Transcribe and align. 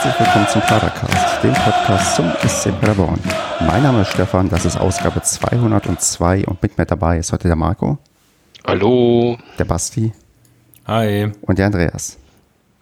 herzlich 0.00 0.26
willkommen 0.26 0.46
zum 0.46 0.60
Padercast, 0.60 1.42
dem 1.42 1.52
Podcast 1.54 2.14
zum 2.14 2.30
SC 2.48 2.70
Paderborn. 2.80 3.18
Mein 3.66 3.82
Name 3.82 4.02
ist 4.02 4.12
Stefan, 4.12 4.48
das 4.48 4.64
ist 4.64 4.76
Ausgabe 4.76 5.20
202 5.20 6.46
und 6.46 6.62
mit 6.62 6.78
mir 6.78 6.86
dabei 6.86 7.18
ist 7.18 7.32
heute 7.32 7.48
der 7.48 7.56
Marco. 7.56 7.98
Hallo. 8.64 9.36
Der 9.58 9.64
Basti. 9.64 10.12
Hi. 10.86 11.32
Und 11.40 11.58
der 11.58 11.66
Andreas. 11.66 12.16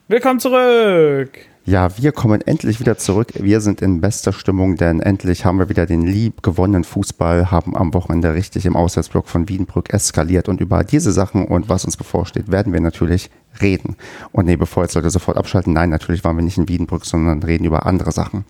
Willkommen 0.08 0.40
zurück. 0.40 1.38
Ja, 1.68 1.98
wir 1.98 2.12
kommen 2.12 2.42
endlich 2.42 2.78
wieder 2.78 2.96
zurück. 2.96 3.32
Wir 3.40 3.60
sind 3.60 3.82
in 3.82 4.00
bester 4.00 4.32
Stimmung, 4.32 4.76
denn 4.76 5.00
endlich 5.00 5.44
haben 5.44 5.58
wir 5.58 5.68
wieder 5.68 5.84
den 5.84 6.02
lieb 6.02 6.44
gewonnenen 6.44 6.84
Fußball, 6.84 7.50
haben 7.50 7.76
am 7.76 7.92
Wochenende 7.92 8.34
richtig 8.34 8.66
im 8.66 8.76
Auswärtsblock 8.76 9.26
von 9.26 9.48
Wiedenbrück 9.48 9.92
eskaliert 9.92 10.48
und 10.48 10.60
über 10.60 10.84
diese 10.84 11.10
Sachen 11.10 11.44
und 11.44 11.68
was 11.68 11.84
uns 11.84 11.96
bevorsteht, 11.96 12.52
werden 12.52 12.72
wir 12.72 12.80
natürlich 12.80 13.30
reden. 13.60 13.96
Und 14.30 14.44
nee, 14.44 14.54
bevor 14.54 14.84
jetzt 14.84 14.94
Leute 14.94 15.10
sofort 15.10 15.36
abschalten, 15.36 15.72
nein, 15.72 15.90
natürlich 15.90 16.22
waren 16.22 16.36
wir 16.36 16.44
nicht 16.44 16.56
in 16.56 16.68
Wiedenbrück, 16.68 17.04
sondern 17.04 17.42
reden 17.42 17.64
über 17.64 17.84
andere 17.84 18.12
Sachen. 18.12 18.44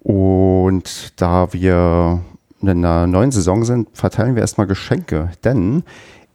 Und 0.00 1.12
da 1.14 1.52
wir 1.52 2.22
in 2.60 2.68
einer 2.68 3.06
neuen 3.06 3.30
Saison 3.30 3.64
sind, 3.64 3.88
verteilen 3.92 4.34
wir 4.34 4.42
erstmal 4.42 4.66
Geschenke, 4.66 5.30
denn 5.44 5.84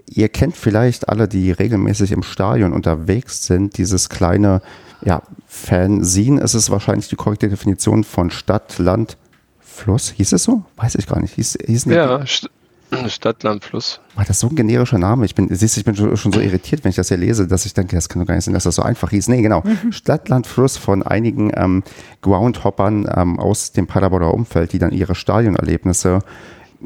ihr 0.07 0.29
kennt 0.29 0.55
vielleicht 0.55 1.09
alle, 1.09 1.27
die 1.27 1.51
regelmäßig 1.51 2.13
im 2.13 2.23
Stadion 2.23 2.71
unterwegs 2.71 3.45
sind, 3.45 3.77
dieses 3.77 4.07
kleine 4.07 4.61
ja, 5.05 5.21
Fanzine 5.47 6.41
ist 6.41 6.55
es 6.55 6.69
wahrscheinlich 6.69 7.07
die 7.07 7.15
korrekte 7.15 7.47
Definition 7.47 8.03
von 8.03 8.31
Stadt, 8.31 8.79
Land, 8.79 9.17
Fluss. 9.59 10.09
Hieß 10.09 10.33
es 10.33 10.43
so? 10.43 10.63
Weiß 10.77 10.95
ich 10.95 11.07
gar 11.07 11.21
nicht. 11.21 11.35
Hieß, 11.35 11.59
hieß 11.65 11.85
ja, 11.85 12.25
St 12.25 12.49
Stadt, 13.07 13.43
Land, 13.43 13.63
Fluss. 13.63 13.99
War 14.15 14.25
das 14.25 14.39
so 14.39 14.47
ein 14.47 14.55
generischer 14.55 14.97
Name? 14.97 15.25
Ich 15.25 15.35
bin, 15.35 15.53
siehst, 15.53 15.77
ich 15.77 15.85
bin 15.85 15.95
schon 15.95 16.15
so 16.15 16.39
irritiert, 16.39 16.83
wenn 16.83 16.89
ich 16.89 16.95
das 16.95 17.09
hier 17.09 17.17
lese, 17.17 17.47
dass 17.47 17.65
ich 17.65 17.73
denke, 17.73 17.95
das 17.95 18.09
kann 18.09 18.21
doch 18.21 18.27
gar 18.27 18.35
nicht 18.35 18.45
sein, 18.45 18.53
dass 18.53 18.63
das 18.63 18.75
so 18.75 18.81
einfach 18.81 19.11
hieß. 19.11 19.27
Nee, 19.27 19.41
genau. 19.41 19.61
Mhm. 19.61 19.91
Stadt, 19.91 20.29
Land, 20.29 20.47
Fluss 20.47 20.77
von 20.77 21.03
einigen 21.03 21.51
ähm, 21.55 21.83
Groundhoppern 22.21 23.07
ähm, 23.15 23.39
aus 23.39 23.71
dem 23.73 23.85
Paderborner 23.87 24.33
Umfeld, 24.33 24.73
die 24.73 24.79
dann 24.79 24.91
ihre 24.91 25.13
Stadionerlebnisse 25.13 26.19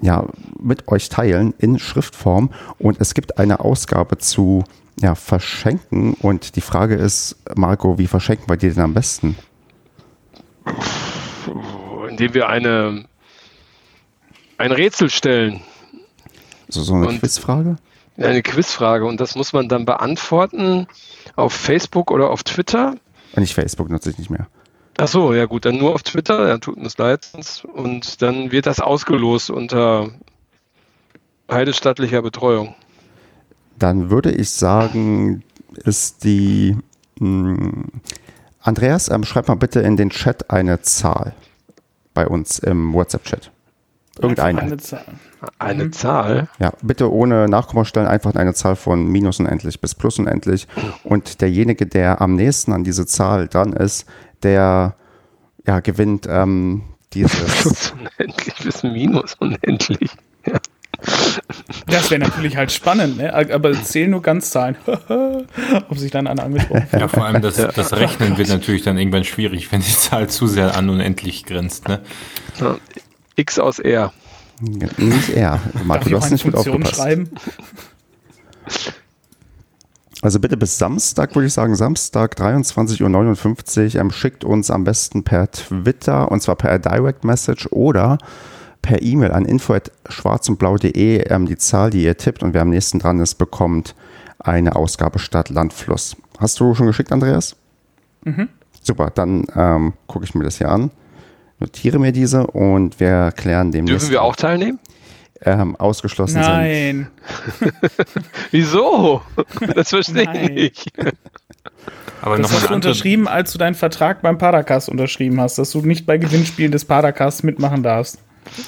ja, 0.02 0.26
mit 0.62 0.88
euch 0.88 1.10
teilen 1.10 1.54
in 1.58 1.80
Schriftform. 1.80 2.50
Und 2.80 3.00
es 3.00 3.14
gibt 3.14 3.38
eine 3.38 3.60
Ausgabe 3.60 4.18
zu 4.18 4.64
ja, 5.00 5.16
verschenken. 5.16 6.14
Und 6.14 6.56
die 6.56 6.62
Frage 6.62 6.96
ist, 6.96 7.38
Marco, 7.56 7.98
wie 7.98 8.08
verschenken 8.08 8.50
wir 8.50 8.58
dir 8.58 8.74
denn 8.74 8.84
am 8.84 8.94
besten? 8.94 9.38
Indem 12.10 12.34
wir 12.34 12.50
eine, 12.50 13.06
ein 14.58 14.72
Rätsel 14.72 15.10
stellen. 15.10 15.62
So, 16.68 16.84
so 16.84 16.94
eine 16.94 17.08
und 17.08 17.20
Quizfrage? 17.20 17.78
Eine 18.18 18.44
Quizfrage. 18.44 19.06
Und 19.06 19.22
das 19.22 19.36
muss 19.36 19.54
man 19.54 19.70
dann 19.70 19.86
beantworten 19.86 20.88
auf 21.36 21.54
Facebook 21.54 22.12
oder 22.12 22.30
auf 22.30 22.44
Twitter. 22.44 22.96
Und 23.34 23.42
nicht 23.42 23.54
Facebook 23.54 23.90
nutze 23.90 24.10
ich 24.10 24.18
nicht 24.18 24.30
mehr. 24.30 24.48
Ach 24.98 25.08
so, 25.08 25.34
ja 25.34 25.46
gut, 25.46 25.64
dann 25.64 25.78
nur 25.78 25.94
auf 25.96 26.04
Twitter, 26.04 26.50
ja, 26.50 26.58
tut 26.58 26.76
uns 26.76 26.98
leid. 26.98 27.32
Und 27.74 28.22
dann 28.22 28.52
wird 28.52 28.66
das 28.66 28.82
ausgelost 28.82 29.50
unter 29.50 30.10
heidestattlicher 31.50 32.22
Betreuung. 32.22 32.76
Dann 33.80 34.10
würde 34.10 34.32
ich 34.32 34.52
sagen, 34.52 35.44
ist 35.84 36.24
die 36.24 36.78
mh, 37.20 37.58
hm, 37.58 37.86
Andreas, 38.62 39.10
ähm, 39.10 39.24
schreib 39.24 39.48
mal 39.48 39.56
bitte 39.56 39.80
in 39.80 39.98
den 39.98 40.10
Chat 40.10 40.52
eine 40.52 40.82
Zahl 40.82 41.34
bei 42.14 42.28
uns 42.28 42.60
im 42.60 42.94
WhatsApp-Chat. 42.94 43.52
Irgendeine. 44.22 44.62
Eine 44.62 44.78
Zahl. 44.78 45.06
Eine 45.58 45.86
mhm. 45.86 45.94
Zahl? 45.94 46.50
Ja, 46.60 46.74
bitte 46.82 47.12
ohne 47.12 47.48
Nachkommastellen 47.48 48.08
einfach 48.08 48.36
eine 48.36 48.54
Zahl 48.54 48.76
von 48.76 49.08
minus 49.08 49.40
unendlich 49.40 49.80
bis 49.80 49.96
plus 49.96 50.20
unendlich. 50.20 50.68
Und 51.04 51.40
derjenige, 51.40 51.86
der 51.86 52.20
am 52.20 52.36
nächsten 52.36 52.74
an 52.74 52.84
diese 52.84 53.06
Zahl 53.06 53.48
dran 53.48 53.72
ist, 53.72 54.06
der 54.44 54.96
ja, 55.66 55.80
gewinnt 55.80 56.28
ähm, 56.30 56.84
dieses. 57.14 57.62
Plus 57.62 57.94
unendlich 57.94 58.56
bis 58.64 58.84
minus 58.84 59.36
unendlich. 59.36 60.12
Ja. 60.46 60.60
Das 61.88 62.12
wäre 62.12 62.20
natürlich 62.20 62.58
halt 62.58 62.72
spannend, 62.72 63.18
ne? 63.18 63.34
aber 63.34 63.74
zählen 63.84 64.12
nur 64.12 64.22
Ganzzahlen. 64.22 64.76
Ob 65.90 65.98
sich 65.98 66.12
dann 66.12 66.28
einer 66.28 66.44
angesprochen 66.44 66.88
Ja, 66.92 67.08
vor 67.08 67.26
allem 67.26 67.42
das, 67.42 67.56
das 67.56 67.94
Rechnen 67.94 68.38
wird 68.38 68.50
natürlich 68.50 68.84
dann 68.84 68.98
irgendwann 68.98 69.24
schwierig, 69.24 69.72
wenn 69.72 69.82
die 69.82 69.92
Zahl 69.92 70.30
zu 70.30 70.48
sehr 70.48 70.76
an 70.76 70.90
unendlich 70.90 71.46
grenzt. 71.46 71.88
Ne? 71.88 72.02
X 73.36 73.60
aus 73.60 73.80
R. 73.80 74.12
Nicht 74.62 75.30
R. 75.30 75.62
Marco, 75.86 76.10
du 76.10 76.18
hast 76.18 76.32
nicht 76.32 76.44
gut 76.44 76.56
aufgepasst. 76.56 76.96
Schreiben? 76.96 77.30
Also 80.22 80.40
bitte 80.40 80.58
bis 80.58 80.78
Samstag, 80.78 81.34
würde 81.34 81.48
ich 81.48 81.54
sagen, 81.54 81.76
Samstag 81.76 82.36
23.59 82.38 83.96
Uhr, 83.96 84.02
ähm, 84.02 84.12
schickt 84.12 84.44
uns 84.44 84.70
am 84.70 84.84
besten 84.84 85.24
per 85.24 85.50
Twitter 85.50 86.30
und 86.30 86.42
zwar 86.42 86.56
per 86.56 86.78
Direct 86.78 87.24
Message 87.24 87.68
oder 87.72 88.18
per 88.82 89.02
E-Mail 89.02 89.32
an 89.32 89.46
info.schwarzundblau.de 89.46 91.30
ähm, 91.30 91.46
die 91.46 91.58
Zahl, 91.58 91.90
die 91.90 92.04
ihr 92.04 92.18
tippt 92.18 92.44
und 92.44 92.54
wer 92.54 92.62
am 92.62 92.70
nächsten 92.70 93.00
dran 93.00 93.20
ist, 93.20 93.36
bekommt 93.36 93.96
eine 94.40 94.76
Ausgabe 94.76 95.20
Stadt, 95.20 95.50
Land, 95.50 95.74
Fluss. 95.74 96.16
Hast 96.40 96.60
du 96.60 96.74
schon 96.74 96.88
geschickt, 96.88 97.12
Andreas? 97.12 97.56
Mhm. 98.24 98.50
Super, 98.82 99.12
dann 99.14 99.46
ähm, 99.56 99.94
gucke 100.08 100.26
ich 100.26 100.34
mir 100.36 100.44
das 100.44 100.58
hier 100.58 100.70
an, 100.70 100.92
notiere 101.60 102.00
mir 102.00 102.12
diese 102.12 102.48
und 102.48 103.00
wir 103.00 103.32
klären 103.36 103.72
demnächst. 103.72 104.02
Dürfen 104.02 104.12
wir 104.12 104.22
auch 104.22 104.36
teilnehmen? 104.36 104.80
Ähm, 105.42 105.76
ausgeschlossen 105.78 106.42
Nein. 106.42 107.08
sind. 107.60 107.74
Wieso? 108.52 109.22
Das 109.74 109.90
verstehe 109.90 110.30
ich 110.34 110.50
nicht. 110.50 110.92
Aber 112.22 112.38
das 112.38 112.52
hast 112.52 112.70
du 112.70 112.74
unterschrieben, 112.74 113.28
als 113.28 113.54
du 113.54 113.58
deinen 113.58 113.76
Vertrag 113.76 114.22
beim 114.22 114.38
Padercast 114.38 114.90
unterschrieben 114.90 115.40
hast, 115.40 115.58
dass 115.58 115.72
du 115.72 115.82
nicht 115.82 116.06
bei 116.06 116.18
Gewinnspielen 116.18 116.72
des 116.72 116.84
Padercasts 116.84 117.44
mitmachen 117.44 117.84
darfst. 117.84 118.20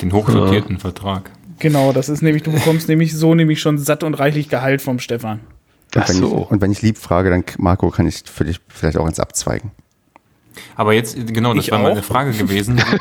Den 0.01 0.13
hochdotierten 0.13 0.75
ja. 0.75 0.79
Vertrag. 0.79 1.31
Genau, 1.59 1.93
das 1.93 2.09
ist 2.09 2.21
nämlich, 2.21 2.43
du 2.43 2.51
bekommst 2.51 2.89
nämlich 2.89 3.15
so 3.15 3.35
nämlich 3.35 3.61
schon 3.61 3.77
satt 3.77 4.03
und 4.03 4.15
reichlich 4.15 4.49
Gehalt 4.49 4.81
vom 4.81 4.99
Stefan. 4.99 5.41
Und 5.95 6.09
wenn, 6.09 6.15
so. 6.15 6.43
ich, 6.45 6.51
und 6.51 6.61
wenn 6.61 6.71
ich 6.71 6.81
lieb 6.81 6.97
frage, 6.97 7.29
dann 7.29 7.43
Marco, 7.57 7.89
kann 7.89 8.07
ich 8.07 8.23
für 8.25 8.45
dich 8.45 8.59
vielleicht 8.67 8.97
auch 8.97 9.05
ins 9.07 9.19
Abzweigen. 9.19 9.71
Aber 10.75 10.93
jetzt, 10.93 11.15
genau, 11.27 11.53
das 11.53 11.65
ich 11.65 11.71
war 11.71 11.79
auch. 11.79 11.83
meine 11.83 12.01
Frage 12.01 12.31
gewesen. 12.31 12.81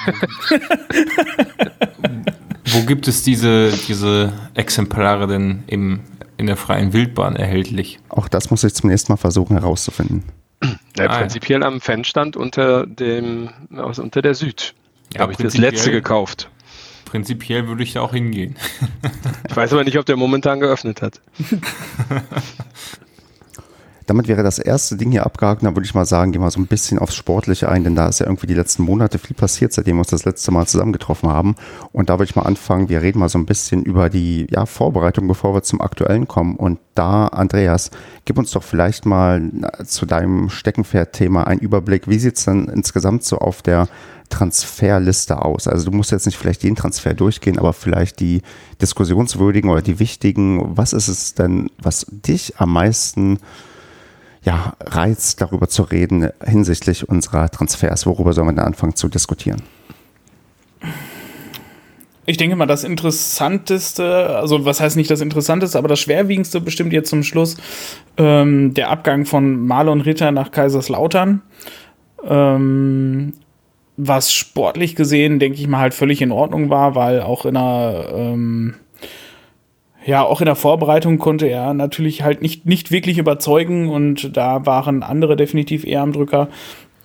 Wo 2.66 2.82
gibt 2.82 3.08
es 3.08 3.22
diese, 3.22 3.72
diese 3.88 4.32
Exemplare 4.54 5.26
denn 5.26 5.64
im, 5.66 6.00
in 6.36 6.46
der 6.46 6.56
freien 6.56 6.92
Wildbahn 6.92 7.36
erhältlich? 7.36 7.98
Auch 8.08 8.28
das 8.28 8.50
muss 8.50 8.62
ich 8.64 8.74
zum 8.74 8.90
nächsten 8.90 9.12
Mal 9.12 9.16
versuchen 9.16 9.56
herauszufinden. 9.56 10.24
Ja, 10.96 11.08
ah, 11.08 11.18
prinzipiell 11.18 11.62
ja. 11.62 11.66
am 11.66 11.80
Fanstand 11.80 12.36
unter 12.36 12.86
dem, 12.86 13.50
also 13.74 14.02
unter 14.02 14.22
der 14.22 14.34
Süd. 14.34 14.74
Ja, 15.14 15.22
habe 15.22 15.32
ich 15.32 15.38
das 15.38 15.56
letzte 15.56 15.90
gekauft. 15.90 16.50
Prinzipiell 17.10 17.66
würde 17.66 17.82
ich 17.82 17.94
da 17.94 18.02
auch 18.02 18.12
hingehen. 18.12 18.54
ich 19.48 19.56
weiß 19.56 19.72
aber 19.72 19.82
nicht, 19.82 19.98
ob 19.98 20.06
der 20.06 20.16
momentan 20.16 20.60
geöffnet 20.60 21.02
hat. 21.02 21.20
Damit 24.06 24.28
wäre 24.28 24.44
das 24.44 24.60
erste 24.60 24.96
Ding 24.96 25.10
hier 25.10 25.26
abgehakt. 25.26 25.64
Da 25.64 25.74
würde 25.74 25.84
ich 25.84 25.94
mal 25.94 26.04
sagen, 26.04 26.30
gehen 26.30 26.40
wir 26.40 26.50
so 26.52 26.60
ein 26.60 26.68
bisschen 26.68 27.00
aufs 27.00 27.16
Sportliche 27.16 27.68
ein, 27.68 27.82
denn 27.82 27.96
da 27.96 28.08
ist 28.08 28.20
ja 28.20 28.26
irgendwie 28.26 28.46
die 28.46 28.54
letzten 28.54 28.84
Monate 28.84 29.18
viel 29.18 29.34
passiert, 29.34 29.72
seitdem 29.72 29.96
wir 29.96 30.00
uns 30.00 30.10
das 30.10 30.24
letzte 30.24 30.52
Mal 30.52 30.68
zusammengetroffen 30.68 31.28
haben. 31.28 31.56
Und 31.90 32.10
da 32.10 32.20
würde 32.20 32.30
ich 32.30 32.36
mal 32.36 32.42
anfangen. 32.42 32.88
Wir 32.88 33.02
reden 33.02 33.18
mal 33.18 33.28
so 33.28 33.38
ein 33.38 33.46
bisschen 33.46 33.82
über 33.82 34.08
die 34.08 34.46
ja, 34.48 34.64
Vorbereitung, 34.66 35.26
bevor 35.26 35.52
wir 35.52 35.62
zum 35.62 35.80
Aktuellen 35.80 36.28
kommen. 36.28 36.54
Und 36.54 36.78
da, 36.94 37.26
Andreas, 37.26 37.90
gib 38.24 38.38
uns 38.38 38.52
doch 38.52 38.62
vielleicht 38.62 39.04
mal 39.04 39.42
zu 39.84 40.06
deinem 40.06 40.48
Steckenpferd-Thema 40.48 41.48
einen 41.48 41.60
Überblick. 41.60 42.06
Wie 42.08 42.20
sieht 42.20 42.36
es 42.36 42.44
denn 42.44 42.66
insgesamt 42.68 43.24
so 43.24 43.38
auf 43.38 43.62
der 43.62 43.88
Transferliste 44.30 45.44
aus? 45.44 45.68
Also 45.68 45.90
du 45.90 45.96
musst 45.96 46.10
jetzt 46.10 46.24
nicht 46.24 46.38
vielleicht 46.38 46.62
jeden 46.62 46.76
Transfer 46.76 47.12
durchgehen, 47.12 47.58
aber 47.58 47.74
vielleicht 47.74 48.20
die 48.20 48.42
diskussionswürdigen 48.80 49.68
oder 49.68 49.82
die 49.82 49.98
wichtigen. 49.98 50.76
Was 50.76 50.94
ist 50.94 51.08
es 51.08 51.34
denn, 51.34 51.70
was 51.78 52.06
dich 52.08 52.54
am 52.58 52.72
meisten 52.72 53.38
ja, 54.42 54.74
reizt, 54.80 55.42
darüber 55.42 55.68
zu 55.68 55.82
reden 55.82 56.30
hinsichtlich 56.42 57.08
unserer 57.08 57.50
Transfers? 57.50 58.06
Worüber 58.06 58.32
sollen 58.32 58.48
wir 58.48 58.54
denn 58.54 58.64
anfangen 58.64 58.96
zu 58.96 59.08
diskutieren? 59.08 59.62
Ich 62.26 62.36
denke 62.36 62.54
mal, 62.54 62.66
das 62.66 62.84
Interessanteste, 62.84 64.36
also 64.36 64.64
was 64.64 64.80
heißt 64.80 64.96
nicht 64.96 65.10
das 65.10 65.20
Interessanteste, 65.20 65.76
aber 65.76 65.88
das 65.88 65.98
Schwerwiegendste 65.98 66.60
bestimmt 66.60 66.92
jetzt 66.92 67.10
zum 67.10 67.22
Schluss 67.22 67.56
ähm, 68.16 68.72
der 68.74 68.90
Abgang 68.90 69.24
von 69.24 69.66
Marlon 69.66 70.00
Ritter 70.00 70.30
nach 70.30 70.52
Kaiserslautern. 70.52 71.42
Ähm, 72.24 73.32
was 74.06 74.32
sportlich 74.32 74.96
gesehen, 74.96 75.38
denke 75.38 75.60
ich 75.60 75.68
mal, 75.68 75.80
halt 75.80 75.94
völlig 75.94 76.22
in 76.22 76.32
Ordnung 76.32 76.70
war, 76.70 76.94
weil 76.94 77.20
auch 77.20 77.44
in 77.44 77.56
einer, 77.56 78.04
ähm, 78.14 78.74
ja, 80.04 80.22
auch 80.22 80.40
in 80.40 80.46
der 80.46 80.56
Vorbereitung 80.56 81.18
konnte 81.18 81.46
er 81.46 81.74
natürlich 81.74 82.22
halt 82.22 82.40
nicht, 82.40 82.64
nicht 82.66 82.90
wirklich 82.90 83.18
überzeugen 83.18 83.90
und 83.90 84.36
da 84.36 84.64
waren 84.64 85.02
andere 85.02 85.36
definitiv 85.36 85.84
eher 85.84 86.02
am 86.02 86.12
Drücker. 86.12 86.48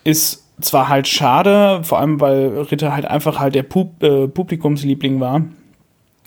Ist 0.03 0.45
zwar 0.61 0.87
halt 0.87 1.07
schade, 1.07 1.83
vor 1.83 1.99
allem 1.99 2.21
weil 2.21 2.47
Ritter 2.71 2.93
halt 2.93 3.05
einfach 3.05 3.39
halt 3.39 3.55
der 3.55 3.63
Pub 3.63 4.01
äh, 4.01 4.27
Publikumsliebling 4.27 5.19
war, 5.19 5.41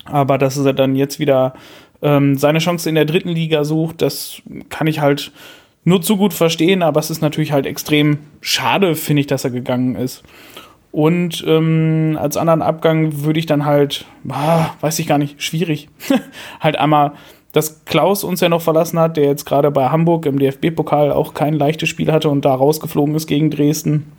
aber 0.05 0.37
dass 0.37 0.59
er 0.59 0.75
dann 0.75 0.97
jetzt 0.97 1.19
wieder 1.19 1.55
ähm, 2.03 2.37
seine 2.37 2.59
Chance 2.59 2.89
in 2.89 2.95
der 2.95 3.07
dritten 3.07 3.31
Liga 3.31 3.65
sucht, 3.65 4.03
das 4.03 4.43
kann 4.69 4.87
ich 4.87 5.01
halt 5.01 5.33
nur 5.85 6.03
zu 6.03 6.19
gut 6.19 6.35
verstehen, 6.35 6.83
aber 6.83 7.01
es 7.01 7.11
ist 7.11 7.23
natürlich 7.23 7.53
halt 7.53 7.65
extrem 7.65 8.19
schade, 8.43 8.95
finde 8.95 9.21
ich, 9.21 9.27
dass 9.27 9.45
er 9.45 9.51
gegangen 9.51 9.97
ist. 9.97 10.23
Und 10.91 11.45
ähm, 11.47 12.19
als 12.21 12.37
anderen 12.37 12.63
Abgang 12.63 13.25
würde 13.25 13.39
ich 13.39 13.47
dann 13.47 13.65
halt, 13.65 14.07
ah, 14.29 14.71
weiß 14.81 14.99
ich 14.99 15.07
gar 15.07 15.19
nicht, 15.19 15.43
schwierig, 15.43 15.89
halt 16.61 16.79
einmal, 16.79 17.13
dass 17.53 17.85
Klaus 17.85 18.25
uns 18.25 18.41
ja 18.41 18.49
noch 18.49 18.63
verlassen 18.63 18.99
hat, 18.99 19.17
der 19.17 19.25
jetzt 19.25 19.45
gerade 19.45 19.71
bei 19.71 19.89
Hamburg 19.89 20.27
im 20.27 20.39
DFB-Pokal 20.39 21.13
auch 21.13 21.35
kein 21.35 21.55
leichtes 21.55 21.89
Spiel 21.89 22.13
hatte 22.13 22.29
und 22.29 22.45
da 22.45 22.55
rausgeflogen 22.55 23.15
ist 23.15 23.27
gegen 23.27 23.51
Dresden, 23.51 24.13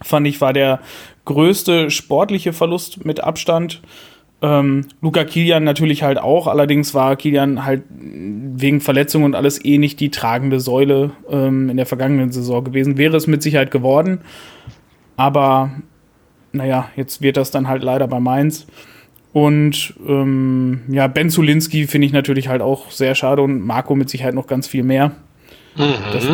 fand 0.00 0.26
ich, 0.26 0.40
war 0.40 0.52
der 0.52 0.80
größte 1.24 1.90
sportliche 1.90 2.52
Verlust 2.52 3.04
mit 3.04 3.22
Abstand. 3.22 3.82
Ähm, 4.40 4.86
Luca 5.00 5.24
Kilian 5.24 5.62
natürlich 5.62 6.02
halt 6.02 6.18
auch, 6.18 6.48
allerdings 6.48 6.94
war 6.94 7.14
Kilian 7.14 7.64
halt 7.64 7.84
wegen 7.90 8.80
Verletzungen 8.80 9.24
und 9.24 9.34
alles 9.36 9.64
eh 9.64 9.78
nicht 9.78 10.00
die 10.00 10.10
tragende 10.10 10.58
Säule 10.58 11.12
ähm, 11.30 11.70
in 11.70 11.76
der 11.76 11.86
vergangenen 11.86 12.32
Saison 12.32 12.64
gewesen. 12.64 12.98
Wäre 12.98 13.16
es 13.16 13.28
mit 13.28 13.42
Sicherheit 13.42 13.70
geworden, 13.70 14.20
aber 15.16 15.70
naja, 16.52 16.88
jetzt 16.96 17.22
wird 17.22 17.36
das 17.36 17.50
dann 17.50 17.68
halt 17.68 17.82
leider 17.82 18.06
bei 18.08 18.20
Mainz. 18.20 18.66
Und 19.32 19.94
ähm, 20.06 20.82
ja, 20.88 21.06
Ben 21.06 21.30
Zulinski 21.30 21.86
finde 21.86 22.06
ich 22.06 22.12
natürlich 22.12 22.48
halt 22.48 22.60
auch 22.60 22.90
sehr 22.90 23.14
schade 23.14 23.42
und 23.42 23.60
Marco 23.60 23.94
mit 23.94 24.10
Sicherheit 24.10 24.34
noch 24.34 24.46
ganz 24.46 24.66
viel 24.66 24.82
mehr. 24.82 25.12
Mhm. 25.76 25.94
Das, 26.12 26.28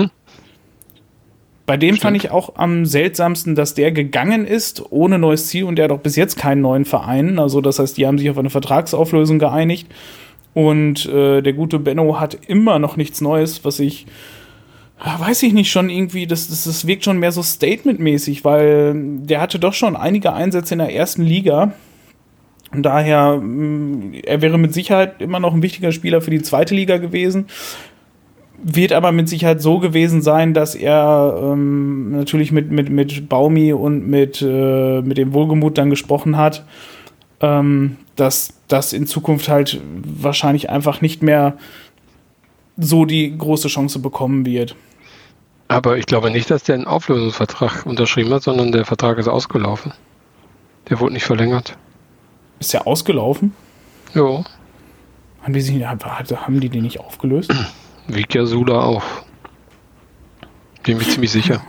bei 1.69 1.77
dem 1.77 1.97
Stimmt. 1.97 2.03
fand 2.03 2.17
ich 2.17 2.31
auch 2.31 2.57
am 2.57 2.87
seltsamsten, 2.87 3.55
dass 3.55 3.75
der 3.75 3.93
gegangen 3.93 4.47
ist 4.47 4.91
ohne 4.91 5.19
neues 5.19 5.49
Ziel 5.49 5.65
und 5.65 5.77
der 5.77 5.85
hat 5.85 5.93
auch 5.93 6.01
bis 6.01 6.17
jetzt 6.17 6.39
keinen 6.39 6.63
neuen 6.63 6.87
Verein. 6.87 7.39
Also 7.39 7.61
das 7.61 7.79
heißt, 7.79 7.99
die 7.99 8.07
haben 8.07 8.17
sich 8.17 8.31
auf 8.31 8.39
eine 8.39 8.49
Vertragsauflösung 8.49 9.39
geeinigt 9.39 9.87
und 10.55 11.07
äh, 11.07 11.43
der 11.43 11.53
gute 11.53 11.79
Benno 11.79 12.19
hat 12.19 12.39
immer 12.47 12.79
noch 12.79 12.97
nichts 12.97 13.21
Neues, 13.21 13.67
was 13.67 13.81
ich 13.81 14.07
weiß 15.01 15.43
ich 15.45 15.53
nicht 15.53 15.71
schon 15.71 15.91
irgendwie, 15.91 16.27
das, 16.27 16.49
das, 16.49 16.65
das 16.65 16.87
wirkt 16.87 17.05
schon 17.05 17.19
mehr 17.19 17.33
so 17.33 17.43
statementmäßig, 17.43 18.45
weil 18.45 18.95
der 19.21 19.41
hatte 19.41 19.59
doch 19.59 19.75
schon 19.75 19.97
einige 19.97 20.33
Einsätze 20.33 20.75
in 20.75 20.79
der 20.79 20.95
ersten 20.95 21.23
Liga. 21.23 21.73
Und 22.73 22.83
daher, 22.83 23.37
mm, 23.37 24.15
er 24.25 24.43
wäre 24.43 24.59
mit 24.59 24.75
Sicherheit 24.75 25.23
immer 25.23 25.41
noch 25.41 25.55
ein 25.55 25.63
wichtiger 25.63 25.93
Spieler 25.93 26.21
für 26.21 26.31
die 26.31 26.43
zweite 26.43 26.75
Liga 26.75 26.99
gewesen 26.99 27.47
wird 28.63 28.93
aber 28.93 29.13
mit 29.13 29.29
Sicherheit 29.29 29.63
so 29.63 29.79
gewesen 29.79 30.21
sein, 30.21 30.53
dass 30.53 30.75
er 30.75 31.39
ähm, 31.41 32.11
natürlich 32.11 32.51
mit, 32.51 32.71
mit, 32.71 32.91
mit 32.91 33.29
Baumi 33.29 33.73
und 33.73 34.09
mit, 34.09 34.43
äh, 34.43 35.01
mit 35.01 35.17
dem 35.17 35.33
Wohlgemut 35.33 35.79
dann 35.79 35.91
gesprochen 35.91 36.37
hat, 36.37 36.65
ähm, 37.41 37.97
dass 38.17 38.55
das 38.67 38.93
in 38.93 39.07
Zukunft 39.07 39.49
halt 39.49 39.81
wahrscheinlich 40.03 40.71
einfach 40.71 41.01
nicht 41.01 41.23
mehr 41.23 41.57
so 42.77 43.05
die 43.05 43.37
große 43.37 43.69
Chance 43.69 44.01
bekommen 44.01 44.45
wird. 44.45 44.75
Aber 45.69 45.99
ich 45.99 46.07
glaube 46.07 46.31
nicht, 46.31 46.51
dass 46.51 46.65
der 46.65 46.77
einen 46.77 46.87
Auflösungsvertrag 46.87 47.85
unterschrieben 47.85 48.33
hat, 48.33 48.43
sondern 48.43 48.73
der 48.73 48.87
Vertrag 48.87 49.19
ist 49.19 49.29
ausgelaufen. 49.29 49.93
Der 50.89 50.99
wurde 50.99 51.13
nicht 51.13 51.25
verlängert. 51.25 51.77
Ist 52.59 52.73
der 52.73 52.87
ausgelaufen? 52.87 53.55
Ja. 54.15 54.45
Haben 55.43 55.53
die, 55.53 55.61
sich, 55.61 55.85
haben 55.85 56.61
die 56.61 56.71
den 56.71 56.83
nicht 56.83 57.01
aufgelöst? 57.01 57.53
Vika 58.09 58.47
Sula 58.47 58.81
auch. 58.81 59.05
Bin 60.83 60.97
mir 60.97 61.05
ziemlich 61.05 61.31
sicher. 61.31 61.63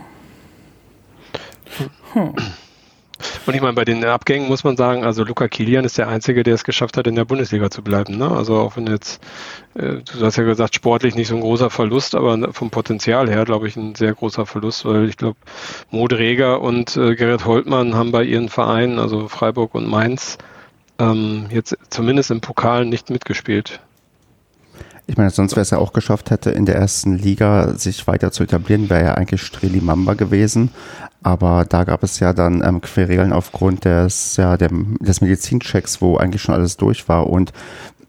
Hm. 2.14 2.34
Und 3.46 3.54
ich 3.54 3.62
meine, 3.62 3.72
bei 3.72 3.84
den 3.84 4.04
Abgängen 4.04 4.48
muss 4.48 4.64
man 4.64 4.76
sagen, 4.76 5.02
also 5.04 5.24
Luca 5.24 5.48
Kilian 5.48 5.84
ist 5.84 5.98
der 5.98 6.08
Einzige, 6.08 6.42
der 6.42 6.54
es 6.54 6.64
geschafft 6.64 6.96
hat, 6.96 7.06
in 7.06 7.14
der 7.14 7.24
Bundesliga 7.24 7.70
zu 7.70 7.82
bleiben. 7.82 8.18
Ne? 8.18 8.30
Also 8.30 8.56
auch 8.56 8.76
wenn 8.76 8.86
jetzt, 8.86 9.22
äh, 9.74 9.96
du 9.96 10.20
hast 10.24 10.36
ja 10.36 10.44
gesagt, 10.44 10.74
sportlich 10.74 11.14
nicht 11.14 11.28
so 11.28 11.36
ein 11.36 11.40
großer 11.40 11.70
Verlust, 11.70 12.14
aber 12.14 12.52
vom 12.52 12.70
Potenzial 12.70 13.28
her, 13.30 13.44
glaube 13.44 13.66
ich, 13.66 13.76
ein 13.76 13.94
sehr 13.94 14.12
großer 14.14 14.46
Verlust, 14.46 14.84
weil 14.84 15.08
ich 15.08 15.16
glaube, 15.16 15.38
Modreger 15.90 16.60
und 16.60 16.96
äh, 16.96 17.14
Gerrit 17.14 17.46
Holtmann 17.46 17.94
haben 17.94 18.12
bei 18.12 18.24
ihren 18.24 18.48
Vereinen, 18.48 18.98
also 18.98 19.28
Freiburg 19.28 19.74
und 19.74 19.88
Mainz, 19.88 20.36
ähm, 20.98 21.46
jetzt 21.50 21.76
zumindest 21.88 22.30
im 22.30 22.40
Pokal 22.42 22.84
nicht 22.84 23.10
mitgespielt. 23.10 23.80
Ich 25.10 25.16
meine, 25.16 25.30
sonst 25.30 25.56
wäre 25.56 25.62
es 25.62 25.70
ja 25.70 25.78
auch 25.78 25.92
geschafft 25.92 26.30
hätte, 26.30 26.52
in 26.52 26.66
der 26.66 26.76
ersten 26.76 27.18
Liga 27.18 27.74
sich 27.76 28.06
weiter 28.06 28.30
zu 28.30 28.44
etablieren, 28.44 28.88
wäre 28.88 29.06
ja 29.06 29.14
eigentlich 29.14 29.42
Streli 29.42 29.80
Mamba 29.80 30.14
gewesen. 30.14 30.70
Aber 31.24 31.64
da 31.68 31.82
gab 31.82 32.04
es 32.04 32.20
ja 32.20 32.32
dann 32.32 32.62
ähm, 32.62 32.80
Querelen 32.80 33.32
aufgrund 33.32 33.84
des, 33.84 34.36
ja, 34.36 34.56
dem, 34.56 34.98
des 35.00 35.20
Medizinchecks, 35.20 36.00
wo 36.00 36.16
eigentlich 36.16 36.42
schon 36.42 36.54
alles 36.54 36.76
durch 36.76 37.08
war. 37.08 37.26
Und 37.26 37.52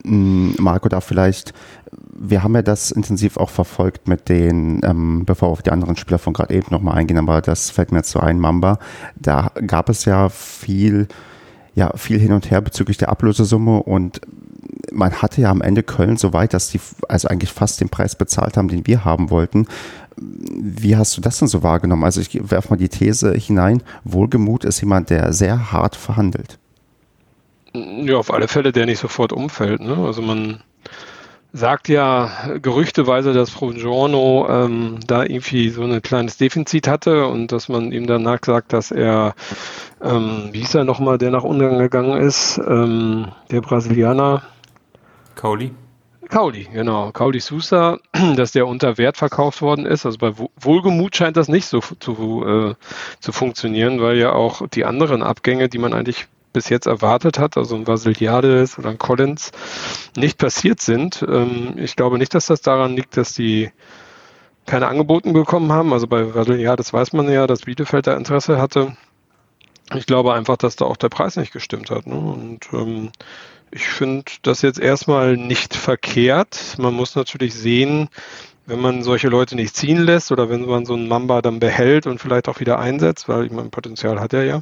mh, 0.04 0.14
mm, 0.14 0.56
Marco, 0.60 0.90
da 0.90 1.02
vielleicht, 1.02 1.56
wir 2.14 2.44
haben 2.44 2.54
ja 2.54 2.62
das 2.62 2.92
intensiv 2.92 3.38
auch 3.38 3.50
verfolgt 3.50 4.08
mit 4.08 4.30
den, 4.30 4.82
ähm, 4.84 5.26
bevor 5.26 5.50
wir 5.50 5.54
auf 5.54 5.64
die 5.64 5.72
anderen 5.72 5.96
Spieler 5.96 6.20
von 6.20 6.34
gerade 6.34 6.54
eben 6.54 6.68
nochmal 6.70 7.00
eingehen, 7.00 7.18
aber 7.18 7.42
das 7.42 7.72
fällt 7.72 7.92
mir 7.92 7.98
jetzt 7.98 8.12
so 8.12 8.20
ein, 8.20 8.38
Mamba. 8.40 8.78
Da 9.16 9.52
gab 9.66 9.90
es 9.90 10.06
ja 10.06 10.30
viel, 10.30 11.08
ja, 11.74 11.98
viel 11.98 12.20
hin 12.20 12.32
und 12.32 12.52
her 12.52 12.62
bezüglich 12.62 12.98
der 12.98 13.10
Ablösesumme 13.10 13.82
und 13.82 14.22
man 14.92 15.22
hatte 15.22 15.42
ja 15.42 15.50
am 15.50 15.62
Ende 15.62 15.84
Köln 15.84 16.18
so 16.18 16.34
weit, 16.34 16.54
dass 16.54 16.70
die 16.70 16.80
also 17.08 17.28
eigentlich 17.28 17.52
fast 17.52 17.82
den 17.82 17.90
Preis 17.90 18.16
bezahlt 18.16 18.58
haben, 18.58 18.68
den 18.68 18.88
wir 18.88 19.06
haben 19.06 19.30
wollten. 19.30 19.68
Wie 20.18 20.96
hast 20.96 21.18
du 21.18 21.22
das 21.22 21.40
denn 21.40 21.48
so 21.48 21.64
wahrgenommen? 21.64 22.04
Also 22.04 22.22
ich 22.22 22.52
werfe 22.52 22.70
mal 22.70 22.78
die 22.78 22.90
These 22.90 23.34
hinein, 23.34 23.84
Wohlgemut 24.04 24.66
ist 24.66 24.82
jemand, 24.82 25.10
der 25.10 25.34
sehr 25.34 25.72
hart 25.72 25.96
verhandelt. 25.96 26.58
Ja, 27.74 28.18
auf 28.18 28.34
alle 28.34 28.48
Fälle, 28.48 28.72
der 28.72 28.86
nicht 28.86 29.00
sofort 29.00 29.32
umfällt. 29.32 29.82
Ne? 29.82 29.96
Also 29.96 30.22
man 30.22 30.60
sagt 31.54 31.90
ja 31.90 32.30
gerüchteweise, 32.62 33.34
dass 33.34 33.50
Frogiorno 33.50 34.48
ähm, 34.50 35.00
da 35.06 35.24
irgendwie 35.24 35.70
so 35.70 35.84
ein 35.84 36.02
kleines 36.02 36.38
Defizit 36.38 36.88
hatte 36.88 37.28
und 37.28 37.52
dass 37.52 37.70
man 37.70 37.92
ihm 37.92 38.08
danach 38.08 38.40
sagt, 38.46 38.74
dass 38.74 38.92
er, 38.92 39.36
ähm, 40.02 40.50
wie 40.52 40.60
hieß 40.60 40.76
er 40.76 40.84
nochmal, 40.86 41.18
der 41.18 41.32
nach 41.32 41.44
Ungarn 41.44 41.80
gegangen 41.80 42.22
ist, 42.22 42.60
ähm, 42.66 43.28
der 43.52 43.62
Brasilianer, 43.62 44.44
Kauli? 45.36 45.72
Kauli, 46.30 46.68
genau. 46.72 47.12
Kauli 47.12 47.40
Sousa, 47.40 48.00
dass 48.36 48.54
der 48.54 48.68
unter 48.68 48.98
Wert 48.98 49.18
verkauft 49.18 49.62
worden 49.62 49.86
ist. 49.86 50.06
Also 50.06 50.18
bei 50.18 50.34
Wohlgemut 50.60 51.16
scheint 51.16 51.38
das 51.38 51.50
nicht 51.50 51.66
so 51.66 51.82
zu, 51.82 52.46
äh, 52.46 52.76
zu 53.20 53.32
funktionieren, 53.32 54.02
weil 54.02 54.18
ja 54.18 54.32
auch 54.32 54.68
die 54.68 54.86
anderen 54.86 55.24
Abgänge, 55.24 55.68
die 55.68 55.78
man 55.78 55.94
eigentlich 55.94 56.28
bis 56.54 56.70
jetzt 56.70 56.86
erwartet 56.86 57.40
hat, 57.40 57.58
also 57.58 57.76
ein 57.76 57.88
Vasiliades 57.88 58.78
oder 58.78 58.90
ein 58.90 58.98
Collins, 58.98 59.52
nicht 60.16 60.38
passiert 60.38 60.82
sind. 60.82 61.26
Ähm, 61.28 61.74
ich 61.78 61.96
glaube 61.96 62.18
nicht, 62.18 62.34
dass 62.34 62.46
das 62.46 62.62
daran 62.62 62.96
liegt, 62.96 63.18
dass 63.18 63.34
die 63.34 63.72
keine 64.66 64.88
Angeboten 64.88 65.34
bekommen 65.34 65.72
haben. 65.72 65.92
Also 65.94 66.08
bei 66.08 66.34
Vasiliades 66.34 66.94
weiß 66.94 67.14
man 67.14 67.30
ja, 67.30 67.48
dass 67.48 67.62
Bielefeld 67.62 68.08
da 68.08 68.16
Interesse 68.16 68.62
hatte. 68.62 68.96
Ich 69.96 70.06
glaube 70.06 70.34
einfach, 70.34 70.58
dass 70.58 70.78
da 70.78 70.86
auch 70.86 70.98
der 70.98 71.10
Preis 71.10 71.36
nicht 71.36 71.52
gestimmt 71.52 71.90
hat. 71.92 72.08
Ne? 72.08 72.16
Und 72.16 72.70
ähm, 72.72 73.12
ich 73.72 73.88
finde 73.88 74.26
das 74.42 74.62
jetzt 74.62 74.80
erstmal 74.80 75.38
nicht 75.38 75.76
verkehrt. 75.76 76.76
Man 76.78 76.94
muss 76.94 77.16
natürlich 77.16 77.54
sehen, 77.54 78.10
wenn 78.66 78.80
man 78.80 79.04
solche 79.04 79.30
Leute 79.30 79.56
nicht 79.56 79.76
ziehen 79.76 80.04
lässt 80.04 80.32
oder 80.32 80.50
wenn 80.50 80.66
man 80.66 80.86
so 80.86 80.94
einen 80.94 81.08
Mamba 81.08 81.42
dann 81.42 81.60
behält 81.60 82.06
und 82.06 82.20
vielleicht 82.20 82.48
auch 82.48 82.60
wieder 82.60 82.80
einsetzt, 82.80 83.28
weil 83.28 83.46
ich 83.46 83.52
mein 83.52 83.72
Potenzial 83.72 84.20
hat 84.20 84.34
er 84.34 84.44
ja, 84.44 84.62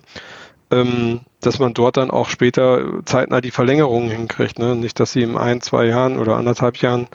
ähm, 0.71 1.21
dass 1.41 1.59
man 1.59 1.73
dort 1.73 1.97
dann 1.97 2.11
auch 2.11 2.29
später 2.29 3.03
zeitnah 3.05 3.41
die 3.41 3.51
Verlängerungen 3.51 4.09
hinkriegt. 4.09 4.59
Ne? 4.59 4.75
Nicht, 4.75 4.99
dass 4.99 5.11
sie 5.11 5.23
in 5.23 5.37
ein, 5.37 5.61
zwei 5.61 5.85
Jahren 5.85 6.17
oder 6.17 6.37
anderthalb 6.37 6.77
Jahren 6.77 7.07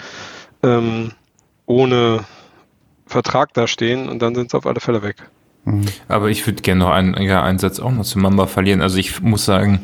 ähm, 0.62 1.12
ohne 1.66 2.24
Vertrag 3.06 3.54
da 3.54 3.66
stehen 3.66 4.08
und 4.08 4.20
dann 4.20 4.34
sind 4.34 4.50
sie 4.50 4.56
auf 4.56 4.66
alle 4.66 4.80
Fälle 4.80 5.02
weg. 5.02 5.16
Mhm. 5.64 5.86
Aber 6.08 6.28
ich 6.28 6.46
würde 6.46 6.62
gerne 6.62 6.80
noch 6.80 6.90
einen, 6.90 7.20
ja, 7.22 7.42
einen 7.42 7.58
Satz 7.58 7.80
auch 7.80 7.92
noch 7.92 8.04
zu 8.04 8.18
Mamba 8.18 8.46
verlieren. 8.46 8.82
Also 8.82 8.98
ich 8.98 9.20
muss 9.20 9.44
sagen, 9.44 9.80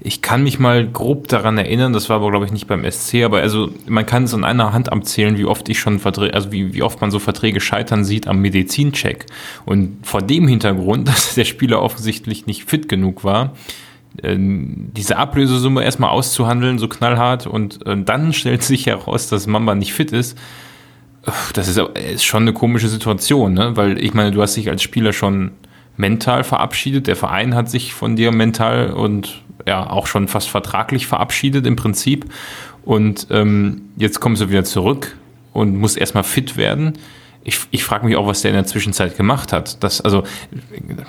ich 0.00 0.22
kann 0.22 0.44
mich 0.44 0.60
mal 0.60 0.86
grob 0.86 1.26
daran 1.26 1.58
erinnern, 1.58 1.92
das 1.92 2.08
war 2.08 2.16
aber, 2.16 2.30
glaube 2.30 2.46
ich, 2.46 2.52
nicht 2.52 2.68
beim 2.68 2.88
SC, 2.88 3.24
aber 3.24 3.40
also 3.40 3.70
man 3.88 4.06
kann 4.06 4.24
es 4.24 4.34
an 4.34 4.44
einer 4.44 4.72
Hand 4.72 4.92
abzählen, 4.92 5.36
wie 5.38 5.44
oft 5.44 5.68
ich 5.68 5.80
schon 5.80 5.98
Verträge, 5.98 6.34
also 6.34 6.52
wie, 6.52 6.72
wie 6.72 6.82
oft 6.82 7.00
man 7.00 7.10
so 7.10 7.18
Verträge 7.18 7.60
scheitern 7.60 8.04
sieht 8.04 8.28
am 8.28 8.40
Medizincheck. 8.40 9.26
Und 9.64 10.06
vor 10.06 10.22
dem 10.22 10.46
Hintergrund, 10.46 11.08
dass 11.08 11.34
der 11.34 11.44
Spieler 11.44 11.82
offensichtlich 11.82 12.46
nicht 12.46 12.68
fit 12.70 12.88
genug 12.88 13.24
war, 13.24 13.54
äh, 14.22 14.36
diese 14.38 15.16
Ablösesumme 15.16 15.82
erstmal 15.82 16.10
auszuhandeln, 16.10 16.78
so 16.78 16.86
knallhart, 16.86 17.48
und 17.48 17.84
äh, 17.86 18.00
dann 18.00 18.32
stellt 18.32 18.62
sich 18.62 18.86
heraus, 18.86 19.28
dass 19.28 19.48
Mamba 19.48 19.74
nicht 19.74 19.92
fit 19.92 20.12
ist. 20.12 20.38
Das 21.54 21.68
ist, 21.68 21.76
ist 21.76 22.24
schon 22.24 22.42
eine 22.42 22.52
komische 22.52 22.88
Situation, 22.88 23.52
ne? 23.52 23.76
weil 23.76 24.02
ich 24.02 24.14
meine, 24.14 24.30
du 24.30 24.40
hast 24.40 24.56
dich 24.56 24.70
als 24.70 24.82
Spieler 24.82 25.12
schon 25.12 25.50
mental 25.96 26.44
verabschiedet, 26.44 27.08
der 27.08 27.16
Verein 27.16 27.56
hat 27.56 27.68
sich 27.68 27.92
von 27.92 28.14
dir 28.14 28.30
mental 28.30 28.92
und 28.92 29.42
ja 29.68 29.88
auch 29.88 30.06
schon 30.06 30.28
fast 30.28 30.48
vertraglich 30.48 31.06
verabschiedet 31.06 31.66
im 31.66 31.76
Prinzip. 31.76 32.26
Und 32.84 33.26
ähm, 33.30 33.82
jetzt 33.96 34.20
kommst 34.20 34.42
du 34.42 34.48
wieder 34.48 34.64
zurück 34.64 35.16
und 35.52 35.76
musst 35.76 35.98
erstmal 35.98 36.24
fit 36.24 36.56
werden. 36.56 36.94
Ich, 37.44 37.60
ich 37.70 37.84
frage 37.84 38.06
mich 38.06 38.16
auch, 38.16 38.26
was 38.26 38.42
der 38.42 38.50
in 38.50 38.56
der 38.56 38.66
Zwischenzeit 38.66 39.16
gemacht 39.16 39.52
hat. 39.52 39.82
Das, 39.82 40.00
also, 40.00 40.24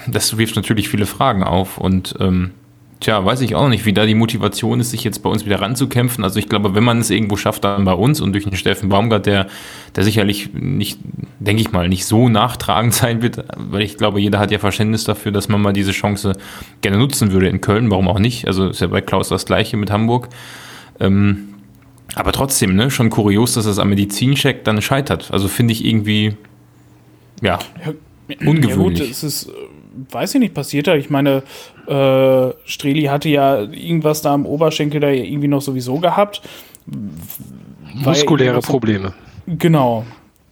das 0.08 0.38
wirft 0.38 0.56
natürlich 0.56 0.90
viele 0.90 1.06
Fragen 1.06 1.44
auf. 1.44 1.78
Und 1.78 2.16
ähm, 2.20 2.52
Tja, 3.00 3.24
weiß 3.24 3.40
ich 3.42 3.56
auch 3.56 3.70
nicht, 3.70 3.86
wie 3.86 3.94
da 3.94 4.06
die 4.06 4.14
Motivation 4.14 4.82
ist, 4.82 4.92
sich 4.92 5.06
jetzt 5.06 5.24
bei 5.24 5.30
uns 5.30 5.46
wieder 5.46 5.62
ranzukämpfen. 5.62 6.22
Also 6.26 6.38
ich 6.38 6.50
glaube, 6.50 6.76
wenn 6.76 6.84
man 6.84 7.00
es 7.00 7.10
irgendwo 7.10 7.38
schafft, 7.38 7.64
dann 7.64 7.86
bei 7.86 7.94
uns 7.94 8.20
und 8.20 8.34
durch 8.34 8.44
den 8.44 8.58
Steffen 8.58 8.90
Baumgart, 8.90 9.26
der, 9.26 9.48
der 9.96 10.04
sicherlich 10.04 10.54
nicht, 10.54 11.00
denke 11.40 11.62
ich 11.62 11.72
mal, 11.72 11.88
nicht 11.88 12.06
so 12.06 12.28
nachtragend 12.28 12.94
sein 12.96 13.22
wird, 13.22 13.46
weil 13.56 13.84
ich 13.84 13.98
glaube, 13.98 14.20
jeder 14.20 14.40
hat 14.40 14.52
ja 14.52 14.60
Verständnis 14.60 15.06
dafür, 15.06 15.32
dass 15.32 15.48
man 15.48 15.62
mal 15.62 15.72
diese 15.72 15.92
Chance 15.92 16.34
gerne 16.82 16.98
nutzen 16.98 17.32
würde 17.32 17.48
in 17.48 17.62
Köln, 17.62 17.90
warum 17.90 18.10
auch 18.10 18.20
nicht. 18.20 18.48
Also 18.48 18.68
ist 18.68 18.82
ja 18.82 18.88
bei 18.88 19.00
Klaus 19.00 19.30
das 19.30 19.46
gleiche 19.46 19.78
mit 19.78 19.92
Hamburg. 19.92 20.28
Ähm, 21.00 21.54
aber 22.16 22.34
trotzdem, 22.34 22.76
ne, 22.76 22.92
schon 22.92 23.10
kurios, 23.10 23.54
dass 23.54 23.64
das 23.64 23.80
am 23.80 23.90
Medizincheck 23.90 24.66
dann 24.66 24.82
scheitert. 24.82 25.32
Also 25.32 25.48
finde 25.48 25.72
ich 25.72 25.86
irgendwie, 25.86 26.36
ja, 27.42 27.60
ungewöhnlich. 28.46 28.70
Ja 28.70 28.76
gut, 28.76 29.00
es 29.00 29.24
ist, 29.24 29.52
weiß 30.12 30.36
ich 30.36 30.40
nicht, 30.42 30.54
passiert 30.54 30.88
da. 30.88 30.96
Ich 30.96 31.10
meine, 31.10 31.44
äh, 31.90 32.54
Streli 32.66 33.04
hatte 33.04 33.30
ja 33.30 33.62
irgendwas 33.62 34.22
da 34.22 34.34
am 34.34 34.46
Oberschenkel 34.46 35.02
da 35.02 35.10
irgendwie 35.10 35.48
noch 35.48 35.62
sowieso 35.62 35.98
gehabt. 36.00 36.42
Muskuläre 37.94 38.60
Probleme. 38.60 39.14
Genau. 39.48 40.06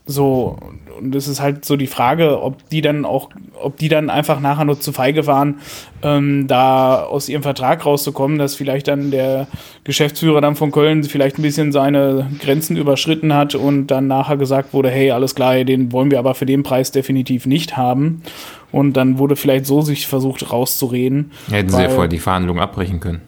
So, 0.06 0.58
und 1.00 1.16
es 1.16 1.28
ist 1.28 1.42
halt 1.42 1.66
so 1.66 1.76
die 1.76 1.88
Frage, 1.88 2.42
ob 2.42 2.70
die 2.70 2.82
dann 2.82 3.06
auch, 3.06 3.30
ob 3.62 3.78
die 3.78 3.90
dann 3.90 4.10
einfach 4.10 4.40
nachher 4.40 4.66
nur 4.66 4.80
zu 4.80 4.92
feige 4.92 5.28
waren, 5.28 5.60
ähm, 6.04 6.48
da 6.48 7.04
aus 7.04 7.30
ihrem 7.30 7.44
Vertrag 7.44 7.86
rauszukommen, 7.86 8.38
dass 8.38 8.56
vielleicht 8.56 8.88
dann 8.88 9.12
der 9.12 9.48
Geschäftsführer 9.84 10.42
dann 10.42 10.56
von 10.56 10.72
Köln 10.72 11.04
vielleicht 11.04 11.40
ein 11.40 11.42
bisschen 11.42 11.72
seine 11.72 12.30
Grenzen 12.40 12.78
überschritten 12.78 13.34
hat 13.34 13.56
und 13.56 13.88
dann 13.88 14.08
nachher 14.08 14.38
gesagt 14.38 14.74
wurde, 14.74 14.90
hey, 14.90 15.12
alles 15.12 15.36
klar, 15.36 15.64
den 15.64 15.92
wollen 15.92 16.12
wir 16.12 16.20
aber 16.20 16.36
für 16.36 16.46
den 16.46 16.64
Preis 16.64 16.92
definitiv 16.92 17.46
nicht 17.46 17.78
haben. 17.78 18.22
Und 18.72 18.94
dann 18.94 19.18
wurde 19.18 19.36
vielleicht 19.36 19.66
so 19.66 19.82
sich 19.82 20.08
versucht 20.08 20.52
rauszureden. 20.52 21.32
Hätten 21.50 21.70
sie 21.70 21.82
ja 21.82 21.90
vorher 21.90 22.10
die 22.10 22.20
Verhandlungen 22.20 22.62
abbrechen 22.62 23.00
können. 23.00 23.22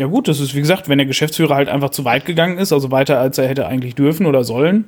Ja 0.00 0.06
gut, 0.06 0.28
das 0.28 0.40
ist 0.40 0.54
wie 0.54 0.60
gesagt, 0.60 0.88
wenn 0.88 0.96
der 0.96 1.06
Geschäftsführer 1.06 1.54
halt 1.54 1.68
einfach 1.68 1.90
zu 1.90 2.06
weit 2.06 2.24
gegangen 2.24 2.56
ist, 2.56 2.72
also 2.72 2.90
weiter 2.90 3.18
als 3.18 3.36
er 3.36 3.48
hätte 3.48 3.66
eigentlich 3.66 3.94
dürfen 3.94 4.24
oder 4.24 4.44
sollen, 4.44 4.86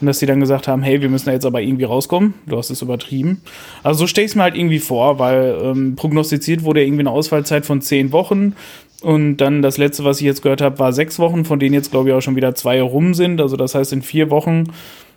und 0.00 0.06
dass 0.06 0.18
sie 0.18 0.26
dann 0.26 0.40
gesagt 0.40 0.68
haben, 0.68 0.82
hey, 0.82 1.00
wir 1.02 1.08
müssen 1.08 1.26
da 1.26 1.32
jetzt 1.32 1.46
aber 1.46 1.60
irgendwie 1.60 1.84
rauskommen. 1.84 2.34
Du 2.46 2.56
hast 2.56 2.70
es 2.70 2.82
übertrieben. 2.82 3.40
Also 3.82 4.00
so 4.00 4.06
stelle 4.06 4.26
ich 4.26 4.32
es 4.32 4.36
mir 4.36 4.44
halt 4.44 4.56
irgendwie 4.56 4.78
vor, 4.78 5.18
weil 5.18 5.58
ähm, 5.62 5.96
prognostiziert 5.96 6.62
wurde 6.62 6.84
irgendwie 6.84 7.00
eine 7.00 7.10
Ausfallzeit 7.10 7.66
von 7.66 7.80
zehn 7.80 8.12
Wochen. 8.12 8.54
Und 9.02 9.36
dann 9.38 9.62
das 9.62 9.78
letzte, 9.78 10.04
was 10.04 10.18
ich 10.20 10.26
jetzt 10.26 10.42
gehört 10.42 10.60
habe, 10.60 10.78
war 10.78 10.92
sechs 10.92 11.18
Wochen, 11.18 11.44
von 11.44 11.58
denen 11.58 11.74
jetzt, 11.74 11.90
glaube 11.90 12.08
ich, 12.08 12.14
auch 12.14 12.20
schon 12.20 12.36
wieder 12.36 12.54
zwei 12.54 12.80
rum 12.82 13.14
sind. 13.14 13.40
Also 13.40 13.56
das 13.56 13.74
heißt, 13.74 13.92
in 13.92 14.02
vier 14.02 14.30
Wochen, 14.30 14.64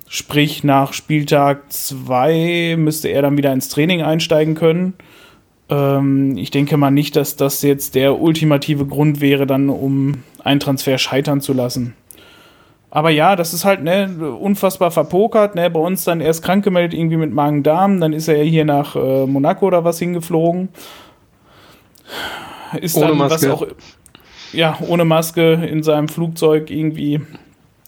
sprich 0.07 0.63
nach 0.63 0.93
Spieltag 0.93 1.71
zwei, 1.71 2.75
müsste 2.77 3.09
er 3.09 3.21
dann 3.21 3.37
wieder 3.37 3.53
ins 3.53 3.69
Training 3.69 4.01
einsteigen 4.01 4.55
können. 4.55 4.93
Ähm, 5.69 6.37
ich 6.37 6.51
denke 6.51 6.77
mal 6.77 6.91
nicht, 6.91 7.15
dass 7.15 7.37
das 7.37 7.61
jetzt 7.61 7.95
der 7.95 8.19
ultimative 8.19 8.85
Grund 8.85 9.21
wäre, 9.21 9.47
dann 9.47 9.69
um 9.69 10.23
einen 10.43 10.59
Transfer 10.59 10.97
scheitern 10.97 11.41
zu 11.41 11.53
lassen. 11.53 11.95
Aber 12.93 13.09
ja, 13.09 13.37
das 13.37 13.53
ist 13.53 13.63
halt 13.63 13.81
ne, 13.83 14.35
unfassbar 14.37 14.91
verpokert. 14.91 15.55
Ne? 15.55 15.69
Bei 15.69 15.79
uns 15.79 16.03
dann 16.03 16.19
erst 16.19 16.43
krank 16.43 16.63
gemeldet, 16.65 16.93
irgendwie 16.93 17.15
mit 17.15 17.33
Magen-Darm. 17.33 18.01
Dann 18.01 18.11
ist 18.11 18.27
er 18.27 18.37
ja 18.37 18.43
hier 18.43 18.65
nach 18.65 18.97
äh, 18.97 19.25
Monaco 19.25 19.65
oder 19.65 19.85
was 19.85 19.97
hingeflogen. 19.97 20.67
Ist 22.81 22.97
ohne 22.97 23.07
dann 23.07 23.17
Maske. 23.17 23.49
was 23.49 23.49
auch. 23.49 23.67
Ja, 24.51 24.77
ohne 24.85 25.05
Maske 25.05 25.53
in 25.53 25.81
seinem 25.83 26.09
Flugzeug 26.09 26.69
irgendwie. 26.69 27.21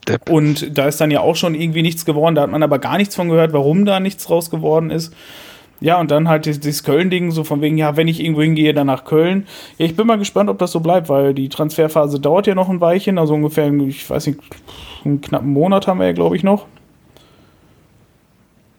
Depp. 0.08 0.30
Und 0.30 0.78
da 0.78 0.88
ist 0.88 1.02
dann 1.02 1.12
ja 1.12 1.20
auch 1.20 1.36
schon 1.36 1.54
irgendwie 1.54 1.82
nichts 1.82 2.06
geworden. 2.06 2.36
Da 2.36 2.44
hat 2.44 2.52
man 2.52 2.64
aber 2.64 2.80
gar 2.80 2.98
nichts 2.98 3.16
von 3.16 3.28
gehört, 3.28 3.52
warum 3.52 3.86
da 3.86 4.00
nichts 4.00 4.30
raus 4.30 4.50
geworden 4.50 4.90
ist. 4.90 5.14
Ja, 5.84 6.00
und 6.00 6.12
dann 6.12 6.30
halt 6.30 6.46
dieses 6.46 6.86
Köln-Ding, 6.86 7.32
so 7.32 7.44
von 7.44 7.60
wegen, 7.60 7.78
ja, 7.78 7.98
wenn 7.98 8.08
ich 8.08 8.22
irgendwo 8.22 8.42
hingehe, 8.42 8.74
dann 8.74 8.88
nach 8.88 9.04
Köln. 9.04 9.46
Ja, 9.78 9.86
ich 9.86 9.98
bin 9.98 10.08
mal 10.08 10.18
gespannt, 10.18 10.50
ob 10.50 10.58
das 10.58 10.72
so 10.72 10.80
bleibt, 10.80 11.10
weil 11.10 11.34
die 11.34 11.50
Transferphase 11.50 12.22
dauert 12.22 12.48
ja 12.48 12.56
noch 12.56 12.70
ein 12.70 12.80
Weilchen, 12.80 13.18
also 13.18 13.34
ungefähr, 13.34 13.70
ich 13.74 14.10
weiß 14.10 14.28
nicht, 14.28 14.40
einen 15.04 15.20
knappen 15.20 15.52
Monat 15.52 15.86
haben 15.86 16.00
wir 16.00 16.06
ja, 16.06 16.14
glaube 16.14 16.38
ich, 16.38 16.44
noch. 16.44 16.68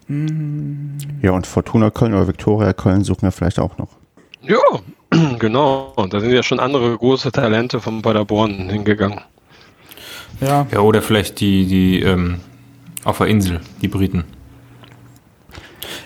Ja, 0.09 1.33
und 1.33 1.47
Fortuna 1.47 1.91
Köln 1.91 2.15
oder 2.15 2.27
Viktoria 2.27 2.73
Köln 2.73 3.05
suchen 3.05 3.25
wir 3.25 3.33
vielleicht 3.33 3.59
auch 3.59 3.77
noch. 3.77 3.89
Ja, 4.41 4.57
genau. 5.39 5.93
Da 6.09 6.21
sind 6.21 6.31
ja 6.31 6.43
schon 6.43 6.59
andere 6.59 6.97
große 6.97 7.33
Talente 7.33 7.81
von 7.81 8.01
Paderborn 8.01 8.71
hingegangen. 8.71 9.21
Ja. 10.41 10.67
Ja, 10.73 10.81
oder 10.81 11.03
vielleicht 11.03 11.41
die, 11.41 11.67
die 11.67 12.01
ähm, 12.01 12.41
auf 13.05 13.19
der 13.19 13.27
Insel, 13.27 13.61
die 13.83 13.89
Briten. 13.89 14.25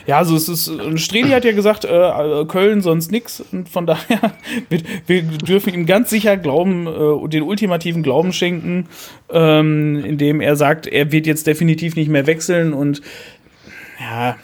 Ja, 0.08 0.16
also 0.16 0.36
es 0.36 0.48
ist, 0.48 0.72
Streli 0.96 1.28
hat 1.32 1.44
ja 1.44 1.52
gesagt, 1.52 1.84
äh, 1.84 2.44
Köln 2.46 2.80
sonst 2.80 3.12
nix 3.12 3.44
und 3.52 3.68
von 3.68 3.84
daher, 3.84 4.32
wir, 4.70 4.80
wir, 5.06 5.22
dürfen 5.22 5.74
ihm 5.74 5.84
ganz 5.84 6.08
sicher 6.08 6.38
Glauben, 6.38 6.86
äh, 6.86 7.28
den 7.28 7.42
ultimativen 7.42 8.02
Glauben 8.02 8.32
schenken, 8.32 8.86
ähm, 9.30 10.02
indem 10.02 10.40
er 10.40 10.56
sagt, 10.56 10.86
er 10.86 11.12
wird 11.12 11.26
jetzt 11.26 11.46
definitiv 11.46 11.94
nicht 11.94 12.08
mehr 12.08 12.26
wechseln 12.26 12.72
und 12.72 13.02
ja, 14.00 14.36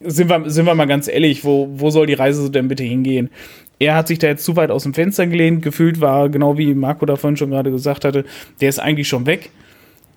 sind 0.00 0.30
wir, 0.30 0.48
sind 0.48 0.64
wir 0.64 0.74
mal 0.74 0.86
ganz 0.86 1.08
ehrlich, 1.08 1.44
wo, 1.44 1.68
wo 1.70 1.90
soll 1.90 2.06
die 2.06 2.14
Reise 2.14 2.50
denn 2.50 2.68
bitte 2.68 2.82
hingehen? 2.82 3.28
Er 3.78 3.96
hat 3.96 4.08
sich 4.08 4.18
da 4.18 4.28
jetzt 4.28 4.44
zu 4.44 4.56
weit 4.56 4.70
aus 4.70 4.84
dem 4.84 4.94
Fenster 4.94 5.26
gelehnt, 5.26 5.60
gefühlt 5.60 6.00
war, 6.00 6.30
genau 6.30 6.56
wie 6.56 6.72
Marco 6.72 7.04
davon 7.04 7.36
schon 7.36 7.50
gerade 7.50 7.70
gesagt 7.70 8.06
hatte, 8.06 8.24
der 8.62 8.70
ist 8.70 8.78
eigentlich 8.78 9.08
schon 9.08 9.26
weg. 9.26 9.50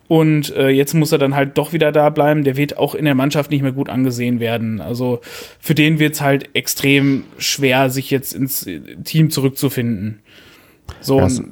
Und 0.07 0.55
äh, 0.55 0.69
jetzt 0.69 0.93
muss 0.93 1.11
er 1.11 1.17
dann 1.17 1.35
halt 1.35 1.57
doch 1.57 1.73
wieder 1.73 1.91
da 1.91 2.09
bleiben. 2.09 2.43
Der 2.43 2.57
wird 2.57 2.77
auch 2.77 2.93
in 2.93 3.05
der 3.05 3.15
Mannschaft 3.15 3.49
nicht 3.51 3.63
mehr 3.63 3.71
gut 3.71 3.89
angesehen 3.89 4.39
werden. 4.39 4.81
Also 4.81 5.19
für 5.59 5.73
den 5.73 5.99
wird 5.99 6.13
es 6.13 6.21
halt 6.21 6.49
extrem 6.53 7.23
schwer, 7.37 7.89
sich 7.89 8.11
jetzt 8.11 8.33
ins 8.33 8.67
Team 9.03 9.31
zurückzufinden. 9.31 10.19
So, 11.01 11.19
ja, 11.19 11.29
so, 11.29 11.43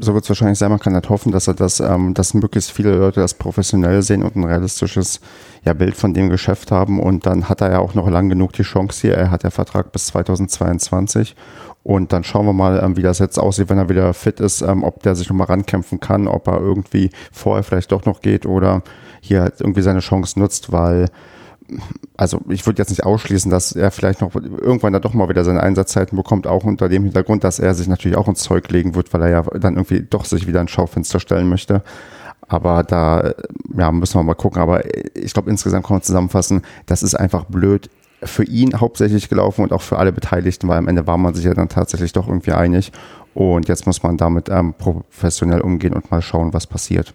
so 0.00 0.14
wird 0.14 0.24
es 0.24 0.30
wahrscheinlich 0.30 0.58
sein. 0.58 0.70
Man 0.70 0.78
kann 0.78 0.94
halt 0.94 1.08
hoffen, 1.08 1.32
dass 1.32 1.46
er 1.48 1.54
das, 1.54 1.80
ähm, 1.80 2.14
dass 2.14 2.32
möglichst 2.34 2.70
viele 2.70 2.96
Leute 2.96 3.20
das 3.20 3.34
professionell 3.34 4.02
sehen 4.02 4.22
und 4.22 4.36
ein 4.36 4.44
realistisches 4.44 5.20
ja, 5.64 5.74
Bild 5.74 5.94
von 5.94 6.14
dem 6.14 6.30
Geschäft 6.30 6.70
haben. 6.70 7.00
Und 7.00 7.26
dann 7.26 7.48
hat 7.48 7.60
er 7.60 7.72
ja 7.72 7.78
auch 7.78 7.94
noch 7.94 8.08
lang 8.08 8.28
genug 8.28 8.52
die 8.54 8.62
Chance 8.62 9.02
hier. 9.02 9.14
Er 9.16 9.30
hat 9.30 9.42
ja 9.42 9.50
Vertrag 9.50 9.92
bis 9.92 10.06
2022 10.06 11.34
und 11.84 12.14
dann 12.14 12.24
schauen 12.24 12.46
wir 12.46 12.54
mal, 12.54 12.82
ähm, 12.82 12.96
wie 12.96 13.02
das 13.02 13.18
jetzt 13.18 13.38
aussieht, 13.38 13.68
wenn 13.68 13.78
er 13.78 13.90
wieder 13.90 14.12
fit 14.14 14.40
ist, 14.40 14.62
ähm, 14.62 14.82
ob 14.82 15.02
der 15.02 15.14
sich 15.14 15.28
nochmal 15.28 15.48
rankämpfen 15.48 16.00
kann, 16.00 16.26
ob 16.26 16.48
er 16.48 16.58
irgendwie 16.58 17.10
vorher 17.30 17.62
vielleicht 17.62 17.92
doch 17.92 18.06
noch 18.06 18.22
geht 18.22 18.46
oder 18.46 18.82
hier 19.20 19.42
halt 19.42 19.60
irgendwie 19.60 19.82
seine 19.82 20.00
Chance 20.00 20.40
nutzt, 20.40 20.72
weil 20.72 21.06
also 22.16 22.40
ich 22.48 22.66
würde 22.66 22.80
jetzt 22.80 22.90
nicht 22.90 23.04
ausschließen, 23.04 23.50
dass 23.50 23.72
er 23.72 23.90
vielleicht 23.90 24.20
noch 24.20 24.34
irgendwann 24.34 24.92
da 24.92 24.98
doch 24.98 25.14
mal 25.14 25.28
wieder 25.28 25.44
seine 25.44 25.62
Einsatzzeiten 25.62 26.16
bekommt, 26.16 26.46
auch 26.46 26.64
unter 26.64 26.88
dem 26.88 27.04
Hintergrund, 27.04 27.44
dass 27.44 27.58
er 27.58 27.74
sich 27.74 27.88
natürlich 27.88 28.16
auch 28.16 28.28
ins 28.28 28.40
Zeug 28.42 28.68
legen 28.70 28.94
wird, 28.94 29.12
weil 29.12 29.22
er 29.22 29.28
ja 29.28 29.42
dann 29.42 29.74
irgendwie 29.74 30.02
doch 30.02 30.24
sich 30.24 30.46
wieder 30.46 30.60
ins 30.60 30.70
Schaufenster 30.70 31.20
stellen 31.20 31.48
möchte. 31.48 31.82
Aber 32.46 32.82
da 32.82 33.32
ja, 33.76 33.90
müssen 33.90 34.18
wir 34.18 34.22
mal 34.22 34.34
gucken. 34.34 34.60
Aber 34.60 34.82
ich 35.16 35.32
glaube, 35.32 35.50
insgesamt 35.50 35.86
kann 35.86 35.96
man 35.96 36.02
zusammenfassen, 36.02 36.62
das 36.84 37.02
ist 37.02 37.14
einfach 37.14 37.44
blöd 37.44 37.88
für 38.24 38.44
ihn 38.44 38.80
hauptsächlich 38.80 39.28
gelaufen 39.28 39.62
und 39.62 39.72
auch 39.72 39.82
für 39.82 39.98
alle 39.98 40.12
Beteiligten, 40.12 40.68
weil 40.68 40.78
am 40.78 40.88
Ende 40.88 41.06
war 41.06 41.16
man 41.16 41.34
sich 41.34 41.44
ja 41.44 41.54
dann 41.54 41.68
tatsächlich 41.68 42.12
doch 42.12 42.28
irgendwie 42.28 42.52
einig. 42.52 42.92
Und 43.34 43.68
jetzt 43.68 43.86
muss 43.86 44.02
man 44.02 44.16
damit 44.16 44.48
ähm, 44.48 44.74
professionell 44.74 45.60
umgehen 45.60 45.92
und 45.92 46.10
mal 46.10 46.22
schauen, 46.22 46.52
was 46.52 46.66
passiert. 46.66 47.12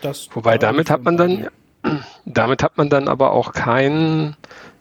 Das 0.00 0.28
Wobei 0.32 0.58
damit 0.58 0.90
hat 0.90 1.02
man 1.02 1.16
dann, 1.16 1.48
damit 2.24 2.62
hat 2.62 2.76
man 2.76 2.88
dann 2.88 3.08
aber 3.08 3.32
auch 3.32 3.52
keinen 3.52 4.36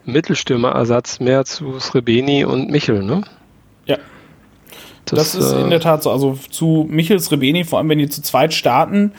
Mittelstürmerersatz 0.05 1.19
mehr 1.19 1.45
zu 1.45 1.79
Srebeni 1.79 2.45
und 2.45 2.69
Michel, 2.69 3.03
ne? 3.03 3.23
Ja. 3.85 3.97
Das, 5.05 5.33
das 5.33 5.35
ist 5.35 5.51
in 5.53 5.69
der 5.69 5.79
Tat 5.79 6.03
so. 6.03 6.11
Also 6.11 6.37
zu 6.49 6.87
Michel 6.89 7.19
Srebeni, 7.19 7.63
vor 7.63 7.79
allem 7.79 7.89
wenn 7.89 7.99
die 7.99 8.09
zu 8.09 8.21
zweit 8.21 8.53
starten, 8.53 9.13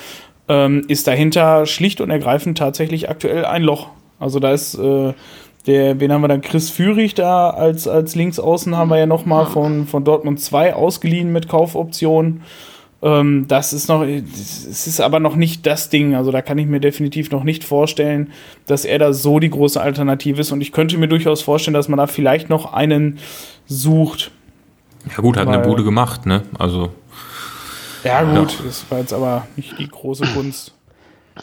ähm, 0.49 0.85
ist 0.88 1.07
dahinter 1.07 1.66
schlicht 1.66 2.00
und 2.00 2.11
ergreifend 2.11 2.59
tatsächlich 2.59 3.09
aktuell 3.09 3.45
ein 3.45 3.62
Loch. 3.62 3.88
Also 4.19 4.40
da 4.40 4.52
ist 4.52 4.75
äh, 4.75 5.12
der, 5.66 5.99
wen 5.99 6.12
haben 6.12 6.23
wir 6.23 6.28
dann? 6.28 6.42
Chris 6.42 6.71
Führig 6.71 7.14
da 7.14 7.50
als, 7.50 7.88
als 7.88 8.14
Linksaußen 8.14 8.76
haben 8.76 8.90
wir 8.90 8.99
ja 8.99 9.06
nochmal 9.06 9.47
von, 9.47 9.87
von 9.87 10.04
Dortmund 10.04 10.40
2 10.40 10.75
ausgeliehen 10.75 11.33
mit 11.33 11.49
Kaufoption. 11.49 12.42
Ähm, 13.02 13.47
das 13.49 13.73
ist 13.73 13.88
noch, 13.88 14.02
es 14.02 14.87
ist 14.87 15.00
aber 15.00 15.21
noch 15.21 15.37
nicht 15.37 15.66
das 15.66 15.88
Ding. 15.88 16.14
Also 16.14 16.33
da 16.33 16.42
kann 16.42 16.59
ich 16.59 16.66
mir 16.66 16.80
definitiv 16.80 17.30
noch 17.30 17.44
nicht 17.44 17.64
vorstellen, 17.64 18.33
dass 18.66 18.85
er 18.85 18.99
da 18.99 19.12
so 19.12 19.38
die 19.38 19.50
große 19.50 19.80
Alternative 19.80 20.40
ist. 20.40 20.52
Und 20.52 20.61
ich 20.61 20.73
könnte 20.73 20.99
mir 20.99 21.09
durchaus 21.09 21.40
vorstellen, 21.40 21.75
dass 21.75 21.88
man 21.88 21.99
da 21.99 22.06
vielleicht 22.06 22.50
noch 22.50 22.73
einen 22.75 23.18
sucht. 23.66 24.33
Ja 25.11 25.23
gut, 25.23 25.37
hat 25.37 25.47
Weil, 25.47 25.54
eine 25.54 25.66
Bude 25.66 25.85
gemacht, 25.85 26.26
ne? 26.26 26.42
Also. 26.59 26.90
Ja 28.04 28.23
gut, 28.23 28.52
ja. 28.52 28.64
das 28.66 28.85
war 28.90 28.99
jetzt 28.99 29.14
aber 29.14 29.47
nicht 29.56 29.78
die 29.78 29.88
große 29.88 30.25
Kunst. 30.35 30.74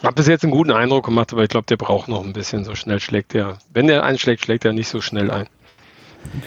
Hat 0.04 0.16
bis 0.16 0.28
jetzt 0.28 0.44
einen 0.44 0.52
guten 0.52 0.72
Eindruck 0.72 1.06
gemacht, 1.06 1.34
aber 1.34 1.44
ich 1.44 1.50
glaube, 1.50 1.66
der 1.68 1.78
braucht 1.78 2.08
noch 2.08 2.24
ein 2.24 2.34
bisschen. 2.34 2.64
So 2.64 2.76
schnell 2.76 3.00
schlägt 3.00 3.36
er. 3.36 3.58
Wenn 3.74 3.90
er 3.90 4.04
einschlägt, 4.04 4.44
schlägt 4.44 4.66
er 4.66 4.74
nicht 4.74 4.88
so 4.88 5.02
schnell 5.02 5.30
ein. 5.30 5.48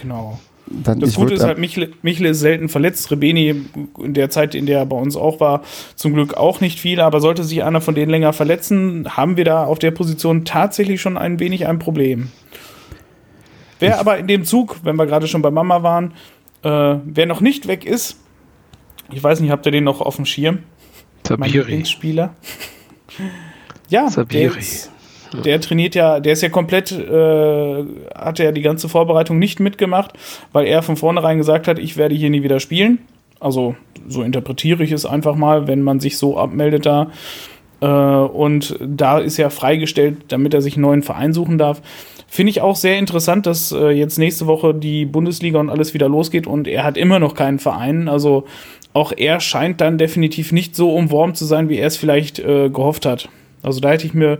Genau. 0.01 0.39
Dann 0.67 0.99
das 0.99 1.13
Gute 1.13 1.35
ist 1.35 1.43
halt, 1.43 1.59
Michle, 1.59 1.91
Michle 2.01 2.29
ist 2.29 2.39
selten 2.39 2.69
verletzt. 2.69 3.11
Rebeni 3.11 3.65
in 3.99 4.15
der 4.15 4.31
Zeit, 4.31 4.55
in 4.55 4.65
der 4.65 4.79
er 4.79 4.85
bei 4.87 4.97
uns 4.97 5.15
auch 5.15 5.39
war, 5.39 5.61
zum 5.95 6.13
Glück 6.15 6.33
auch 6.33 6.59
nicht 6.59 6.79
viel. 6.79 6.99
Aber 6.99 7.21
sollte 7.21 7.43
sich 7.43 7.63
einer 7.63 7.81
von 7.81 7.93
denen 7.93 8.09
länger 8.09 8.33
verletzen, 8.33 9.15
haben 9.15 9.37
wir 9.37 9.45
da 9.45 9.65
auf 9.65 9.77
der 9.77 9.91
Position 9.91 10.43
tatsächlich 10.43 11.01
schon 11.01 11.17
ein 11.17 11.39
wenig 11.39 11.67
ein 11.67 11.77
Problem. 11.77 12.31
Wer 13.79 13.99
aber 13.99 14.17
in 14.17 14.27
dem 14.27 14.43
Zug, 14.43 14.77
wenn 14.83 14.95
wir 14.95 15.05
gerade 15.05 15.27
schon 15.27 15.41
bei 15.41 15.51
Mama 15.51 15.83
waren, 15.83 16.13
Äh, 16.63 16.97
wer 17.05 17.27
noch 17.27 17.41
nicht 17.41 17.67
weg 17.67 17.85
ist, 17.85 18.17
ich 19.11 19.21
weiß 19.21 19.39
nicht, 19.39 19.51
habt 19.51 19.67
ihr 19.67 19.71
den 19.71 19.83
noch 19.83 20.01
auf 20.01 20.15
dem 20.15 20.25
Schirm? 20.25 20.63
Sabiri. 21.27 21.85
Spieler. 21.85 22.33
Ja, 23.89 24.09
Sabiri. 24.09 24.49
Der, 24.49 24.57
ist, 24.57 24.91
der, 25.43 25.61
trainiert 25.61 25.95
ja, 25.95 26.19
der 26.19 26.33
ist 26.33 26.41
ja 26.41 26.49
komplett, 26.49 26.91
äh, 26.91 27.83
hat 28.15 28.39
ja 28.39 28.51
die 28.51 28.61
ganze 28.61 28.89
Vorbereitung 28.89 29.39
nicht 29.39 29.59
mitgemacht, 29.59 30.13
weil 30.51 30.65
er 30.65 30.81
von 30.81 30.97
vornherein 30.97 31.37
gesagt 31.37 31.67
hat, 31.67 31.79
ich 31.79 31.97
werde 31.97 32.15
hier 32.15 32.29
nie 32.29 32.43
wieder 32.43 32.59
spielen. 32.59 32.99
Also 33.39 33.75
so 34.07 34.23
interpretiere 34.23 34.83
ich 34.83 34.91
es 34.91 35.05
einfach 35.05 35.35
mal, 35.35 35.67
wenn 35.67 35.81
man 35.81 35.99
sich 35.99 36.17
so 36.17 36.37
abmeldet 36.37 36.85
da. 36.85 37.11
Äh, 37.81 37.87
und 37.87 38.77
da 38.79 39.19
ist 39.19 39.37
er 39.39 39.49
freigestellt, 39.49 40.17
damit 40.29 40.53
er 40.53 40.61
sich 40.61 40.75
einen 40.75 40.83
neuen 40.83 41.03
Verein 41.03 41.33
suchen 41.33 41.57
darf. 41.57 41.81
Finde 42.27 42.49
ich 42.49 42.61
auch 42.61 42.75
sehr 42.75 42.97
interessant, 42.97 43.45
dass 43.45 43.71
äh, 43.71 43.89
jetzt 43.89 44.17
nächste 44.17 44.47
Woche 44.47 44.73
die 44.73 45.05
Bundesliga 45.05 45.59
und 45.59 45.69
alles 45.69 45.93
wieder 45.93 46.09
losgeht 46.09 46.47
und 46.47 46.67
er 46.67 46.83
hat 46.83 46.97
immer 46.97 47.19
noch 47.19 47.35
keinen 47.35 47.59
Verein. 47.59 48.07
Also 48.07 48.45
auch 48.95 49.11
er 49.15 49.41
scheint 49.41 49.81
dann 49.81 49.97
definitiv 49.97 50.53
nicht 50.53 50.73
so 50.73 50.95
umworben 50.95 51.35
zu 51.35 51.43
sein, 51.43 51.67
wie 51.67 51.77
er 51.77 51.87
es 51.87 51.97
vielleicht 51.97 52.39
äh, 52.39 52.69
gehofft 52.69 53.05
hat. 53.05 53.27
Also 53.61 53.81
da 53.81 53.89
hätte 53.89 54.07
ich 54.07 54.13
mir 54.13 54.39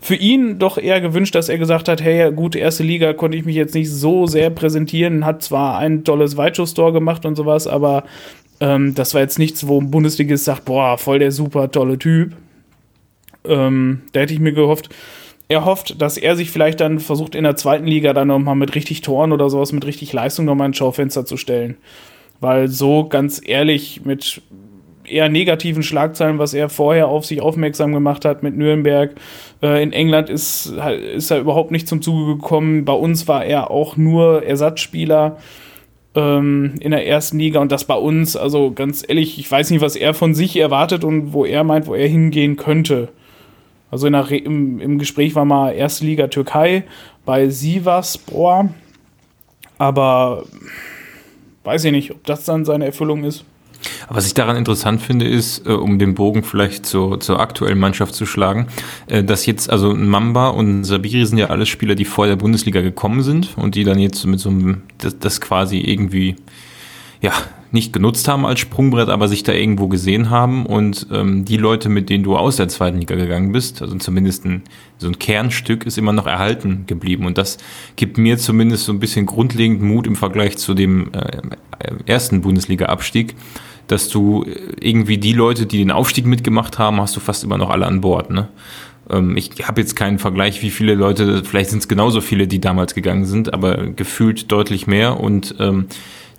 für 0.00 0.16
ihn 0.16 0.58
doch 0.58 0.78
eher 0.78 1.00
gewünscht, 1.00 1.36
dass 1.36 1.48
er 1.48 1.58
gesagt 1.58 1.88
hat, 1.88 2.02
hey, 2.02 2.32
gut, 2.32 2.56
erste 2.56 2.82
Liga 2.82 3.12
konnte 3.12 3.38
ich 3.38 3.44
mich 3.44 3.54
jetzt 3.54 3.76
nicht 3.76 3.88
so 3.88 4.26
sehr 4.26 4.50
präsentieren, 4.50 5.24
hat 5.24 5.44
zwar 5.44 5.78
ein 5.78 6.02
tolles 6.02 6.36
Weitschuss-Store 6.36 6.92
gemacht 6.92 7.24
und 7.24 7.36
sowas, 7.36 7.68
aber 7.68 8.02
ähm, 8.58 8.96
das 8.96 9.14
war 9.14 9.20
jetzt 9.20 9.38
nichts, 9.38 9.68
wo 9.68 9.80
ein 9.80 9.92
Bundesligist 9.92 10.44
sagt, 10.44 10.64
boah, 10.64 10.98
voll 10.98 11.20
der 11.20 11.30
super 11.30 11.70
tolle 11.70 12.00
Typ. 12.00 12.34
Ähm, 13.44 14.02
da 14.12 14.20
hätte 14.20 14.34
ich 14.34 14.40
mir 14.40 14.52
gehofft, 14.52 14.88
er 15.46 15.64
hofft, 15.64 16.02
dass 16.02 16.16
er 16.16 16.34
sich 16.34 16.50
vielleicht 16.50 16.80
dann 16.80 16.98
versucht, 16.98 17.36
in 17.36 17.44
der 17.44 17.54
zweiten 17.54 17.86
Liga 17.86 18.12
dann 18.12 18.26
nochmal 18.26 18.56
mit 18.56 18.74
richtig 18.74 19.02
Toren 19.02 19.30
oder 19.30 19.48
sowas, 19.48 19.70
mit 19.70 19.86
richtig 19.86 20.12
Leistung 20.12 20.46
nochmal 20.46 20.66
ins 20.66 20.78
Schaufenster 20.78 21.24
zu 21.24 21.36
stellen. 21.36 21.76
Weil 22.40 22.68
so 22.68 23.08
ganz 23.08 23.40
ehrlich, 23.44 24.02
mit 24.04 24.42
eher 25.10 25.28
negativen 25.28 25.82
Schlagzeilen, 25.82 26.38
was 26.38 26.54
er 26.54 26.68
vorher 26.68 27.08
auf 27.08 27.24
sich 27.24 27.40
aufmerksam 27.40 27.92
gemacht 27.92 28.24
hat 28.24 28.42
mit 28.42 28.56
Nürnberg. 28.56 29.14
Äh, 29.62 29.82
in 29.82 29.92
England 29.92 30.30
ist, 30.30 30.72
ist 31.14 31.30
er 31.30 31.40
überhaupt 31.40 31.70
nicht 31.70 31.88
zum 31.88 32.02
Zuge 32.02 32.36
gekommen. 32.36 32.84
Bei 32.84 32.92
uns 32.92 33.26
war 33.28 33.44
er 33.44 33.70
auch 33.70 33.96
nur 33.96 34.44
Ersatzspieler 34.44 35.38
ähm, 36.14 36.74
in 36.80 36.90
der 36.90 37.06
ersten 37.06 37.38
Liga 37.38 37.60
und 37.60 37.72
das 37.72 37.84
bei 37.84 37.94
uns. 37.94 38.36
Also 38.36 38.72
ganz 38.72 39.04
ehrlich, 39.06 39.38
ich 39.38 39.50
weiß 39.50 39.70
nicht, 39.70 39.80
was 39.80 39.96
er 39.96 40.14
von 40.14 40.34
sich 40.34 40.56
erwartet 40.56 41.04
und 41.04 41.32
wo 41.32 41.44
er 41.44 41.64
meint, 41.64 41.86
wo 41.86 41.94
er 41.94 42.08
hingehen 42.08 42.56
könnte. 42.56 43.08
Also 43.90 44.06
in 44.06 44.12
der 44.12 44.30
im, 44.30 44.80
im 44.80 44.98
Gespräch 44.98 45.34
war 45.34 45.44
mal 45.44 45.72
erste 45.72 46.04
Liga 46.04 46.26
Türkei 46.26 46.84
bei 47.24 47.48
Sivasspor. 47.48 48.68
Aber 49.78 50.44
weiß 51.68 51.84
ich 51.84 51.92
nicht, 51.92 52.10
ob 52.12 52.24
das 52.24 52.44
dann 52.44 52.64
seine 52.64 52.86
Erfüllung 52.86 53.24
ist. 53.24 53.44
Was 54.08 54.26
ich 54.26 54.32
daran 54.32 54.56
interessant 54.56 55.02
finde, 55.02 55.28
ist, 55.28 55.66
äh, 55.66 55.72
um 55.72 55.98
den 55.98 56.14
Bogen 56.14 56.42
vielleicht 56.42 56.86
zur, 56.86 57.20
zur 57.20 57.40
aktuellen 57.40 57.78
Mannschaft 57.78 58.14
zu 58.14 58.24
schlagen, 58.24 58.68
äh, 59.06 59.22
dass 59.22 59.44
jetzt, 59.44 59.68
also 59.68 59.94
Mamba 59.94 60.48
und 60.48 60.84
Sabiri 60.84 61.26
sind 61.26 61.36
ja 61.36 61.48
alles 61.48 61.68
Spieler, 61.68 61.94
die 61.94 62.06
vor 62.06 62.26
der 62.26 62.36
Bundesliga 62.36 62.80
gekommen 62.80 63.22
sind 63.22 63.50
und 63.58 63.74
die 63.74 63.84
dann 63.84 63.98
jetzt 63.98 64.24
mit 64.24 64.40
so 64.40 64.48
einem, 64.48 64.82
das, 64.96 65.18
das 65.18 65.42
quasi 65.42 65.78
irgendwie, 65.78 66.36
ja, 67.20 67.32
nicht 67.70 67.92
genutzt 67.92 68.28
haben 68.28 68.46
als 68.46 68.60
Sprungbrett, 68.60 69.08
aber 69.08 69.28
sich 69.28 69.42
da 69.42 69.52
irgendwo 69.52 69.88
gesehen 69.88 70.30
haben 70.30 70.66
und 70.66 71.06
ähm, 71.12 71.44
die 71.44 71.56
Leute, 71.56 71.88
mit 71.88 72.08
denen 72.08 72.24
du 72.24 72.36
aus 72.36 72.56
der 72.56 72.68
zweiten 72.68 72.98
Liga 72.98 73.14
gegangen 73.14 73.52
bist, 73.52 73.82
also 73.82 73.96
zumindest 73.96 74.44
ein, 74.44 74.62
so 74.98 75.06
ein 75.06 75.18
Kernstück, 75.18 75.84
ist 75.84 75.98
immer 75.98 76.12
noch 76.12 76.26
erhalten 76.26 76.84
geblieben 76.86 77.26
und 77.26 77.36
das 77.36 77.58
gibt 77.96 78.16
mir 78.18 78.38
zumindest 78.38 78.84
so 78.84 78.92
ein 78.92 79.00
bisschen 79.00 79.26
grundlegend 79.26 79.82
Mut 79.82 80.06
im 80.06 80.16
Vergleich 80.16 80.56
zu 80.56 80.74
dem 80.74 81.12
äh, 81.12 81.42
ersten 82.06 82.40
Bundesliga-Abstieg, 82.40 83.34
dass 83.86 84.08
du 84.08 84.44
irgendwie 84.80 85.18
die 85.18 85.32
Leute, 85.32 85.66
die 85.66 85.78
den 85.78 85.90
Aufstieg 85.90 86.26
mitgemacht 86.26 86.78
haben, 86.78 87.00
hast 87.00 87.16
du 87.16 87.20
fast 87.20 87.44
immer 87.44 87.58
noch 87.58 87.70
alle 87.70 87.86
an 87.86 88.00
Bord. 88.00 88.30
Ne? 88.30 88.48
Ähm, 89.10 89.36
ich 89.36 89.50
habe 89.66 89.80
jetzt 89.80 89.96
keinen 89.96 90.18
Vergleich, 90.18 90.62
wie 90.62 90.70
viele 90.70 90.94
Leute, 90.94 91.42
vielleicht 91.44 91.70
sind 91.70 91.80
es 91.80 91.88
genauso 91.88 92.20
viele, 92.20 92.46
die 92.46 92.60
damals 92.60 92.94
gegangen 92.94 93.24
sind, 93.24 93.52
aber 93.52 93.88
gefühlt 93.88 94.50
deutlich 94.52 94.86
mehr 94.86 95.20
und 95.20 95.54
ähm, 95.58 95.86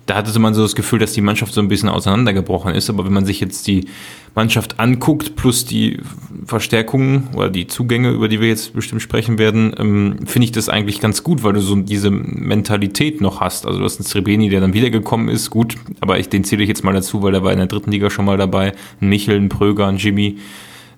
da 0.06 0.16
hatte 0.16 0.38
man 0.40 0.54
so 0.54 0.62
das 0.62 0.74
Gefühl, 0.74 0.98
dass 0.98 1.12
die 1.12 1.20
Mannschaft 1.20 1.54
so 1.54 1.60
ein 1.60 1.68
bisschen 1.68 1.88
auseinandergebrochen 1.88 2.74
ist. 2.74 2.90
Aber 2.90 3.04
wenn 3.04 3.12
man 3.12 3.26
sich 3.26 3.40
jetzt 3.40 3.66
die 3.66 3.86
Mannschaft 4.34 4.80
anguckt, 4.80 5.36
plus 5.36 5.64
die 5.64 6.00
Verstärkungen 6.46 7.28
oder 7.34 7.48
die 7.48 7.66
Zugänge, 7.66 8.10
über 8.10 8.28
die 8.28 8.40
wir 8.40 8.48
jetzt 8.48 8.74
bestimmt 8.74 9.02
sprechen 9.02 9.38
werden, 9.38 9.72
ähm, 9.78 10.26
finde 10.26 10.46
ich 10.46 10.52
das 10.52 10.68
eigentlich 10.68 11.00
ganz 11.00 11.22
gut, 11.22 11.42
weil 11.44 11.52
du 11.52 11.60
so 11.60 11.76
diese 11.76 12.10
Mentalität 12.10 13.20
noch 13.20 13.40
hast. 13.40 13.66
Also 13.66 13.78
du 13.78 13.84
hast 13.84 14.00
einen 14.00 14.06
Srebeni, 14.06 14.48
der 14.48 14.60
dann 14.60 14.74
wiedergekommen 14.74 15.28
ist, 15.28 15.50
gut, 15.50 15.76
aber 16.00 16.18
ich, 16.18 16.28
den 16.28 16.44
zähle 16.44 16.62
ich 16.62 16.68
jetzt 16.68 16.82
mal 16.82 16.92
dazu, 16.92 17.22
weil 17.22 17.34
er 17.34 17.44
war 17.44 17.52
in 17.52 17.58
der 17.58 17.66
dritten 17.66 17.92
Liga 17.92 18.10
schon 18.10 18.24
mal 18.24 18.36
dabei. 18.36 18.72
Ein 19.00 19.08
Michel, 19.08 19.36
ein 19.36 19.48
Pröger, 19.48 19.86
ein 19.86 19.96
Jimmy, 19.96 20.38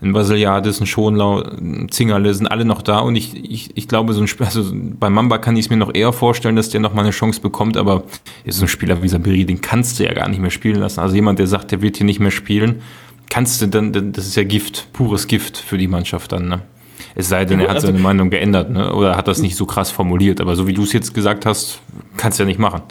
ein 0.02 0.12
Basiliadis, 0.12 0.80
ein 0.80 0.86
Schonlau, 0.86 1.42
ein 1.42 1.88
Zingerle 1.90 2.34
sind 2.34 2.48
alle 2.48 2.64
noch 2.64 2.82
da 2.82 2.98
und 2.98 3.14
ich, 3.14 3.34
ich, 3.34 3.76
ich 3.76 3.86
glaube, 3.86 4.12
so 4.14 4.20
ein 4.20 4.26
Spiel, 4.26 4.46
also 4.46 4.64
bei 4.74 5.08
Mamba 5.08 5.38
kann 5.38 5.56
ich 5.56 5.66
es 5.66 5.70
mir 5.70 5.76
noch 5.76 5.94
eher 5.94 6.12
vorstellen, 6.12 6.56
dass 6.56 6.70
der 6.70 6.80
noch 6.80 6.92
mal 6.92 7.02
eine 7.02 7.12
Chance 7.12 7.40
bekommt, 7.40 7.76
aber 7.76 8.02
ist 8.44 8.58
so 8.58 8.64
ein 8.64 8.68
Spieler 8.68 9.02
wie 9.02 9.08
Sabiri, 9.08 9.44
den 9.44 9.60
kannst 9.60 10.00
du 10.00 10.04
ja 10.04 10.12
gar 10.12 10.28
nicht 10.28 10.40
mehr 10.40 10.50
spielen 10.50 10.80
lassen. 10.80 11.00
Also 11.00 11.14
jemand, 11.14 11.38
der 11.38 11.46
sagt, 11.46 11.70
der 11.70 11.82
wird 11.82 11.98
hier 11.98 12.06
nicht 12.06 12.18
mehr 12.18 12.32
spielen, 12.32 12.82
kannst 13.30 13.62
du 13.62 13.68
dann, 13.68 14.12
das 14.12 14.26
ist 14.26 14.34
ja 14.34 14.42
Gift, 14.42 14.92
pures 14.92 15.28
Gift 15.28 15.56
für 15.56 15.78
die 15.78 15.88
Mannschaft 15.88 16.32
dann, 16.32 16.48
ne? 16.48 16.62
Es 17.14 17.28
sei 17.28 17.44
denn, 17.44 17.60
er 17.60 17.68
hat 17.68 17.76
also, 17.76 17.88
seine 17.88 17.98
Meinung 17.98 18.30
geändert, 18.30 18.70
ne? 18.70 18.92
Oder 18.94 19.16
hat 19.16 19.28
das 19.28 19.40
nicht 19.40 19.56
so 19.56 19.66
krass 19.66 19.90
formuliert. 19.90 20.40
Aber 20.40 20.56
so 20.56 20.66
wie 20.66 20.72
du 20.72 20.82
es 20.82 20.92
jetzt 20.92 21.14
gesagt 21.14 21.46
hast, 21.46 21.80
kannst 22.16 22.38
du 22.38 22.44
ja 22.44 22.46
nicht 22.46 22.58
machen. 22.58 22.82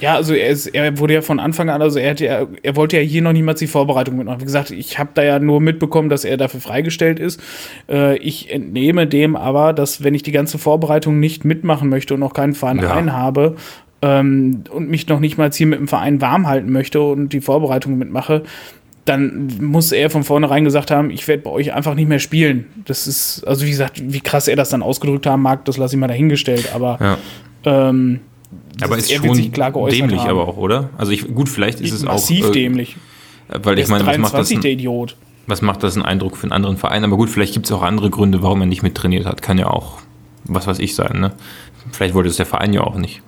Ja, 0.00 0.14
also 0.14 0.34
er, 0.34 0.48
ist, 0.48 0.66
er 0.66 0.98
wurde 0.98 1.14
ja 1.14 1.22
von 1.22 1.40
Anfang 1.40 1.70
an, 1.70 1.82
also 1.82 1.98
er, 1.98 2.10
hat 2.10 2.20
ja, 2.20 2.46
er 2.62 2.76
wollte 2.76 2.96
ja 2.96 3.02
hier 3.02 3.22
noch 3.22 3.32
niemals 3.32 3.58
die 3.58 3.66
Vorbereitung 3.66 4.16
mitmachen. 4.16 4.40
Wie 4.40 4.44
gesagt, 4.44 4.70
ich 4.70 4.98
habe 4.98 5.10
da 5.14 5.22
ja 5.22 5.38
nur 5.38 5.60
mitbekommen, 5.60 6.08
dass 6.08 6.24
er 6.24 6.36
dafür 6.36 6.60
freigestellt 6.60 7.18
ist. 7.18 7.40
Äh, 7.88 8.18
ich 8.18 8.52
entnehme 8.52 9.06
dem 9.06 9.36
aber, 9.36 9.72
dass 9.72 10.04
wenn 10.04 10.14
ich 10.14 10.22
die 10.22 10.32
ganze 10.32 10.58
Vorbereitung 10.58 11.18
nicht 11.18 11.44
mitmachen 11.44 11.88
möchte 11.88 12.14
und 12.14 12.20
noch 12.20 12.34
keinen 12.34 12.54
Verein 12.54 12.78
ja. 12.78 13.12
habe 13.12 13.56
ähm, 14.02 14.64
und 14.70 14.88
mich 14.88 15.08
noch 15.08 15.20
nicht 15.20 15.38
mal 15.38 15.50
hier 15.52 15.66
mit 15.66 15.80
dem 15.80 15.88
Verein 15.88 16.20
warm 16.20 16.46
halten 16.46 16.70
möchte 16.70 17.00
und 17.00 17.32
die 17.32 17.40
Vorbereitung 17.40 17.98
mitmache, 17.98 18.44
dann 19.04 19.50
muss 19.60 19.90
er 19.92 20.10
von 20.10 20.22
vornherein 20.22 20.64
gesagt 20.64 20.90
haben, 20.90 21.10
ich 21.10 21.26
werde 21.28 21.42
bei 21.42 21.50
euch 21.50 21.72
einfach 21.72 21.94
nicht 21.94 22.08
mehr 22.08 22.18
spielen. 22.18 22.66
Das 22.84 23.06
ist, 23.06 23.42
also 23.46 23.64
wie 23.64 23.70
gesagt, 23.70 24.02
wie 24.04 24.20
krass 24.20 24.48
er 24.48 24.56
das 24.56 24.68
dann 24.68 24.82
ausgedrückt 24.82 25.26
haben 25.26 25.42
mag, 25.42 25.64
das 25.64 25.78
lasse 25.78 25.96
ich 25.96 26.00
mal 26.00 26.08
dahingestellt, 26.08 26.72
aber 26.74 26.98
ja. 27.00 27.88
ähm, 27.88 28.20
aber 28.80 28.96
ist 28.96 29.10
er 29.10 29.18
schon 29.18 29.34
dämlich 29.34 30.20
haben. 30.20 30.30
aber 30.30 30.48
auch, 30.48 30.56
oder? 30.56 30.90
Also 30.96 31.12
ich, 31.12 31.34
gut, 31.34 31.48
vielleicht 31.48 31.80
ist 31.80 31.92
es 31.92 32.02
massiv 32.02 32.44
auch... 32.44 32.48
Massiv 32.48 32.48
äh, 32.48 32.52
dämlich. 32.52 32.96
Weil 33.48 33.78
ich 33.78 33.88
meine, 33.88 34.06
was 34.06 34.18
macht 34.18 34.34
das 34.34 34.50
ein, 34.50 34.60
der 34.60 34.72
Idiot. 34.72 35.16
Was 35.46 35.62
macht 35.62 35.82
das 35.82 35.96
einen 35.96 36.04
Eindruck 36.04 36.36
für 36.36 36.44
einen 36.44 36.52
anderen 36.52 36.76
Verein? 36.76 37.04
Aber 37.04 37.16
gut, 37.16 37.30
vielleicht 37.30 37.54
gibt 37.54 37.66
es 37.66 37.72
auch 37.72 37.82
andere 37.82 38.10
Gründe, 38.10 38.42
warum 38.42 38.60
er 38.60 38.66
nicht 38.66 38.82
mittrainiert 38.82 39.24
hat. 39.24 39.40
Kann 39.40 39.58
ja 39.58 39.68
auch, 39.68 39.98
was 40.44 40.66
weiß 40.66 40.78
ich, 40.78 40.94
sein. 40.94 41.20
Ne? 41.20 41.32
Vielleicht 41.92 42.14
wollte 42.14 42.28
es 42.28 42.36
der 42.36 42.46
Verein 42.46 42.72
ja 42.72 42.82
auch 42.82 42.96
nicht. 42.96 43.22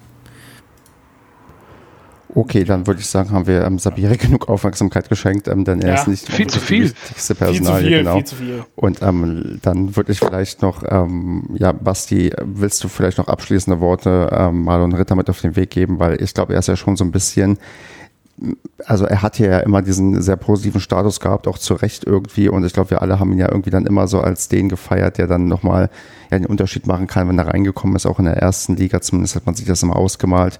Okay, 2.34 2.64
dann 2.64 2.86
würde 2.86 3.00
ich 3.00 3.06
sagen, 3.06 3.30
haben 3.30 3.46
wir 3.46 3.64
ähm, 3.64 3.78
Sabire 3.78 4.16
genug 4.18 4.48
Aufmerksamkeit 4.48 5.08
geschenkt, 5.08 5.48
ähm, 5.48 5.64
denn 5.64 5.80
er 5.80 5.88
ja, 5.88 5.94
ist 6.00 6.08
nicht 6.08 6.30
viel 6.30 6.46
zu 6.46 6.60
viel. 6.60 6.84
wichtigste 6.84 7.34
Personalie, 7.34 7.80
viel 7.80 7.88
viel, 7.88 7.98
genau. 7.98 8.14
Viel 8.14 8.24
zu 8.24 8.36
viel. 8.36 8.64
Und 8.76 9.02
ähm, 9.02 9.58
dann 9.62 9.96
würde 9.96 10.12
ich 10.12 10.20
vielleicht 10.20 10.62
noch, 10.62 10.82
ähm, 10.88 11.48
ja, 11.54 11.72
Basti, 11.72 12.32
willst 12.42 12.82
du 12.84 12.88
vielleicht 12.88 13.18
noch 13.18 13.28
abschließende 13.28 13.80
Worte 13.80 14.30
ähm, 14.32 14.62
Marlon 14.64 14.94
Ritter 14.94 15.16
mit 15.16 15.28
auf 15.28 15.40
den 15.40 15.56
Weg 15.56 15.70
geben, 15.70 15.98
weil 15.98 16.22
ich 16.22 16.34
glaube, 16.34 16.52
er 16.52 16.60
ist 16.60 16.68
ja 16.68 16.76
schon 16.76 16.96
so 16.96 17.04
ein 17.04 17.12
bisschen 17.12 17.58
also 18.86 19.04
er 19.04 19.20
hat 19.20 19.38
ja 19.38 19.60
immer 19.60 19.82
diesen 19.82 20.22
sehr 20.22 20.36
positiven 20.36 20.80
Status 20.80 21.20
gehabt, 21.20 21.46
auch 21.46 21.58
zu 21.58 21.74
Recht 21.74 22.04
irgendwie. 22.04 22.48
Und 22.48 22.64
ich 22.64 22.72
glaube, 22.72 22.90
wir 22.90 23.02
alle 23.02 23.20
haben 23.20 23.32
ihn 23.32 23.38
ja 23.38 23.50
irgendwie 23.50 23.68
dann 23.68 23.84
immer 23.84 24.08
so 24.08 24.20
als 24.20 24.48
den 24.48 24.70
gefeiert, 24.70 25.18
der 25.18 25.26
dann 25.26 25.46
nochmal 25.46 25.90
ja, 26.30 26.38
den 26.38 26.46
Unterschied 26.46 26.86
machen 26.86 27.06
kann, 27.06 27.28
wenn 27.28 27.38
er 27.38 27.48
reingekommen 27.48 27.96
ist, 27.96 28.06
auch 28.06 28.18
in 28.18 28.24
der 28.24 28.38
ersten 28.38 28.76
Liga. 28.76 29.02
Zumindest 29.02 29.36
hat 29.36 29.44
man 29.44 29.54
sich 29.54 29.66
das 29.66 29.82
immer 29.82 29.96
ausgemalt 29.96 30.58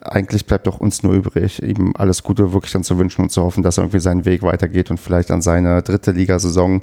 eigentlich 0.00 0.46
bleibt 0.46 0.66
doch 0.66 0.80
uns 0.80 1.02
nur 1.02 1.12
übrig, 1.12 1.62
ihm 1.62 1.92
alles 1.96 2.22
Gute 2.22 2.52
wirklich 2.52 2.72
dann 2.72 2.84
zu 2.84 2.98
wünschen 2.98 3.22
und 3.22 3.30
zu 3.30 3.42
hoffen, 3.42 3.62
dass 3.62 3.78
er 3.78 3.84
irgendwie 3.84 4.00
seinen 4.00 4.24
Weg 4.24 4.42
weitergeht 4.42 4.90
und 4.90 4.98
vielleicht 4.98 5.30
an 5.30 5.42
seine 5.42 5.82
dritte 5.82 6.12
Ligasaison, 6.12 6.82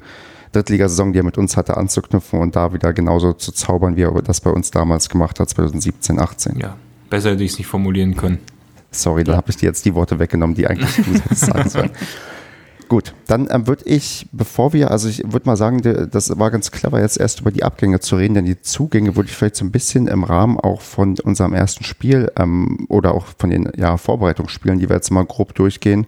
Drittligasaison, 0.52 1.14
die 1.14 1.20
er 1.20 1.24
mit 1.24 1.38
uns 1.38 1.58
hatte, 1.58 1.78
anzuknüpfen 1.78 2.40
und 2.40 2.56
da 2.56 2.74
wieder 2.74 2.94
genauso 2.94 3.34
zu 3.34 3.52
zaubern, 3.52 3.96
wie 3.96 4.04
er 4.04 4.22
das 4.22 4.42
bei 4.42 4.50
uns 4.50 4.72
damals 4.72 5.10
gemacht 5.10 5.40
hat, 5.40 5.50
2017, 5.50 6.20
18. 6.20 6.60
Ja, 6.60 6.78
besser 7.10 7.32
hätte 7.32 7.44
ich 7.44 7.52
es 7.52 7.58
nicht 7.58 7.68
formulieren 7.68 8.16
können. 8.16 8.40
Sorry, 8.92 9.24
dann 9.24 9.36
habe 9.36 9.50
ich 9.50 9.58
dir 9.58 9.66
jetzt 9.66 9.86
die 9.86 9.94
Worte 9.94 10.20
weggenommen, 10.20 10.56
die 10.56 10.68
eigentlich 10.68 10.96
du 11.30 11.36
sagen 11.36 11.70
sollen. 11.70 11.92
Gut, 12.88 13.14
dann 13.28 13.48
ähm, 13.52 13.68
würde 13.68 13.84
ich, 13.86 14.28
bevor 14.32 14.72
wir, 14.72 14.92
also 14.92 15.10
ich 15.10 15.22
würde 15.26 15.46
mal 15.46 15.58
sagen, 15.58 15.82
das 16.10 16.40
war 16.40 16.52
ganz 16.52 16.72
clever, 16.72 17.02
jetzt 17.02 17.20
erst 17.20 17.42
über 17.42 17.52
die 17.52 17.64
Abgänge 17.64 18.00
zu 18.00 18.16
reden, 18.16 18.34
denn 18.34 18.46
die 18.46 18.62
Zugänge 18.62 19.16
würde 19.16 19.30
ich 19.30 19.36
vielleicht 19.36 19.58
so 19.58 19.66
ein 19.66 19.72
bisschen 19.72 20.08
im 20.08 20.24
Rahmen 20.24 20.58
auch 20.58 20.80
von 20.80 21.18
unserem 21.20 21.54
ersten 21.54 21.84
Spiel 21.84 22.32
ähm, 22.38 22.86
oder 22.88 23.14
auch 23.14 23.26
von 23.38 23.50
den 23.50 23.70
ja, 23.76 23.98
Vorbereitungsspielen, 23.98 24.80
die 24.80 24.88
wir 24.88 24.96
jetzt 24.96 25.12
mal 25.12 25.26
grob 25.26 25.54
durchgehen 25.54 26.08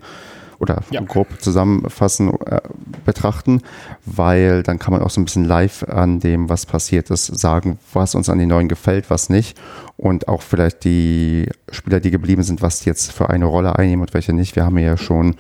oder 0.59 0.81
ja. 0.89 1.01
grob 1.01 1.27
zusammenfassen, 1.41 2.33
äh, 2.45 2.61
betrachten, 3.05 3.61
weil 4.05 4.63
dann 4.63 4.79
kann 4.79 4.93
man 4.93 5.01
auch 5.01 5.09
so 5.09 5.19
ein 5.19 5.25
bisschen 5.25 5.45
live 5.45 5.83
an 5.83 6.21
dem, 6.21 6.47
was 6.47 6.65
passiert 6.65 7.09
ist, 7.09 7.25
sagen, 7.25 7.77
was 7.91 8.15
uns 8.15 8.29
an 8.29 8.39
den 8.39 8.49
neuen 8.49 8.69
gefällt, 8.69 9.09
was 9.09 9.29
nicht 9.29 9.57
und 9.97 10.29
auch 10.29 10.41
vielleicht 10.41 10.85
die 10.85 11.49
Spieler, 11.71 11.99
die 11.99 12.11
geblieben 12.11 12.43
sind, 12.43 12.61
was 12.61 12.79
die 12.79 12.89
jetzt 12.89 13.11
für 13.11 13.29
eine 13.29 13.45
Rolle 13.45 13.77
einnehmen 13.77 14.01
und 14.01 14.13
welche 14.13 14.31
nicht. 14.31 14.55
Wir 14.55 14.65
haben 14.65 14.77
ja 14.77 14.95
schon 14.95 15.35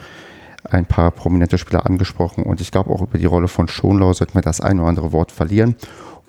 ein 0.63 0.85
paar 0.85 1.11
prominente 1.11 1.57
Spieler 1.57 1.85
angesprochen 1.85 2.43
und 2.43 2.61
ich 2.61 2.71
glaube 2.71 2.91
auch 2.91 3.01
über 3.01 3.17
die 3.17 3.25
Rolle 3.25 3.47
von 3.47 3.67
Schonlau 3.67 4.13
sollten 4.13 4.35
wir 4.35 4.41
das 4.41 4.61
ein 4.61 4.79
oder 4.79 4.89
andere 4.89 5.11
Wort 5.11 5.31
verlieren. 5.31 5.75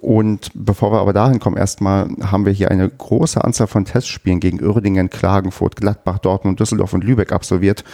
Und 0.00 0.50
bevor 0.54 0.92
wir 0.92 1.00
aber 1.00 1.12
dahin 1.12 1.40
kommen, 1.40 1.58
erstmal 1.58 2.08
haben 2.22 2.46
wir 2.46 2.52
hier 2.52 2.70
eine 2.70 2.88
große 2.88 3.42
Anzahl 3.44 3.66
von 3.66 3.84
Testspielen 3.84 4.40
gegen 4.40 4.62
Uerdingen, 4.64 5.10
Klagenfurt, 5.10 5.76
Gladbach, 5.76 6.18
Dortmund, 6.18 6.58
Düsseldorf 6.58 6.94
und 6.94 7.04
Lübeck 7.04 7.32
absolviert. 7.32 7.84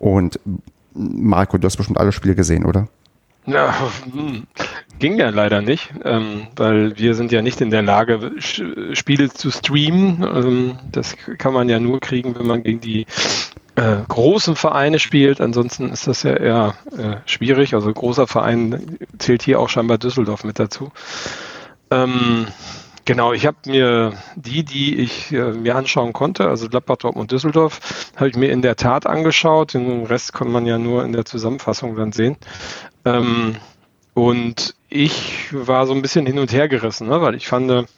Und 0.00 0.40
Marco, 0.92 1.58
du 1.58 1.66
hast 1.66 1.76
bestimmt 1.76 1.98
alle 1.98 2.10
Spiele 2.10 2.34
gesehen, 2.34 2.66
oder? 2.66 2.88
Ja, 3.46 3.74
hm, 4.12 4.46
ging 5.00 5.18
ja 5.18 5.30
leider 5.30 5.62
nicht, 5.62 5.92
ähm, 6.04 6.46
weil 6.54 6.96
wir 6.96 7.14
sind 7.14 7.32
ja 7.32 7.42
nicht 7.42 7.60
in 7.60 7.70
der 7.70 7.82
Lage, 7.82 8.32
Spiele 8.38 9.30
zu 9.30 9.50
streamen. 9.50 10.22
Ähm, 10.22 10.78
das 10.92 11.16
kann 11.38 11.52
man 11.52 11.68
ja 11.68 11.80
nur 11.80 11.98
kriegen, 11.98 12.36
wenn 12.38 12.46
man 12.46 12.62
gegen 12.62 12.80
die 12.80 13.06
äh, 13.82 14.04
großen 14.06 14.54
Vereine 14.54 14.98
spielt. 14.98 15.40
Ansonsten 15.40 15.90
ist 15.90 16.06
das 16.06 16.22
ja 16.22 16.34
eher 16.34 16.74
äh, 16.96 17.16
schwierig. 17.26 17.74
Also 17.74 17.92
großer 17.92 18.26
Verein 18.26 18.98
zählt 19.18 19.42
hier 19.42 19.58
auch 19.58 19.68
scheinbar 19.68 19.98
Düsseldorf 19.98 20.44
mit 20.44 20.58
dazu. 20.58 20.92
Ähm, 21.90 22.46
genau, 23.04 23.32
ich 23.32 23.44
habe 23.44 23.56
mir 23.66 24.12
die, 24.36 24.64
die 24.64 25.00
ich 25.00 25.32
äh, 25.32 25.52
mir 25.52 25.74
anschauen 25.74 26.12
konnte, 26.12 26.48
also 26.48 26.68
Gladbach, 26.68 26.98
Dortmund, 26.98 27.32
Düsseldorf, 27.32 27.80
habe 28.16 28.28
ich 28.28 28.36
mir 28.36 28.50
in 28.52 28.62
der 28.62 28.76
Tat 28.76 29.06
angeschaut. 29.06 29.74
Den 29.74 30.06
Rest 30.06 30.32
kann 30.32 30.52
man 30.52 30.64
ja 30.64 30.78
nur 30.78 31.04
in 31.04 31.12
der 31.12 31.24
Zusammenfassung 31.24 31.96
dann 31.96 32.12
sehen. 32.12 32.36
Ähm, 33.04 33.56
und 34.14 34.74
ich 34.88 35.48
war 35.52 35.86
so 35.86 35.94
ein 35.94 36.02
bisschen 36.02 36.26
hin 36.26 36.38
und 36.38 36.52
her 36.52 36.68
gerissen, 36.68 37.08
ne, 37.08 37.20
weil 37.20 37.34
ich 37.34 37.48
fand, 37.48 37.88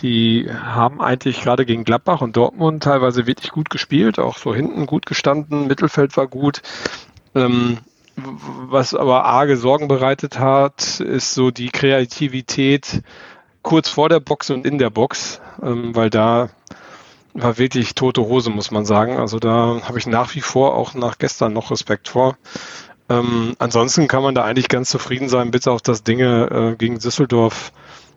die 0.00 0.48
haben 0.50 1.00
eigentlich 1.00 1.42
gerade 1.42 1.66
gegen 1.66 1.84
Gladbach 1.84 2.20
und 2.20 2.36
Dortmund 2.36 2.82
teilweise 2.82 3.26
wirklich 3.26 3.50
gut 3.50 3.70
gespielt, 3.70 4.18
auch 4.18 4.38
so 4.38 4.54
hinten 4.54 4.86
gut 4.86 5.06
gestanden, 5.06 5.66
Mittelfeld 5.66 6.16
war 6.16 6.26
gut. 6.26 6.62
Ähm, 7.34 7.78
was 8.16 8.94
aber 8.94 9.24
arge 9.24 9.56
Sorgen 9.56 9.88
bereitet 9.88 10.38
hat, 10.38 11.00
ist 11.00 11.34
so 11.34 11.50
die 11.50 11.70
Kreativität 11.70 13.02
kurz 13.62 13.88
vor 13.88 14.08
der 14.08 14.20
Box 14.20 14.50
und 14.50 14.66
in 14.66 14.78
der 14.78 14.90
Box, 14.90 15.40
ähm, 15.62 15.94
weil 15.94 16.10
da 16.10 16.50
war 17.34 17.58
wirklich 17.58 17.94
tote 17.94 18.22
Hose, 18.22 18.50
muss 18.50 18.70
man 18.70 18.84
sagen. 18.84 19.16
Also 19.16 19.38
da 19.38 19.80
habe 19.82 19.98
ich 19.98 20.06
nach 20.06 20.34
wie 20.34 20.40
vor 20.40 20.74
auch 20.74 20.94
nach 20.94 21.18
gestern 21.18 21.52
noch 21.52 21.70
Respekt 21.70 22.08
vor. 22.08 22.36
Ähm, 23.08 23.54
ansonsten 23.58 24.08
kann 24.08 24.22
man 24.22 24.34
da 24.34 24.44
eigentlich 24.44 24.68
ganz 24.68 24.90
zufrieden 24.90 25.28
sein, 25.28 25.50
bis 25.50 25.66
auf 25.66 25.80
das 25.80 26.02
Dinge 26.02 26.72
äh, 26.72 26.76
gegen 26.76 26.98
Düsseldorf, 26.98 27.72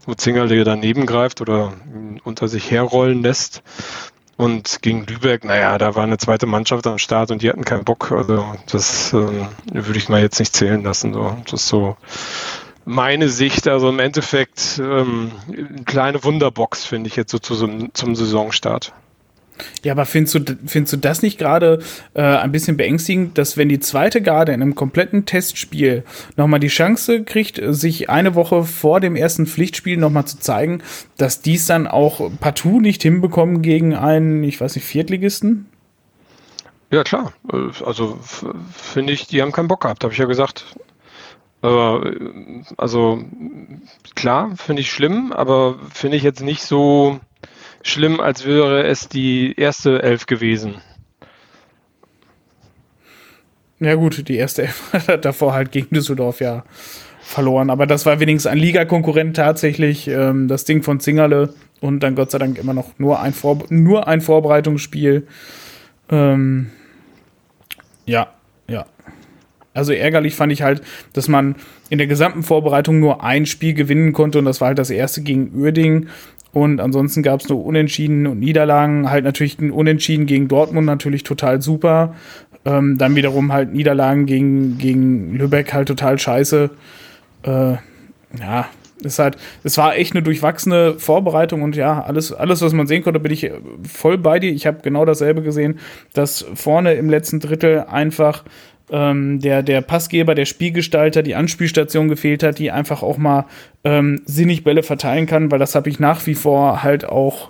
wo 0.05 0.13
Zingerle 0.13 0.63
daneben 0.63 1.05
greift 1.05 1.41
oder 1.41 1.73
unter 2.23 2.47
sich 2.47 2.71
herrollen 2.71 3.21
lässt. 3.21 3.63
Und 4.37 4.81
gegen 4.81 5.05
Lübeck, 5.05 5.45
naja, 5.45 5.77
da 5.77 5.95
war 5.95 6.03
eine 6.03 6.17
zweite 6.17 6.45
Mannschaft 6.45 6.85
am 6.87 6.97
Start 6.97 7.31
und 7.31 7.41
die 7.41 7.49
hatten 7.49 7.63
keinen 7.63 7.85
Bock. 7.85 8.11
Also 8.11 8.45
das 8.69 9.13
ähm, 9.13 9.47
würde 9.71 9.97
ich 9.97 10.09
mal 10.09 10.21
jetzt 10.21 10.39
nicht 10.39 10.53
zählen 10.53 10.83
lassen. 10.83 11.13
So. 11.13 11.37
Das 11.45 11.61
ist 11.61 11.67
so 11.69 11.95
meine 12.83 13.29
Sicht. 13.29 13.67
Also 13.69 13.87
im 13.87 13.99
Endeffekt 13.99 14.79
ähm, 14.83 15.31
eine 15.47 15.83
kleine 15.85 16.23
Wunderbox, 16.23 16.85
finde 16.85 17.07
ich 17.07 17.15
jetzt 17.15 17.31
so 17.31 17.39
zu, 17.39 17.89
zum 17.93 18.15
Saisonstart. 18.15 18.93
Ja, 19.83 19.93
aber 19.93 20.05
findest 20.05 20.35
du, 20.35 20.57
findest 20.65 20.93
du 20.93 20.97
das 20.97 21.21
nicht 21.21 21.37
gerade 21.37 21.79
äh, 22.13 22.21
ein 22.21 22.51
bisschen 22.51 22.77
beängstigend, 22.77 23.37
dass 23.37 23.57
wenn 23.57 23.69
die 23.69 23.79
zweite 23.79 24.21
Garde 24.21 24.53
in 24.53 24.61
einem 24.61 24.75
kompletten 24.75 25.25
Testspiel 25.25 26.03
nochmal 26.35 26.59
die 26.59 26.67
Chance 26.67 27.23
kriegt, 27.23 27.61
sich 27.63 28.09
eine 28.09 28.35
Woche 28.35 28.63
vor 28.63 28.99
dem 28.99 29.15
ersten 29.15 29.45
Pflichtspiel 29.47 29.97
nochmal 29.97 30.25
zu 30.25 30.39
zeigen, 30.39 30.81
dass 31.17 31.41
dies 31.41 31.65
dann 31.67 31.87
auch 31.87 32.29
partout 32.39 32.81
nicht 32.81 33.01
hinbekommen 33.03 33.61
gegen 33.61 33.95
einen, 33.95 34.43
ich 34.43 34.59
weiß 34.59 34.75
nicht, 34.75 34.85
Viertligisten? 34.85 35.67
Ja, 36.91 37.03
klar. 37.03 37.33
Äh, 37.51 37.83
also 37.85 38.19
finde 38.71 39.13
ich, 39.13 39.27
die 39.27 39.41
haben 39.41 39.51
keinen 39.51 39.67
Bock 39.67 39.81
gehabt, 39.81 40.03
habe 40.03 40.13
ich 40.13 40.19
ja 40.19 40.25
gesagt. 40.25 40.65
Aber, 41.61 42.11
also 42.77 43.23
klar, 44.13 44.55
finde 44.55 44.81
ich 44.81 44.91
schlimm, 44.91 45.33
aber 45.33 45.79
finde 45.91 46.17
ich 46.17 46.23
jetzt 46.23 46.41
nicht 46.41 46.61
so 46.61 47.19
schlimm, 47.85 48.19
als 48.19 48.45
wäre 48.45 48.83
es 48.83 49.07
die 49.07 49.53
erste 49.57 50.01
Elf 50.01 50.25
gewesen. 50.25 50.75
Ja 53.79 53.95
gut, 53.95 54.27
die 54.27 54.37
erste 54.37 54.63
Elf 54.63 54.93
hat 55.07 55.23
davor 55.23 55.53
halt 55.53 55.71
gegen 55.71 55.93
Düsseldorf 55.93 56.41
ja 56.41 56.63
verloren. 57.21 57.69
Aber 57.69 57.85
das 57.87 58.05
war 58.05 58.19
wenigstens 58.19 58.51
ein 58.51 58.57
Ligakonkurrent 58.57 59.35
tatsächlich. 59.35 60.07
Ähm, 60.07 60.47
das 60.47 60.65
Ding 60.65 60.83
von 60.83 60.99
Zingerle 60.99 61.53
und 61.81 62.01
dann 62.01 62.15
Gott 62.15 62.31
sei 62.31 62.39
Dank 62.39 62.57
immer 62.57 62.73
noch 62.73 62.97
nur 62.97 63.19
ein, 63.19 63.33
Vor 63.33 63.63
nur 63.69 64.07
ein 64.07 64.21
Vorbereitungsspiel. 64.21 65.27
Ähm, 66.09 66.71
ja, 68.05 68.27
ja. 68.67 68.85
Also 69.73 69.91
ärgerlich 69.91 70.35
fand 70.35 70.53
ich 70.53 70.61
halt, 70.61 70.81
dass 71.13 71.27
man 71.27 71.55
in 71.89 71.97
der 71.97 72.07
gesamten 72.07 72.43
Vorbereitung 72.43 72.99
nur 72.99 73.23
ein 73.23 73.45
Spiel 73.45 73.73
gewinnen 73.73 74.13
konnte 74.13 74.39
und 74.39 74.45
das 74.45 74.61
war 74.61 74.69
halt 74.69 74.79
das 74.79 74.89
erste 74.89 75.21
gegen 75.21 75.53
Uerdingen 75.53 76.09
und 76.55 76.79
ansonsten 76.79 77.21
gab 77.21 77.41
es 77.41 77.49
nur 77.49 77.65
Unentschieden 77.65 78.27
und 78.27 78.39
Niederlagen. 78.39 79.09
Halt 79.09 79.25
natürlich 79.25 79.59
ein 79.59 79.71
Unentschieden 79.71 80.25
gegen 80.25 80.47
Dortmund 80.47 80.87
natürlich 80.87 81.23
total 81.23 81.61
super. 81.61 82.15
Ähm, 82.63 82.97
dann 82.97 83.13
wiederum 83.17 83.51
halt 83.51 83.73
Niederlagen 83.73 84.25
gegen, 84.25 84.77
gegen 84.77 85.35
Lübeck 85.35 85.73
halt 85.73 85.89
total 85.89 86.17
scheiße. 86.17 86.69
Äh, 87.43 87.49
ja, 88.39 88.69
ist 89.03 89.19
halt, 89.19 89.35
es 89.65 89.77
war 89.77 89.97
echt 89.97 90.13
eine 90.15 90.23
durchwachsene 90.23 90.95
Vorbereitung 90.97 91.61
und 91.61 91.75
ja, 91.75 92.01
alles, 92.01 92.31
alles, 92.31 92.61
was 92.61 92.71
man 92.71 92.87
sehen 92.87 93.03
konnte, 93.03 93.19
bin 93.19 93.33
ich 93.33 93.51
voll 93.85 94.17
bei 94.17 94.39
dir. 94.39 94.53
Ich 94.53 94.65
habe 94.65 94.79
genau 94.81 95.03
dasselbe 95.03 95.41
gesehen, 95.41 95.79
dass 96.13 96.45
vorne 96.53 96.93
im 96.93 97.09
letzten 97.09 97.41
Drittel 97.41 97.81
einfach 97.81 98.45
ähm, 98.91 99.39
der, 99.39 99.63
der 99.63 99.81
Passgeber, 99.81 100.35
der 100.35 100.45
Spielgestalter, 100.45 101.23
die 101.23 101.35
Anspielstation 101.35 102.07
gefehlt 102.07 102.43
hat, 102.43 102.59
die 102.59 102.71
einfach 102.71 103.01
auch 103.03 103.17
mal 103.17 103.45
ähm, 103.83 104.21
sinnig 104.25 104.63
Bälle 104.63 104.83
verteilen 104.83 105.25
kann, 105.25 105.51
weil 105.51 105.59
das 105.59 105.75
habe 105.75 105.89
ich 105.89 105.99
nach 105.99 106.25
wie 106.27 106.35
vor 106.35 106.83
halt 106.83 107.05
auch 107.05 107.49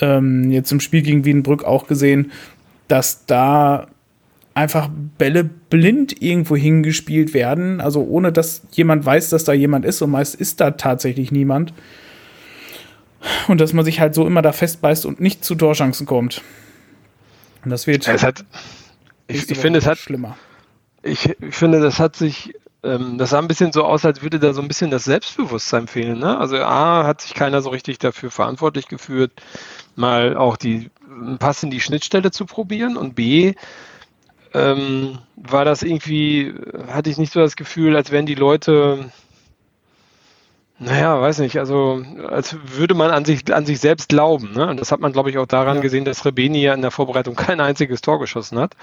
ähm, 0.00 0.50
jetzt 0.50 0.70
im 0.70 0.80
Spiel 0.80 1.02
gegen 1.02 1.24
Wiedenbrück 1.24 1.64
auch 1.64 1.86
gesehen, 1.86 2.30
dass 2.88 3.26
da 3.26 3.88
einfach 4.54 4.90
Bälle 5.18 5.44
blind 5.44 6.22
irgendwo 6.22 6.56
hingespielt 6.56 7.34
werden, 7.34 7.80
also 7.80 8.02
ohne 8.02 8.32
dass 8.32 8.62
jemand 8.72 9.04
weiß, 9.04 9.30
dass 9.30 9.44
da 9.44 9.52
jemand 9.52 9.84
ist 9.84 10.02
und 10.02 10.10
meist 10.10 10.34
ist 10.34 10.60
da 10.60 10.72
tatsächlich 10.72 11.32
niemand. 11.32 11.72
Und 13.48 13.60
dass 13.60 13.74
man 13.74 13.84
sich 13.84 14.00
halt 14.00 14.14
so 14.14 14.26
immer 14.26 14.40
da 14.40 14.52
festbeißt 14.52 15.04
und 15.04 15.20
nicht 15.20 15.44
zu 15.44 15.54
Torchancen 15.54 16.06
kommt. 16.06 16.40
Und 17.62 17.70
das 17.70 17.86
wird. 17.86 18.08
Es 18.08 18.22
hat, 18.22 18.46
ich, 19.28 19.50
ich 19.50 19.58
finde, 19.58 19.78
es 19.78 19.86
hat 19.86 19.98
schlimmer 19.98 20.38
ich, 21.02 21.36
finde, 21.50 21.80
das 21.80 21.98
hat 21.98 22.16
sich, 22.16 22.54
ähm, 22.82 23.18
das 23.18 23.30
sah 23.30 23.38
ein 23.38 23.48
bisschen 23.48 23.72
so 23.72 23.84
aus, 23.84 24.04
als 24.04 24.22
würde 24.22 24.38
da 24.38 24.52
so 24.52 24.60
ein 24.60 24.68
bisschen 24.68 24.90
das 24.90 25.04
Selbstbewusstsein 25.04 25.86
fehlen. 25.86 26.18
Ne? 26.18 26.38
Also 26.38 26.56
A, 26.58 27.04
hat 27.04 27.20
sich 27.20 27.34
keiner 27.34 27.62
so 27.62 27.70
richtig 27.70 27.98
dafür 27.98 28.30
verantwortlich 28.30 28.88
geführt, 28.88 29.32
mal 29.96 30.36
auch 30.36 30.56
die 30.56 30.90
Pass 31.38 31.62
in 31.62 31.70
die 31.70 31.80
Schnittstelle 31.80 32.30
zu 32.30 32.46
probieren 32.46 32.96
und 32.96 33.14
B, 33.14 33.54
ähm, 34.54 35.18
war 35.36 35.64
das 35.64 35.82
irgendwie, 35.82 36.54
hatte 36.88 37.10
ich 37.10 37.18
nicht 37.18 37.32
so 37.32 37.40
das 37.40 37.56
Gefühl, 37.56 37.96
als 37.96 38.10
wären 38.10 38.26
die 38.26 38.34
Leute, 38.34 39.10
naja, 40.78 41.20
weiß 41.20 41.40
nicht, 41.40 41.58
also 41.58 42.02
als 42.28 42.56
würde 42.64 42.94
man 42.94 43.10
an 43.10 43.24
sich, 43.24 43.52
an 43.54 43.66
sich 43.66 43.80
selbst 43.80 44.08
glauben. 44.08 44.52
Ne? 44.52 44.66
Und 44.66 44.80
das 44.80 44.90
hat 44.90 45.00
man, 45.00 45.12
glaube 45.12 45.30
ich, 45.30 45.38
auch 45.38 45.46
daran 45.46 45.76
ja. 45.76 45.82
gesehen, 45.82 46.04
dass 46.04 46.24
Rebeni 46.24 46.62
ja 46.62 46.74
in 46.74 46.82
der 46.82 46.90
Vorbereitung 46.90 47.36
kein 47.36 47.60
einziges 47.60 48.00
Tor 48.00 48.18
geschossen 48.18 48.58
hat. 48.58 48.74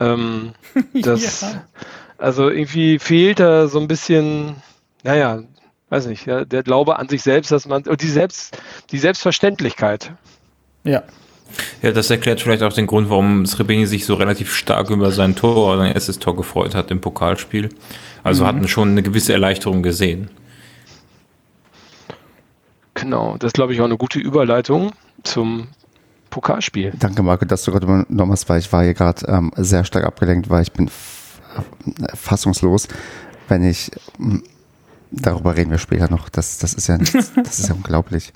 Ähm, 0.00 0.52
das, 0.94 1.40
ja. 1.42 1.64
Also 2.18 2.48
irgendwie 2.48 2.98
fehlt 2.98 3.40
da 3.40 3.68
so 3.68 3.78
ein 3.78 3.88
bisschen, 3.88 4.56
naja, 5.02 5.42
weiß 5.90 6.06
nicht, 6.06 6.26
ja, 6.26 6.44
der 6.44 6.62
Glaube 6.62 6.98
an 6.98 7.08
sich 7.08 7.22
selbst, 7.22 7.52
dass 7.52 7.66
man, 7.66 7.82
die, 7.82 8.08
Selbst, 8.08 8.58
die 8.90 8.98
Selbstverständlichkeit. 8.98 10.12
Ja. 10.84 11.02
Ja, 11.80 11.92
das 11.92 12.10
erklärt 12.10 12.40
vielleicht 12.40 12.62
auch 12.62 12.72
den 12.72 12.86
Grund, 12.86 13.08
warum 13.08 13.46
Srebeni 13.46 13.86
sich 13.86 14.04
so 14.04 14.14
relativ 14.14 14.52
stark 14.52 14.90
über 14.90 15.12
sein 15.12 15.36
Tor, 15.36 15.76
sein 15.76 15.92
erstes 15.92 16.18
Tor 16.18 16.34
gefreut 16.36 16.74
hat 16.74 16.90
im 16.90 17.00
Pokalspiel. 17.00 17.68
Also 18.24 18.42
mhm. 18.42 18.48
hatten 18.48 18.68
schon 18.68 18.90
eine 18.90 19.02
gewisse 19.02 19.32
Erleichterung 19.32 19.82
gesehen. 19.82 20.30
Genau, 22.94 23.36
das 23.38 23.50
ist, 23.50 23.54
glaube 23.54 23.74
ich, 23.74 23.80
auch 23.80 23.84
eine 23.84 23.96
gute 23.96 24.18
Überleitung 24.18 24.92
zum 25.22 25.68
Pokalspiel. 26.30 26.92
Danke, 26.98 27.22
Marco, 27.22 27.44
dass 27.44 27.62
du 27.64 27.72
gerade 27.72 27.86
übernommen 27.86 28.32
hast, 28.32 28.48
weil 28.48 28.58
ich 28.58 28.72
war 28.72 28.82
hier 28.82 28.94
gerade 28.94 29.26
ähm, 29.26 29.52
sehr 29.56 29.84
stark 29.84 30.04
abgelenkt, 30.04 30.50
weil 30.50 30.62
ich 30.62 30.72
bin 30.72 30.90
fassungslos, 32.14 32.88
wenn 33.48 33.62
ich 33.62 33.90
darüber 35.10 35.56
reden 35.56 35.70
wir 35.70 35.78
später 35.78 36.10
noch. 36.10 36.28
Das, 36.28 36.58
das 36.58 36.74
ist 36.74 36.88
ja 36.88 36.98
das 37.36 37.58
ist 37.58 37.68
ja 37.68 37.74
unglaublich. 37.74 38.32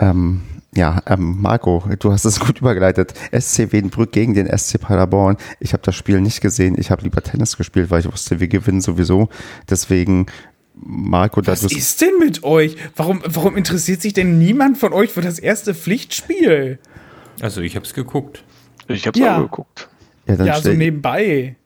Ähm, 0.00 0.42
Ja, 0.76 1.02
ähm, 1.06 1.40
Marco, 1.40 1.84
du 2.00 2.12
hast 2.12 2.24
es 2.24 2.40
gut 2.40 2.60
übergeleitet. 2.60 3.14
SC 3.32 3.72
Wiedenbrück 3.72 4.10
gegen 4.10 4.34
den 4.34 4.46
SC 4.46 4.80
Paderborn. 4.80 5.36
Ich 5.60 5.72
habe 5.72 5.82
das 5.84 5.94
Spiel 5.94 6.20
nicht 6.20 6.40
gesehen. 6.40 6.74
Ich 6.78 6.90
habe 6.90 7.02
lieber 7.02 7.22
Tennis 7.22 7.56
gespielt, 7.56 7.90
weil 7.90 8.00
ich 8.00 8.12
wusste, 8.12 8.40
wir 8.40 8.48
gewinnen 8.48 8.80
sowieso. 8.80 9.28
Deswegen, 9.70 10.26
Marco, 10.74 11.40
Was 11.46 11.62
ist 11.62 12.00
denn 12.00 12.18
mit 12.18 12.42
euch? 12.42 12.76
Warum, 12.96 13.22
warum 13.24 13.56
interessiert 13.56 14.02
sich 14.02 14.14
denn 14.14 14.38
niemand 14.38 14.76
von 14.76 14.92
euch 14.92 15.12
für 15.12 15.20
das 15.22 15.38
erste 15.38 15.74
Pflichtspiel? 15.74 16.80
Also 17.40 17.60
ich 17.60 17.76
habe 17.76 17.84
es 17.86 17.94
geguckt. 17.94 18.44
Ich 18.88 19.06
habe 19.06 19.18
es 19.18 19.24
Ja. 19.24 19.36
auch 19.36 19.42
geguckt. 19.42 19.88
Ja, 20.26 20.36
dann 20.36 20.46
Ja, 20.46 20.60
so 20.60 20.70
nebenbei. 20.70 21.56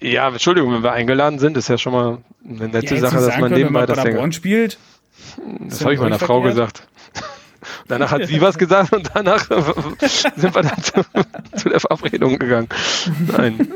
Ja, 0.00 0.28
Entschuldigung, 0.28 0.72
wenn 0.72 0.82
wir 0.82 0.92
eingeladen 0.92 1.38
sind, 1.38 1.56
ist 1.56 1.68
ja 1.68 1.76
schon 1.78 1.92
mal 1.92 2.18
eine 2.44 2.68
nette 2.68 2.78
hättest 2.94 3.00
Sache, 3.00 3.16
dass 3.16 3.26
man 3.38 3.50
können, 3.50 3.54
nebenbei 3.56 3.80
wenn 3.80 3.86
das 3.88 3.96
man 4.04 4.12
Ding. 4.14 4.32
Spielt. 4.32 4.78
Das 5.68 5.80
ja 5.80 5.84
habe 5.86 5.94
ich 5.94 6.00
meiner 6.00 6.18
Frau 6.18 6.42
verkehrt. 6.42 6.54
gesagt. 6.74 6.86
Danach 7.88 8.10
hat 8.12 8.26
sie 8.26 8.40
was 8.40 8.56
gesagt 8.56 8.92
und 8.92 9.10
danach 9.14 9.44
sind 10.36 10.54
wir 10.54 10.62
dann 10.62 10.82
zu, 10.82 11.02
zu 11.56 11.68
der 11.68 11.80
Verabredung 11.80 12.38
gegangen. 12.38 12.68
Nein. 13.36 13.68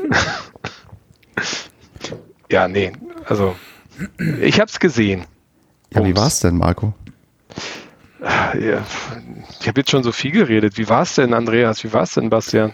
Ja, 2.51 2.67
nee, 2.67 2.91
also 3.25 3.55
ich 4.41 4.59
habe 4.59 4.69
es 4.69 4.79
gesehen. 4.79 5.25
ja, 5.91 6.01
wie 6.01 6.13
Bums. 6.13 6.19
war's 6.21 6.39
denn, 6.41 6.57
Marco? 6.57 6.93
Ja, 8.21 8.83
ich 9.59 9.67
habe 9.67 9.81
jetzt 9.81 9.91
schon 9.91 10.03
so 10.03 10.11
viel 10.11 10.31
geredet. 10.31 10.77
Wie 10.77 10.87
war 10.89 11.01
es 11.01 11.15
denn, 11.15 11.33
Andreas? 11.33 11.83
Wie 11.83 11.91
war 11.93 12.03
es 12.03 12.13
denn, 12.13 12.29
Bastian? 12.29 12.71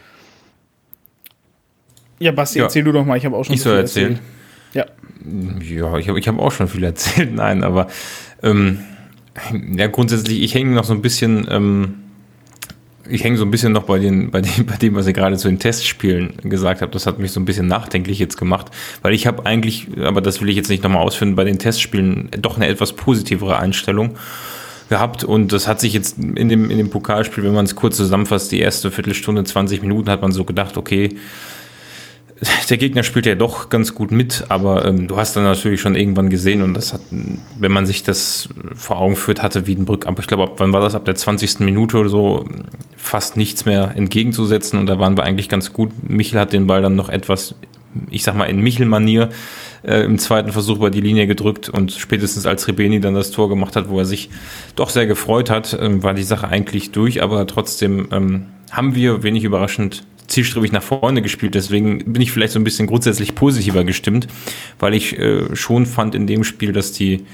Ja, 2.19 2.31
Basti, 2.31 2.59
Ja. 2.59 2.65
erzähl 2.65 2.83
du 2.83 2.91
doch 2.91 3.05
mal. 3.05 3.17
Ich 3.17 3.25
habe 3.25 3.35
auch 3.35 3.43
schon 3.43 3.55
Ich 3.55 3.61
so 3.61 3.69
soll 3.69 3.77
viel 3.77 3.81
erzählen. 3.81 4.19
Ja. 4.73 4.85
Ja, 5.61 5.97
ich 5.97 6.07
habe 6.07 6.19
ich 6.19 6.27
hab 6.27 6.39
auch 6.39 6.51
schon 6.51 6.67
viel 6.67 6.83
erzählt. 6.83 7.33
Nein, 7.35 7.63
aber 7.63 7.87
ähm, 8.43 8.79
ja, 9.75 9.87
grundsätzlich, 9.87 10.41
ich 10.41 10.53
hänge 10.53 10.71
noch 10.75 10.83
so 10.83 10.93
ein 10.93 11.01
bisschen, 11.01 11.47
ähm, 11.49 11.95
ich 13.09 13.23
hänge 13.23 13.37
so 13.37 13.43
ein 13.43 13.51
bisschen 13.51 13.73
noch 13.73 13.83
bei, 13.83 13.97
den, 13.97 14.29
bei, 14.29 14.41
dem, 14.41 14.65
bei 14.67 14.75
dem, 14.75 14.93
was 14.95 15.07
ihr 15.07 15.13
gerade 15.13 15.37
zu 15.37 15.47
den 15.47 15.57
Testspielen 15.59 16.37
gesagt 16.43 16.81
habt. 16.83 16.93
Das 16.93 17.07
hat 17.07 17.17
mich 17.17 17.31
so 17.31 17.39
ein 17.39 17.45
bisschen 17.45 17.67
nachdenklich 17.67 18.19
jetzt 18.19 18.37
gemacht, 18.37 18.67
weil 19.01 19.13
ich 19.13 19.25
habe 19.25 19.45
eigentlich, 19.47 19.87
aber 19.99 20.21
das 20.21 20.39
will 20.41 20.49
ich 20.49 20.55
jetzt 20.55 20.69
nicht 20.69 20.83
nochmal 20.83 21.01
ausführen, 21.01 21.35
bei 21.35 21.43
den 21.43 21.57
Testspielen 21.57 22.29
doch 22.39 22.57
eine 22.57 22.67
etwas 22.67 22.93
positivere 22.93 23.57
Einstellung 23.57 24.15
gehabt 24.91 25.23
und 25.23 25.53
das 25.53 25.67
hat 25.69 25.79
sich 25.79 25.93
jetzt 25.93 26.17
in 26.19 26.49
dem, 26.49 26.69
in 26.69 26.77
dem 26.77 26.89
Pokalspiel, 26.89 27.45
wenn 27.45 27.53
man 27.53 27.63
es 27.63 27.75
kurz 27.75 27.95
zusammenfasst, 27.95 28.51
die 28.51 28.59
erste 28.59 28.91
Viertelstunde, 28.91 29.45
20 29.45 29.81
Minuten 29.81 30.09
hat 30.09 30.21
man 30.21 30.33
so 30.33 30.43
gedacht, 30.43 30.75
okay, 30.75 31.15
der 32.69 32.77
Gegner 32.77 33.03
spielt 33.03 33.25
ja 33.25 33.35
doch 33.35 33.69
ganz 33.69 33.95
gut 33.95 34.11
mit, 34.11 34.43
aber 34.49 34.83
ähm, 34.85 35.07
du 35.07 35.15
hast 35.15 35.35
dann 35.35 35.43
natürlich 35.43 35.79
schon 35.79 35.95
irgendwann 35.95 36.29
gesehen 36.29 36.61
und 36.61 36.73
das 36.73 36.91
hat, 36.91 36.99
wenn 37.09 37.71
man 37.71 37.85
sich 37.85 38.03
das 38.03 38.49
vor 38.75 38.99
Augen 38.99 39.15
führt, 39.15 39.41
hatte 39.41 39.65
Wiedenbrück, 39.65 40.07
aber 40.07 40.19
ich 40.19 40.27
glaube, 40.27 40.43
ab 40.43 40.55
wann 40.57 40.73
war 40.73 40.81
das? 40.81 40.93
Ab 40.93 41.05
der 41.05 41.15
20. 41.15 41.61
Minute 41.61 41.97
oder 41.97 42.09
so 42.09 42.45
fast 42.97 43.37
nichts 43.37 43.63
mehr 43.63 43.93
entgegenzusetzen 43.95 44.77
und 44.77 44.87
da 44.87 44.99
waren 44.99 45.15
wir 45.15 45.23
eigentlich 45.23 45.47
ganz 45.47 45.71
gut. 45.71 45.91
Michel 46.05 46.37
hat 46.37 46.51
den 46.51 46.67
Ball 46.67 46.81
dann 46.81 46.97
noch 46.97 47.07
etwas, 47.07 47.55
ich 48.09 48.23
sag 48.23 48.35
mal, 48.35 48.45
in 48.45 48.59
Michel-Manier 48.59 49.29
äh, 49.83 50.03
im 50.03 50.19
zweiten 50.19 50.51
Versuch 50.51 50.77
über 50.77 50.89
die 50.89 51.01
Linie 51.01 51.27
gedrückt 51.27 51.69
und 51.69 51.91
spätestens 51.91 52.45
als 52.45 52.67
Rebeni 52.67 52.99
dann 52.99 53.13
das 53.13 53.31
Tor 53.31 53.49
gemacht 53.49 53.75
hat, 53.75 53.89
wo 53.89 53.99
er 53.99 54.05
sich 54.05 54.29
doch 54.75 54.89
sehr 54.89 55.07
gefreut 55.07 55.49
hat, 55.49 55.77
ähm, 55.79 56.03
war 56.03 56.13
die 56.13 56.23
Sache 56.23 56.47
eigentlich 56.47 56.91
durch, 56.91 57.23
aber 57.23 57.47
trotzdem 57.47 58.07
ähm, 58.11 58.45
haben 58.71 58.95
wir, 58.95 59.23
wenig 59.23 59.43
überraschend, 59.43 60.03
zielstrebig 60.27 60.71
nach 60.71 60.83
vorne 60.83 61.21
gespielt. 61.21 61.55
Deswegen 61.55 62.13
bin 62.13 62.21
ich 62.21 62.31
vielleicht 62.31 62.53
so 62.53 62.59
ein 62.59 62.63
bisschen 62.63 62.87
grundsätzlich 62.87 63.35
positiver 63.35 63.83
gestimmt, 63.83 64.27
weil 64.79 64.93
ich 64.93 65.17
äh, 65.19 65.55
schon 65.55 65.85
fand 65.85 66.15
in 66.15 66.27
dem 66.27 66.43
Spiel, 66.43 66.71
dass 66.71 66.91
die 66.91 67.25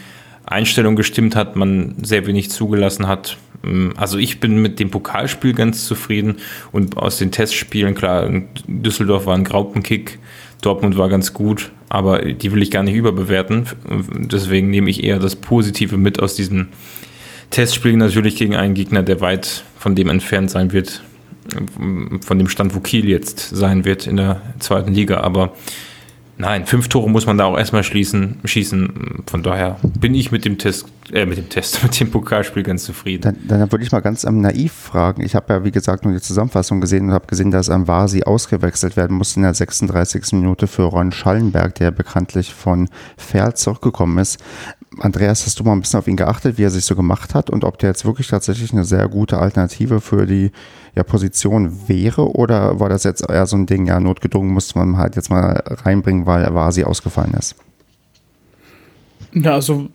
Einstellung 0.45 0.95
gestimmt 0.95 1.35
hat, 1.35 1.55
man 1.55 1.95
sehr 2.01 2.25
wenig 2.25 2.49
zugelassen 2.49 3.07
hat. 3.07 3.37
Ähm, 3.63 3.93
Also 3.97 4.17
ich 4.17 4.39
bin 4.39 4.61
mit 4.61 4.79
dem 4.79 4.89
Pokalspiel 4.89 5.53
ganz 5.53 5.85
zufrieden 5.85 6.37
und 6.71 6.97
aus 6.97 7.17
den 7.17 7.31
Testspielen, 7.31 7.93
klar, 7.93 8.29
Düsseldorf 8.67 9.25
war 9.25 9.35
ein 9.35 9.43
Graupenkick, 9.43 10.19
Dortmund 10.61 10.97
war 10.97 11.09
ganz 11.09 11.33
gut, 11.33 11.71
aber 11.89 12.21
die 12.21 12.51
will 12.51 12.61
ich 12.61 12.71
gar 12.71 12.83
nicht 12.83 12.95
überbewerten. 12.95 13.67
Deswegen 14.15 14.69
nehme 14.69 14.89
ich 14.89 15.03
eher 15.03 15.19
das 15.19 15.35
Positive 15.35 15.97
mit 15.97 16.19
aus 16.19 16.35
diesem 16.35 16.67
Testspiel 17.49 17.95
natürlich 17.95 18.35
gegen 18.35 18.55
einen 18.55 18.73
Gegner, 18.73 19.03
der 19.03 19.21
weit 19.21 19.63
von 19.77 19.95
dem 19.95 20.09
entfernt 20.09 20.51
sein 20.51 20.73
wird, 20.73 21.01
von 22.25 22.37
dem 22.37 22.49
Stand, 22.49 22.75
wo 22.75 22.79
Kiel 22.79 23.07
jetzt 23.07 23.39
sein 23.39 23.85
wird 23.85 24.07
in 24.07 24.17
der 24.17 24.41
zweiten 24.59 24.93
Liga. 24.93 25.21
Aber 25.21 25.53
nein, 26.37 26.65
fünf 26.65 26.87
Tore 26.87 27.09
muss 27.09 27.25
man 27.25 27.37
da 27.37 27.45
auch 27.45 27.57
erstmal 27.57 27.83
schließen, 27.83 28.39
schießen. 28.43 29.23
Von 29.25 29.43
daher 29.43 29.77
bin 29.99 30.15
ich 30.15 30.31
mit 30.31 30.45
dem 30.45 30.57
Test, 30.57 30.87
äh, 31.11 31.25
mit 31.25 31.37
dem 31.37 31.49
Test, 31.49 31.83
mit 31.83 31.99
dem 31.99 32.11
Pokalspiel 32.11 32.63
ganz 32.63 32.83
zufrieden. 32.83 33.21
Dann, 33.21 33.37
dann 33.47 33.71
würde 33.71 33.83
ich 33.83 33.91
mal 33.91 33.99
ganz 33.99 34.23
ähm, 34.23 34.41
naiv 34.41 34.71
fragen. 34.71 35.23
Ich 35.23 35.35
habe 35.35 35.53
ja, 35.53 35.63
wie 35.63 35.71
gesagt, 35.71 36.05
nur 36.05 36.13
die 36.13 36.21
Zusammenfassung 36.21 36.81
gesehen 36.81 37.07
und 37.07 37.13
habe 37.13 37.27
gesehen, 37.27 37.51
dass 37.51 37.69
am 37.69 37.87
Vasi 37.87 38.23
ausgewechselt 38.23 38.97
werden 38.97 39.17
musste 39.17 39.39
in 39.39 39.43
der 39.43 39.53
36. 39.53 40.33
Minute 40.33 40.67
für 40.67 40.83
Ron 40.83 41.11
Schallenberg, 41.11 41.75
der 41.75 41.91
bekanntlich 41.91 42.53
von 42.53 42.89
Ferl 43.17 43.55
zurückgekommen 43.55 44.17
ist. 44.19 44.39
Andreas, 44.99 45.45
hast 45.45 45.59
du 45.59 45.63
mal 45.63 45.73
ein 45.73 45.81
bisschen 45.81 45.99
auf 45.99 46.07
ihn 46.07 46.15
geachtet, 46.15 46.57
wie 46.57 46.63
er 46.63 46.69
sich 46.69 46.85
so 46.85 46.95
gemacht 46.95 47.33
hat 47.33 47.49
und 47.49 47.63
ob 47.63 47.77
der 47.77 47.89
jetzt 47.89 48.05
wirklich 48.05 48.27
tatsächlich 48.27 48.71
eine 48.73 48.83
sehr 48.83 49.07
gute 49.07 49.37
Alternative 49.37 50.01
für 50.01 50.25
die 50.25 50.51
ja, 50.95 51.03
Position 51.03 51.87
wäre 51.87 52.31
oder 52.31 52.79
war 52.79 52.89
das 52.89 53.03
jetzt 53.03 53.29
eher 53.29 53.45
so 53.45 53.55
ein 53.55 53.65
Ding, 53.65 53.85
ja, 53.85 53.99
notgedrungen 53.99 54.51
musste 54.51 54.79
man 54.79 54.97
halt 54.97 55.15
jetzt 55.15 55.29
mal 55.29 55.63
reinbringen, 55.65 56.25
weil 56.25 56.53
Vasi 56.53 56.83
ausgefallen 56.83 57.33
ist? 57.33 57.55
Ja, 59.33 59.53
also 59.53 59.89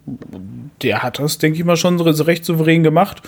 der 0.83 1.03
hat 1.03 1.19
das, 1.19 1.39
denke 1.39 1.59
ich 1.59 1.65
mal, 1.65 1.77
schon 1.77 2.01
recht 2.01 2.45
souverän 2.45 2.83
gemacht. 2.83 3.23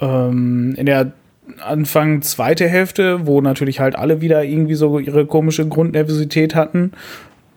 Ähm, 0.00 0.74
in 0.76 0.86
der 0.86 1.12
Anfang 1.60 2.22
zweite 2.22 2.68
Hälfte, 2.68 3.26
wo 3.26 3.40
natürlich 3.40 3.80
halt 3.80 3.96
alle 3.96 4.20
wieder 4.20 4.44
irgendwie 4.44 4.74
so 4.74 4.98
ihre 4.98 5.26
komische 5.26 5.66
Grundnervosität 5.66 6.54
hatten, 6.54 6.92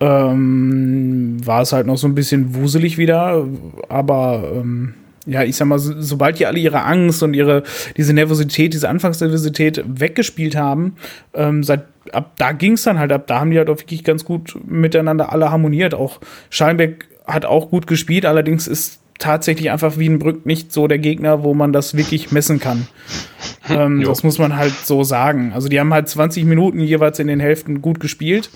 ähm, 0.01 1.37
war 1.45 1.61
es 1.61 1.71
halt 1.71 1.87
noch 1.87 1.97
so 1.97 2.07
ein 2.07 2.15
bisschen 2.15 2.55
wuselig 2.55 2.97
wieder. 2.97 3.45
Aber 3.87 4.51
ähm, 4.55 4.95
ja, 5.27 5.43
ich 5.43 5.55
sag 5.55 5.67
mal, 5.67 5.77
so, 5.77 5.93
sobald 6.01 6.39
die 6.39 6.47
alle 6.47 6.59
ihre 6.59 6.83
Angst 6.83 7.21
und 7.21 7.35
ihre 7.35 7.63
diese 7.95 8.13
Nervosität, 8.13 8.73
diese 8.73 8.89
Anfangsnervosität 8.89 9.83
weggespielt 9.87 10.55
haben, 10.55 10.95
ähm, 11.33 11.63
seit 11.63 11.85
ab 12.11 12.31
da 12.37 12.51
ging 12.51 12.73
es 12.73 12.83
dann 12.83 12.97
halt 12.97 13.11
ab. 13.11 13.27
Da 13.27 13.39
haben 13.39 13.51
die 13.51 13.59
halt 13.59 13.69
auch 13.69 13.77
wirklich 13.77 14.03
ganz 14.03 14.25
gut 14.25 14.57
miteinander 14.65 15.31
alle 15.31 15.51
harmoniert. 15.51 15.93
Auch 15.93 16.19
Schallenberg 16.49 17.05
hat 17.27 17.45
auch 17.45 17.69
gut 17.69 17.85
gespielt, 17.85 18.25
allerdings 18.25 18.67
ist 18.67 18.99
tatsächlich 19.19 19.69
einfach 19.69 19.99
Wiedenbrück 19.99 20.47
nicht 20.47 20.73
so 20.73 20.87
der 20.87 20.97
Gegner, 20.97 21.43
wo 21.43 21.53
man 21.53 21.71
das 21.71 21.95
wirklich 21.95 22.31
messen 22.31 22.59
kann. 22.59 22.87
ähm, 23.69 24.03
das 24.03 24.23
muss 24.23 24.39
man 24.39 24.55
halt 24.55 24.73
so 24.73 25.03
sagen. 25.03 25.51
Also 25.53 25.69
die 25.69 25.79
haben 25.79 25.93
halt 25.93 26.09
20 26.09 26.45
Minuten 26.45 26.79
jeweils 26.79 27.19
in 27.19 27.27
den 27.27 27.39
Hälften 27.39 27.83
gut 27.83 27.99
gespielt. 27.99 28.49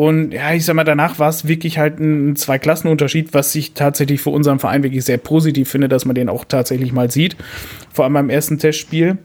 Und 0.00 0.32
ja, 0.32 0.54
ich 0.54 0.64
sag 0.64 0.76
mal, 0.76 0.84
danach 0.84 1.18
war 1.18 1.28
es 1.28 1.46
wirklich 1.46 1.76
halt 1.76 2.00
ein 2.00 2.34
Zwei-Klassen-Unterschied, 2.34 3.34
was 3.34 3.54
ich 3.54 3.74
tatsächlich 3.74 4.22
für 4.22 4.30
unseren 4.30 4.58
Verein 4.58 4.82
wirklich 4.82 5.04
sehr 5.04 5.18
positiv 5.18 5.68
finde, 5.68 5.90
dass 5.90 6.06
man 6.06 6.14
den 6.14 6.30
auch 6.30 6.46
tatsächlich 6.46 6.90
mal 6.90 7.10
sieht. 7.10 7.36
Vor 7.92 8.06
allem 8.06 8.14
beim 8.14 8.30
ersten 8.30 8.58
Testspiel. 8.58 9.18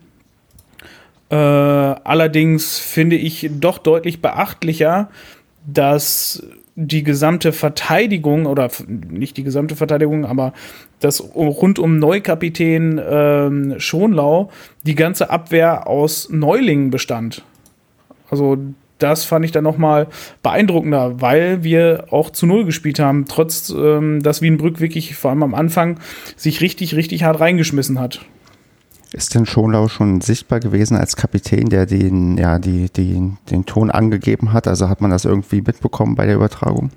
Äh, 1.30 1.36
allerdings 1.36 2.78
finde 2.78 3.16
ich 3.16 3.50
doch 3.54 3.78
deutlich 3.78 4.22
beachtlicher, 4.22 5.08
dass 5.66 6.46
die 6.76 7.04
gesamte 7.04 7.54
Verteidigung 7.54 8.46
oder 8.46 8.70
nicht 8.86 9.38
die 9.38 9.44
gesamte 9.44 9.78
Verteidigung, 9.78 10.26
aber 10.26 10.52
das 11.00 11.24
rund 11.36 11.80
um 11.80 12.00
Neukapitän 12.00 13.02
ähm, 13.02 13.76
Schonlau 13.78 14.50
die 14.84 14.96
ganze 14.96 15.30
Abwehr 15.30 15.88
aus 15.88 16.28
Neulingen 16.30 16.90
bestand. 16.90 17.46
Also 18.30 18.58
das 19.00 19.26
fand 19.26 19.46
ich 19.46 19.52
dann 19.52 19.64
noch 19.64 19.78
mal 19.78 20.08
beeindruckender, 20.42 21.22
weil 21.22 21.64
wir 21.64 22.06
auch 22.12 22.30
zu 22.30 22.46
Null 22.46 22.66
gespielt 22.66 23.00
haben, 23.00 23.26
trotz 23.28 23.70
ähm, 23.70 24.24
dass 24.24 24.42
Wienbrück 24.42 24.80
wirklich 24.80 25.16
vor 25.16 25.32
allem 25.32 25.44
am 25.44 25.54
Anfang 25.56 26.00
sich 26.36 26.62
richtig, 26.62 26.96
richtig 26.96 27.24
hart 27.24 27.40
reingeschmissen 27.40 28.00
hat. 28.00 28.22
Ist 29.12 29.34
denn 29.34 29.46
Schonlau 29.46 29.88
schon 29.88 30.20
sichtbar 30.22 30.60
gewesen 30.60 30.98
als 30.98 31.16
Kapitän, 31.16 31.70
der 31.70 31.86
den, 31.86 32.38
ja, 32.38 32.60
die, 32.60 32.90
die, 32.90 33.32
den 33.50 33.66
Ton 33.66 33.92
angegeben 33.92 34.52
hat? 34.52 34.68
Also 34.68 34.90
hat 34.90 35.00
man 35.00 35.12
das 35.12 35.26
irgendwie 35.26 35.62
mitbekommen 35.62 36.16
bei 36.16 36.26
der 36.26 36.36
Übertragung? 36.36 36.92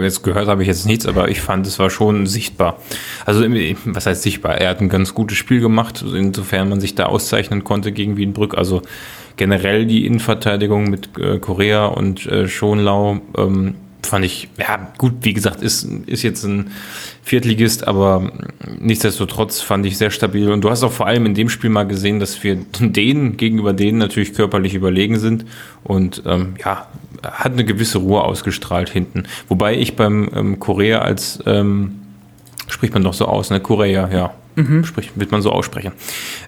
Jetzt 0.00 0.22
gehört 0.22 0.46
habe 0.46 0.62
ich 0.62 0.68
jetzt 0.68 0.86
nichts, 0.86 1.06
aber 1.06 1.28
ich 1.28 1.40
fand, 1.40 1.66
es 1.66 1.78
war 1.78 1.90
schon 1.90 2.26
sichtbar. 2.26 2.78
Also, 3.24 3.44
was 3.86 4.06
heißt 4.06 4.22
sichtbar? 4.22 4.58
Er 4.58 4.70
hat 4.70 4.80
ein 4.80 4.88
ganz 4.88 5.12
gutes 5.12 5.36
Spiel 5.36 5.60
gemacht, 5.60 6.04
insofern 6.06 6.68
man 6.68 6.80
sich 6.80 6.94
da 6.94 7.06
auszeichnen 7.06 7.64
konnte 7.64 7.92
gegen 7.92 8.16
Wienbrück. 8.16 8.56
Also 8.56 8.82
generell 9.36 9.86
die 9.86 10.06
Innenverteidigung 10.06 10.88
mit 10.88 11.10
äh, 11.18 11.38
Korea 11.38 11.86
und 11.86 12.26
äh, 12.26 12.48
Schonlau 12.48 13.20
ähm, 13.36 13.74
fand 14.06 14.24
ich, 14.24 14.48
ja, 14.58 14.92
gut, 14.98 15.14
wie 15.22 15.34
gesagt, 15.34 15.62
ist, 15.62 15.84
ist 16.06 16.22
jetzt 16.22 16.44
ein 16.44 16.70
Viertligist, 17.22 17.86
aber 17.86 18.32
nichtsdestotrotz 18.78 19.60
fand 19.60 19.84
ich 19.84 19.98
sehr 19.98 20.10
stabil. 20.10 20.50
Und 20.50 20.62
du 20.62 20.70
hast 20.70 20.82
auch 20.84 20.92
vor 20.92 21.06
allem 21.06 21.26
in 21.26 21.34
dem 21.34 21.48
Spiel 21.48 21.70
mal 21.70 21.86
gesehen, 21.86 22.20
dass 22.20 22.42
wir 22.42 22.56
denen 22.80 23.36
gegenüber 23.36 23.72
denen 23.72 23.98
natürlich 23.98 24.32
körperlich 24.32 24.74
überlegen 24.74 25.18
sind. 25.18 25.44
Und 25.82 26.22
ähm, 26.24 26.54
ja, 26.64 26.86
hat 27.22 27.52
eine 27.52 27.64
gewisse 27.64 27.98
Ruhe 27.98 28.22
ausgestrahlt 28.22 28.88
hinten. 28.88 29.24
Wobei 29.48 29.76
ich 29.76 29.96
beim 29.96 30.30
ähm, 30.34 30.60
Korea 30.60 31.00
als 31.00 31.40
ähm, 31.46 31.96
spricht 32.68 32.94
man 32.94 33.02
doch 33.02 33.14
so 33.14 33.26
aus, 33.26 33.50
ne? 33.50 33.60
Korea, 33.60 34.08
ja. 34.10 34.32
Mhm. 34.56 34.84
Sprich, 34.84 35.10
wird 35.16 35.30
man 35.32 35.42
so 35.42 35.52
aussprechen. 35.52 35.92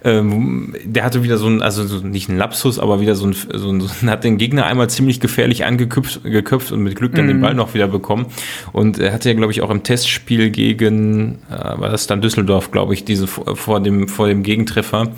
Ähm, 0.03 0.75
der 0.83 1.05
hatte 1.05 1.23
wieder 1.23 1.37
so 1.37 1.47
ein, 1.47 1.61
also 1.61 1.87
so 1.87 1.99
nicht 1.99 2.31
ein 2.31 2.39
Lapsus, 2.39 2.79
aber 2.79 3.01
wieder 3.01 3.15
so 3.15 3.27
ein, 3.27 3.35
so 3.35 3.71
ein, 3.71 4.11
hat 4.11 4.25
den 4.25 4.39
Gegner 4.39 4.65
einmal 4.65 4.89
ziemlich 4.89 5.21
gefährlich 5.21 5.67
angeköpft 5.67 6.25
geköpft 6.25 6.73
und 6.73 6.83
mit 6.83 6.97
Glück 6.97 7.15
dann 7.15 7.27
mhm. 7.27 7.29
den 7.29 7.41
Ball 7.43 7.55
noch 7.55 7.75
wieder 7.75 7.87
bekommen. 7.87 8.27
Und 8.73 8.99
er 8.99 9.13
hatte 9.13 9.29
ja, 9.29 9.35
glaube 9.35 9.53
ich, 9.53 9.61
auch 9.61 9.69
im 9.69 9.83
Testspiel 9.83 10.49
gegen, 10.51 11.41
äh, 11.51 11.79
war 11.79 11.91
das 11.91 12.07
dann 12.07 12.23
Düsseldorf, 12.23 12.71
glaube 12.71 12.95
ich, 12.95 13.05
diese 13.05 13.27
vor 13.27 13.81
dem, 13.81 14.09
vor 14.09 14.27
dem 14.27 14.43
Gegentreffer 14.43 15.13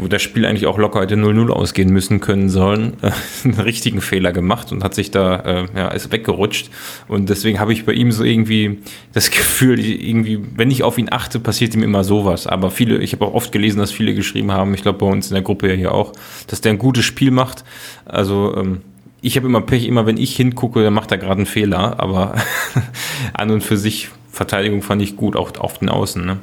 wo 0.00 0.08
das 0.08 0.22
Spiel 0.22 0.46
eigentlich 0.46 0.66
auch 0.66 0.78
locker 0.78 1.02
hätte 1.02 1.14
0-0 1.14 1.50
ausgehen 1.50 1.92
müssen 1.92 2.20
können 2.20 2.48
sollen, 2.48 2.94
äh, 3.02 3.10
einen 3.44 3.60
richtigen 3.60 4.00
Fehler 4.00 4.32
gemacht 4.32 4.72
und 4.72 4.82
hat 4.82 4.94
sich 4.94 5.10
da, 5.10 5.36
äh, 5.36 5.66
ja, 5.76 5.88
ist 5.88 6.10
weggerutscht. 6.10 6.70
Und 7.08 7.28
deswegen 7.28 7.60
habe 7.60 7.72
ich 7.72 7.84
bei 7.84 7.92
ihm 7.92 8.12
so 8.12 8.24
irgendwie 8.24 8.78
das 9.12 9.30
Gefühl, 9.30 9.78
irgendwie, 9.80 10.40
wenn 10.56 10.70
ich 10.70 10.82
auf 10.82 10.98
ihn 10.98 11.08
achte, 11.10 11.40
passiert 11.40 11.74
ihm 11.74 11.82
immer 11.82 12.04
sowas. 12.04 12.46
Aber 12.46 12.70
viele, 12.70 12.98
ich 12.98 13.12
habe 13.12 13.26
auch 13.26 13.34
oft 13.34 13.52
gelesen, 13.52 13.78
dass 13.78 13.92
viele 13.92 14.14
geschrieben 14.14 14.52
haben, 14.52 14.74
ich 14.74 14.82
glaube 14.82 14.98
bei 14.98 15.06
uns 15.06 15.28
in 15.28 15.34
der 15.34 15.42
Gruppe 15.42 15.68
ja 15.68 15.74
hier 15.74 15.94
auch, 15.94 16.12
dass 16.46 16.60
der 16.60 16.72
ein 16.72 16.78
gutes 16.78 17.04
Spiel 17.04 17.30
macht. 17.30 17.64
Also, 18.04 18.56
ähm, 18.56 18.80
ich 19.22 19.36
habe 19.36 19.46
immer 19.46 19.60
Pech, 19.60 19.86
immer 19.86 20.06
wenn 20.06 20.16
ich 20.16 20.34
hingucke, 20.34 20.82
dann 20.82 20.94
macht 20.94 21.12
er 21.12 21.18
gerade 21.18 21.36
einen 21.36 21.46
Fehler, 21.46 22.00
aber 22.00 22.36
an 23.34 23.50
und 23.50 23.62
für 23.62 23.76
sich 23.76 24.08
Verteidigung 24.32 24.80
fand 24.80 25.02
ich 25.02 25.16
gut, 25.16 25.36
auch 25.36 25.58
auf 25.58 25.78
den 25.78 25.90
Außen. 25.90 26.24
Ne? 26.24 26.38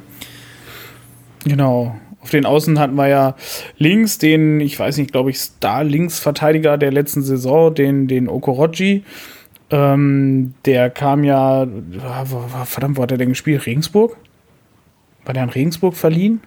Genau. 1.44 1.98
Auf 2.28 2.32
den 2.32 2.44
Außen 2.44 2.78
hatten 2.78 2.94
wir 2.96 3.08
ja 3.08 3.36
links 3.78 4.18
den, 4.18 4.60
ich 4.60 4.78
weiß 4.78 4.98
nicht, 4.98 5.12
glaube 5.12 5.30
ich, 5.30 5.38
Star-Linksverteidiger 5.38 6.76
der 6.76 6.92
letzten 6.92 7.22
Saison, 7.22 7.74
den, 7.74 8.06
den 8.06 8.28
Okoroji. 8.28 9.02
Ähm, 9.70 10.52
der 10.66 10.90
kam 10.90 11.24
ja, 11.24 11.66
verdammt, 12.66 12.98
wo 12.98 13.02
hat 13.02 13.12
er 13.12 13.16
denn 13.16 13.30
gespielt? 13.30 13.64
Regensburg? 13.64 14.18
War 15.24 15.32
der 15.32 15.42
an 15.42 15.48
Regensburg 15.48 15.96
verliehen? 15.96 16.42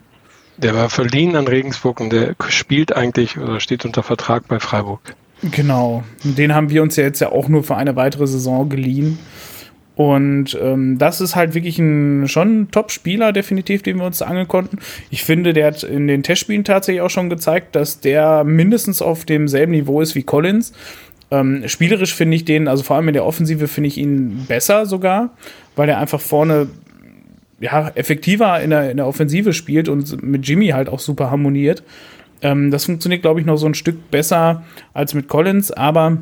Der 0.57 0.75
war 0.75 0.91
verliehen 0.91 1.35
an 1.35 1.47
Regensburg 1.47 1.99
und 1.99 2.13
der 2.13 2.35
spielt 2.49 2.95
eigentlich 2.95 3.39
oder 3.39 3.59
steht 3.59 3.83
unter 3.83 4.03
Vertrag 4.03 4.47
bei 4.47 4.59
Freiburg. 4.59 5.15
Genau. 5.41 6.03
Den 6.23 6.53
haben 6.53 6.69
wir 6.69 6.83
uns 6.83 6.95
ja 6.95 7.05
jetzt 7.05 7.21
ja 7.21 7.31
auch 7.31 7.47
nur 7.47 7.63
für 7.63 7.75
eine 7.75 7.95
weitere 7.95 8.27
Saison 8.27 8.69
geliehen. 8.69 9.17
Und 10.01 10.57
ähm, 10.59 10.97
das 10.97 11.21
ist 11.21 11.35
halt 11.35 11.53
wirklich 11.53 11.77
ein 11.77 12.27
schon 12.27 12.61
ein 12.61 12.71
Top-Spieler, 12.71 13.31
definitiv, 13.33 13.83
den 13.83 13.97
wir 13.97 14.05
uns 14.05 14.23
angeln 14.23 14.47
konnten. 14.47 14.79
Ich 15.11 15.23
finde, 15.23 15.53
der 15.53 15.67
hat 15.67 15.83
in 15.83 16.07
den 16.07 16.23
Testspielen 16.23 16.63
tatsächlich 16.63 17.01
auch 17.01 17.11
schon 17.11 17.29
gezeigt, 17.29 17.75
dass 17.75 17.99
der 17.99 18.43
mindestens 18.43 19.03
auf 19.03 19.25
demselben 19.25 19.73
Niveau 19.73 20.01
ist 20.01 20.15
wie 20.15 20.23
Collins. 20.23 20.73
Ähm, 21.29 21.67
spielerisch 21.67 22.15
finde 22.15 22.35
ich 22.35 22.45
den, 22.45 22.67
also 22.67 22.81
vor 22.81 22.95
allem 22.95 23.09
in 23.09 23.13
der 23.13 23.25
Offensive 23.25 23.67
finde 23.67 23.89
ich 23.89 23.99
ihn 23.99 24.45
besser 24.47 24.87
sogar, 24.87 25.37
weil 25.75 25.87
er 25.87 25.99
einfach 25.99 26.19
vorne 26.19 26.67
ja, 27.59 27.91
effektiver 27.93 28.59
in 28.59 28.71
der, 28.71 28.89
in 28.89 28.97
der 28.97 29.05
Offensive 29.05 29.53
spielt 29.53 29.87
und 29.87 30.23
mit 30.23 30.47
Jimmy 30.47 30.69
halt 30.69 30.89
auch 30.89 30.99
super 30.99 31.29
harmoniert. 31.29 31.83
Ähm, 32.41 32.71
das 32.71 32.85
funktioniert, 32.85 33.21
glaube 33.21 33.39
ich, 33.39 33.45
noch 33.45 33.57
so 33.57 33.67
ein 33.67 33.75
Stück 33.75 34.09
besser 34.09 34.63
als 34.95 35.13
mit 35.13 35.27
Collins, 35.27 35.71
aber 35.71 36.17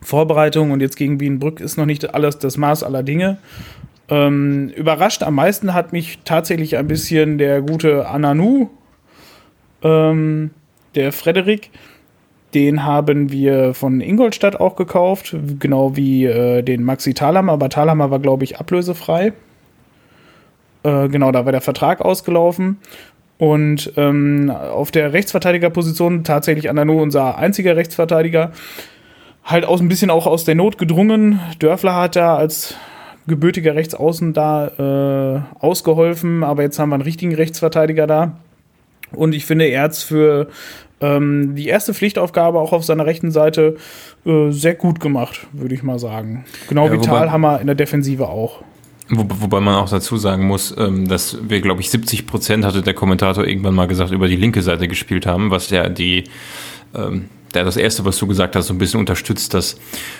Vorbereitung 0.00 0.70
und 0.70 0.80
jetzt 0.80 0.96
gegen 0.96 1.18
Bienenbrück 1.18 1.60
ist 1.60 1.76
noch 1.76 1.86
nicht 1.86 2.14
alles 2.14 2.38
das 2.38 2.56
Maß 2.56 2.82
aller 2.82 3.02
Dinge. 3.02 3.38
Ähm, 4.08 4.70
überrascht 4.70 5.22
am 5.22 5.36
meisten 5.36 5.72
hat 5.72 5.92
mich 5.92 6.18
tatsächlich 6.24 6.76
ein 6.76 6.88
bisschen 6.88 7.38
der 7.38 7.62
gute 7.62 8.08
Ananu, 8.08 8.68
ähm, 9.82 10.50
der 10.94 11.12
Frederik. 11.12 11.70
Den 12.54 12.84
haben 12.84 13.30
wir 13.30 13.74
von 13.74 14.00
Ingolstadt 14.00 14.58
auch 14.58 14.74
gekauft, 14.74 15.36
genau 15.60 15.96
wie 15.96 16.24
äh, 16.24 16.62
den 16.62 16.82
Maxi 16.82 17.14
Thalhammer, 17.14 17.52
aber 17.52 17.68
Thalhammer 17.68 18.10
war, 18.10 18.18
glaube 18.18 18.42
ich, 18.42 18.58
ablösefrei. 18.58 19.32
Äh, 20.82 21.08
genau, 21.08 21.30
da 21.30 21.44
war 21.44 21.52
der 21.52 21.60
Vertrag 21.60 22.00
ausgelaufen. 22.00 22.78
Und 23.38 23.92
ähm, 23.96 24.50
auf 24.50 24.90
der 24.90 25.12
Rechtsverteidigerposition 25.12 26.24
tatsächlich 26.24 26.68
Ananu 26.68 27.00
unser 27.00 27.38
einziger 27.38 27.76
Rechtsverteidiger 27.76 28.50
halt 29.44 29.64
aus 29.64 29.80
ein 29.80 29.88
bisschen 29.88 30.10
auch 30.10 30.26
aus 30.26 30.44
der 30.44 30.54
Not 30.54 30.78
gedrungen. 30.78 31.40
Dörfler 31.58 31.94
hat 31.94 32.16
da 32.16 32.36
als 32.36 32.74
gebürtiger 33.26 33.74
Rechtsaußen 33.74 34.32
da 34.32 35.46
äh, 35.58 35.64
ausgeholfen, 35.64 36.42
aber 36.42 36.62
jetzt 36.62 36.78
haben 36.78 36.90
wir 36.90 36.94
einen 36.94 37.02
richtigen 37.02 37.34
Rechtsverteidiger 37.34 38.06
da. 38.06 38.36
Und 39.12 39.34
ich 39.34 39.44
finde, 39.44 39.66
er 39.66 39.82
hat 39.82 39.96
für 39.96 40.48
ähm, 41.00 41.54
die 41.54 41.66
erste 41.66 41.94
Pflichtaufgabe 41.94 42.58
auch 42.58 42.72
auf 42.72 42.84
seiner 42.84 43.06
rechten 43.06 43.30
Seite 43.30 43.76
äh, 44.24 44.50
sehr 44.50 44.74
gut 44.74 45.00
gemacht, 45.00 45.46
würde 45.52 45.74
ich 45.74 45.82
mal 45.82 45.98
sagen. 45.98 46.44
Genau 46.68 46.86
ja, 46.86 46.92
wie 46.92 46.98
Talhammer 46.98 47.60
in 47.60 47.66
der 47.66 47.76
Defensive 47.76 48.28
auch. 48.28 48.62
Wo, 49.08 49.24
wobei 49.28 49.60
man 49.60 49.74
auch 49.74 49.88
dazu 49.88 50.16
sagen 50.16 50.46
muss, 50.46 50.74
ähm, 50.78 51.08
dass 51.08 51.38
wir, 51.48 51.60
glaube 51.60 51.80
ich, 51.80 51.90
70 51.90 52.26
Prozent, 52.26 52.64
hatte 52.64 52.82
der 52.82 52.94
Kommentator 52.94 53.44
irgendwann 53.44 53.74
mal 53.74 53.88
gesagt, 53.88 54.12
über 54.12 54.28
die 54.28 54.36
linke 54.36 54.62
Seite 54.62 54.86
gespielt 54.86 55.26
haben, 55.26 55.50
was 55.50 55.70
ja 55.70 55.88
die 55.88 56.24
ähm, 56.94 57.28
der 57.54 57.64
das 57.64 57.76
erste, 57.76 58.04
was 58.04 58.18
du 58.18 58.26
gesagt 58.26 58.56
hast, 58.56 58.68
so 58.68 58.74
ein 58.74 58.78
bisschen 58.78 59.00
unterstützt, 59.00 59.54
dass 59.54 59.76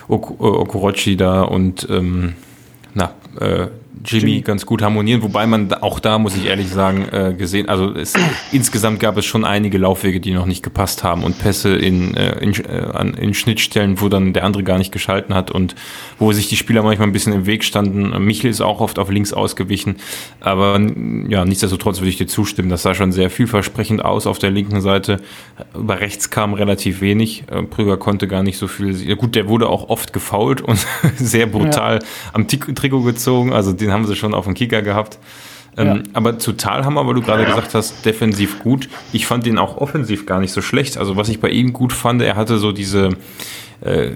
ok 0.09 0.31
äh, 0.31 0.43
Okorochi 0.43 1.17
da 1.17 1.43
und 1.43 1.87
ähm, 1.91 2.35
na, 2.95 3.15
äh, 3.39 3.69
Jimmy, 4.03 4.31
Jimmy, 4.31 4.41
ganz 4.41 4.65
gut 4.65 4.81
harmonieren, 4.81 5.23
wobei 5.23 5.47
man 5.47 5.73
auch 5.75 6.01
da, 6.01 6.19
muss 6.19 6.35
ich 6.35 6.47
ehrlich 6.47 6.69
sagen, 6.69 7.07
äh, 7.13 7.35
gesehen, 7.37 7.69
also 7.69 7.93
es, 7.95 8.15
insgesamt 8.53 8.99
gab 8.99 9.17
es 9.19 9.27
schon 9.27 9.45
einige 9.45 9.77
Laufwege, 9.77 10.21
die 10.21 10.33
noch 10.33 10.47
nicht 10.47 10.63
gepasst 10.63 11.05
haben 11.05 11.23
und 11.23 11.39
Pässe 11.39 11.77
in, 11.77 12.17
äh, 12.17 12.39
in, 12.39 12.55
äh, 12.65 13.23
in 13.23 13.35
Schnittstellen, 13.35 14.01
wo 14.01 14.09
dann 14.09 14.33
der 14.33 14.45
andere 14.45 14.63
gar 14.63 14.79
nicht 14.79 14.91
geschalten 14.91 15.35
hat 15.35 15.51
und 15.51 15.75
wo 16.19 16.33
sich 16.33 16.49
die 16.49 16.57
Spieler 16.57 16.83
manchmal 16.83 17.09
ein 17.09 17.13
bisschen 17.13 17.35
im 17.35 17.47
Weg 17.47 17.63
standen. 17.63 18.25
Michel 18.25 18.51
ist 18.51 18.63
auch 18.63 18.81
oft 18.81 18.99
auf 18.99 19.11
links 19.11 19.35
ausgewichen, 19.35 19.97
aber 20.41 20.81
ja, 21.29 21.45
nichtsdestotrotz 21.45 22.01
würde 22.01 22.09
ich 22.11 22.17
dir 22.17 22.27
zustimmen, 22.27 22.71
das 22.71 22.83
sah 22.83 22.95
schon 22.95 23.13
sehr 23.13 23.29
vielversprechend 23.29 24.03
aus 24.03 24.27
auf 24.27 24.39
der 24.39 24.51
linken 24.51 24.81
Seite. 24.81 25.19
Über 25.75 26.01
rechts 26.01 26.31
kam 26.31 26.55
relativ 26.55 27.03
wenig, 27.03 27.45
äh, 27.51 27.63
Prüger 27.63 27.99
konnte 27.99 28.29
gar 28.29 28.43
nicht 28.43 28.57
so 28.57 28.67
viel, 28.67 28.97
ja, 28.97 29.15
gut, 29.15 29.35
der 29.35 29.47
wurde 29.47 29.69
auch 29.69 29.91
oft 29.91 30.15
gefault 30.15 30.63
und 30.63 30.79
sehr 31.17 31.47
brutal 31.47 31.97
ja. 31.97 32.09
am 32.33 32.49
Trikot 32.49 33.03
gezogen, 33.03 33.20
also 33.27 33.73
den 33.73 33.93
haben 33.93 34.07
sie 34.07 34.17
schon 34.17 34.35
auf 34.35 34.45
dem 34.45 34.55
Kicker 34.55 34.83
gehabt. 34.83 35.19
Ähm, 35.77 35.87
ja. 35.87 36.03
Aber 36.15 36.39
zu 36.39 36.53
Talhammer, 36.53 37.07
weil 37.07 37.15
du 37.15 37.23
gerade 37.23 37.45
gesagt 37.45 37.75
hast, 37.75 38.05
defensiv 38.05 38.61
gut. 38.61 38.89
Ich 39.13 39.27
fand 39.27 39.47
den 39.47 39.59
auch 39.59 39.77
offensiv 39.77 40.27
gar 40.27 40.41
nicht 40.41 40.53
so 40.53 40.63
schlecht. 40.63 40.99
Also 40.99 41.17
was 41.17 41.29
ich 41.29 41.41
bei 41.41 41.49
ihm 41.49 41.73
gut 41.73 41.93
fand, 41.93 42.23
er 42.23 42.37
hatte 42.37 42.59
so 42.59 42.73
diese, 42.73 43.11
äh, 43.81 44.11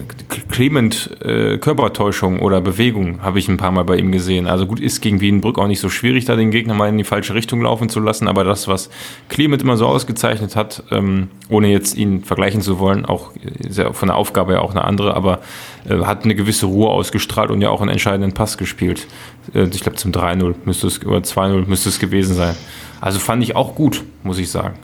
Clement 0.50 1.10
äh, 1.22 1.58
Körpertäuschung 1.58 2.40
oder 2.40 2.60
Bewegung 2.60 3.22
habe 3.22 3.38
ich 3.38 3.48
ein 3.48 3.56
paar 3.56 3.72
Mal 3.72 3.84
bei 3.84 3.96
ihm 3.96 4.12
gesehen. 4.12 4.46
Also 4.46 4.66
gut, 4.66 4.78
ist 4.78 5.00
gegen 5.00 5.20
Wienbrück 5.20 5.58
auch 5.58 5.66
nicht 5.66 5.80
so 5.80 5.88
schwierig, 5.88 6.26
da 6.26 6.36
den 6.36 6.50
Gegner 6.50 6.74
mal 6.74 6.88
in 6.88 6.98
die 6.98 7.04
falsche 7.04 7.34
Richtung 7.34 7.62
laufen 7.62 7.88
zu 7.88 8.00
lassen, 8.00 8.28
aber 8.28 8.44
das, 8.44 8.68
was 8.68 8.90
Clement 9.28 9.62
immer 9.62 9.76
so 9.76 9.86
ausgezeichnet 9.86 10.54
hat, 10.54 10.82
ähm, 10.90 11.28
ohne 11.48 11.68
jetzt 11.68 11.96
ihn 11.96 12.24
vergleichen 12.24 12.60
zu 12.60 12.78
wollen, 12.78 13.04
auch 13.04 13.30
ist 13.58 13.78
ja 13.78 13.92
von 13.92 14.08
der 14.08 14.16
Aufgabe 14.16 14.54
ja 14.54 14.60
auch 14.60 14.72
eine 14.72 14.84
andere, 14.84 15.14
aber 15.14 15.36
äh, 15.36 15.40
hat 15.88 16.24
eine 16.24 16.34
gewisse 16.34 16.66
Ruhe 16.66 16.88
ausgestrahlt 16.90 17.50
und 17.50 17.60
ja 17.60 17.70
auch 17.70 17.80
einen 17.80 17.90
entscheidenden 17.90 18.32
Pass 18.32 18.58
gespielt. 18.58 19.06
Äh, 19.54 19.68
ich 19.72 19.82
glaube 19.82 19.96
zum 19.96 20.12
3-0 20.12 20.54
müsste 20.64 20.86
es, 20.86 21.04
oder 21.04 21.18
2-0 21.18 21.66
müsste 21.66 21.88
es 21.88 21.98
gewesen 21.98 22.34
sein. 22.34 22.54
Also 23.00 23.18
fand 23.18 23.42
ich 23.42 23.56
auch 23.56 23.74
gut, 23.74 24.02
muss 24.22 24.38
ich 24.38 24.50
sagen. 24.50 24.78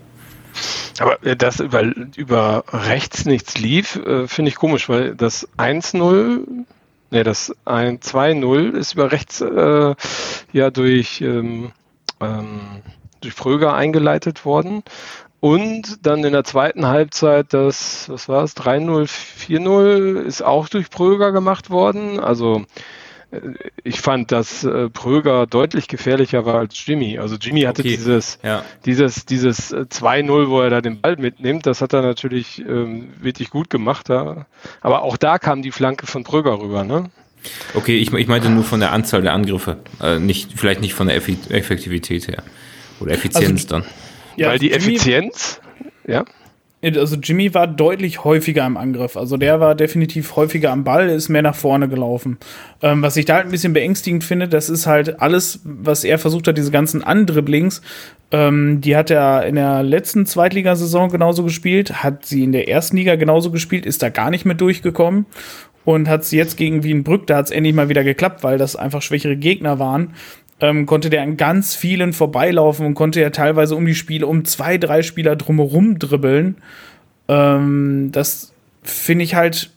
Aber 0.98 1.24
äh, 1.24 1.36
dass 1.36 1.60
über, 1.60 1.82
über 2.16 2.64
rechts 2.72 3.24
nichts 3.24 3.58
lief, 3.58 3.96
äh, 3.96 4.28
finde 4.28 4.50
ich 4.50 4.56
komisch, 4.56 4.88
weil 4.88 5.14
das 5.14 5.48
1-0, 5.56 6.46
ne, 7.10 7.24
das 7.24 7.54
2-0 7.66 8.72
ist 8.72 8.94
über 8.94 9.12
rechts 9.12 9.40
äh, 9.40 9.94
ja 10.52 10.70
durch, 10.70 11.20
ähm, 11.22 11.72
ähm, 12.20 12.60
durch 13.20 13.34
Fröger 13.34 13.74
eingeleitet 13.74 14.44
worden. 14.44 14.82
Und 15.40 16.06
dann 16.06 16.22
in 16.22 16.32
der 16.32 16.44
zweiten 16.44 16.86
Halbzeit 16.86 17.54
das, 17.54 18.08
was 18.10 18.28
war 18.28 18.44
es, 18.44 18.56
3-0, 18.56 19.08
4-0 19.48 20.20
ist 20.20 20.42
auch 20.42 20.68
durch 20.68 20.90
Pröger 20.90 21.32
gemacht 21.32 21.70
worden. 21.70 22.20
Also 22.20 22.66
ich 23.84 24.00
fand, 24.00 24.32
dass 24.32 24.64
äh, 24.64 24.88
Pröger 24.90 25.46
deutlich 25.46 25.88
gefährlicher 25.88 26.44
war 26.44 26.56
als 26.56 26.84
Jimmy. 26.84 27.18
Also 27.18 27.36
Jimmy 27.36 27.62
hatte 27.62 27.82
okay. 27.82 27.90
dieses, 27.90 28.38
ja. 28.42 28.64
dieses, 28.84 29.24
dieses 29.24 29.72
2-0, 29.72 30.44
äh, 30.44 30.48
wo 30.48 30.60
er 30.60 30.70
da 30.70 30.80
den 30.80 31.00
Ball 31.00 31.16
mitnimmt. 31.16 31.64
Das 31.66 31.80
hat 31.80 31.92
er 31.92 32.02
natürlich 32.02 32.58
ähm, 32.58 33.10
wirklich 33.20 33.50
gut 33.50 33.70
gemacht. 33.70 34.08
Ja. 34.08 34.46
Aber 34.80 35.02
auch 35.02 35.16
da 35.16 35.38
kam 35.38 35.62
die 35.62 35.70
Flanke 35.70 36.06
von 36.06 36.24
Pröger 36.24 36.60
rüber, 36.60 36.84
ne? 36.84 37.10
Okay, 37.74 37.96
ich, 37.96 38.12
ich 38.12 38.26
meinte 38.26 38.50
nur 38.50 38.64
von 38.64 38.80
der 38.80 38.92
Anzahl 38.92 39.22
der 39.22 39.32
Angriffe, 39.32 39.78
äh, 40.02 40.18
nicht, 40.18 40.52
vielleicht 40.56 40.82
nicht 40.82 40.92
von 40.92 41.06
der 41.06 41.16
Effektivität 41.16 42.28
her. 42.28 42.42
Oder 43.00 43.12
Effizienz 43.12 43.62
also, 43.62 43.68
dann. 43.68 43.84
Ja, 44.36 44.48
Weil 44.48 44.58
die 44.58 44.72
Effizienz, 44.72 45.60
ja. 46.06 46.24
Also 46.82 47.16
Jimmy 47.16 47.52
war 47.52 47.66
deutlich 47.66 48.24
häufiger 48.24 48.64
im 48.64 48.78
Angriff. 48.78 49.18
Also 49.18 49.36
der 49.36 49.60
war 49.60 49.74
definitiv 49.74 50.34
häufiger 50.36 50.72
am 50.72 50.82
Ball, 50.82 51.10
ist 51.10 51.28
mehr 51.28 51.42
nach 51.42 51.54
vorne 51.54 51.88
gelaufen. 51.88 52.38
Ähm, 52.80 53.02
was 53.02 53.18
ich 53.18 53.26
da 53.26 53.34
halt 53.34 53.44
ein 53.44 53.50
bisschen 53.50 53.74
beängstigend 53.74 54.24
finde, 54.24 54.48
das 54.48 54.70
ist 54.70 54.86
halt 54.86 55.20
alles, 55.20 55.60
was 55.64 56.04
er 56.04 56.18
versucht 56.18 56.48
hat, 56.48 56.56
diese 56.56 56.70
ganzen 56.70 57.04
Andribblings, 57.04 57.82
ähm, 58.30 58.80
die 58.80 58.96
hat 58.96 59.10
er 59.10 59.44
in 59.44 59.56
der 59.56 59.82
letzten 59.82 60.24
Zweitligasaison 60.24 61.10
genauso 61.10 61.44
gespielt, 61.44 62.02
hat 62.02 62.24
sie 62.24 62.44
in 62.44 62.52
der 62.52 62.68
ersten 62.68 62.96
Liga 62.96 63.16
genauso 63.16 63.50
gespielt, 63.50 63.84
ist 63.84 64.02
da 64.02 64.08
gar 64.08 64.30
nicht 64.30 64.46
mit 64.46 64.62
durchgekommen 64.62 65.26
und 65.84 66.08
hat 66.08 66.24
sie 66.24 66.38
jetzt 66.38 66.56
gegen 66.56 66.82
Wienbrück, 66.82 67.26
da 67.26 67.36
hat 67.36 67.46
es 67.46 67.50
endlich 67.50 67.74
mal 67.74 67.88
wieder 67.90 68.04
geklappt, 68.04 68.42
weil 68.42 68.56
das 68.56 68.76
einfach 68.76 69.02
schwächere 69.02 69.36
Gegner 69.36 69.78
waren 69.78 70.14
ähm, 70.60 70.86
konnte 70.86 71.10
der 71.10 71.22
an 71.22 71.36
ganz 71.36 71.74
vielen 71.74 72.12
vorbeilaufen 72.12 72.86
und 72.86 72.94
konnte 72.94 73.20
ja 73.20 73.30
teilweise 73.30 73.74
um 73.76 73.86
die 73.86 73.94
Spiele, 73.94 74.26
um 74.26 74.44
zwei, 74.44 74.78
drei 74.78 75.02
Spieler 75.02 75.36
drumherum 75.36 75.98
dribbeln. 75.98 76.56
Ähm, 77.28 78.10
das 78.12 78.52
finde 78.82 79.24
ich 79.24 79.34
halt, 79.34 79.70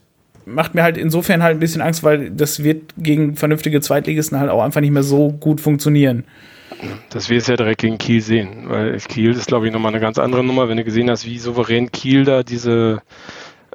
macht 0.46 0.76
mir 0.76 0.84
halt 0.84 0.98
insofern 0.98 1.44
halt 1.44 1.58
ein 1.58 1.60
bisschen 1.60 1.82
Angst, 1.82 2.04
weil 2.04 2.30
das 2.32 2.64
wird 2.64 2.94
gegen 2.98 3.36
vernünftige 3.36 3.82
Zweitligisten 3.82 4.40
halt 4.40 4.50
auch 4.50 4.64
einfach 4.64 4.82
nicht 4.82 4.92
mehr 4.92 5.04
so 5.04 5.32
gut 5.32 5.62
funktionieren. 5.62 6.26
Das 7.12 7.30
wir 7.30 7.38
es 7.38 7.48
ja 7.48 7.56
direkt 7.56 7.82
gegen 7.82 7.98
Kiel 7.98 8.20
sehen, 8.20 8.66
weil 8.68 8.98
Kiel 8.98 9.32
ist, 9.32 9.48
glaube 9.48 9.68
ich, 9.68 9.74
nochmal 9.74 9.94
eine 9.94 10.02
ganz 10.02 10.18
andere 10.18 10.44
Nummer, 10.44 10.68
wenn 10.68 10.78
du 10.78 10.84
gesehen 10.84 11.10
hast, 11.10 11.26
wie 11.26 11.38
souverän 11.38 11.92
Kiel 11.92 12.26
da 12.26 12.44
diese 12.44 13.02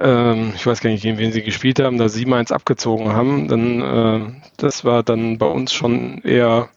ähm, 0.00 0.52
ich 0.54 0.66
weiß 0.66 0.80
gar 0.80 0.90
nicht, 0.90 1.02
gegen 1.02 1.18
wen 1.18 1.32
sie 1.32 1.42
gespielt 1.42 1.80
haben, 1.80 1.98
da 1.98 2.06
7-1 2.06 2.52
abgezogen 2.52 3.12
haben, 3.12 3.48
dann 3.48 3.80
äh, 3.80 4.40
das 4.56 4.84
war 4.84 5.02
dann 5.02 5.38
bei 5.38 5.46
uns 5.46 5.72
schon 5.72 6.22
eher 6.22 6.68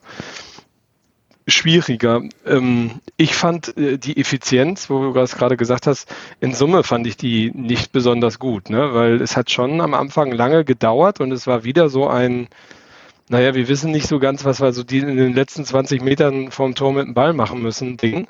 schwieriger. 1.47 2.21
Ähm, 2.45 3.01
ich 3.17 3.35
fand 3.35 3.75
äh, 3.77 3.97
die 3.97 4.17
Effizienz, 4.17 4.89
wo 4.89 5.01
du 5.01 5.13
das 5.13 5.35
gerade 5.35 5.57
gesagt 5.57 5.87
hast, 5.87 6.13
in 6.39 6.53
Summe 6.53 6.83
fand 6.83 7.07
ich 7.07 7.17
die 7.17 7.51
nicht 7.53 7.91
besonders 7.91 8.39
gut, 8.39 8.69
ne? 8.69 8.93
weil 8.93 9.21
es 9.21 9.37
hat 9.37 9.51
schon 9.51 9.81
am 9.81 9.93
Anfang 9.93 10.31
lange 10.31 10.65
gedauert 10.65 11.19
und 11.19 11.31
es 11.31 11.47
war 11.47 11.63
wieder 11.63 11.89
so 11.89 12.07
ein, 12.07 12.47
naja, 13.29 13.53
wir 13.53 13.67
wissen 13.67 13.91
nicht 13.91 14.07
so 14.07 14.19
ganz, 14.19 14.45
was 14.45 14.61
wir 14.61 14.73
so 14.73 14.83
die 14.83 14.99
in 14.99 15.17
den 15.17 15.33
letzten 15.33 15.65
20 15.65 16.01
Metern 16.01 16.51
vom 16.51 16.75
Tor 16.75 16.93
mit 16.93 17.05
dem 17.05 17.13
Ball 17.13 17.33
machen 17.33 17.61
müssen, 17.61 17.97
Ding. 17.97 18.27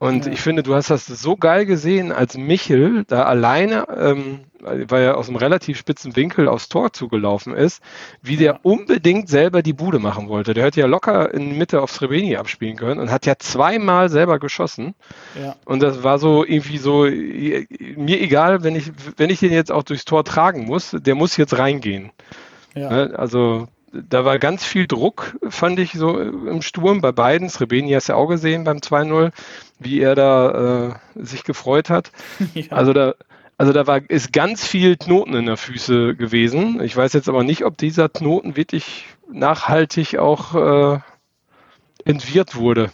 Und 0.00 0.24
ja. 0.24 0.32
ich 0.32 0.40
finde, 0.40 0.62
du 0.62 0.74
hast 0.74 0.88
das 0.88 1.06
so 1.06 1.36
geil 1.36 1.66
gesehen, 1.66 2.10
als 2.10 2.34
Michel 2.34 3.04
da 3.06 3.24
alleine, 3.24 3.86
ähm, 3.94 4.40
weil 4.58 5.02
er 5.02 5.18
aus 5.18 5.28
einem 5.28 5.36
relativ 5.36 5.76
spitzen 5.76 6.16
Winkel 6.16 6.48
aufs 6.48 6.70
Tor 6.70 6.94
zugelaufen 6.94 7.54
ist, 7.54 7.82
wie 8.22 8.38
der 8.38 8.64
unbedingt 8.64 9.28
selber 9.28 9.62
die 9.62 9.74
Bude 9.74 9.98
machen 9.98 10.30
wollte. 10.30 10.54
Der 10.54 10.64
hätte 10.64 10.80
ja 10.80 10.86
locker 10.86 11.34
in 11.34 11.58
Mitte 11.58 11.82
auf 11.82 11.92
Srebeni 11.92 12.36
abspielen 12.36 12.78
können 12.78 12.98
und 12.98 13.10
hat 13.10 13.26
ja 13.26 13.34
zweimal 13.38 14.08
selber 14.08 14.38
geschossen. 14.38 14.94
Ja. 15.38 15.56
Und 15.66 15.82
das 15.82 16.02
war 16.02 16.18
so 16.18 16.46
irgendwie 16.46 16.78
so, 16.78 17.02
mir 17.02 18.22
egal, 18.22 18.64
wenn 18.64 18.76
ich, 18.76 18.92
wenn 19.18 19.28
ich 19.28 19.40
den 19.40 19.52
jetzt 19.52 19.70
auch 19.70 19.82
durchs 19.82 20.06
Tor 20.06 20.24
tragen 20.24 20.64
muss, 20.64 20.96
der 20.98 21.14
muss 21.14 21.36
jetzt 21.36 21.58
reingehen. 21.58 22.10
Ja. 22.74 22.88
Ne, 22.88 23.12
also 23.18 23.68
da 23.92 24.24
war 24.24 24.38
ganz 24.38 24.64
viel 24.64 24.86
Druck, 24.86 25.36
fand 25.48 25.78
ich 25.78 25.92
so 25.92 26.18
im 26.18 26.62
Sturm 26.62 27.00
bei 27.00 27.12
beiden. 27.12 27.48
Srebeni 27.48 27.92
hast 27.92 28.08
du 28.08 28.12
ja 28.12 28.18
auch 28.18 28.28
gesehen 28.28 28.64
beim 28.64 28.78
2-0, 28.78 29.32
wie 29.78 30.00
er 30.00 30.14
da 30.14 30.88
äh, 31.16 31.24
sich 31.24 31.44
gefreut 31.44 31.90
hat. 31.90 32.12
Ja. 32.54 32.72
Also 32.72 32.92
da, 32.92 33.14
also 33.58 33.72
da 33.72 33.86
war, 33.86 34.00
ist 34.08 34.32
ganz 34.32 34.66
viel 34.66 34.96
Knoten 34.96 35.34
in 35.34 35.46
der 35.46 35.56
Füße 35.56 36.16
gewesen. 36.16 36.82
Ich 36.82 36.96
weiß 36.96 37.12
jetzt 37.12 37.28
aber 37.28 37.44
nicht, 37.44 37.64
ob 37.64 37.76
dieser 37.76 38.08
Knoten 38.08 38.56
wirklich 38.56 39.06
nachhaltig 39.30 40.18
auch 40.18 40.54
äh, 40.54 40.98
entwirrt 42.04 42.56
wurde. 42.56 42.90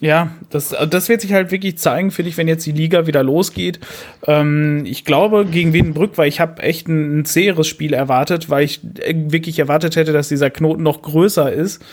Ja, 0.00 0.30
das, 0.50 0.74
das 0.90 1.08
wird 1.08 1.22
sich 1.22 1.32
halt 1.32 1.50
wirklich 1.50 1.76
zeigen, 1.76 2.12
finde 2.12 2.28
ich, 2.28 2.36
wenn 2.36 2.46
jetzt 2.46 2.64
die 2.64 2.72
Liga 2.72 3.08
wieder 3.08 3.24
losgeht. 3.24 3.80
Ähm, 4.26 4.84
ich 4.86 5.04
glaube, 5.04 5.44
gegen 5.44 5.72
Wiedenbrück, 5.72 6.16
weil 6.16 6.28
ich 6.28 6.38
habe 6.38 6.62
echt 6.62 6.86
ein, 6.86 7.20
ein 7.20 7.24
zäheres 7.24 7.66
Spiel 7.66 7.92
erwartet, 7.92 8.48
weil 8.48 8.64
ich 8.64 8.80
äh, 9.00 9.14
wirklich 9.32 9.58
erwartet 9.58 9.96
hätte, 9.96 10.12
dass 10.12 10.28
dieser 10.28 10.50
Knoten 10.50 10.84
noch 10.84 11.02
größer 11.02 11.52
ist. 11.52 11.84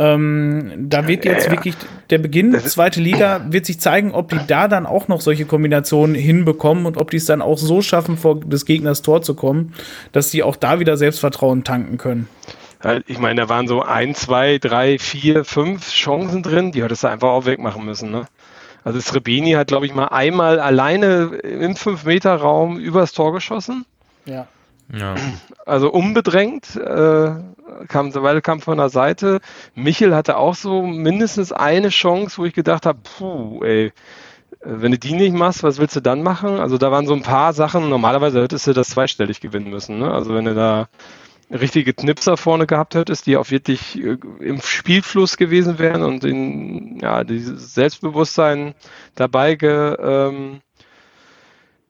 Ähm, 0.00 0.72
da 0.88 1.06
wird 1.06 1.24
jetzt 1.24 1.44
ja, 1.44 1.52
ja. 1.52 1.58
wirklich 1.58 1.76
der 2.08 2.18
Beginn, 2.18 2.58
zweite 2.58 3.00
Liga, 3.00 3.46
wird 3.50 3.66
sich 3.66 3.78
zeigen, 3.78 4.10
ob 4.10 4.30
die 4.30 4.40
da 4.48 4.66
dann 4.66 4.86
auch 4.86 5.06
noch 5.06 5.20
solche 5.20 5.44
Kombinationen 5.44 6.16
hinbekommen 6.16 6.84
und 6.84 6.96
ob 6.96 7.12
die 7.12 7.18
es 7.18 7.26
dann 7.26 7.42
auch 7.42 7.58
so 7.58 7.80
schaffen, 7.80 8.16
vor 8.16 8.40
des 8.40 8.64
Gegners 8.64 9.02
Tor 9.02 9.22
zu 9.22 9.34
kommen, 9.34 9.74
dass 10.10 10.32
sie 10.32 10.42
auch 10.42 10.56
da 10.56 10.80
wieder 10.80 10.96
Selbstvertrauen 10.96 11.62
tanken 11.62 11.96
können 11.96 12.28
ich 13.06 13.18
meine, 13.18 13.42
da 13.42 13.48
waren 13.48 13.68
so 13.68 13.82
ein, 13.82 14.14
zwei, 14.14 14.58
drei, 14.58 14.98
vier, 14.98 15.44
fünf 15.44 15.90
Chancen 15.90 16.42
drin, 16.42 16.72
die 16.72 16.82
hättest 16.82 17.04
du 17.04 17.08
einfach 17.08 17.28
auch 17.28 17.44
wegmachen 17.44 17.84
müssen. 17.84 18.10
Ne? 18.10 18.26
Also 18.84 19.00
Srebeni 19.00 19.52
hat, 19.52 19.68
glaube 19.68 19.86
ich, 19.86 19.94
mal 19.94 20.06
einmal 20.06 20.58
alleine 20.58 21.40
im 21.42 21.74
5-Meter-Raum 21.74 22.78
übers 22.78 23.12
Tor 23.12 23.32
geschossen. 23.32 23.84
Ja. 24.24 24.46
ja. 24.92 25.14
Also 25.66 25.90
unbedrängt, 25.90 26.76
äh, 26.76 27.32
kam, 27.88 28.14
weil 28.14 28.40
kam 28.40 28.60
von 28.60 28.78
der 28.78 28.88
Seite. 28.88 29.40
Michel 29.74 30.14
hatte 30.14 30.38
auch 30.38 30.54
so 30.54 30.82
mindestens 30.82 31.52
eine 31.52 31.90
Chance, 31.90 32.38
wo 32.38 32.46
ich 32.46 32.54
gedacht 32.54 32.86
habe, 32.86 32.98
puh, 33.02 33.62
ey, 33.62 33.92
wenn 34.62 34.92
du 34.92 34.98
die 34.98 35.14
nicht 35.14 35.34
machst, 35.34 35.62
was 35.62 35.78
willst 35.78 35.96
du 35.96 36.00
dann 36.00 36.22
machen? 36.22 36.58
Also 36.58 36.76
da 36.76 36.90
waren 36.90 37.06
so 37.06 37.14
ein 37.14 37.22
paar 37.22 37.52
Sachen, 37.52 37.88
normalerweise 37.88 38.42
hättest 38.42 38.66
du 38.66 38.72
das 38.72 38.90
zweistellig 38.90 39.40
gewinnen 39.40 39.70
müssen. 39.70 39.98
Ne? 39.98 40.10
Also 40.10 40.34
wenn 40.34 40.44
du 40.44 40.54
da 40.54 40.88
richtige 41.50 41.92
Knipser 41.92 42.36
vorne 42.36 42.66
gehabt 42.66 42.94
hättest, 42.94 43.26
die 43.26 43.36
auch 43.36 43.50
wirklich 43.50 43.98
äh, 44.02 44.16
im 44.40 44.60
Spielfluss 44.60 45.36
gewesen 45.36 45.78
wären 45.78 46.02
und 46.02 46.24
in, 46.24 46.98
ja, 47.00 47.24
dieses 47.24 47.74
Selbstbewusstsein 47.74 48.74
dabei 49.14 49.56
ge, 49.56 49.96
ähm, 50.00 50.60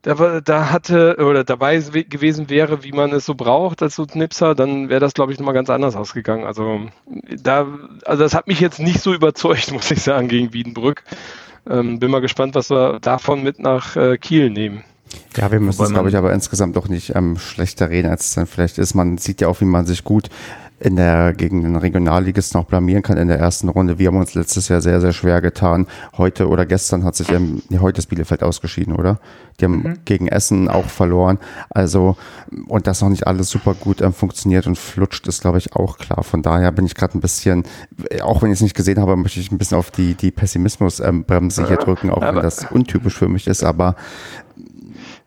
da, 0.02 0.40
da 0.40 0.70
hatte 0.70 1.16
oder 1.18 1.44
dabei 1.44 1.78
gewesen 1.78 2.48
wäre, 2.48 2.84
wie 2.84 2.92
man 2.92 3.12
es 3.12 3.26
so 3.26 3.34
braucht 3.34 3.82
als 3.82 3.96
so 3.96 4.06
Knipser, 4.06 4.54
dann 4.54 4.88
wäre 4.88 5.00
das, 5.00 5.12
glaube 5.12 5.32
ich, 5.32 5.38
nochmal 5.38 5.54
ganz 5.54 5.68
anders 5.68 5.94
ausgegangen. 5.94 6.44
Also 6.44 6.88
da, 7.42 7.66
also 8.06 8.22
das 8.22 8.34
hat 8.34 8.46
mich 8.46 8.60
jetzt 8.60 8.80
nicht 8.80 9.00
so 9.00 9.12
überzeugt, 9.12 9.70
muss 9.72 9.90
ich 9.90 10.02
sagen, 10.02 10.28
gegen 10.28 10.52
Wiedenbrück. 10.54 11.04
Ähm, 11.68 11.98
bin 11.98 12.10
mal 12.10 12.22
gespannt, 12.22 12.54
was 12.54 12.70
wir 12.70 12.98
davon 13.00 13.42
mit 13.42 13.58
nach 13.58 13.94
äh, 13.96 14.16
Kiel 14.16 14.48
nehmen. 14.48 14.84
Ja, 15.36 15.50
wir 15.50 15.60
müssen 15.60 15.82
es, 15.82 15.90
glaube 15.90 16.08
ich, 16.08 16.16
aber 16.16 16.32
insgesamt 16.32 16.76
doch 16.76 16.88
nicht 16.88 17.14
ähm, 17.14 17.38
schlechter 17.38 17.90
reden, 17.90 18.10
als 18.10 18.26
es 18.26 18.34
dann 18.34 18.46
vielleicht 18.46 18.78
ist. 18.78 18.94
Man 18.94 19.18
sieht 19.18 19.40
ja 19.40 19.48
auch, 19.48 19.60
wie 19.60 19.66
man 19.66 19.86
sich 19.86 20.04
gut 20.04 20.28
in 20.80 20.96
der 20.96 21.34
gegen 21.34 21.62
den 21.62 21.76
Regionalligisten 21.76 22.58
auch 22.58 22.64
blamieren 22.64 23.02
kann 23.02 23.18
in 23.18 23.28
der 23.28 23.38
ersten 23.38 23.68
Runde. 23.68 23.98
Wir 23.98 24.08
haben 24.08 24.16
uns 24.16 24.34
letztes 24.34 24.68
Jahr 24.68 24.80
sehr, 24.80 25.00
sehr 25.00 25.12
schwer 25.12 25.42
getan. 25.42 25.86
Heute 26.16 26.48
oder 26.48 26.64
gestern 26.64 27.04
hat 27.04 27.14
sich 27.14 27.30
ähm, 27.30 27.62
nee, 27.68 27.78
heute 27.78 27.98
ist 27.98 28.06
Bielefeld 28.06 28.42
ausgeschieden, 28.42 28.94
oder? 28.94 29.20
Die 29.60 29.66
haben 29.66 29.82
mhm. 29.82 29.98
gegen 30.06 30.26
Essen 30.26 30.68
auch 30.68 30.86
verloren. 30.86 31.38
Also, 31.68 32.16
und 32.66 32.86
das 32.86 33.02
noch 33.02 33.10
nicht 33.10 33.26
alles 33.26 33.50
super 33.50 33.74
gut 33.74 34.00
ähm, 34.00 34.14
funktioniert 34.14 34.66
und 34.66 34.78
flutscht, 34.78 35.28
ist, 35.28 35.42
glaube 35.42 35.58
ich, 35.58 35.76
auch 35.76 35.98
klar. 35.98 36.24
Von 36.24 36.40
daher 36.40 36.72
bin 36.72 36.86
ich 36.86 36.94
gerade 36.94 37.18
ein 37.18 37.20
bisschen, 37.20 37.64
auch 38.22 38.40
wenn 38.40 38.50
ich 38.50 38.56
es 38.56 38.62
nicht 38.62 38.74
gesehen 38.74 38.98
habe, 38.98 39.16
möchte 39.16 39.38
ich 39.38 39.52
ein 39.52 39.58
bisschen 39.58 39.76
auf 39.76 39.90
die, 39.90 40.14
die 40.14 40.30
Pessimismusbremse 40.30 41.60
ähm, 41.60 41.68
hier 41.68 41.76
drücken, 41.76 42.10
auch 42.10 42.22
wenn 42.22 42.36
das 42.36 42.64
untypisch 42.70 43.18
für 43.18 43.28
mich 43.28 43.46
ist. 43.46 43.64
Aber 43.64 43.96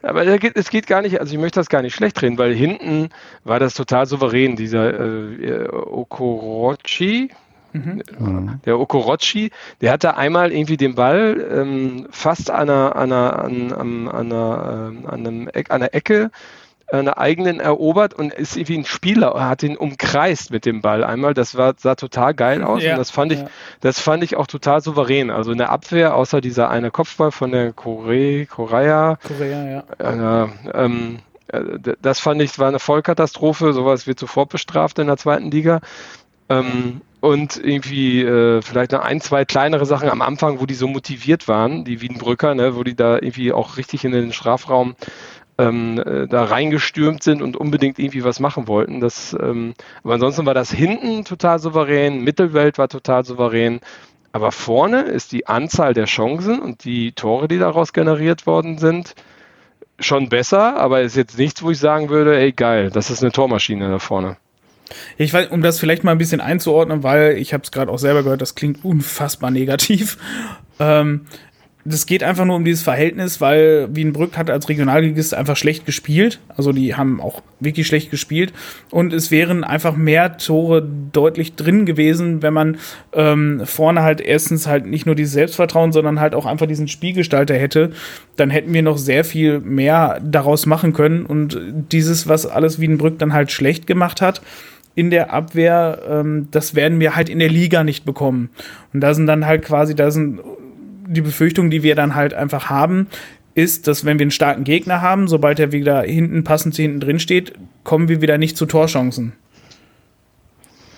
aber 0.04 0.26
es 0.26 0.70
geht 0.70 0.88
gar 0.88 1.01
nicht, 1.01 1.20
also 1.20 1.34
ich 1.34 1.39
möchte 1.39 1.60
das 1.60 1.70
gar 1.70 1.82
nicht 1.82 1.95
schlecht 1.95 2.22
reden, 2.22 2.38
weil 2.38 2.54
hinten 2.54 3.10
war 3.43 3.60
das 3.60 3.74
total 3.74 4.06
souverän, 4.06 4.56
dieser 4.56 5.39
äh, 5.39 5.70
Okorochi, 5.70 7.30
mhm. 7.72 8.04
der 8.66 8.80
Okorochi, 8.80 9.51
der 9.82 9.91
hatte 9.93 10.18
einmal 10.18 10.51
irgendwie 10.51 10.78
den 10.78 10.95
Ball 10.95 11.47
ähm, 11.51 12.08
fast 12.12 12.51
an 12.51 12.70
einer, 12.70 12.95
an 12.95 13.12
einer, 13.12 13.39
an, 13.39 13.72
an, 13.72 14.08
an 14.10 14.32
einer, 14.32 14.89
ähm, 14.91 15.06
an 15.06 15.20
einem, 15.28 15.47
an 15.47 15.64
einer 15.70 15.93
Ecke 15.93 16.32
einer 17.00 17.18
eigenen 17.18 17.60
erobert 17.60 18.14
und 18.14 18.34
ist 18.34 18.56
irgendwie 18.56 18.78
ein 18.78 18.86
Spieler, 18.86 19.34
hat 19.48 19.64
ihn 19.64 19.78
umkreist 19.78 20.52
mit 20.52 20.66
dem 20.66 20.82
Ball 20.82 21.04
einmal. 21.04 21.34
Das 21.34 21.56
war, 21.56 21.74
sah 21.78 21.96
total 21.96 22.34
geil 22.34 22.64
aus 22.64 22.84
ja, 22.84 22.91
und 22.91 23.00
das 23.00 23.10
fand 23.10 23.32
ich, 23.32 23.39
ja. 23.39 23.48
das 23.82 24.00
fand 24.00 24.24
ich 24.24 24.36
auch 24.36 24.48
total 24.48 24.82
souverän. 24.82 25.30
Also 25.30 25.52
in 25.52 25.58
der 25.58 25.72
Abwehr, 25.72 26.16
außer 26.16 26.41
dieser 26.41 26.70
eine 26.70 26.91
Kopfball 26.91 27.32
von 27.32 27.52
der 27.52 27.74
Kore, 27.74 28.46
Korea. 28.46 29.18
Korea, 29.28 29.84
ja. 30.00 30.44
Äh, 30.44 30.48
ähm, 30.74 31.20
äh, 31.48 31.62
das 32.02 32.20
fand 32.20 32.41
ich, 32.41 32.58
war 32.60 32.68
eine 32.68 32.80
Vollkatastrophe. 32.80 33.74
Sowas 33.74 34.08
wird 34.08 34.20
sofort 34.20 34.50
bestraft 34.50 35.00
in 35.00 35.08
der 35.08 35.18
zweiten 35.18 35.52
Liga. 35.52 35.82
Ähm, 36.50 37.02
und 37.22 37.56
irgendwie 37.56 38.22
äh, 38.22 38.62
vielleicht 38.62 38.91
noch 38.91 39.00
ein, 39.00 39.22
zwei 39.22 39.46
kleinere 39.46 39.86
Sachen 39.86 40.10
am 40.10 40.22
Anfang, 40.22 40.60
wo 40.60 40.66
die 40.66 40.74
so 40.74 40.89
motiviert 40.89 41.48
waren, 41.48 41.86
die 41.86 42.02
Wiedenbrücker, 42.02 42.54
ne, 42.54 42.76
wo 42.76 42.84
die 42.84 42.96
da 42.96 43.16
irgendwie 43.16 43.54
auch 43.54 43.78
richtig 43.78 44.04
in 44.04 44.12
den 44.12 44.34
Strafraum 44.34 44.96
ähm, 45.58 45.99
äh, 45.99 46.28
da 46.28 46.45
reingestürmt 46.45 47.24
sind 47.24 47.41
und 47.41 47.56
unbedingt 47.58 47.99
irgendwie 47.99 48.24
was 48.24 48.39
machen 48.39 48.68
wollten. 48.68 48.99
Das, 48.99 49.36
ähm, 49.39 49.74
aber 50.04 50.16
ansonsten 50.16 50.45
war 50.45 50.54
das 50.54 50.72
hinten 50.72 51.26
total 51.26 51.60
souverän, 51.60 52.24
Mittelwelt 52.24 52.78
war 52.78 52.89
total 52.89 53.24
souverän. 53.24 53.80
Aber 54.32 54.51
vorne 54.51 55.01
ist 55.01 55.32
die 55.32 55.45
Anzahl 55.45 55.93
der 55.93 56.06
Chancen 56.06 56.60
und 56.60 56.86
die 56.86 57.12
Tore, 57.12 57.47
die 57.47 57.60
daraus 57.60 57.93
generiert 57.93 58.47
worden 58.47 58.80
sind, 58.80 59.14
schon 59.99 60.28
besser, 60.30 60.78
aber 60.78 61.01
ist 61.01 61.16
jetzt 61.16 61.38
nichts, 61.38 61.62
wo 61.62 61.70
ich 61.70 61.78
sagen 61.78 62.10
würde, 62.10 62.36
ey 62.38 62.51
geil, 62.51 62.89
das 62.91 63.12
ist 63.12 63.22
eine 63.22 63.32
Tormaschine 63.32 63.89
da 63.89 63.99
vorne. 63.99 64.38
Ich 65.18 65.34
weiß, 65.34 65.47
um 65.47 65.62
das 65.62 65.80
vielleicht 65.80 66.04
mal 66.04 66.12
ein 66.12 66.18
bisschen 66.18 66.41
einzuordnen, 66.41 67.04
weil 67.04 67.38
ich 67.38 67.54
habe 67.54 67.64
es 67.64 67.72
gerade 67.72 67.91
auch 67.91 67.99
selber 67.99 68.24
gehört, 68.24 68.41
das 68.41 68.56
klingt 68.56 68.84
unfassbar 68.84 69.51
negativ. 69.51 70.18
Ähm, 70.80 71.28
das 71.86 72.06
geht 72.06 72.24
einfach 72.24 72.46
nur 72.46 72.56
um 72.56 72.64
dieses 72.64 72.82
Verhältnis, 72.82 73.42
weil 73.42 73.90
Wienbrück 73.94 74.38
hat 74.38 74.50
als 74.50 74.70
Regionalligist 74.70 75.34
einfach 75.34 75.58
schlecht 75.58 75.86
gespielt. 75.86 76.40
Also 76.56 76.72
die 76.72 76.96
haben 76.96 77.20
auch 77.20 77.42
wirklich 77.60 77.88
schlecht 77.88 78.10
gespielt. 78.10 78.54
Und 78.90 79.12
es 79.12 79.32
wären 79.32 79.66
einfach 79.66 79.98
mehr 79.98 80.38
Tore 80.38 80.88
deutlich 81.12 81.56
drin 81.56 81.86
gewesen, 81.86 82.42
wenn 82.42 82.54
man 82.54 82.78
ähm, 83.12 83.62
vorne 83.66 84.02
halt 84.02 84.22
erstens 84.22 84.66
halt 84.66 84.86
nicht 84.86 85.06
nur 85.06 85.16
dieses 85.16 85.34
Selbstvertrauen, 85.34 85.92
sondern 85.92 86.22
halt 86.22 86.36
auch 86.36 86.46
einfach 86.46 86.68
diesen 86.68 86.88
Spielgestalter 86.88 87.56
hätte. 87.56 87.92
Dann 88.38 88.50
hätten 88.50 88.74
wir 88.74 88.82
noch 88.82 88.98
sehr 88.98 89.26
viel 89.26 89.60
mehr 89.60 90.22
daraus 90.24 90.66
machen 90.66 90.94
können. 90.94 91.26
Und 91.26 91.60
dieses, 91.92 92.30
was 92.30 92.46
alles 92.46 92.80
Wienbrück 92.80 93.20
dann 93.20 93.34
halt 93.34 93.52
schlecht 93.52 93.88
gemacht 93.88 94.22
hat, 94.22 94.42
in 94.96 95.10
der 95.10 95.34
Abwehr, 95.34 96.00
ähm, 96.08 96.48
das 96.52 96.76
werden 96.76 97.00
wir 97.00 97.16
halt 97.16 97.28
in 97.28 97.40
der 97.40 97.50
Liga 97.50 97.84
nicht 97.84 98.06
bekommen. 98.06 98.52
Und 98.94 99.02
da 99.02 99.14
sind 99.14 99.28
dann 99.28 99.46
halt 99.46 99.64
quasi, 99.66 99.96
da 99.96 100.12
sind 100.12 100.40
die 101.08 101.22
Befürchtungen, 101.22 101.70
die 101.70 101.84
wir 101.84 101.95
dann 101.95 102.16
halt 102.16 102.34
einfach 102.34 102.70
haben, 102.70 103.08
ist, 103.56 103.88
dass 103.88 104.06
wenn 104.06 104.20
wir 104.20 104.24
einen 104.24 104.32
starken 104.32 104.64
Gegner 104.64 105.01
haben, 105.01 105.28
sobald 105.28 105.60
er 105.60 105.72
wieder 105.72 106.01
hinten 106.01 106.43
passend 106.43 106.76
hinten 106.76 106.99
drin 106.99 107.20
steht, 107.20 107.54
kommen 107.84 108.10
wir 108.10 108.22
wieder 108.22 108.38
nicht 108.38 108.58
zu 108.58 108.66
Torchancen. 108.66 109.34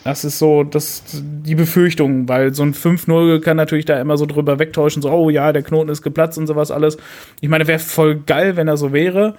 Das 0.06 0.24
ist 0.24 0.38
so 0.38 0.64
das, 0.64 1.03
die 1.14 1.56
Befürchtung, 1.56 2.30
weil 2.30 2.53
so 2.53 2.62
ein 2.62 2.76
5-0 2.76 3.41
kann 3.41 3.58
natürlich 3.58 3.86
da 3.86 3.99
immer 3.99 4.18
so 4.18 4.28
drüber 4.28 4.60
wegtäuschen, 4.60 5.01
so, 5.01 5.10
oh 5.10 5.32
ja, 5.32 5.51
der 5.51 5.64
Knoten 5.64 5.89
ist 5.89 6.03
geplatzt 6.03 6.38
und 6.38 6.45
sowas 6.45 6.70
alles. 6.70 6.97
Ich 7.41 7.49
meine, 7.49 7.66
wäre 7.68 7.80
voll 7.80 8.20
geil, 8.20 8.56
wenn 8.56 8.68
er 8.68 8.78
so 8.78 8.93
wäre, 8.93 9.36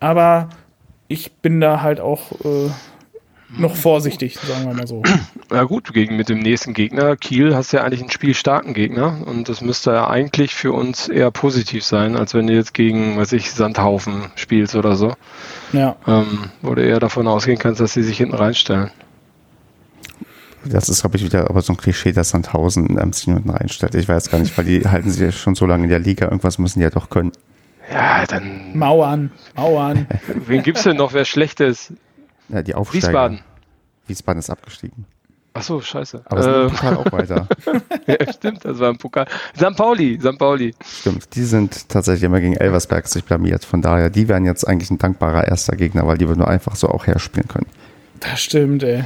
aber 0.00 0.48
ich 1.06 1.32
bin 1.34 1.60
da 1.60 1.82
halt 1.82 2.00
auch 2.00 2.32
äh, 2.44 2.70
noch 3.56 3.76
vorsichtig, 3.76 4.38
sagen 4.38 4.66
wir 4.66 4.74
mal 4.74 4.86
so. 4.86 5.02
Ja 5.50 5.64
gut, 5.64 5.92
gegen 5.94 6.16
mit 6.16 6.28
dem 6.28 6.40
nächsten 6.40 6.74
Gegner, 6.74 7.16
Kiel, 7.16 7.54
hast 7.54 7.72
du 7.72 7.78
ja 7.78 7.84
eigentlich 7.84 8.00
einen 8.00 8.10
spielstarken 8.10 8.74
Gegner 8.74 9.26
und 9.26 9.48
das 9.48 9.62
müsste 9.62 9.92
ja 9.92 10.08
eigentlich 10.08 10.54
für 10.54 10.72
uns 10.72 11.08
eher 11.08 11.30
positiv 11.30 11.84
sein, 11.84 12.16
als 12.16 12.34
wenn 12.34 12.46
du 12.46 12.52
jetzt 12.52 12.74
gegen, 12.74 13.16
weiß 13.16 13.32
ich, 13.32 13.50
Sandhaufen 13.50 14.26
spielst 14.34 14.74
oder 14.74 14.96
so. 14.96 15.14
Ja. 15.72 15.96
Ähm, 16.06 16.50
wo 16.60 16.74
du 16.74 16.84
eher 16.84 17.00
davon 17.00 17.26
ausgehen 17.26 17.58
kannst, 17.58 17.80
dass 17.80 17.94
sie 17.94 18.02
sich 18.02 18.18
hinten 18.18 18.34
reinstellen. 18.34 18.90
Das 20.64 20.88
ist, 20.88 21.00
glaube 21.00 21.16
ich, 21.16 21.24
wieder 21.24 21.48
aber 21.48 21.62
so 21.62 21.72
ein 21.72 21.76
Klischee, 21.76 22.12
dass 22.12 22.30
Sandhausen 22.30 22.98
ähm, 23.00 23.12
sich 23.12 23.24
hinten 23.24 23.50
reinstellt. 23.50 23.94
Ich 23.94 24.08
weiß 24.08 24.30
gar 24.30 24.38
nicht, 24.38 24.56
weil 24.58 24.64
die 24.66 24.82
halten 24.88 25.10
sich 25.10 25.22
ja 25.22 25.32
schon 25.32 25.54
so 25.54 25.64
lange 25.64 25.84
in 25.84 25.90
der 25.90 26.00
Liga. 26.00 26.26
Irgendwas 26.26 26.58
müssen 26.58 26.80
die 26.80 26.84
ja 26.84 26.90
doch 26.90 27.08
können. 27.08 27.32
Ja, 27.90 28.26
dann. 28.26 28.76
Mauern, 28.76 29.30
Mauern. 29.56 30.06
Wen 30.46 30.62
gibt's 30.62 30.82
denn 30.82 30.98
noch, 30.98 31.14
wer 31.14 31.24
schlecht 31.24 31.60
ist? 31.60 31.94
Ja, 32.48 32.62
die 32.62 32.74
Aufsteiger. 32.74 33.06
Wiesbaden. 33.06 33.40
Wiesbaden 34.06 34.38
ist 34.38 34.50
abgestiegen. 34.50 35.04
Ach 35.54 35.62
so, 35.62 35.80
scheiße. 35.80 36.22
Aber 36.26 36.40
es 36.40 36.46
ist 36.46 36.52
im 36.54 36.66
Äh, 36.66 36.68
Pokal 36.70 36.96
auch 36.96 37.12
weiter. 37.12 37.48
ja, 38.06 38.32
stimmt, 38.32 38.64
das 38.64 38.78
war 38.78 38.90
im 38.90 38.98
Pokal. 38.98 39.26
St. 39.56 39.76
Pauli, 39.76 40.18
St. 40.20 40.38
Pauli. 40.38 40.74
Stimmt. 40.84 41.34
Die 41.34 41.42
sind 41.42 41.88
tatsächlich 41.88 42.22
immer 42.22 42.40
gegen 42.40 42.54
Elversberg 42.54 43.08
sich 43.08 43.24
blamiert. 43.24 43.64
Von 43.64 43.82
daher, 43.82 44.08
die 44.08 44.28
wären 44.28 44.44
jetzt 44.44 44.66
eigentlich 44.66 44.90
ein 44.90 44.98
dankbarer 44.98 45.48
erster 45.48 45.74
Gegner, 45.76 46.06
weil 46.06 46.16
die 46.16 46.28
würden 46.28 46.38
nur 46.38 46.48
einfach 46.48 46.76
so 46.76 46.88
auch 46.88 47.06
herspielen 47.06 47.48
können. 47.48 47.66
Das 48.20 48.40
stimmt, 48.40 48.82
ey. 48.84 49.04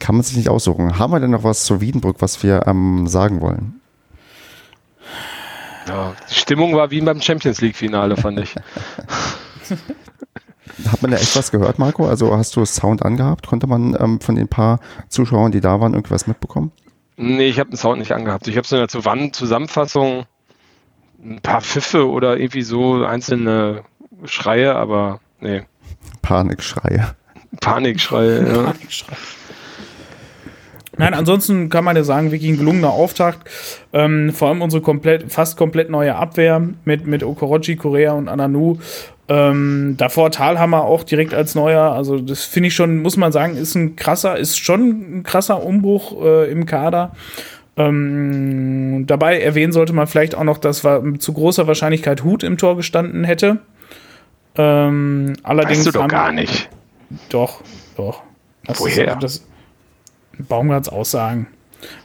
Kann 0.00 0.16
man 0.16 0.24
sich 0.24 0.36
nicht 0.36 0.48
aussuchen. 0.48 0.98
Haben 0.98 1.12
wir 1.12 1.20
denn 1.20 1.30
noch 1.30 1.44
was 1.44 1.64
zu 1.64 1.80
Wiedenbrück, 1.80 2.16
was 2.20 2.42
wir 2.42 2.66
ähm, 2.66 3.06
sagen 3.06 3.40
wollen? 3.40 3.80
Ja, 5.86 6.14
die 6.30 6.34
Stimmung 6.34 6.74
war 6.74 6.90
wie 6.90 7.00
beim 7.00 7.20
Champions 7.20 7.60
League-Finale, 7.60 8.16
fand 8.16 8.40
ich. 8.40 8.54
Hat 10.90 11.02
man 11.02 11.10
da 11.10 11.16
echt 11.16 11.36
was 11.36 11.50
gehört, 11.50 11.78
Marco? 11.78 12.06
Also 12.06 12.36
hast 12.36 12.56
du 12.56 12.64
Sound 12.64 13.02
angehabt? 13.02 13.46
Konnte 13.46 13.66
man 13.66 13.96
ähm, 13.98 14.20
von 14.20 14.34
den 14.34 14.48
paar 14.48 14.80
Zuschauern, 15.08 15.52
die 15.52 15.60
da 15.60 15.80
waren, 15.80 15.94
irgendwas 15.94 16.26
mitbekommen? 16.26 16.72
Nee, 17.16 17.48
ich 17.48 17.58
habe 17.58 17.70
den 17.70 17.76
Sound 17.76 17.98
nicht 17.98 18.12
angehabt. 18.12 18.46
Ich 18.48 18.56
habe 18.56 18.66
so 18.66 18.76
eine 18.76 19.32
Zusammenfassung, 19.32 20.26
ein 21.22 21.40
paar 21.42 21.60
Pfiffe 21.60 22.08
oder 22.08 22.38
irgendwie 22.38 22.62
so 22.62 23.04
einzelne 23.04 23.82
Schreie, 24.24 24.74
aber 24.74 25.20
nee, 25.40 25.62
Panikschreie. 26.22 27.14
Panikschreie. 27.60 28.46
Ja. 28.46 28.74
Nein, 30.98 31.14
ansonsten 31.14 31.68
kann 31.68 31.84
man 31.84 31.96
ja 31.96 32.02
sagen, 32.02 32.32
wirklich 32.32 32.50
ein 32.50 32.58
gelungener 32.58 32.90
Auftakt. 32.90 33.48
Ähm, 33.92 34.32
vor 34.32 34.48
allem 34.48 34.62
unsere 34.62 34.82
komplett, 34.82 35.32
fast 35.32 35.56
komplett 35.56 35.90
neue 35.90 36.16
Abwehr 36.16 36.60
mit, 36.84 37.06
mit 37.06 37.22
Okorochi, 37.22 37.76
Korea 37.76 38.12
und 38.12 38.28
Ananu. 38.28 38.78
Ähm, 39.28 39.94
davor 39.96 40.30
Talhammer 40.30 40.82
auch 40.82 41.04
direkt 41.04 41.34
als 41.34 41.54
neuer. 41.54 41.92
Also, 41.92 42.18
das 42.18 42.44
finde 42.44 42.68
ich 42.68 42.74
schon, 42.74 42.98
muss 43.02 43.16
man 43.16 43.30
sagen, 43.30 43.56
ist 43.56 43.74
ein 43.74 43.94
krasser, 43.94 44.36
ist 44.38 44.58
schon 44.58 45.18
ein 45.18 45.22
krasser 45.22 45.62
Umbruch 45.62 46.20
äh, 46.22 46.50
im 46.50 46.66
Kader. 46.66 47.12
Ähm, 47.76 49.04
dabei 49.06 49.40
erwähnen 49.40 49.72
sollte 49.72 49.92
man 49.92 50.08
vielleicht 50.08 50.34
auch 50.34 50.44
noch, 50.44 50.58
dass 50.58 50.80
zu 51.18 51.32
großer 51.32 51.66
Wahrscheinlichkeit 51.68 52.24
Hut 52.24 52.42
im 52.42 52.58
Tor 52.58 52.76
gestanden 52.76 53.22
hätte. 53.22 53.58
Ähm, 54.56 55.34
allerdings 55.44 55.86
Weißt 55.86 55.94
du 55.94 56.00
doch 56.00 56.08
gar 56.08 56.32
nicht. 56.32 56.68
Doch, 57.28 57.62
doch. 57.96 58.22
Das 58.64 58.80
Woher? 58.80 59.12
Ist, 59.12 59.22
das 59.22 59.46
Baumgarts 60.38 60.88
Aussagen. 60.88 61.48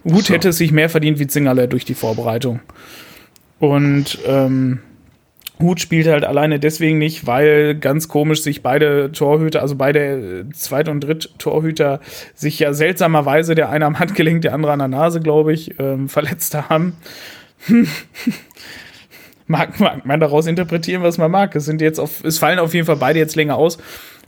Hut 0.04 0.26
So. 0.26 0.34
hätte 0.34 0.50
es 0.50 0.58
sich 0.58 0.72
mehr 0.72 0.90
verdient 0.90 1.20
wie 1.20 1.28
Zingerle 1.28 1.68
durch 1.68 1.86
die 1.86 1.96
Vorbereitung. 1.96 2.60
Und 3.60 4.20
ähm, 4.28 4.80
Hut 5.62 5.80
spielt 5.80 6.08
halt 6.08 6.26
alleine 6.26 6.60
deswegen 6.60 6.98
nicht, 6.98 7.26
weil 7.26 7.76
ganz 7.76 8.08
komisch 8.08 8.42
sich 8.44 8.62
beide 8.62 9.12
Torhüter, 9.12 9.62
also 9.62 9.76
beide 9.76 10.46
äh, 10.50 10.54
Zweit- 10.54 10.90
und 10.90 11.02
Dritt-Torhüter, 11.02 12.02
sich 12.34 12.60
ja 12.60 12.74
seltsamerweise, 12.74 13.56
der 13.56 13.70
eine 13.70 13.86
am 13.86 14.00
Handgelenk, 14.00 14.42
der 14.42 14.54
andere 14.54 14.74
an 14.74 14.80
der 14.80 14.88
Nase, 14.90 15.22
glaube 15.22 15.54
ich, 15.54 15.80
ähm, 15.80 16.10
verletzt 16.10 16.56
haben. 16.56 16.98
mag, 19.48 19.80
mag 19.80 20.06
man 20.06 20.20
daraus 20.20 20.48
interpretieren, 20.48 21.04
was 21.04 21.18
man 21.18 21.32
mag. 21.32 21.56
Es 21.56 21.66
sind 21.66 21.82
jetzt 21.82 22.00
auf, 22.00 22.24
es 22.24 22.40
fallen 22.40 22.60
auf 22.60 22.74
jeden 22.74 22.86
Fall 22.86 22.98
beide 22.98 23.20
jetzt 23.20 23.36
länger 23.36 23.56
aus. 23.56 23.78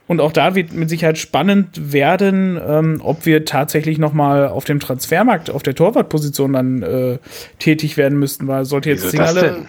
Und 0.08 0.22
auch 0.22 0.32
da 0.32 0.54
wird 0.54 0.72
mit 0.74 0.90
Sicherheit 0.90 1.18
spannend 1.18 1.92
werden, 1.92 2.60
ähm, 2.64 3.02
ob 3.04 3.26
wir 3.26 3.44
tatsächlich 3.44 3.98
noch 3.98 4.14
mal 4.14 4.48
auf 4.48 4.64
dem 4.64 4.80
Transfermarkt, 4.80 5.50
auf 5.50 5.64
der 5.64 5.74
Torwartposition 5.74 6.54
dann 6.54 6.84
äh, 6.84 7.18
tätig 7.58 7.98
werden 7.98 8.20
müssten, 8.20 8.48
weil 8.48 8.66
sollte 8.66 8.90
jetzt 8.90 9.12
denn? 9.14 9.68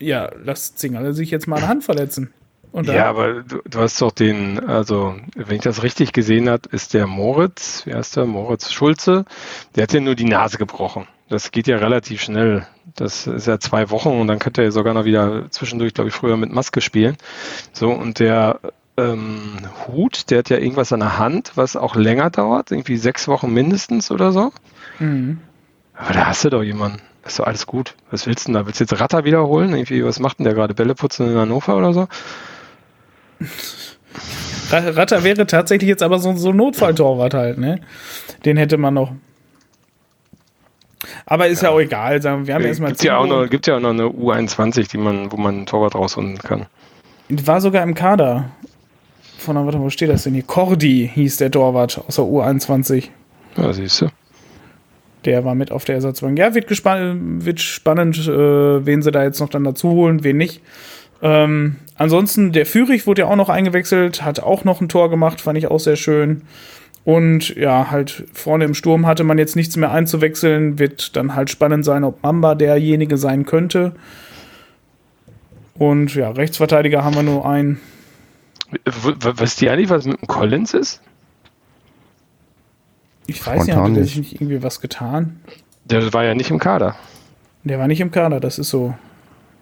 ja, 0.00 0.30
lass 0.42 0.74
Zingerle 0.74 1.12
sich 1.12 1.30
jetzt 1.30 1.46
mal 1.46 1.56
eine 1.56 1.68
Hand 1.68 1.84
verletzen. 1.84 2.32
Ja, 2.84 3.06
aber 3.06 3.42
du, 3.42 3.60
du 3.68 3.80
hast 3.80 4.00
doch 4.00 4.12
den, 4.12 4.60
also 4.60 5.16
wenn 5.34 5.56
ich 5.56 5.62
das 5.62 5.82
richtig 5.82 6.12
gesehen 6.12 6.48
habe, 6.48 6.68
ist 6.70 6.94
der 6.94 7.06
Moritz, 7.08 7.84
wie 7.84 7.94
heißt 7.94 8.16
der, 8.16 8.26
Moritz 8.26 8.70
Schulze, 8.70 9.24
der 9.74 9.82
hat 9.82 9.92
ja 9.92 10.00
nur 10.00 10.14
die 10.14 10.24
Nase 10.24 10.56
gebrochen. 10.56 11.06
Das 11.28 11.50
geht 11.50 11.66
ja 11.66 11.78
relativ 11.78 12.22
schnell. 12.22 12.66
Das 12.94 13.26
ist 13.26 13.46
ja 13.48 13.58
zwei 13.58 13.90
Wochen 13.90 14.10
und 14.10 14.28
dann 14.28 14.38
könnte 14.38 14.62
er 14.62 14.72
sogar 14.72 14.94
noch 14.94 15.04
wieder 15.04 15.50
zwischendurch, 15.50 15.94
glaube 15.94 16.08
ich, 16.10 16.14
früher 16.14 16.36
mit 16.36 16.52
Maske 16.52 16.80
spielen. 16.80 17.16
So, 17.72 17.90
und 17.90 18.20
der 18.20 18.60
ähm, 19.00 19.58
Hut, 19.86 20.30
der 20.30 20.38
hat 20.38 20.50
ja 20.50 20.58
irgendwas 20.58 20.92
an 20.92 21.00
der 21.00 21.18
Hand, 21.18 21.52
was 21.54 21.76
auch 21.76 21.96
länger 21.96 22.30
dauert, 22.30 22.70
irgendwie 22.70 22.96
sechs 22.96 23.28
Wochen 23.28 23.52
mindestens 23.52 24.10
oder 24.10 24.32
so. 24.32 24.52
Mhm. 24.98 25.40
Aber 25.94 26.14
da 26.14 26.26
hast 26.26 26.44
du 26.44 26.50
doch 26.50 26.62
jemanden. 26.62 27.00
Das 27.22 27.32
ist 27.34 27.38
doch 27.38 27.46
alles 27.46 27.66
gut. 27.66 27.94
Was 28.10 28.26
willst 28.26 28.44
du 28.48 28.52
denn 28.52 28.54
da? 28.54 28.66
Willst 28.66 28.80
du 28.80 28.84
jetzt 28.84 28.98
Ratter 28.98 29.24
wiederholen? 29.24 29.74
Irgendwie, 29.74 30.04
was 30.04 30.20
macht 30.20 30.38
denn 30.38 30.44
der 30.44 30.54
gerade? 30.54 30.74
Bälle 30.74 30.94
putzen 30.94 31.30
in 31.30 31.36
Hannover 31.36 31.76
oder 31.76 31.92
so? 31.92 32.08
Ra- 34.70 34.90
Ratter 34.90 35.22
wäre 35.24 35.46
tatsächlich 35.46 35.88
jetzt 35.88 36.02
aber 36.02 36.18
so, 36.18 36.34
so 36.36 36.50
ein 36.50 36.56
Notfalltorwart 36.56 37.34
halt, 37.34 37.58
ne? 37.58 37.80
Den 38.44 38.56
hätte 38.56 38.78
man 38.78 38.94
noch. 38.94 39.12
Aber 41.26 41.48
ist 41.48 41.62
ja, 41.62 41.70
auch 41.70 41.80
egal. 41.80 42.20
Sagen 42.22 42.42
wir, 42.42 42.46
wir 42.48 42.54
haben 42.54 42.64
erstmal 42.64 42.90
gibt 42.90 43.04
ja 43.04 43.16
auch 43.16 43.26
noch, 43.26 43.46
gibt 43.48 43.66
ja 43.66 43.76
auch 43.76 43.80
noch 43.80 43.90
eine 43.90 44.04
U21, 44.04 44.90
die 44.90 44.98
man, 44.98 45.32
wo 45.32 45.36
man 45.36 45.56
einen 45.56 45.66
Torwart 45.66 45.94
rausholen 45.94 46.38
kann. 46.38 46.66
War 47.28 47.60
sogar 47.60 47.82
im 47.82 47.94
Kader. 47.94 48.50
Von 49.40 49.56
der, 49.56 49.64
warte, 49.64 49.80
wo 49.80 49.88
steht 49.88 50.10
das 50.10 50.24
denn 50.24 50.34
hier? 50.34 50.42
Cordy 50.42 51.10
hieß 51.14 51.38
der 51.38 51.50
Torwart 51.50 52.02
aus 52.06 52.16
der 52.16 52.26
U21. 52.26 53.08
Ja, 53.56 53.72
siehst 53.72 54.02
du. 54.02 54.08
Der 55.24 55.44
war 55.46 55.54
mit 55.54 55.72
auf 55.72 55.86
der 55.86 55.94
Ersatzbank. 55.94 56.38
Ja, 56.38 56.54
wird, 56.54 56.66
gespann 56.66 57.44
wird 57.44 57.60
spannend, 57.60 58.18
äh, 58.18 58.86
wen 58.86 59.00
sie 59.00 59.10
da 59.10 59.22
jetzt 59.22 59.40
noch 59.40 59.48
dann 59.48 59.64
dazu 59.64 59.90
holen, 59.90 60.24
wen 60.24 60.36
nicht. 60.36 60.60
Ähm, 61.22 61.76
ansonsten, 61.96 62.52
der 62.52 62.66
Fürich 62.66 63.06
wurde 63.06 63.22
ja 63.22 63.28
auch 63.28 63.36
noch 63.36 63.48
eingewechselt, 63.48 64.22
hat 64.22 64.40
auch 64.40 64.64
noch 64.64 64.82
ein 64.82 64.90
Tor 64.90 65.08
gemacht, 65.08 65.40
fand 65.40 65.56
ich 65.56 65.68
auch 65.68 65.80
sehr 65.80 65.96
schön. 65.96 66.42
Und 67.04 67.56
ja, 67.56 67.90
halt 67.90 68.24
vorne 68.34 68.66
im 68.66 68.74
Sturm 68.74 69.06
hatte 69.06 69.24
man 69.24 69.38
jetzt 69.38 69.56
nichts 69.56 69.74
mehr 69.78 69.90
einzuwechseln. 69.90 70.78
Wird 70.78 71.16
dann 71.16 71.34
halt 71.34 71.48
spannend 71.48 71.84
sein, 71.84 72.04
ob 72.04 72.22
Mamba 72.22 72.54
derjenige 72.54 73.16
sein 73.16 73.46
könnte. 73.46 73.92
Und 75.74 76.14
ja, 76.14 76.30
Rechtsverteidiger 76.30 77.02
haben 77.04 77.14
wir 77.14 77.22
nur 77.22 77.48
einen. 77.48 77.80
W- 78.70 79.14
w- 79.20 79.32
Wisst 79.36 79.60
ihr 79.62 79.72
eigentlich, 79.72 79.90
was 79.90 80.04
mit 80.06 80.20
dem 80.20 80.26
Collins 80.28 80.74
ist? 80.74 81.00
Ich 83.26 83.44
weiß 83.46 83.64
nicht, 83.66 83.72
Spontan 83.74 83.90
hat 83.90 83.96
der 83.96 84.02
nicht. 84.02 84.14
sich 84.14 84.18
nicht 84.18 84.34
irgendwie 84.40 84.62
was 84.62 84.80
getan? 84.80 85.40
Der 85.84 86.12
war 86.12 86.24
ja 86.24 86.34
nicht 86.34 86.50
im 86.50 86.58
Kader. 86.58 86.96
Der 87.64 87.78
war 87.78 87.86
nicht 87.88 88.00
im 88.00 88.10
Kader, 88.10 88.40
das 88.40 88.58
ist 88.58 88.70
so. 88.70 88.94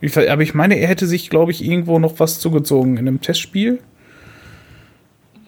Ich, 0.00 0.16
aber 0.30 0.42
ich 0.42 0.54
meine, 0.54 0.76
er 0.78 0.88
hätte 0.88 1.06
sich, 1.06 1.28
glaube 1.30 1.50
ich, 1.50 1.64
irgendwo 1.64 1.98
noch 1.98 2.20
was 2.20 2.38
zugezogen 2.38 2.96
in 2.96 3.09
einem 3.09 3.20
Testspiel. 3.20 3.80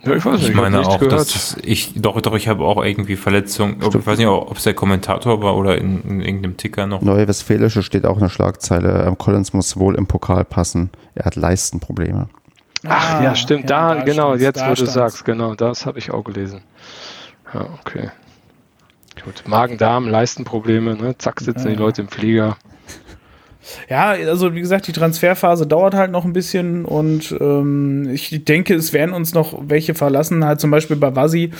Ja, 0.04 0.14
ich 0.16 0.24
weiß 0.24 0.40
nicht, 0.40 0.48
Ich 0.50 0.56
hab 0.56 0.62
meine 0.62 0.80
auch, 0.80 0.98
gehört. 0.98 1.12
dass 1.20 1.56
ich, 1.62 1.92
doch, 1.94 2.20
doch, 2.22 2.34
ich 2.34 2.48
habe 2.48 2.64
auch 2.64 2.82
irgendwie 2.82 3.16
Verletzungen. 3.16 3.76
Ich 3.82 4.06
weiß 4.06 4.16
nicht, 4.18 4.26
ob 4.26 4.56
es 4.56 4.64
der 4.64 4.72
Kommentator 4.74 5.42
war 5.42 5.56
oder 5.56 5.76
in, 5.78 6.02
in 6.02 6.20
irgendeinem 6.22 6.56
Ticker 6.56 6.86
noch. 6.86 7.02
Neue 7.02 7.28
Westfälische 7.28 7.82
steht 7.82 8.06
auch 8.06 8.16
eine 8.16 8.30
Schlagzeile. 8.30 9.04
Ähm, 9.06 9.18
Collins 9.18 9.52
muss 9.52 9.76
wohl 9.76 9.94
im 9.94 10.06
Pokal 10.06 10.44
passen. 10.46 10.88
Er 11.14 11.26
hat 11.26 11.36
Leistenprobleme. 11.36 12.28
Ach 12.88 13.14
Ah, 13.20 13.22
ja, 13.24 13.34
stimmt. 13.34 13.68
ja, 13.70 13.94
da, 13.94 13.94
da 13.96 14.04
genau, 14.04 14.28
stand's, 14.28 14.42
jetzt 14.42 14.60
da 14.60 14.64
wo 14.66 14.70
du 14.70 14.76
stand's. 14.76 14.94
sagst, 14.94 15.24
genau, 15.24 15.54
das 15.54 15.84
habe 15.86 15.98
ich 15.98 16.10
auch 16.10 16.24
gelesen. 16.24 16.62
Ja, 17.52 17.66
okay. 17.80 18.10
Gut. 19.24 19.42
Magen-Darm, 19.46 20.08
Leistenprobleme, 20.08 20.94
ne? 20.96 21.18
Zack, 21.18 21.40
sitzen 21.40 21.68
Ja. 21.68 21.74
die 21.74 21.78
Leute 21.78 22.00
im 22.02 22.08
Flieger. 22.08 22.56
Ja, 23.90 24.08
also 24.12 24.54
wie 24.54 24.60
gesagt, 24.60 24.86
die 24.86 24.92
Transferphase 24.92 25.66
dauert 25.66 25.92
halt 25.94 26.10
noch 26.10 26.24
ein 26.24 26.32
bisschen 26.32 26.86
und 26.86 27.36
ähm, 27.40 28.08
ich 28.10 28.44
denke, 28.46 28.74
es 28.74 28.94
werden 28.94 29.12
uns 29.14 29.34
noch 29.34 29.54
welche 29.68 29.94
verlassen, 29.94 30.44
halt 30.44 30.60
zum 30.60 30.70
Beispiel 30.70 30.96
bei 30.96 31.14
Vasi. 31.14 31.50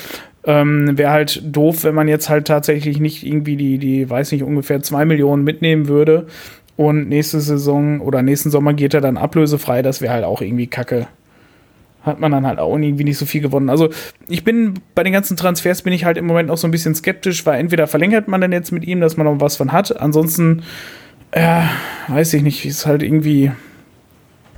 Ähm, 0.44 0.96
Wäre 0.96 1.10
halt 1.10 1.42
doof, 1.44 1.84
wenn 1.84 1.94
man 1.94 2.08
jetzt 2.08 2.30
halt 2.30 2.46
tatsächlich 2.46 2.98
nicht 2.98 3.26
irgendwie 3.26 3.56
die, 3.56 3.76
die, 3.76 4.08
weiß 4.08 4.32
nicht, 4.32 4.42
ungefähr 4.42 4.82
zwei 4.82 5.04
Millionen 5.04 5.44
mitnehmen 5.44 5.86
würde 5.88 6.26
und 6.76 7.08
nächste 7.08 7.40
Saison 7.40 8.00
oder 8.00 8.22
nächsten 8.22 8.50
Sommer 8.50 8.72
geht 8.72 8.94
er 8.94 9.00
dann 9.00 9.16
ablösefrei, 9.16 9.82
das 9.82 10.00
wäre 10.00 10.12
halt 10.12 10.24
auch 10.24 10.40
irgendwie 10.40 10.66
kacke. 10.66 11.06
Hat 12.02 12.18
man 12.18 12.32
dann 12.32 12.46
halt 12.46 12.58
auch 12.58 12.78
irgendwie 12.78 13.04
nicht 13.04 13.18
so 13.18 13.26
viel 13.26 13.42
gewonnen. 13.42 13.68
Also 13.68 13.90
ich 14.26 14.42
bin 14.42 14.74
bei 14.94 15.02
den 15.02 15.12
ganzen 15.12 15.36
Transfers 15.36 15.82
bin 15.82 15.92
ich 15.92 16.06
halt 16.06 16.16
im 16.16 16.26
Moment 16.26 16.48
noch 16.48 16.56
so 16.56 16.66
ein 16.66 16.70
bisschen 16.70 16.94
skeptisch, 16.94 17.44
weil 17.44 17.60
entweder 17.60 17.86
verlängert 17.86 18.26
man 18.26 18.40
dann 18.40 18.52
jetzt 18.52 18.72
mit 18.72 18.84
ihm, 18.84 19.00
dass 19.00 19.18
man 19.18 19.26
noch 19.26 19.40
was 19.40 19.56
von 19.56 19.72
hat, 19.72 20.00
ansonsten 20.00 20.62
ja, 21.34 21.68
weiß 22.08 22.34
ich 22.34 22.42
nicht, 22.42 22.64
ist 22.64 22.86
halt 22.86 23.02
irgendwie 23.02 23.52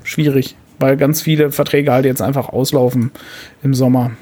schwierig, 0.05 0.57
weil 0.79 0.97
ganz 0.97 1.21
viele 1.21 1.51
Verträge 1.51 1.93
halt 1.93 2.05
jetzt 2.05 2.23
einfach 2.23 2.49
auslaufen 2.49 3.11
im 3.63 3.75
Sommer. 3.75 4.13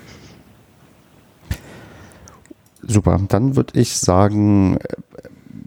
Super, 2.82 3.20
dann 3.28 3.54
würde 3.54 3.78
ich 3.78 3.96
sagen, 3.96 4.78
äh, 4.78 4.96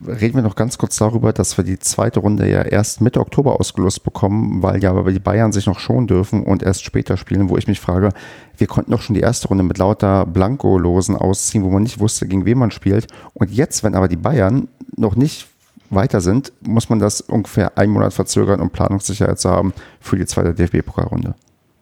reden 0.07 0.35
wir 0.35 0.41
noch 0.41 0.55
ganz 0.55 0.77
kurz 0.77 0.97
darüber, 0.97 1.33
dass 1.33 1.57
wir 1.57 1.63
die 1.63 1.79
zweite 1.79 2.19
Runde 2.19 2.49
ja 2.49 2.61
erst 2.61 3.01
Mitte 3.01 3.19
Oktober 3.19 3.59
ausgelost 3.59 4.03
bekommen, 4.03 4.61
weil 4.61 4.81
ja 4.81 5.01
die 5.03 5.19
Bayern 5.19 5.51
sich 5.51 5.65
noch 5.65 5.79
schonen 5.79 6.07
dürfen 6.07 6.43
und 6.43 6.63
erst 6.63 6.83
später 6.83 7.17
spielen, 7.17 7.49
wo 7.49 7.57
ich 7.57 7.67
mich 7.67 7.79
frage, 7.79 8.09
wir 8.57 8.67
konnten 8.67 8.91
doch 8.91 9.01
schon 9.01 9.15
die 9.15 9.21
erste 9.21 9.47
Runde 9.47 9.63
mit 9.63 9.77
lauter 9.77 10.25
Blanko-Losen 10.25 11.15
ausziehen, 11.15 11.63
wo 11.63 11.69
man 11.69 11.83
nicht 11.83 11.99
wusste, 11.99 12.27
gegen 12.27 12.45
wen 12.45 12.57
man 12.57 12.71
spielt. 12.71 13.07
Und 13.33 13.51
jetzt, 13.51 13.83
wenn 13.83 13.95
aber 13.95 14.07
die 14.07 14.17
Bayern 14.17 14.67
noch 14.95 15.15
nicht 15.15 15.47
weiter 15.89 16.21
sind, 16.21 16.53
muss 16.61 16.89
man 16.89 16.99
das 16.99 17.21
ungefähr 17.21 17.77
einen 17.77 17.93
Monat 17.93 18.13
verzögern, 18.13 18.59
um 18.59 18.69
Planungssicherheit 18.69 19.39
zu 19.39 19.49
haben 19.49 19.73
für 19.99 20.17
die 20.17 20.25
zweite 20.25 20.53
DFB-Pokalrunde. 20.53 21.35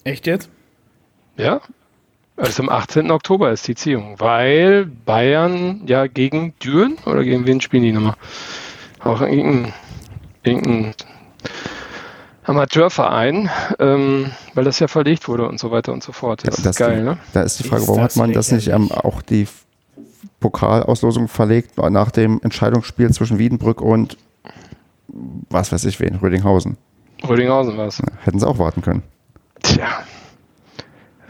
Echt 0.03 0.27
jetzt? 0.27 0.49
Ja. 1.37 1.61
Also 2.41 2.63
am 2.63 2.69
18. 2.69 3.11
Oktober 3.11 3.51
ist 3.51 3.67
die 3.67 3.75
Ziehung, 3.75 4.15
weil 4.17 4.87
Bayern 4.87 5.83
ja 5.85 6.07
gegen 6.07 6.55
Düren 6.57 6.97
oder 7.05 7.23
gegen 7.23 7.45
wen 7.45 7.61
spielen 7.61 7.83
die 7.83 7.91
nochmal? 7.91 8.15
Auch 8.99 9.21
irgendein, 9.21 9.73
irgendein 10.41 10.95
Amateurverein, 12.43 13.51
ähm, 13.77 14.31
weil 14.55 14.63
das 14.63 14.79
ja 14.79 14.87
verlegt 14.87 15.27
wurde 15.27 15.47
und 15.47 15.59
so 15.59 15.69
weiter 15.69 15.93
und 15.93 16.01
so 16.01 16.13
fort. 16.13 16.41
Das, 16.47 16.57
ja, 16.57 16.63
das 16.63 16.71
ist 16.71 16.79
geil, 16.79 16.97
die, 16.97 17.03
ne? 17.03 17.17
Da 17.31 17.43
ist 17.43 17.59
die 17.59 17.63
Frage, 17.63 17.87
warum 17.87 18.01
hat 18.01 18.15
man 18.15 18.33
das 18.33 18.51
nicht 18.51 18.69
ähm, 18.69 18.91
auch 18.91 19.21
die 19.21 19.47
Pokalauslosung 20.39 21.27
verlegt 21.27 21.77
nach 21.77 22.09
dem 22.09 22.39
Entscheidungsspiel 22.41 23.11
zwischen 23.11 23.37
Wiedenbrück 23.37 23.81
und 23.81 24.17
was 25.51 25.71
weiß 25.71 25.85
ich 25.85 25.99
wen, 25.99 26.15
Rödinghausen. 26.15 26.77
Rödinghausen 27.23 27.77
war 27.77 27.85
es. 27.85 28.01
Hätten 28.23 28.39
sie 28.39 28.47
auch 28.47 28.57
warten 28.57 28.81
können. 28.81 29.03
Tja. 29.61 30.03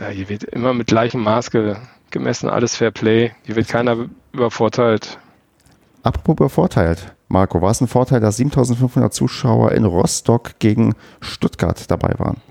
Ja, 0.02 0.08
hier 0.08 0.30
wird 0.30 0.44
immer 0.46 0.74
mit 0.74 0.88
gleichem 0.88 1.22
Maß 1.22 1.52
ge 1.52 1.76
gemessen, 2.10 2.50
alles 2.50 2.76
Fair 2.76 2.90
Play. 2.90 3.32
Hier 3.44 3.56
wird 3.56 3.68
keiner 3.68 4.10
übervorteilt. 4.34 5.20
Apropos 6.02 6.34
übervorteilt. 6.34 7.14
Marco, 7.28 7.62
war 7.62 7.70
es 7.70 7.82
ein 7.82 7.88
Vorteil, 7.88 8.20
dass 8.20 8.38
7500 8.38 9.14
Zuschauer 9.14 9.74
in 9.74 9.86
Rostock 9.86 10.58
gegen 10.58 10.96
Stuttgart 11.22 11.90
dabei 11.90 12.16
waren? 12.18 12.42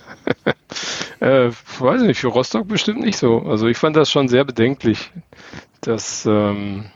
äh, 1.20 1.50
weiß 1.78 2.02
nicht, 2.02 2.18
für 2.18 2.28
Rostock 2.28 2.66
bestimmt 2.66 3.00
nicht 3.00 3.16
so. 3.16 3.38
Also 3.42 3.68
ich 3.68 3.78
fand 3.78 3.96
das 3.96 4.10
schon 4.10 4.26
sehr 4.26 4.44
bedenklich 4.44 5.12
das 5.82 6.26
ähm, 6.26 6.86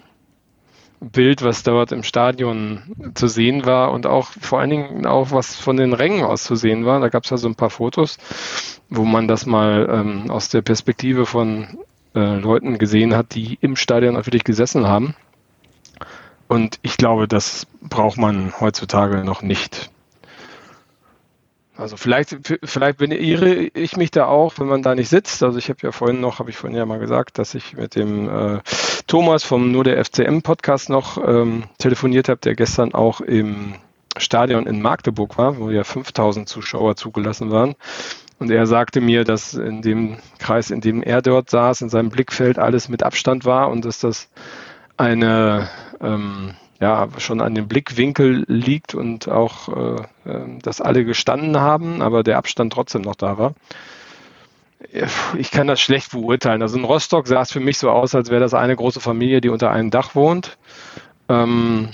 Bild, 1.00 1.42
was 1.42 1.62
dort 1.62 1.92
im 1.92 2.02
Stadion 2.02 3.12
zu 3.14 3.28
sehen 3.28 3.66
war 3.66 3.92
und 3.92 4.06
auch 4.06 4.28
vor 4.40 4.60
allen 4.60 4.70
Dingen 4.70 5.06
auch 5.06 5.30
was 5.30 5.54
von 5.54 5.76
den 5.76 5.92
Rängen 5.92 6.24
aus 6.24 6.44
zu 6.44 6.56
sehen 6.56 6.86
war. 6.86 7.00
Da 7.00 7.08
gab 7.08 7.24
es 7.24 7.30
ja 7.30 7.36
so 7.36 7.48
ein 7.48 7.54
paar 7.54 7.70
Fotos, 7.70 8.18
wo 8.88 9.04
man 9.04 9.28
das 9.28 9.46
mal 9.46 9.88
ähm, 9.90 10.30
aus 10.30 10.48
der 10.48 10.62
Perspektive 10.62 11.26
von 11.26 11.78
äh, 12.14 12.36
Leuten 12.38 12.78
gesehen 12.78 13.14
hat, 13.14 13.34
die 13.34 13.58
im 13.60 13.76
Stadion 13.76 14.16
wirklich 14.16 14.44
gesessen 14.44 14.86
haben. 14.86 15.14
Und 16.48 16.78
ich 16.82 16.96
glaube, 16.96 17.28
das 17.28 17.66
braucht 17.82 18.18
man 18.18 18.52
heutzutage 18.60 19.24
noch 19.24 19.42
nicht. 19.42 19.90
Also 21.76 21.96
vielleicht, 21.96 22.36
vielleicht 22.64 23.00
irre 23.00 23.54
ich 23.54 23.96
mich 23.96 24.10
da 24.10 24.26
auch, 24.26 24.54
wenn 24.58 24.66
man 24.66 24.82
da 24.82 24.94
nicht 24.94 25.08
sitzt. 25.08 25.42
Also 25.42 25.58
ich 25.58 25.68
habe 25.68 25.80
ja 25.82 25.92
vorhin 25.92 26.20
noch, 26.20 26.38
habe 26.38 26.50
ich 26.50 26.56
vorhin 26.56 26.76
ja 26.76 26.86
mal 26.86 26.98
gesagt, 26.98 27.38
dass 27.38 27.54
ich 27.54 27.76
mit 27.76 27.94
dem 27.94 28.28
äh, 28.28 28.60
Thomas 29.06 29.44
vom 29.44 29.70
Nur 29.72 29.84
der 29.84 30.02
FCM 30.02 30.40
Podcast 30.40 30.88
noch 30.88 31.18
ähm, 31.18 31.64
telefoniert 31.78 32.28
habe, 32.28 32.40
der 32.40 32.54
gestern 32.54 32.94
auch 32.94 33.20
im 33.20 33.74
Stadion 34.16 34.66
in 34.66 34.80
Magdeburg 34.80 35.36
war, 35.36 35.58
wo 35.58 35.70
ja 35.70 35.84
5000 35.84 36.48
Zuschauer 36.48 36.96
zugelassen 36.96 37.50
waren. 37.50 37.74
Und 38.38 38.50
er 38.50 38.66
sagte 38.66 39.00
mir, 39.00 39.24
dass 39.24 39.54
in 39.54 39.82
dem 39.82 40.18
Kreis, 40.38 40.70
in 40.70 40.80
dem 40.80 41.02
er 41.02 41.22
dort 41.22 41.50
saß, 41.50 41.82
in 41.82 41.88
seinem 41.88 42.10
Blickfeld 42.10 42.58
alles 42.58 42.88
mit 42.88 43.02
Abstand 43.02 43.44
war 43.44 43.70
und 43.70 43.84
dass 43.84 44.00
das 44.00 44.30
eine 44.96 45.68
ähm, 46.00 46.54
ja, 46.80 47.08
schon 47.18 47.40
an 47.40 47.54
dem 47.54 47.68
Blickwinkel 47.68 48.44
liegt 48.48 48.94
und 48.94 49.28
auch, 49.28 49.68
äh, 49.68 50.02
ähm, 50.26 50.58
dass 50.60 50.80
alle 50.80 51.04
gestanden 51.04 51.58
haben, 51.58 52.02
aber 52.02 52.22
der 52.22 52.36
Abstand 52.38 52.72
trotzdem 52.72 53.02
noch 53.02 53.16
da 53.16 53.38
war. 53.38 53.54
Ich 55.38 55.50
kann 55.50 55.66
das 55.66 55.80
schlecht 55.80 56.12
beurteilen. 56.12 56.62
Also 56.62 56.78
in 56.78 56.84
Rostock 56.84 57.26
sah 57.26 57.40
es 57.40 57.50
für 57.50 57.60
mich 57.60 57.78
so 57.78 57.90
aus, 57.90 58.14
als 58.14 58.30
wäre 58.30 58.40
das 58.40 58.54
eine 58.54 58.76
große 58.76 59.00
Familie, 59.00 59.40
die 59.40 59.48
unter 59.48 59.70
einem 59.70 59.90
Dach 59.90 60.14
wohnt. 60.14 60.58
Ähm, 61.28 61.90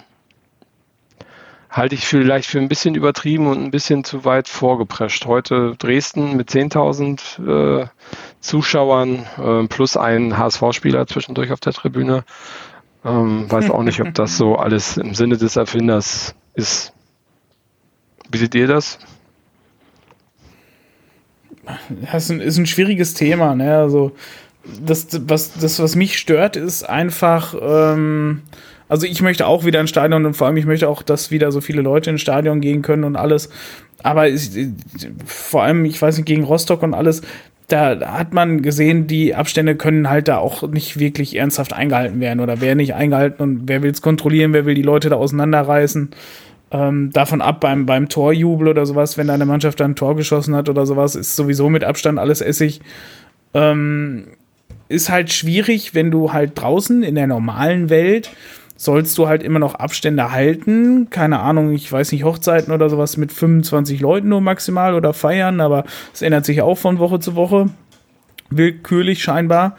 halte 1.73 1.95
ich 1.95 2.07
vielleicht 2.07 2.49
für 2.49 2.59
ein 2.59 2.69
bisschen 2.69 2.95
übertrieben 2.95 3.47
und 3.47 3.63
ein 3.63 3.71
bisschen 3.71 4.05
zu 4.05 4.25
weit 4.25 4.47
vorgeprescht. 4.47 5.25
Heute 5.25 5.75
Dresden 5.79 6.37
mit 6.37 6.51
10.000 6.51 7.83
äh, 7.83 7.87
Zuschauern 8.41 9.27
äh, 9.39 9.67
plus 9.69 9.97
ein 9.97 10.37
HSV-Spieler 10.37 11.07
zwischendurch 11.07 11.51
auf 11.51 11.61
der 11.61 11.73
Tribüne. 11.73 12.25
Ähm, 13.05 13.51
weiß 13.51 13.71
auch 13.71 13.83
nicht, 13.83 14.01
ob 14.01 14.15
das 14.15 14.37
so 14.37 14.57
alles 14.57 14.97
im 14.97 15.15
Sinne 15.15 15.37
des 15.37 15.57
Erfinders 15.57 16.35
ist. 16.55 16.93
Wie 18.31 18.39
seht 18.39 18.55
ihr 18.55 18.67
das? 18.67 18.99
Das 22.11 22.25
ist 22.25 22.31
ein, 22.31 22.41
ist 22.41 22.59
ein 22.59 22.67
schwieriges 22.67 23.15
Thema. 23.15 23.55
Ne? 23.55 23.77
Also 23.77 24.13
das, 24.65 25.09
was, 25.29 25.55
das, 25.55 25.81
was 25.81 25.97
mich 25.97 26.19
stört, 26.19 26.57
ist 26.57 26.89
einfach, 26.89 27.55
ähm, 27.61 28.43
also 28.89 29.07
ich 29.07 29.23
möchte 29.23 29.47
auch 29.47 29.65
wieder 29.65 29.81
ins 29.81 29.91
Stadion 29.91 30.25
und 30.25 30.35
vor 30.35 30.47
allem 30.47 30.57
ich 30.57 30.67
möchte 30.67 30.89
auch, 30.89 31.03
dass 31.03 31.31
wieder 31.31 31.53
so 31.53 31.61
viele 31.61 31.83
Leute 31.83 32.11
ins 32.11 32.21
Stadion 32.21 32.61
gehen 32.61 32.83
können 32.83 33.05
und 33.05 33.17
alles. 33.17 33.49
Aber 34.03 34.29
ich, 34.29 34.51
vor 35.25 35.63
allem, 35.63 35.85
ich 35.85 36.01
weiß 36.01 36.17
nicht, 36.17 36.27
gegen 36.27 36.45
Rostock 36.45 36.83
und 36.83 36.95
alles, 36.95 37.23
da 37.73 38.19
hat 38.19 38.35
man 38.35 38.61
gesehen, 38.61 39.07
die 39.07 39.35
Abstände 39.35 39.77
können 39.77 40.11
halt 40.11 40.29
da 40.29 40.37
auch 40.37 40.69
nicht 40.69 40.99
wirklich 40.99 41.37
ernsthaft 41.37 41.73
eingehalten 41.73 42.21
werden 42.21 42.41
oder 42.41 42.61
wer 42.61 42.75
nicht 42.75 42.95
eingehalten 42.95 43.43
und 43.43 43.63
wer 43.67 43.83
will 43.83 43.91
es 43.91 44.03
kontrollieren, 44.03 44.53
wer 44.53 44.67
will 44.67 44.75
die 44.75 44.83
Leute 44.83 45.09
da 45.09 45.17
auseinanderreißen. 45.17 46.11
Ähm, 46.71 47.11
davon 47.13 47.41
ab 47.41 47.61
beim, 47.61 47.87
beim 47.87 48.11
Torjubel 48.11 48.69
oder 48.69 48.85
sowas, 48.85 49.17
wenn 49.17 49.27
deine 49.27 49.47
Mannschaft 49.47 49.81
dann 49.81 49.93
ein 49.93 49.97
Tor 49.97 50.17
geschossen 50.17 50.55
hat 50.55 50.69
oder 50.69 50.85
sowas, 50.85 51.15
ist 51.15 51.35
sowieso 51.35 51.71
mit 51.71 51.83
Abstand 51.83 52.19
alles 52.19 52.43
Essig. 52.43 52.81
Ähm, 53.55 54.25
ist 54.89 55.09
halt 55.09 55.33
schwierig, 55.33 55.95
wenn 55.95 56.11
du 56.11 56.33
halt 56.33 56.53
draußen 56.55 57.03
in 57.03 57.15
der 57.15 57.27
normalen 57.27 57.89
Welt 57.89 58.31
sollst 58.77 59.17
du 59.19 59.29
halt 59.29 59.43
immer 59.43 59.59
noch 59.59 59.75
Abstände 59.75 60.33
halten. 60.33 61.09
Keine 61.11 61.41
Ahnung, 61.41 61.73
ich 61.73 61.91
weiß 61.91 62.13
nicht, 62.13 62.25
Hochzeiten 62.25 62.73
oder 62.73 62.91
sowas 62.91 63.17
mit 63.17 63.33
25 63.33 64.01
Leuten 64.01 64.29
nur 64.29 64.41
maximal 64.41 64.95
oder 64.95 65.13
feiern, 65.13 65.61
aber 65.61 65.85
es 66.13 66.23
ändert 66.23 66.45
sich 66.45 66.63
auch 66.63 66.77
von 66.77 66.99
Woche 66.99 67.21
zu 67.21 67.35
Woche. 67.37 67.71
Willkürlich 68.51 69.23
scheinbar. 69.23 69.77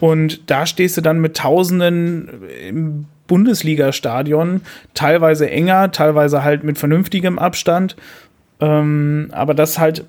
Und 0.00 0.50
da 0.50 0.66
stehst 0.66 0.96
du 0.96 1.00
dann 1.00 1.20
mit 1.20 1.36
Tausenden 1.36 2.28
im 2.68 3.06
Bundesliga-Stadion, 3.26 4.60
teilweise 4.94 5.50
enger, 5.50 5.90
teilweise 5.90 6.44
halt 6.44 6.64
mit 6.64 6.78
vernünftigem 6.78 7.38
Abstand. 7.38 7.96
Ähm, 8.60 9.28
aber 9.32 9.54
das 9.54 9.78
halt 9.78 10.04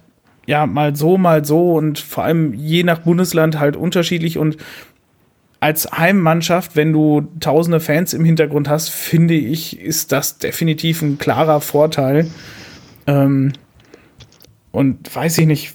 ja 0.45 0.65
mal 0.65 0.95
so, 0.95 1.17
mal 1.17 1.43
so 1.45 1.73
und 1.73 1.99
vor 1.99 2.23
allem 2.23 2.53
je 2.53 2.83
nach 2.83 2.99
Bundesland 2.99 3.59
halt 3.59 3.75
unterschiedlich 3.75 4.37
und 4.37 4.57
als 5.59 5.91
Heimmannschaft, 5.91 6.75
wenn 6.75 6.93
du 6.93 7.27
tausende 7.39 7.79
Fans 7.79 8.13
im 8.13 8.23
Hintergrund 8.23 8.69
hast, 8.69 8.89
finde 8.89 9.33
ich, 9.33 9.79
ist 9.79 10.11
das 10.11 10.37
definitiv 10.37 11.01
ein 11.01 11.17
klarer 11.17 11.61
Vorteil. 11.61 12.29
Ähm, 13.07 13.53
und 14.71 15.13
weiß 15.15 15.39
ich 15.39 15.47
nicht, 15.47 15.73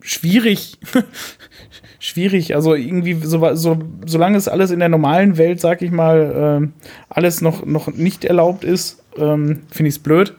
schwierig. 0.00 0.78
schwierig. 1.98 2.54
Also 2.54 2.74
irgendwie, 2.74 3.14
so, 3.22 3.54
so, 3.54 3.78
solange 4.06 4.38
es 4.38 4.48
alles 4.48 4.70
in 4.70 4.78
der 4.78 4.88
normalen 4.88 5.36
Welt, 5.36 5.60
sag 5.60 5.82
ich 5.82 5.90
mal, 5.90 6.62
äh, 6.62 6.84
alles 7.10 7.42
noch, 7.42 7.66
noch 7.66 7.88
nicht 7.88 8.24
erlaubt 8.24 8.64
ist, 8.64 9.02
ähm, 9.18 9.60
finde 9.70 9.88
ich 9.88 9.96
es 9.96 10.02
blöd. 10.02 10.34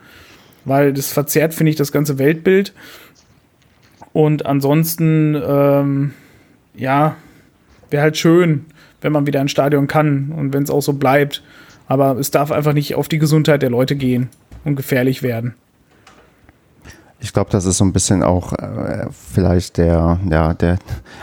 Weil 0.65 0.93
das 0.93 1.11
verzerrt, 1.11 1.53
finde 1.53 1.71
ich, 1.71 1.75
das 1.75 1.91
ganze 1.91 2.17
Weltbild. 2.17 2.73
Und 4.13 4.45
ansonsten, 4.45 5.35
ähm, 5.35 6.13
ja, 6.75 7.15
wäre 7.91 8.03
halt 8.03 8.17
schön, 8.17 8.65
wenn 9.01 9.11
man 9.11 9.27
wieder 9.27 9.41
ins 9.41 9.51
Stadion 9.51 9.87
kann 9.87 10.31
und 10.35 10.53
wenn 10.53 10.63
es 10.63 10.69
auch 10.69 10.81
so 10.81 10.93
bleibt. 10.93 11.43
Aber 11.87 12.17
es 12.17 12.31
darf 12.31 12.51
einfach 12.51 12.73
nicht 12.73 12.95
auf 12.95 13.07
die 13.07 13.19
Gesundheit 13.19 13.61
der 13.61 13.69
Leute 13.69 13.95
gehen 13.95 14.29
und 14.63 14.75
gefährlich 14.75 15.23
werden. 15.23 15.55
Ich 17.23 17.33
glaube, 17.33 17.51
das 17.51 17.65
ist 17.65 17.77
so 17.77 17.85
ein 17.85 17.93
bisschen 17.93 18.23
auch 18.23 18.53
äh, 18.53 19.05
vielleicht 19.11 19.77
der, 19.77 20.19
ja, 20.27 20.55
der, 20.55 20.79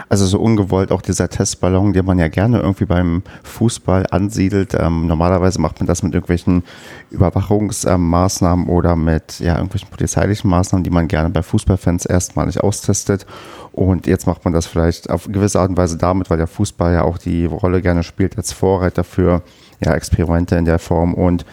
also 0.08 0.26
so 0.26 0.38
ungewollt 0.38 0.92
auch 0.92 1.02
dieser 1.02 1.28
Testballon, 1.28 1.92
den 1.92 2.04
man 2.04 2.20
ja 2.20 2.28
gerne 2.28 2.60
irgendwie 2.60 2.84
beim 2.84 3.22
Fußball 3.42 4.06
ansiedelt. 4.12 4.74
Ähm, 4.78 5.08
normalerweise 5.08 5.60
macht 5.60 5.80
man 5.80 5.88
das 5.88 6.04
mit 6.04 6.14
irgendwelchen 6.14 6.62
Überwachungsmaßnahmen 7.10 8.66
ähm, 8.66 8.70
oder 8.70 8.94
mit 8.94 9.40
ja, 9.40 9.56
irgendwelchen 9.56 9.90
polizeilichen 9.90 10.48
Maßnahmen, 10.48 10.84
die 10.84 10.90
man 10.90 11.08
gerne 11.08 11.30
bei 11.30 11.42
Fußballfans 11.42 12.06
erstmalig 12.06 12.62
austestet. 12.62 13.26
Und 13.72 14.06
jetzt 14.06 14.28
macht 14.28 14.44
man 14.44 14.54
das 14.54 14.66
vielleicht 14.66 15.10
auf 15.10 15.26
gewisse 15.26 15.58
Art 15.58 15.70
und 15.70 15.76
Weise 15.76 15.98
damit, 15.98 16.30
weil 16.30 16.38
der 16.38 16.46
Fußball 16.46 16.92
ja 16.92 17.02
auch 17.02 17.18
die 17.18 17.44
Rolle 17.44 17.82
gerne 17.82 18.04
spielt 18.04 18.36
als 18.36 18.52
Vorreiter 18.52 19.02
für 19.02 19.42
ja, 19.80 19.94
Experimente 19.94 20.56
in 20.56 20.64
der 20.64 20.78
Form. 20.78 21.14
Und 21.14 21.44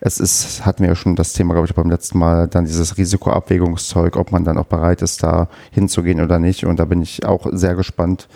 es 0.00 0.18
ist, 0.18 0.64
hatten 0.66 0.82
wir 0.82 0.90
ja 0.90 0.96
schon 0.96 1.16
das 1.16 1.32
Thema, 1.32 1.54
glaube 1.54 1.66
ich, 1.66 1.74
beim 1.74 1.90
letzten 1.90 2.18
Mal, 2.18 2.48
dann 2.48 2.64
dieses 2.64 2.96
Risikoabwägungszeug, 2.98 4.16
ob 4.16 4.32
man 4.32 4.44
dann 4.44 4.58
auch 4.58 4.66
bereit 4.66 5.02
ist, 5.02 5.22
da 5.22 5.48
hinzugehen 5.70 6.20
oder 6.20 6.38
nicht. 6.38 6.64
Und 6.64 6.78
da 6.78 6.84
bin 6.84 7.02
ich 7.02 7.24
auch 7.24 7.46
sehr 7.52 7.74
gespannt, 7.74 8.28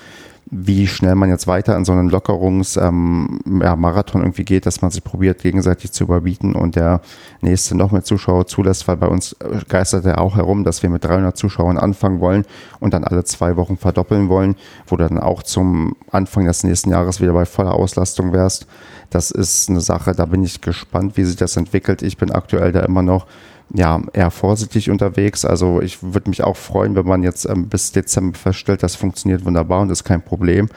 wie 0.50 0.86
schnell 0.86 1.14
man 1.14 1.30
jetzt 1.30 1.46
weiter 1.46 1.76
in 1.76 1.84
so 1.84 1.92
einen 1.92 2.10
Lockerungsmarathon 2.10 3.40
ähm, 3.50 3.60
ja, 3.62 4.26
irgendwie 4.26 4.44
geht, 4.44 4.66
dass 4.66 4.82
man 4.82 4.90
sich 4.90 5.02
probiert, 5.02 5.40
gegenseitig 5.40 5.92
zu 5.92 6.04
überbieten 6.04 6.54
und 6.54 6.76
der 6.76 7.00
nächste 7.40 7.74
noch 7.76 7.92
mehr 7.92 8.04
Zuschauer 8.04 8.46
zulässt, 8.46 8.86
weil 8.86 8.96
bei 8.96 9.06
uns 9.06 9.32
äh, 9.34 9.60
geistert 9.68 10.04
er 10.04 10.20
auch 10.20 10.36
herum, 10.36 10.64
dass 10.64 10.82
wir 10.82 10.90
mit 10.90 11.04
300 11.04 11.36
Zuschauern 11.36 11.78
anfangen 11.78 12.20
wollen 12.20 12.44
und 12.80 12.92
dann 12.92 13.04
alle 13.04 13.24
zwei 13.24 13.56
Wochen 13.56 13.76
verdoppeln 13.76 14.28
wollen, 14.28 14.56
wo 14.86 14.96
du 14.96 15.08
dann 15.08 15.18
auch 15.18 15.42
zum 15.42 15.96
Anfang 16.10 16.44
des 16.44 16.62
nächsten 16.62 16.90
Jahres 16.90 17.20
wieder 17.20 17.32
bei 17.32 17.46
voller 17.46 17.74
Auslastung 17.74 18.32
wärst. 18.32 18.66
Das 19.10 19.30
ist 19.30 19.70
eine 19.70 19.80
Sache, 19.80 20.12
da 20.12 20.26
bin 20.26 20.42
ich 20.42 20.60
gespannt, 20.60 21.16
wie 21.16 21.24
sich 21.24 21.36
das 21.36 21.56
entwickelt. 21.56 22.02
Ich 22.02 22.18
bin 22.18 22.30
aktuell 22.30 22.72
da 22.72 22.80
immer 22.80 23.02
noch 23.02 23.26
ja, 23.72 24.00
eher 24.12 24.30
vorsichtig 24.30 24.90
unterwegs. 24.90 25.44
Also 25.44 25.80
ich 25.80 26.02
würde 26.02 26.30
mich 26.30 26.42
auch 26.42 26.56
freuen, 26.56 26.94
wenn 26.94 27.06
man 27.06 27.22
jetzt 27.22 27.48
ähm, 27.48 27.68
bis 27.68 27.92
Dezember 27.92 28.38
feststellt, 28.38 28.82
das 28.82 28.94
funktioniert 28.94 29.44
wunderbar 29.44 29.80
und 29.80 29.90
ist 29.90 30.04
kein 30.04 30.22
Problem. 30.22 30.68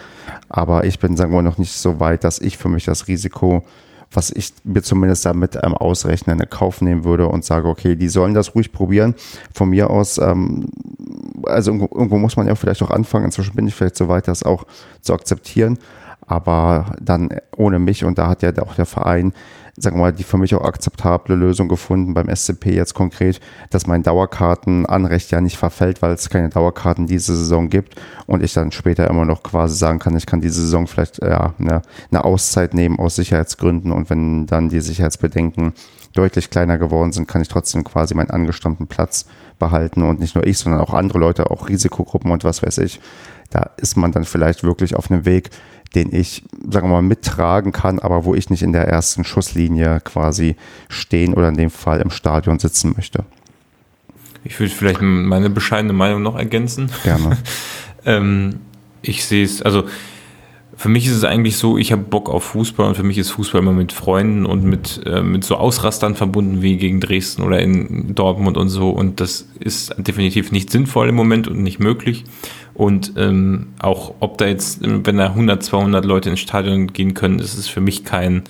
Aber 0.49 0.85
ich 0.85 0.99
bin, 0.99 1.17
sagen 1.17 1.31
wir 1.31 1.37
mal, 1.37 1.49
noch 1.49 1.57
nicht 1.57 1.73
so 1.73 1.99
weit, 1.99 2.23
dass 2.23 2.39
ich 2.39 2.57
für 2.57 2.69
mich 2.69 2.85
das 2.85 3.07
Risiko, 3.07 3.63
was 4.11 4.31
ich 4.31 4.53
mir 4.63 4.81
zumindest 4.81 5.25
damit 5.25 5.59
ähm, 5.61 5.73
ausrechne, 5.73 6.33
in 6.33 6.49
Kauf 6.49 6.81
nehmen 6.81 7.03
würde 7.03 7.27
und 7.27 7.43
sage, 7.43 7.67
okay, 7.67 7.95
die 7.95 8.09
sollen 8.09 8.33
das 8.33 8.55
ruhig 8.55 8.71
probieren. 8.71 9.15
Von 9.53 9.69
mir 9.69 9.89
aus, 9.89 10.17
ähm, 10.17 10.69
also 11.43 11.71
irgendwo, 11.71 11.93
irgendwo 11.93 12.17
muss 12.17 12.37
man 12.37 12.47
ja 12.47 12.55
vielleicht 12.55 12.81
auch 12.81 12.91
anfangen. 12.91 13.25
Inzwischen 13.25 13.55
bin 13.55 13.67
ich 13.67 13.75
vielleicht 13.75 13.97
so 13.97 14.07
weit, 14.07 14.27
das 14.27 14.43
auch 14.43 14.65
zu 15.01 15.13
akzeptieren 15.13 15.77
aber 16.27 16.93
dann 17.01 17.29
ohne 17.55 17.79
mich 17.79 18.03
und 18.03 18.17
da 18.17 18.27
hat 18.27 18.43
ja 18.43 18.51
auch 18.61 18.75
der 18.75 18.85
Verein 18.85 19.33
sagen 19.77 19.97
wir 19.97 20.01
mal, 20.01 20.13
die 20.13 20.23
für 20.23 20.37
mich 20.37 20.55
auch 20.55 20.63
akzeptable 20.63 21.35
Lösung 21.35 21.67
gefunden 21.67 22.15
beim 22.15 22.33
SCP 22.35 22.73
jetzt 22.73 22.95
konkret, 22.95 23.39
dass 23.69 23.85
mein 23.85 24.01
Dauerkartenanrecht 24.01 25.31
ja 25.31 25.39
nicht 25.39 25.57
verfällt, 25.57 26.01
weil 26.01 26.13
es 26.13 26.29
keine 26.29 26.49
Dauerkarten 26.49 27.05
diese 27.05 27.35
Saison 27.35 27.69
gibt 27.69 27.95
und 28.25 28.43
ich 28.43 28.53
dann 28.53 28.71
später 28.71 29.07
immer 29.07 29.25
noch 29.25 29.43
quasi 29.43 29.75
sagen 29.75 29.99
kann, 29.99 30.17
ich 30.17 30.25
kann 30.25 30.41
diese 30.41 30.61
Saison 30.61 30.87
vielleicht 30.87 31.21
ja, 31.21 31.53
eine, 31.59 31.83
eine 32.11 32.25
Auszeit 32.25 32.73
nehmen 32.73 32.97
aus 32.97 33.15
Sicherheitsgründen 33.15 33.91
und 33.91 34.09
wenn 34.09 34.47
dann 34.47 34.69
die 34.69 34.81
Sicherheitsbedenken 34.81 35.73
deutlich 36.13 36.49
kleiner 36.49 36.79
geworden 36.79 37.11
sind, 37.11 37.27
kann 37.27 37.43
ich 37.43 37.47
trotzdem 37.47 37.83
quasi 37.83 38.15
meinen 38.15 38.31
angestammten 38.31 38.87
Platz 38.87 39.27
behalten 39.59 40.01
und 40.01 40.19
nicht 40.19 40.35
nur 40.35 40.45
ich, 40.45 40.57
sondern 40.57 40.81
auch 40.81 40.93
andere 40.93 41.19
Leute, 41.19 41.51
auch 41.51 41.69
Risikogruppen 41.69 42.31
und 42.31 42.43
was 42.43 42.63
weiß 42.63 42.79
ich. 42.79 42.99
Da 43.49 43.69
ist 43.77 43.95
man 43.95 44.11
dann 44.11 44.25
vielleicht 44.25 44.63
wirklich 44.63 44.95
auf 44.95 45.09
einem 45.09 45.25
Weg, 45.25 45.51
den 45.95 46.13
ich, 46.13 46.43
sagen 46.69 46.87
wir 46.87 46.93
mal, 46.93 47.01
mittragen 47.01 47.71
kann, 47.71 47.99
aber 47.99 48.25
wo 48.25 48.35
ich 48.35 48.49
nicht 48.49 48.63
in 48.63 48.73
der 48.73 48.87
ersten 48.87 49.23
Schusslinie 49.23 50.01
quasi 50.01 50.55
stehen 50.89 51.33
oder 51.33 51.49
in 51.49 51.57
dem 51.57 51.69
Fall 51.69 52.01
im 52.01 52.09
Stadion 52.09 52.59
sitzen 52.59 52.93
möchte. 52.95 53.23
Ich 54.43 54.59
würde 54.59 54.73
vielleicht 54.73 55.01
meine 55.01 55.49
bescheidene 55.49 55.93
Meinung 55.93 56.21
noch 56.21 56.37
ergänzen. 56.37 56.89
Gerne. 57.03 57.37
ähm, 58.05 58.59
ich 59.01 59.25
sehe 59.25 59.43
es, 59.43 59.61
also 59.61 59.85
für 60.77 60.89
mich 60.89 61.07
ist 61.07 61.15
es 61.15 61.23
eigentlich 61.23 61.57
so, 61.57 61.77
ich 61.79 61.91
habe 61.91 62.03
Bock 62.03 62.29
auf 62.29 62.43
Fußball 62.43 62.87
und 62.87 62.95
für 62.95 63.03
mich 63.03 63.17
ist 63.17 63.31
Fußball 63.31 63.61
immer 63.61 63.73
mit 63.73 63.91
Freunden 63.91 64.45
und 64.45 64.63
mit, 64.63 65.01
äh, 65.07 65.23
mit 65.23 65.43
so 65.43 65.55
Ausrastern 65.55 66.13
verbunden 66.13 66.61
wie 66.61 66.77
gegen 66.77 67.01
Dresden 67.01 67.41
oder 67.41 67.59
in 67.59 68.13
Dortmund 68.13 68.57
und 68.57 68.69
so. 68.69 68.91
Und 68.91 69.19
das 69.19 69.47
ist 69.59 69.95
definitiv 69.97 70.51
nicht 70.51 70.69
sinnvoll 70.69 71.09
im 71.09 71.15
Moment 71.15 71.47
und 71.47 71.63
nicht 71.63 71.79
möglich. 71.79 72.25
Und 72.77 73.13
ähm, 73.17 73.69
auch 73.79 74.13
ob 74.19 74.37
da 74.37 74.45
jetzt, 74.45 74.81
wenn 74.83 75.17
da 75.17 75.29
100, 75.29 75.63
200 75.63 76.05
Leute 76.05 76.29
ins 76.29 76.41
Stadion 76.41 76.93
gehen 76.93 77.15
können, 77.15 77.39
ist 77.39 77.57
es 77.57 77.67
für 77.67 77.81
mich 77.81 78.05
kein 78.05 78.43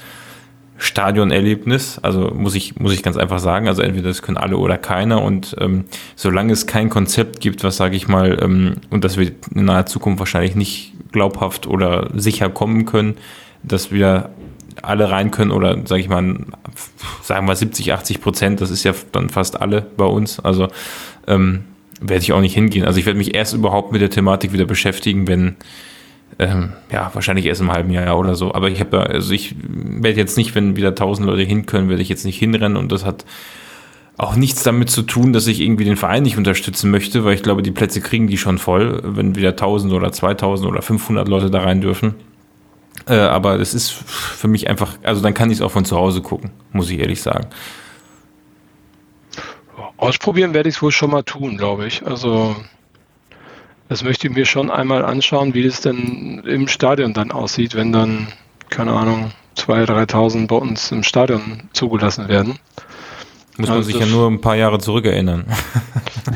Stadionerlebnis. 0.77 1.97
Also 1.99 2.33
muss 2.35 2.53
ich, 2.53 2.77
muss 2.77 2.91
ich 2.93 3.03
ganz 3.03 3.15
einfach 3.15 3.39
sagen. 3.39 3.69
Also 3.69 3.83
entweder 3.83 4.09
das 4.09 4.21
können 4.21 4.35
alle 4.35 4.57
oder 4.57 4.77
keiner. 4.77 5.21
Und 5.21 5.55
ähm, 5.61 5.85
solange 6.17 6.51
es 6.51 6.67
kein 6.67 6.89
Konzept 6.89 7.39
gibt, 7.39 7.63
was 7.63 7.77
sage 7.77 7.95
ich 7.95 8.09
mal, 8.09 8.37
ähm, 8.41 8.81
und 8.89 9.05
das 9.05 9.15
wird 9.15 9.47
in 9.55 9.63
naher 9.63 9.85
Zukunft 9.85 10.19
wahrscheinlich 10.19 10.55
nicht 10.55 10.91
glaubhaft 11.13 11.65
oder 11.65 12.09
sicher 12.13 12.49
kommen 12.49 12.83
können, 12.83 13.15
dass 13.63 13.93
wir 13.93 14.31
alle 14.81 15.09
rein 15.09 15.31
können 15.31 15.51
oder 15.51 15.87
sage 15.87 16.01
ich 16.01 16.09
mal, 16.09 16.35
sagen 17.23 17.47
wir 17.47 17.55
70, 17.55 17.93
80 17.93 18.19
Prozent, 18.19 18.59
das 18.59 18.71
ist 18.71 18.83
ja 18.83 18.93
dann 19.13 19.29
fast 19.29 19.61
alle 19.61 19.83
bei 19.95 20.05
uns. 20.05 20.41
Also 20.41 20.67
ähm, 21.27 21.63
werde 22.01 22.23
ich 22.23 22.33
auch 22.33 22.41
nicht 22.41 22.53
hingehen. 22.53 22.85
Also 22.85 22.99
ich 22.99 23.05
werde 23.05 23.17
mich 23.17 23.35
erst 23.35 23.53
überhaupt 23.53 23.91
mit 23.91 24.01
der 24.01 24.09
Thematik 24.09 24.53
wieder 24.53 24.65
beschäftigen, 24.65 25.27
wenn 25.27 25.55
ähm, 26.39 26.73
ja, 26.91 27.09
wahrscheinlich 27.13 27.45
erst 27.45 27.61
im 27.61 27.71
halben 27.71 27.91
Jahr 27.91 28.17
oder 28.17 28.35
so. 28.35 28.53
Aber 28.53 28.69
ich 28.69 28.79
habe 28.79 29.09
also 29.09 29.33
ich 29.33 29.55
werde 29.59 30.19
jetzt 30.19 30.37
nicht, 30.37 30.55
wenn 30.55 30.75
wieder 30.75 30.95
tausend 30.95 31.27
Leute 31.27 31.43
hin 31.43 31.65
können, 31.65 31.89
werde 31.89 32.01
ich 32.01 32.09
jetzt 32.09 32.25
nicht 32.25 32.37
hinrennen 32.37 32.77
und 32.77 32.91
das 32.91 33.05
hat 33.05 33.25
auch 34.17 34.35
nichts 34.35 34.63
damit 34.63 34.89
zu 34.89 35.03
tun, 35.03 35.31
dass 35.31 35.45
ich 35.45 35.61
irgendwie 35.61 35.85
den 35.85 35.95
Verein 35.95 36.23
nicht 36.23 36.37
unterstützen 36.37 36.89
möchte, 36.89 37.23
weil 37.23 37.35
ich 37.35 37.43
glaube, 37.43 37.61
die 37.61 37.71
Plätze 37.71 38.01
kriegen 38.01 38.27
die 38.27 38.37
schon 38.37 38.57
voll, 38.57 39.01
wenn 39.03 39.35
wieder 39.35 39.49
1000 39.49 39.93
oder 39.93 40.11
2000 40.11 40.69
oder 40.69 40.81
500 40.81 41.27
Leute 41.27 41.51
da 41.51 41.61
rein 41.61 41.81
dürfen. 41.81 42.15
Äh, 43.07 43.15
aber 43.15 43.59
das 43.59 43.75
ist 43.75 43.91
für 43.91 44.47
mich 44.47 44.69
einfach, 44.69 44.97
also 45.03 45.21
dann 45.21 45.35
kann 45.35 45.51
ich 45.51 45.57
es 45.57 45.61
auch 45.61 45.71
von 45.71 45.85
zu 45.85 45.95
Hause 45.95 46.21
gucken, 46.21 46.49
muss 46.71 46.89
ich 46.89 46.99
ehrlich 46.99 47.21
sagen. 47.21 47.47
Ausprobieren 49.97 50.53
werde 50.53 50.69
ich 50.69 50.75
es 50.75 50.81
wohl 50.81 50.91
schon 50.91 51.11
mal 51.11 51.23
tun, 51.23 51.57
glaube 51.57 51.87
ich. 51.87 52.05
Also 52.05 52.55
das 53.89 54.03
möchte 54.03 54.27
ich 54.27 54.33
mir 54.33 54.45
schon 54.45 54.69
einmal 54.69 55.03
anschauen, 55.03 55.53
wie 55.53 55.63
das 55.63 55.81
denn 55.81 56.43
im 56.45 56.67
Stadion 56.67 57.13
dann 57.13 57.31
aussieht, 57.31 57.73
wenn 57.75 57.91
dann, 57.91 58.27
keine 58.69 58.93
Ahnung, 58.93 59.31
2.000, 59.55 60.07
3.000 60.11 60.47
bei 60.47 60.55
uns 60.55 60.91
im 60.91 61.03
Stadion 61.03 61.63
zugelassen 61.73 62.27
werden. 62.27 62.59
Muss 63.57 63.69
man 63.69 63.77
also 63.77 63.89
sich 63.89 63.99
ja 63.99 64.05
nur 64.05 64.29
ein 64.29 64.39
paar 64.39 64.55
Jahre 64.55 64.77
zurück 64.77 65.05
erinnern. 65.05 65.45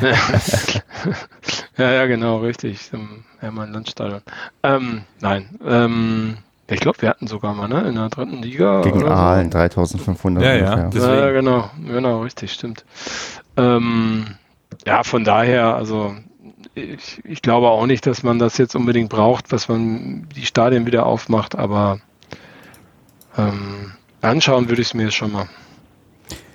ja, 1.76 1.92
ja, 1.92 2.06
genau, 2.06 2.38
richtig. 2.38 2.90
Im 2.92 3.24
Hermann-Landstadion. 3.38 4.22
Ähm, 4.64 5.02
nein, 5.20 5.48
ähm, 5.64 6.38
ich 6.68 6.80
glaube, 6.80 7.02
wir 7.02 7.10
hatten 7.10 7.26
sogar 7.26 7.54
mal, 7.54 7.68
ne, 7.68 7.82
in 7.82 7.96
der 7.96 8.08
dritten 8.08 8.42
Liga. 8.42 8.80
Gegen 8.82 9.04
Aalen, 9.04 9.50
3500. 9.50 10.42
Ja, 10.42 10.54
ja, 10.54 10.90
ja, 10.90 11.30
genau, 11.30 11.70
genau, 11.86 12.22
richtig, 12.22 12.52
stimmt. 12.52 12.84
Ähm, 13.56 14.26
ja, 14.86 15.02
von 15.02 15.24
daher, 15.24 15.74
also 15.76 16.14
ich, 16.74 17.20
ich, 17.24 17.42
glaube 17.42 17.68
auch 17.68 17.86
nicht, 17.86 18.06
dass 18.06 18.22
man 18.22 18.38
das 18.38 18.58
jetzt 18.58 18.74
unbedingt 18.74 19.10
braucht, 19.10 19.52
dass 19.52 19.68
man 19.68 20.26
die 20.34 20.46
Stadien 20.46 20.86
wieder 20.86 21.06
aufmacht, 21.06 21.54
aber 21.54 22.00
ähm, 23.36 23.92
anschauen 24.20 24.68
würde 24.68 24.82
ich 24.82 24.88
es 24.88 24.94
mir 24.94 25.10
schon 25.10 25.32
mal. 25.32 25.48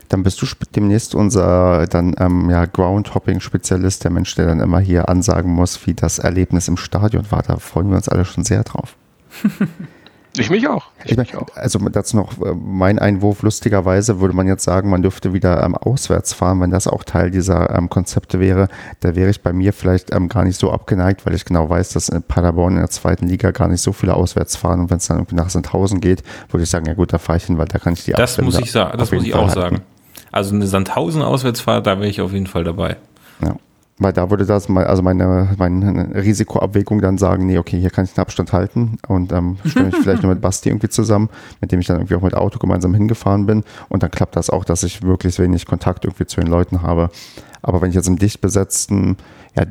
Dann 0.10 0.24
bist 0.24 0.41
du 0.41 0.45
demnächst 0.76 1.16
unser 1.16 1.86
dann 1.88 2.16
ähm, 2.18 2.50
ja, 2.50 2.66
Groundhopping-Spezialist, 2.66 4.06
der 4.06 4.12
Mensch, 4.12 4.34
der 4.36 4.48
dann 4.48 4.62
immer 4.62 4.80
hier 4.80 5.10
ansagen 5.10 5.52
muss, 5.52 5.86
wie 5.86 5.93
das 5.93 6.18
Erlebnis 6.18 6.70
im 6.70 6.78
Stadion 6.78 7.30
war. 7.30 7.43
Da 7.43 7.58
freuen 7.58 7.89
wir 7.89 7.98
uns 7.98 8.08
alle 8.08 8.24
schon 8.24 8.45
sehr 8.45 8.64
drauf. 8.64 8.95
Ich 10.39 10.49
mich 10.49 10.67
auch. 10.67 10.85
Ich, 11.03 11.11
ich 11.11 11.17
mich 11.17 11.35
auch. 11.35 11.47
Also 11.55 11.79
dazu 11.89 12.17
noch 12.17 12.33
äh, 12.41 12.53
mein 12.53 12.99
Einwurf. 12.99 13.41
Lustigerweise 13.41 14.19
würde 14.19 14.35
man 14.35 14.47
jetzt 14.47 14.63
sagen, 14.63 14.89
man 14.89 15.01
dürfte 15.01 15.33
wieder 15.33 15.63
ähm, 15.63 15.75
auswärts 15.75 16.33
fahren, 16.33 16.61
wenn 16.61 16.71
das 16.71 16.88
auch 16.88 17.03
Teil 17.03 17.31
dieser 17.31 17.75
ähm, 17.75 17.89
Konzepte 17.89 18.39
wäre. 18.39 18.67
Da 18.99 19.15
wäre 19.15 19.29
ich 19.29 19.41
bei 19.41 19.53
mir 19.53 19.73
vielleicht 19.73 20.13
ähm, 20.13 20.29
gar 20.29 20.43
nicht 20.43 20.59
so 20.59 20.71
abgeneigt, 20.71 21.25
weil 21.25 21.33
ich 21.35 21.45
genau 21.45 21.69
weiß, 21.69 21.89
dass 21.93 22.09
in 22.09 22.23
Paderborn 22.23 22.73
in 22.73 22.79
der 22.79 22.89
zweiten 22.89 23.27
Liga 23.27 23.51
gar 23.51 23.67
nicht 23.67 23.81
so 23.81 23.93
viele 23.93 24.13
auswärts 24.15 24.55
fahren. 24.55 24.81
Und 24.81 24.89
wenn 24.89 24.97
es 24.97 25.07
dann 25.07 25.17
irgendwie 25.17 25.35
nach 25.35 25.49
Sandhausen 25.49 26.01
geht, 26.01 26.23
würde 26.49 26.63
ich 26.63 26.69
sagen, 26.69 26.85
ja 26.85 26.93
gut, 26.93 27.13
da 27.13 27.17
fahre 27.17 27.38
ich 27.38 27.45
hin, 27.45 27.57
weil 27.57 27.67
da 27.67 27.79
kann 27.79 27.93
ich 27.93 28.05
die 28.05 28.11
Das 28.11 28.21
Abstände 28.31 28.51
muss 28.51 28.59
ich 28.59 28.71
sagen, 28.71 28.97
das 28.97 29.11
muss 29.11 29.23
ich 29.23 29.33
auch 29.33 29.47
halten. 29.47 29.53
sagen. 29.61 29.81
Also 30.31 30.53
eine 30.53 30.67
Sandhausen 30.67 31.21
Auswärtsfahrt, 31.21 31.88
da 31.88 31.97
wäre 31.99 32.09
ich 32.09 32.21
auf 32.21 32.33
jeden 32.33 32.47
Fall 32.47 32.63
dabei. 32.63 32.97
Ja. 33.41 33.55
Weil 34.00 34.14
da 34.14 34.30
würde 34.30 34.45
das 34.45 34.70
mal, 34.70 34.86
also 34.86 35.02
meine, 35.02 35.56
meine 35.58 36.14
Risikoabwägung 36.14 37.02
dann 37.02 37.18
sagen, 37.18 37.48
nee, 37.48 37.58
okay, 37.58 37.80
hier 37.80 37.89
kann 37.89 38.06
ich 38.06 38.14
den 38.14 38.22
Abstand 38.22 38.54
halten 38.54 39.00
und 39.08 39.32
ähm, 39.32 39.58
stimme 39.66 39.89
ich 39.89 39.95
vielleicht 39.95 40.22
nur 40.22 40.32
mit 40.32 40.41
Basti 40.41 40.70
irgendwie 40.70 40.89
zusammen, 40.89 41.30
mit 41.62 41.72
dem 41.72 41.80
ich 41.80 41.88
dann 41.88 41.98
irgendwie 41.98 42.16
auch 42.16 42.22
mit 42.22 42.36
Auto 42.36 42.60
gemeinsam 42.60 42.93
hingefahren 42.93 43.48
bin 43.48 43.64
und 43.89 44.04
dann 44.04 44.12
klappt 44.12 44.36
das 44.36 44.52
auch, 44.52 44.66
dass 44.66 44.84
ich 44.84 45.02
wirklich 45.02 45.39
wenig 45.39 45.66
Kontakt 45.66 46.06
irgendwie 46.06 46.28
zu 46.28 46.39
den 46.39 46.48
Leuten 46.48 46.84
habe. 46.84 47.10
Aber 47.64 47.82
wenn 47.82 47.89
ich 47.89 47.95
jetzt 47.95 48.08
im 48.08 48.20
dicht 48.20 48.39
besetzten, 48.39 49.18
ja, 49.56 49.66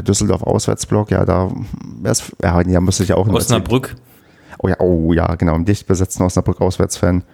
Düsseldorf 0.00 0.42
Auswärtsblock, 0.42 1.10
ja, 1.10 1.26
da 1.26 1.50
ja, 2.42 2.62
ja 2.62 2.80
müsste 2.80 3.02
ich 3.02 3.12
auch 3.12 3.28
in 3.28 3.34
Osnabrück. 3.34 3.94
Oh 4.58 4.68
ja, 4.68 4.76
oh 4.78 5.12
ja, 5.12 5.34
genau, 5.34 5.54
im 5.54 5.66
dicht 5.66 5.86
besetzten 5.86 6.22
Osnabrück 6.22 6.62
Auswärtsfan 6.62 7.24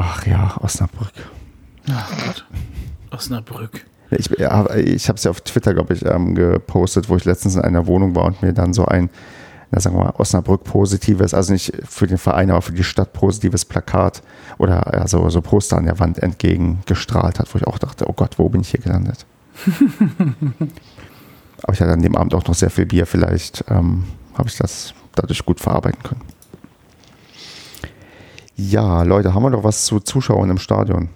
Ach 0.00 0.24
ja, 0.26 0.56
Osnabrück. 0.60 1.12
Ach 1.90 2.08
Gott. 2.24 2.46
Osnabrück. 3.10 3.84
Ich, 4.10 4.30
ja, 4.38 4.74
ich 4.74 5.08
habe 5.08 5.16
es 5.16 5.24
ja 5.24 5.30
auf 5.30 5.40
Twitter, 5.42 5.74
glaube 5.74 5.94
ich, 5.94 6.04
ähm, 6.04 6.34
gepostet, 6.34 7.08
wo 7.08 7.16
ich 7.16 7.24
letztens 7.24 7.56
in 7.56 7.62
einer 7.62 7.86
Wohnung 7.86 8.14
war 8.14 8.24
und 8.24 8.42
mir 8.42 8.52
dann 8.52 8.72
so 8.72 8.86
ein, 8.86 9.10
na, 9.70 9.80
sagen 9.80 9.96
wir 9.96 10.04
mal, 10.04 10.14
Osnabrück 10.16 10.64
positives, 10.64 11.34
also 11.34 11.52
nicht 11.52 11.72
für 11.86 12.06
den 12.06 12.16
Verein, 12.16 12.50
aber 12.50 12.62
für 12.62 12.72
die 12.72 12.84
Stadt 12.84 13.12
positives 13.12 13.66
Plakat 13.66 14.22
oder 14.56 14.90
ja, 14.94 15.06
so, 15.06 15.28
so 15.28 15.42
Poster 15.42 15.76
an 15.76 15.84
der 15.84 15.98
Wand 15.98 16.18
entgegengestrahlt 16.18 17.38
hat, 17.38 17.52
wo 17.52 17.58
ich 17.58 17.66
auch 17.66 17.78
dachte, 17.78 18.08
oh 18.08 18.14
Gott, 18.14 18.38
wo 18.38 18.48
bin 18.48 18.62
ich 18.62 18.70
hier 18.70 18.80
gelandet? 18.80 19.26
aber 21.62 21.72
ich 21.72 21.80
hatte 21.80 21.92
an 21.92 22.02
dem 22.02 22.16
Abend 22.16 22.34
auch 22.34 22.46
noch 22.46 22.54
sehr 22.54 22.70
viel 22.70 22.86
Bier, 22.86 23.06
vielleicht 23.06 23.64
ähm, 23.68 24.04
habe 24.34 24.48
ich 24.48 24.56
das 24.56 24.94
dadurch 25.14 25.44
gut 25.44 25.60
verarbeiten 25.60 26.02
können. 26.02 26.22
Ja, 28.56 29.02
Leute, 29.02 29.34
haben 29.34 29.42
wir 29.42 29.50
noch 29.50 29.64
was 29.64 29.84
zu 29.84 30.00
Zuschauern 30.00 30.50
im 30.50 30.58
Stadion? 30.58 31.10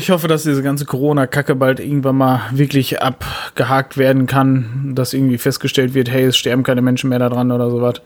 Ich 0.00 0.10
hoffe, 0.10 0.26
dass 0.26 0.42
diese 0.42 0.64
ganze 0.64 0.84
Corona-Kacke 0.84 1.54
bald 1.54 1.78
irgendwann 1.78 2.16
mal 2.16 2.40
wirklich 2.50 3.00
abgehakt 3.00 3.96
werden 3.96 4.26
kann, 4.26 4.92
dass 4.96 5.12
irgendwie 5.12 5.38
festgestellt 5.38 5.94
wird, 5.94 6.10
hey, 6.10 6.24
es 6.24 6.36
sterben 6.36 6.64
keine 6.64 6.82
Menschen 6.82 7.08
mehr 7.08 7.20
daran 7.20 7.52
oder 7.52 7.70
sowas. 7.70 8.02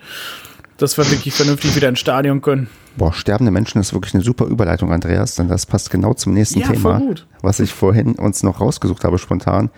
Dass 0.77 0.99
wir 0.99 1.11
wirklich 1.11 1.33
vernünftig 1.33 1.75
wieder 1.75 1.89
ins 1.89 2.01
Stadion 2.01 2.43
können. 2.43 2.69
Boah, 2.97 3.15
sterbende 3.15 3.51
Menschen 3.51 3.81
ist 3.81 3.95
wirklich 3.95 4.12
eine 4.12 4.23
super 4.23 4.45
Überleitung, 4.45 4.93
Andreas, 4.93 5.37
denn 5.37 5.49
das 5.49 5.65
passt 5.65 5.91
genau 5.91 6.12
zum 6.12 6.35
nächsten 6.35 6.61
Ja, 6.61 6.69
Thema, 6.69 7.01
was 7.41 7.61
ich 7.61 7.73
vorhin 7.73 8.15
uns 8.17 8.43
noch 8.43 8.61
rausgesucht 8.61 9.03
habe, 9.05 9.19
spontan. 9.19 9.71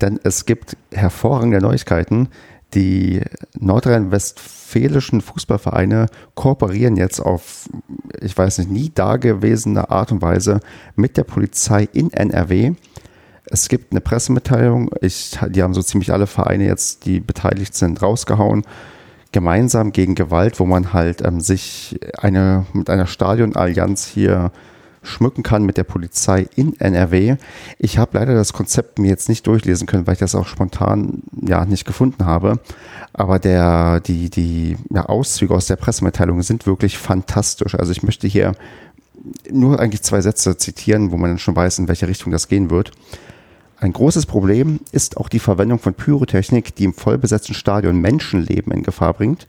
Denn 0.00 0.18
es 0.22 0.46
gibt 0.46 0.76
hervorragende 0.92 1.60
Neuigkeiten. 1.60 2.28
Die 2.74 3.22
nordrhein-westfälischen 3.58 5.22
Fußballvereine 5.22 6.06
kooperieren 6.34 6.96
jetzt 6.96 7.20
auf, 7.20 7.68
ich 8.20 8.36
weiß 8.36 8.58
nicht, 8.58 8.70
nie 8.70 8.90
dagewesene 8.94 9.90
Art 9.90 10.12
und 10.12 10.20
Weise 10.20 10.60
mit 10.94 11.16
der 11.16 11.24
Polizei 11.24 11.88
in 11.92 12.12
NRW. 12.12 12.74
Es 13.46 13.68
gibt 13.68 13.92
eine 13.92 14.02
Pressemitteilung, 14.02 14.90
ich, 15.00 15.38
die 15.48 15.62
haben 15.62 15.72
so 15.72 15.82
ziemlich 15.82 16.12
alle 16.12 16.26
Vereine 16.26 16.66
jetzt, 16.66 17.06
die 17.06 17.20
beteiligt 17.20 17.74
sind, 17.74 18.02
rausgehauen. 18.02 18.64
Gemeinsam 19.32 19.92
gegen 19.92 20.14
Gewalt, 20.14 20.60
wo 20.60 20.66
man 20.66 20.92
halt 20.92 21.22
ähm, 21.24 21.40
sich 21.40 21.98
eine, 22.18 22.66
mit 22.74 22.90
einer 22.90 23.06
Stadionallianz 23.06 24.06
hier 24.06 24.52
schmücken 25.02 25.42
kann 25.42 25.64
mit 25.64 25.76
der 25.76 25.84
Polizei 25.84 26.46
in 26.56 26.78
NRW. 26.78 27.36
Ich 27.78 27.98
habe 27.98 28.18
leider 28.18 28.34
das 28.34 28.52
Konzept 28.52 28.98
mir 28.98 29.08
jetzt 29.08 29.28
nicht 29.28 29.46
durchlesen 29.46 29.86
können, 29.86 30.06
weil 30.06 30.14
ich 30.14 30.20
das 30.20 30.34
auch 30.34 30.46
spontan 30.46 31.22
ja 31.40 31.64
nicht 31.64 31.84
gefunden 31.84 32.24
habe. 32.24 32.60
Aber 33.12 33.38
der, 33.38 34.00
die, 34.00 34.30
die 34.30 34.76
ja, 34.90 35.06
Auszüge 35.06 35.54
aus 35.54 35.66
der 35.66 35.76
Pressemitteilung 35.76 36.42
sind 36.42 36.66
wirklich 36.66 36.98
fantastisch. 36.98 37.74
Also 37.74 37.92
ich 37.92 38.02
möchte 38.02 38.26
hier 38.26 38.52
nur 39.50 39.80
eigentlich 39.80 40.02
zwei 40.02 40.20
Sätze 40.20 40.56
zitieren, 40.56 41.10
wo 41.10 41.16
man 41.16 41.30
dann 41.30 41.38
schon 41.38 41.56
weiß, 41.56 41.78
in 41.78 41.88
welche 41.88 42.08
Richtung 42.08 42.32
das 42.32 42.48
gehen 42.48 42.70
wird. 42.70 42.92
Ein 43.80 43.92
großes 43.92 44.26
Problem 44.26 44.80
ist 44.90 45.16
auch 45.16 45.28
die 45.28 45.38
Verwendung 45.38 45.78
von 45.78 45.94
Pyrotechnik, 45.94 46.74
die 46.74 46.84
im 46.84 46.94
vollbesetzten 46.94 47.54
Stadion 47.54 48.00
Menschenleben 48.00 48.72
in 48.72 48.82
Gefahr 48.82 49.14
bringt. 49.14 49.46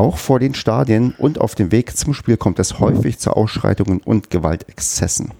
Auch 0.00 0.16
vor 0.16 0.40
den 0.40 0.54
Stadien 0.54 1.14
und 1.18 1.42
auf 1.42 1.54
dem 1.54 1.72
Weg 1.72 1.94
zum 1.94 2.14
Spiel 2.14 2.38
kommt 2.38 2.58
es 2.58 2.80
häufig 2.80 3.18
zu 3.18 3.32
Ausschreitungen 3.32 4.00
und 4.02 4.30
Gewaltexzessen. 4.30 5.32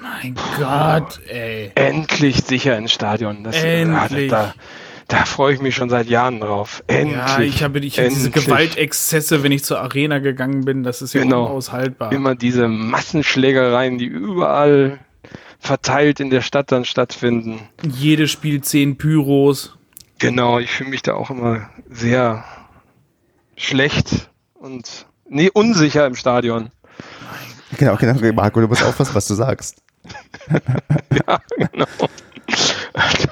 Mein 0.00 0.36
Gott, 0.56 1.20
ey. 1.28 1.72
Endlich 1.74 2.44
sicher 2.44 2.78
ins 2.78 2.92
Stadion. 2.92 3.42
Das, 3.42 3.60
Endlich. 3.60 4.30
Da, 4.30 4.54
da 5.08 5.24
freue 5.24 5.54
ich 5.54 5.60
mich 5.60 5.74
schon 5.74 5.90
seit 5.90 6.06
Jahren 6.06 6.38
drauf. 6.38 6.84
Endlich. 6.86 7.16
Ja, 7.16 7.40
ich 7.40 7.64
habe 7.64 7.80
ich 7.80 7.98
hab 7.98 8.08
diese. 8.08 8.30
Gewaltexzesse, 8.30 9.42
wenn 9.42 9.50
ich 9.50 9.64
zur 9.64 9.80
Arena 9.80 10.20
gegangen 10.20 10.64
bin, 10.64 10.84
das 10.84 11.02
ist 11.02 11.12
ja 11.14 11.22
Genau. 11.22 11.46
unaushaltbar. 11.46 12.12
Immer 12.12 12.36
diese 12.36 12.68
Massenschlägereien, 12.68 13.98
die 13.98 14.06
überall 14.06 15.00
verteilt 15.58 16.20
in 16.20 16.30
der 16.30 16.40
Stadt 16.40 16.70
dann 16.70 16.84
stattfinden. 16.84 17.58
Jedes 17.82 18.30
Spiel 18.30 18.60
zehn 18.60 18.96
Pyros. 18.96 19.76
Genau, 20.20 20.60
ich 20.60 20.70
fühle 20.70 20.90
mich 20.90 21.02
da 21.02 21.14
auch 21.14 21.30
immer 21.30 21.68
sehr 21.90 22.44
schlecht 23.56 24.30
und 24.54 25.06
nee, 25.28 25.50
unsicher 25.52 26.06
im 26.06 26.14
Stadion. 26.14 26.70
Genau, 27.78 27.96
genau, 27.96 28.32
Marco, 28.32 28.60
du 28.60 28.68
musst 28.68 28.82
aufpassen, 28.84 29.14
was 29.14 29.26
du 29.26 29.34
sagst. 29.34 29.82
Ja, 31.26 31.38
genau. 31.56 31.86
Das 32.46 33.26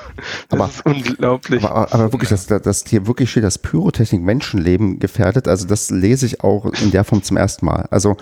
Aber- 0.49 0.67
ist 0.69 0.87
unglaublich. 0.87 1.63
Aber, 1.65 1.93
aber 1.93 2.13
wirklich, 2.13 2.31
dass, 2.31 2.47
dass 2.47 2.85
hier 2.87 3.07
wirklich 3.07 3.31
steht, 3.31 3.45
dass 3.45 3.59
Pyrotechnik 3.59 4.23
Menschenleben 4.23 4.99
gefährdet, 4.99 5.49
also 5.49 5.67
das 5.67 5.91
lese 5.91 6.25
ich 6.27 6.43
auch 6.43 6.65
in 6.81 6.91
der 6.93 7.05
Form 7.05 7.23
zum 7.23 7.37
ersten 7.37 7.67
Mal. 7.67 7.87
Also, 7.91 8.17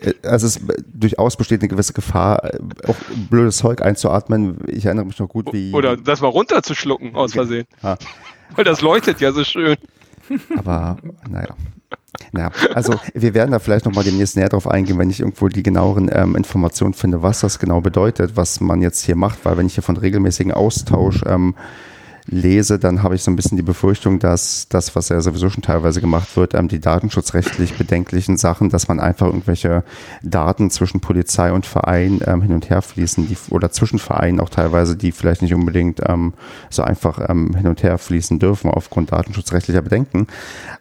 äh, 0.00 0.12
also 0.24 0.46
es 0.46 0.60
durchaus 0.92 1.36
besteht 1.36 1.60
eine 1.60 1.68
gewisse 1.68 1.92
Gefahr, 1.92 2.44
äh, 2.44 2.58
auch 2.88 2.96
blödes 3.30 3.58
Zeug 3.58 3.82
einzuatmen. 3.82 4.58
Ich 4.66 4.86
erinnere 4.86 5.04
mich 5.06 5.18
noch 5.18 5.28
gut, 5.28 5.52
wie. 5.52 5.72
Oder 5.72 5.96
das 5.96 6.20
mal 6.20 6.28
runterzuschlucken 6.28 7.14
aus 7.14 7.32
Versehen. 7.32 7.66
Ja. 7.82 7.96
Weil 8.54 8.64
das 8.64 8.80
leuchtet 8.80 9.20
ja 9.20 9.32
so 9.32 9.44
schön. 9.44 9.76
Aber 10.56 10.96
naja. 11.28 11.54
Naja, 12.32 12.50
also 12.74 12.94
wir 13.12 13.34
werden 13.34 13.50
da 13.50 13.58
vielleicht 13.58 13.84
nochmal 13.84 14.04
demnächst 14.04 14.36
näher 14.36 14.48
drauf 14.48 14.68
eingehen, 14.68 14.98
wenn 14.98 15.10
ich 15.10 15.20
irgendwo 15.20 15.48
die 15.48 15.62
genaueren 15.62 16.10
ähm, 16.12 16.34
Informationen 16.34 16.94
finde, 16.94 17.22
was 17.22 17.40
das 17.40 17.58
genau 17.58 17.82
bedeutet, 17.82 18.36
was 18.36 18.60
man 18.60 18.80
jetzt 18.80 19.04
hier 19.04 19.16
macht, 19.16 19.44
weil 19.44 19.58
wenn 19.58 19.66
ich 19.66 19.74
hier 19.74 19.82
von 19.82 19.96
regelmäßigen 19.96 20.52
Austausch 20.52 21.22
ähm, 21.26 21.54
lese, 22.26 22.78
dann 22.78 23.02
habe 23.02 23.14
ich 23.14 23.22
so 23.22 23.30
ein 23.30 23.36
bisschen 23.36 23.56
die 23.56 23.62
Befürchtung, 23.62 24.18
dass 24.18 24.68
das, 24.68 24.96
was 24.96 25.08
ja 25.08 25.20
sowieso 25.20 25.48
schon 25.48 25.62
teilweise 25.62 26.00
gemacht 26.00 26.36
wird, 26.36 26.54
ähm, 26.54 26.68
die 26.68 26.80
datenschutzrechtlich 26.80 27.74
bedenklichen 27.74 28.36
Sachen, 28.36 28.70
dass 28.70 28.88
man 28.88 29.00
einfach 29.00 29.26
irgendwelche 29.26 29.84
Daten 30.22 30.70
zwischen 30.70 31.00
Polizei 31.00 31.52
und 31.52 31.66
Verein 31.66 32.20
ähm, 32.26 32.42
hin 32.42 32.52
und 32.52 32.68
her 32.68 32.82
fließen, 32.82 33.28
die, 33.28 33.36
oder 33.50 33.70
zwischen 33.70 33.98
Vereinen 33.98 34.40
auch 34.40 34.48
teilweise, 34.48 34.96
die 34.96 35.12
vielleicht 35.12 35.42
nicht 35.42 35.54
unbedingt 35.54 36.00
ähm, 36.06 36.34
so 36.70 36.82
einfach 36.82 37.20
ähm, 37.28 37.54
hin 37.54 37.68
und 37.68 37.82
her 37.82 37.98
fließen 37.98 38.38
dürfen 38.38 38.70
aufgrund 38.70 39.12
datenschutzrechtlicher 39.12 39.82
Bedenken. 39.82 40.26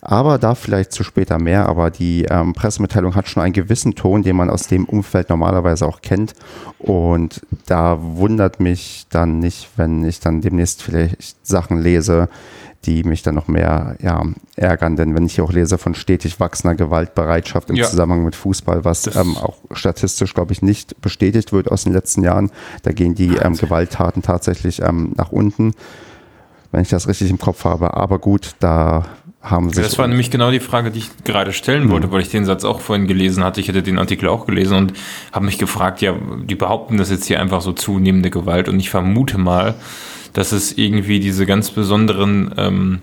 Aber 0.01 0.37
da 0.37 0.55
vielleicht 0.55 0.91
zu 0.91 1.03
später 1.03 1.39
mehr, 1.39 1.67
aber 1.67 1.91
die 1.91 2.25
ähm, 2.25 2.53
Pressemitteilung 2.53 3.15
hat 3.15 3.27
schon 3.27 3.43
einen 3.43 3.53
gewissen 3.53 3.95
Ton, 3.95 4.23
den 4.23 4.35
man 4.35 4.49
aus 4.49 4.67
dem 4.67 4.85
Umfeld 4.85 5.29
normalerweise 5.29 5.85
auch 5.85 6.01
kennt. 6.01 6.33
Und 6.85 7.41
da 7.65 7.97
wundert 7.99 8.59
mich 8.59 9.07
dann 9.09 9.39
nicht, 9.39 9.69
wenn 9.75 10.03
ich 10.05 10.19
dann 10.19 10.41
demnächst 10.41 10.83
vielleicht 10.83 11.35
Sachen 11.45 11.81
lese, 11.81 12.29
die 12.83 13.03
mich 13.03 13.23
dann 13.23 13.33
noch 13.33 13.47
mehr 13.47 13.95
ja, 13.99 14.21
ärgern. 14.55 14.95
Denn 14.95 15.15
wenn 15.15 15.25
ich 15.25 15.33
hier 15.33 15.45
auch 15.45 15.51
lese 15.51 15.79
von 15.79 15.95
stetig 15.95 16.39
wachsender 16.39 16.75
Gewaltbereitschaft 16.75 17.71
im 17.71 17.75
Ja. 17.77 17.87
Zusammenhang 17.87 18.23
mit 18.23 18.35
Fußball, 18.35 18.85
was 18.85 19.15
ähm, 19.15 19.35
auch 19.35 19.57
statistisch, 19.71 20.35
glaube 20.35 20.53
ich, 20.53 20.61
nicht 20.61 21.01
bestätigt 21.01 21.51
wird 21.53 21.71
aus 21.71 21.85
den 21.85 21.93
letzten 21.93 22.21
Jahren, 22.21 22.51
da 22.83 22.91
gehen 22.91 23.15
die 23.15 23.35
ähm, 23.37 23.55
Gewalttaten 23.55 24.21
tatsächlich 24.21 24.83
ähm, 24.83 25.13
nach 25.17 25.31
unten, 25.31 25.73
wenn 26.71 26.83
ich 26.83 26.89
das 26.89 27.07
richtig 27.07 27.31
im 27.31 27.39
Kopf 27.39 27.65
habe. 27.65 27.95
Aber 27.95 28.19
gut, 28.19 28.55
da 28.59 29.05
haben 29.45 29.69
sich... 29.69 29.83
Das 29.83 29.97
war 29.97 30.07
nämlich 30.07 30.31
genau 30.31 30.51
die 30.51 30.59
Frage, 30.59 30.91
die 30.91 30.99
ich 30.99 31.09
gerade 31.23 31.53
stellen 31.53 31.89
wollte, 31.89 32.11
weil 32.11 32.21
ich 32.21 32.29
den 32.29 32.45
Satz 32.45 32.65
auch 32.65 32.81
vorhin 32.81 33.07
gelesen 33.07 33.43
hatte. 33.43 33.61
Ich 33.61 33.69
hatte 33.69 33.83
den 33.83 33.99
Artikel 33.99 34.27
auch 34.27 34.45
gelesen 34.45 34.77
und 34.77 34.93
habe 35.31 35.45
mich 35.45 35.57
gefragt, 35.57 36.01
ja, 36.01 36.15
die 36.43 36.55
behaupten 36.55 36.97
das 36.97 37.11
jetzt 37.11 37.25
hier 37.25 37.39
einfach 37.39 37.61
so 37.61 37.71
zunehmende 37.71 38.31
Gewalt 38.31 38.67
und 38.67 38.79
ich 38.79 38.89
vermute 38.89 39.37
mal, 39.37 39.75
dass 40.33 40.51
es 40.51 40.77
irgendwie 40.77 41.19
diese 41.19 41.45
ganz 41.45 41.71
besonderen 41.71 42.53
ähm, 42.57 42.99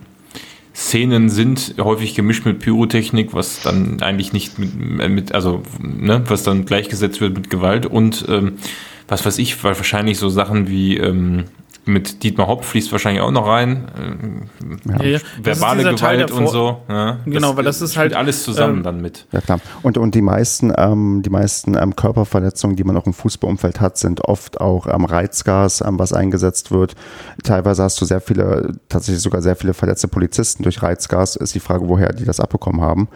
Szenen 0.74 1.28
sind, 1.30 1.76
häufig 1.78 2.14
gemischt 2.14 2.44
mit 2.44 2.58
Pyrotechnik, 2.58 3.34
was 3.34 3.62
dann 3.62 4.02
eigentlich 4.02 4.32
nicht 4.32 4.58
mit, 4.58 5.08
mit 5.08 5.32
also, 5.32 5.62
ne, 5.80 6.22
was 6.26 6.42
dann 6.42 6.64
gleichgesetzt 6.64 7.20
wird 7.20 7.34
mit 7.34 7.50
Gewalt 7.50 7.86
und 7.86 8.24
ähm, 8.28 8.54
was 9.08 9.24
weiß 9.24 9.38
ich, 9.38 9.62
weil 9.62 9.76
wahrscheinlich 9.76 10.18
so 10.18 10.28
Sachen 10.28 10.68
wie 10.68 10.96
ähm, 10.96 11.44
mit 11.84 12.22
Dietmar 12.22 12.46
Hopp 12.46 12.64
fließt 12.64 12.92
wahrscheinlich 12.92 13.22
auch 13.22 13.32
noch 13.32 13.46
rein. 13.46 14.48
Ja, 14.88 15.02
ist 15.02 15.24
verbale 15.42 15.82
Gewalt 15.82 16.30
und 16.30 16.48
so. 16.48 16.82
Ja, 16.88 17.18
Genau, 17.26 17.56
weil 17.56 17.64
das 17.64 17.82
ist 17.82 17.96
halt, 17.96 18.14
alles 18.14 18.44
zusammen 18.44 18.78
ähm, 18.78 18.82
dann 18.84 19.00
mit. 19.00 19.26
Ja 19.32 19.40
klar. 19.40 19.58
Und, 19.82 19.98
und 19.98 20.14
die 20.14 20.22
meisten, 20.22 20.72
ähm, 20.76 21.22
die 21.24 21.30
meisten 21.30 21.76
ähm, 21.76 21.96
Körperverletzungen, 21.96 22.76
die 22.76 22.84
man 22.84 22.96
auch 22.96 23.06
im 23.06 23.12
Fußballumfeld 23.12 23.80
hat, 23.80 23.98
sind 23.98 24.24
oft 24.24 24.60
auch 24.60 24.86
ähm, 24.86 25.04
Reizgas, 25.04 25.80
ähm, 25.80 25.98
was 25.98 26.12
eingesetzt 26.12 26.70
wird. 26.70 26.94
Teilweise 27.42 27.82
hast 27.82 28.00
du 28.00 28.04
sehr 28.04 28.20
viele, 28.20 28.76
tatsächlich 28.88 29.22
sogar 29.22 29.42
sehr 29.42 29.56
viele 29.56 29.74
verletzte 29.74 30.06
Polizisten 30.06 30.62
durch 30.62 30.82
Reizgas. 30.82 31.34
Ist 31.36 31.54
die 31.54 31.60
Frage, 31.60 31.88
woher 31.88 32.12
die 32.12 32.24
das 32.24 32.38
abbekommen 32.38 32.80
haben. 32.80 33.08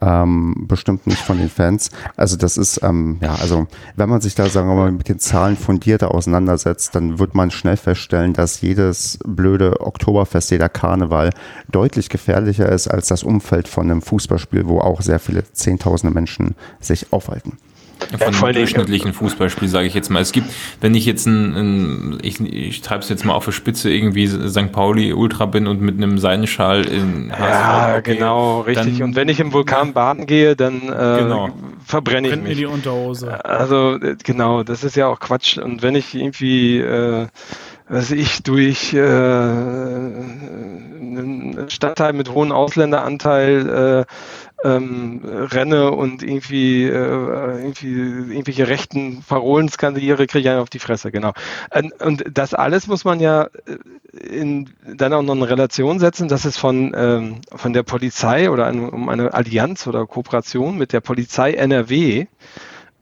Ähm, 0.00 0.66
bestimmt 0.68 1.08
nicht 1.08 1.20
von 1.20 1.38
den 1.38 1.48
Fans. 1.48 1.90
Also 2.16 2.36
das 2.36 2.56
ist, 2.56 2.80
ähm, 2.84 3.18
ja, 3.20 3.34
also 3.34 3.66
wenn 3.96 4.08
man 4.08 4.20
sich 4.20 4.36
da, 4.36 4.48
sagen 4.48 4.68
wir 4.68 4.76
mal, 4.76 4.92
mit 4.92 5.08
den 5.08 5.18
Zahlen 5.18 5.56
fundierter 5.56 6.14
auseinandersetzt, 6.14 6.94
dann 6.94 7.18
wird 7.18 7.34
man 7.34 7.50
schnell 7.50 7.76
feststellen, 7.76 8.32
dass 8.32 8.60
jedes 8.60 9.18
blöde 9.26 9.80
Oktoberfest, 9.80 10.52
jeder 10.52 10.68
Karneval 10.68 11.30
deutlich 11.68 12.10
gefährlicher 12.10 12.70
ist 12.70 12.86
als 12.86 13.08
das 13.08 13.24
Umfeld 13.24 13.66
von 13.66 13.90
einem 13.90 14.02
Fußballspiel, 14.02 14.68
wo 14.68 14.78
auch 14.78 15.00
sehr 15.00 15.18
viele 15.18 15.42
Zehntausende 15.52 16.14
Menschen 16.14 16.54
sich 16.78 17.12
aufhalten. 17.12 17.58
Von 18.10 18.32
ja, 18.32 18.42
einem 18.42 18.54
durchschnittlichen 18.54 19.12
Fußballspiel, 19.12 19.68
sage 19.68 19.86
ich 19.86 19.94
jetzt 19.94 20.08
mal. 20.08 20.20
Es 20.20 20.32
gibt, 20.32 20.48
wenn 20.80 20.94
ich 20.94 21.04
jetzt 21.04 21.26
ein, 21.26 21.54
ein 21.54 22.18
ich, 22.22 22.40
ich 22.40 22.80
treibe 22.80 23.02
es 23.02 23.08
jetzt 23.08 23.24
mal 23.24 23.34
auf 23.34 23.44
der 23.44 23.52
Spitze, 23.52 23.90
irgendwie 23.90 24.26
St. 24.26 24.72
Pauli 24.72 25.12
Ultra 25.12 25.46
bin 25.46 25.66
und 25.66 25.80
mit 25.80 25.96
einem 25.96 26.18
Seidenschal 26.18 26.84
in 26.84 27.32
HSV, 27.32 27.40
Ja, 27.40 28.00
genau, 28.00 28.60
richtig. 28.60 29.02
und 29.02 29.16
wenn 29.16 29.28
ich 29.28 29.40
im 29.40 29.52
Vulkan 29.52 29.92
baden 29.92 30.26
gehe, 30.26 30.56
dann 30.56 30.82
äh, 30.82 31.18
genau. 31.20 31.50
verbrenne 31.84 32.28
ich 32.28 32.36
mich. 32.36 32.44
mir 32.44 32.54
die 32.54 32.66
Unterhose. 32.66 33.44
Also, 33.44 33.96
äh, 33.96 34.16
genau, 34.22 34.62
das 34.62 34.84
ist 34.84 34.96
ja 34.96 35.08
auch 35.08 35.18
Quatsch. 35.18 35.58
Und 35.58 35.82
wenn 35.82 35.94
ich 35.94 36.14
irgendwie 36.14 36.78
äh, 36.78 37.26
was 37.88 38.10
ich 38.10 38.42
durch 38.42 38.92
äh, 38.92 39.00
einen 39.00 41.66
Stadtteil 41.68 42.12
mit 42.12 42.32
hohem 42.32 42.52
Ausländeranteil 42.52 44.06
äh, 44.06 44.12
ähm, 44.64 45.20
renne 45.24 45.92
und 45.92 46.22
irgendwie, 46.22 46.84
äh, 46.84 46.90
irgendwie 46.90 47.92
irgendwelche 48.34 48.68
rechten 48.68 49.22
Parolen 49.22 49.68
skandiere, 49.68 50.26
kriege 50.26 50.40
ich 50.40 50.48
einen 50.48 50.60
auf 50.60 50.70
die 50.70 50.80
Fresse, 50.80 51.12
genau. 51.12 51.32
Und, 51.72 51.92
und 52.02 52.24
das 52.32 52.54
alles 52.54 52.86
muss 52.88 53.04
man 53.04 53.20
ja 53.20 53.44
äh, 53.44 54.18
in, 54.18 54.70
dann 54.84 55.12
auch 55.12 55.22
noch 55.22 55.34
in 55.34 55.42
Relation 55.42 56.00
setzen, 56.00 56.28
dass 56.28 56.44
es 56.44 56.56
von, 56.56 56.92
ähm, 56.96 57.40
von 57.54 57.72
der 57.72 57.84
Polizei 57.84 58.50
oder 58.50 58.68
um 58.70 59.08
eine 59.08 59.32
Allianz 59.32 59.86
oder 59.86 60.06
Kooperation 60.06 60.76
mit 60.76 60.92
der 60.92 61.00
Polizei 61.00 61.52
NRW 61.52 62.26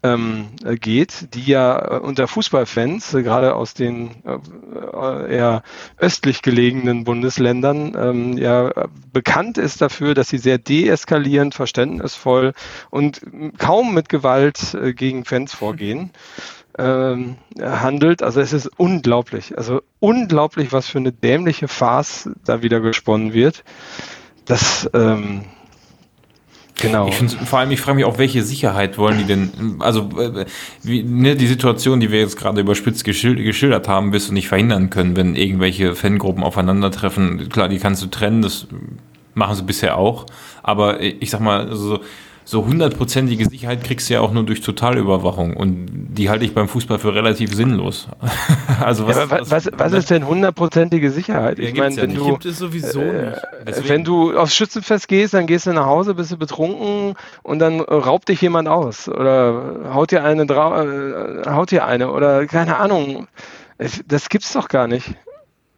ähm, 0.06 0.48
geht, 0.80 1.34
die 1.34 1.44
ja 1.44 1.96
äh, 1.96 1.98
unter 1.98 2.28
Fußballfans, 2.28 3.14
äh, 3.14 3.22
gerade 3.22 3.54
aus 3.54 3.74
den 3.74 4.10
äh, 4.24 5.34
eher 5.34 5.62
östlich 5.98 6.42
gelegenen 6.42 7.04
Bundesländern, 7.04 7.96
ähm, 7.98 8.38
ja 8.38 8.70
bekannt 9.12 9.58
ist 9.58 9.80
dafür, 9.80 10.14
dass 10.14 10.28
sie 10.28 10.38
sehr 10.38 10.58
deeskalierend, 10.58 11.54
verständnisvoll 11.54 12.52
und 12.90 13.20
kaum 13.58 13.94
mit 13.94 14.08
Gewalt 14.08 14.76
gegen 14.96 15.24
Fans 15.24 15.54
vorgehen. 15.54 16.10
Ähm, 16.78 17.36
handelt. 17.58 18.22
Also 18.22 18.40
es 18.40 18.52
ist 18.52 18.70
unglaublich, 18.76 19.56
also 19.56 19.80
unglaublich, 19.98 20.72
was 20.72 20.86
für 20.86 20.98
eine 20.98 21.12
dämliche 21.12 21.68
Farce 21.68 22.28
da 22.44 22.60
wieder 22.60 22.80
gesponnen 22.80 23.32
wird. 23.32 23.64
Das, 24.44 24.88
ähm, 24.92 25.46
Genau. 26.78 27.08
Ich 27.08 27.16
vor 27.16 27.58
allem, 27.58 27.70
ich 27.70 27.80
frage 27.80 27.96
mich 27.96 28.04
auch, 28.04 28.18
welche 28.18 28.42
Sicherheit 28.42 28.98
wollen 28.98 29.18
die 29.18 29.24
denn, 29.24 29.76
also 29.78 30.10
äh, 30.20 30.44
wie, 30.82 31.02
ne, 31.02 31.34
die 31.34 31.46
Situation, 31.46 32.00
die 32.00 32.10
wir 32.10 32.20
jetzt 32.20 32.36
gerade 32.36 32.60
überspitzt 32.60 33.02
geschildert, 33.04 33.88
haben, 33.88 34.12
wirst 34.12 34.28
du 34.28 34.34
nicht 34.34 34.48
verhindern 34.48 34.90
können, 34.90 35.16
wenn 35.16 35.34
irgendwelche 35.36 35.94
Fangruppen 35.94 36.44
aufeinandertreffen. 36.44 37.48
Klar, 37.48 37.68
die 37.68 37.78
kannst 37.78 38.02
du 38.02 38.08
trennen, 38.08 38.42
das 38.42 38.66
machen 39.32 39.56
sie 39.56 39.62
bisher 39.62 39.96
auch. 39.96 40.26
Aber 40.62 41.00
ich 41.00 41.30
sag 41.30 41.40
mal, 41.40 41.68
also, 41.68 42.00
so 42.48 42.64
hundertprozentige 42.64 43.48
Sicherheit 43.50 43.82
kriegst 43.82 44.08
du 44.08 44.14
ja 44.14 44.20
auch 44.20 44.32
nur 44.32 44.44
durch 44.44 44.60
Totalüberwachung 44.60 45.56
und 45.56 45.88
die 45.90 46.30
halte 46.30 46.44
ich 46.44 46.54
beim 46.54 46.68
Fußball 46.68 47.00
für 47.00 47.12
relativ 47.12 47.52
sinnlos. 47.52 48.06
also 48.80 49.08
was, 49.08 49.16
ja, 49.16 49.30
was, 49.30 49.50
was, 49.50 49.70
was, 49.76 49.92
ist 49.92 50.10
denn 50.10 50.24
hundertprozentige 50.24 51.10
Sicherheit? 51.10 51.58
Ich 51.58 51.76
meine, 51.76 51.96
wenn 51.96 52.10
ja 52.10 52.16
du 52.16 52.26
gibt 52.26 52.46
es 52.46 52.58
sowieso 52.58 53.00
äh, 53.00 53.34
nicht. 53.66 53.88
wenn 53.88 54.04
du 54.04 54.38
aufs 54.38 54.54
Schützenfest 54.54 55.08
gehst, 55.08 55.34
dann 55.34 55.48
gehst 55.48 55.66
du 55.66 55.72
nach 55.72 55.86
Hause, 55.86 56.14
bist 56.14 56.30
du 56.30 56.36
betrunken 56.36 57.16
und 57.42 57.58
dann 57.58 57.80
raubt 57.80 58.28
dich 58.28 58.40
jemand 58.40 58.68
aus 58.68 59.08
oder 59.08 59.90
haut 59.92 60.12
dir 60.12 60.22
eine, 60.22 60.44
äh, 60.44 61.50
haut 61.50 61.72
dir 61.72 61.84
eine 61.84 62.12
oder 62.12 62.46
keine 62.46 62.76
Ahnung. 62.76 63.26
Das 64.06 64.28
gibt's 64.28 64.52
doch 64.52 64.68
gar 64.68 64.86
nicht. 64.86 65.16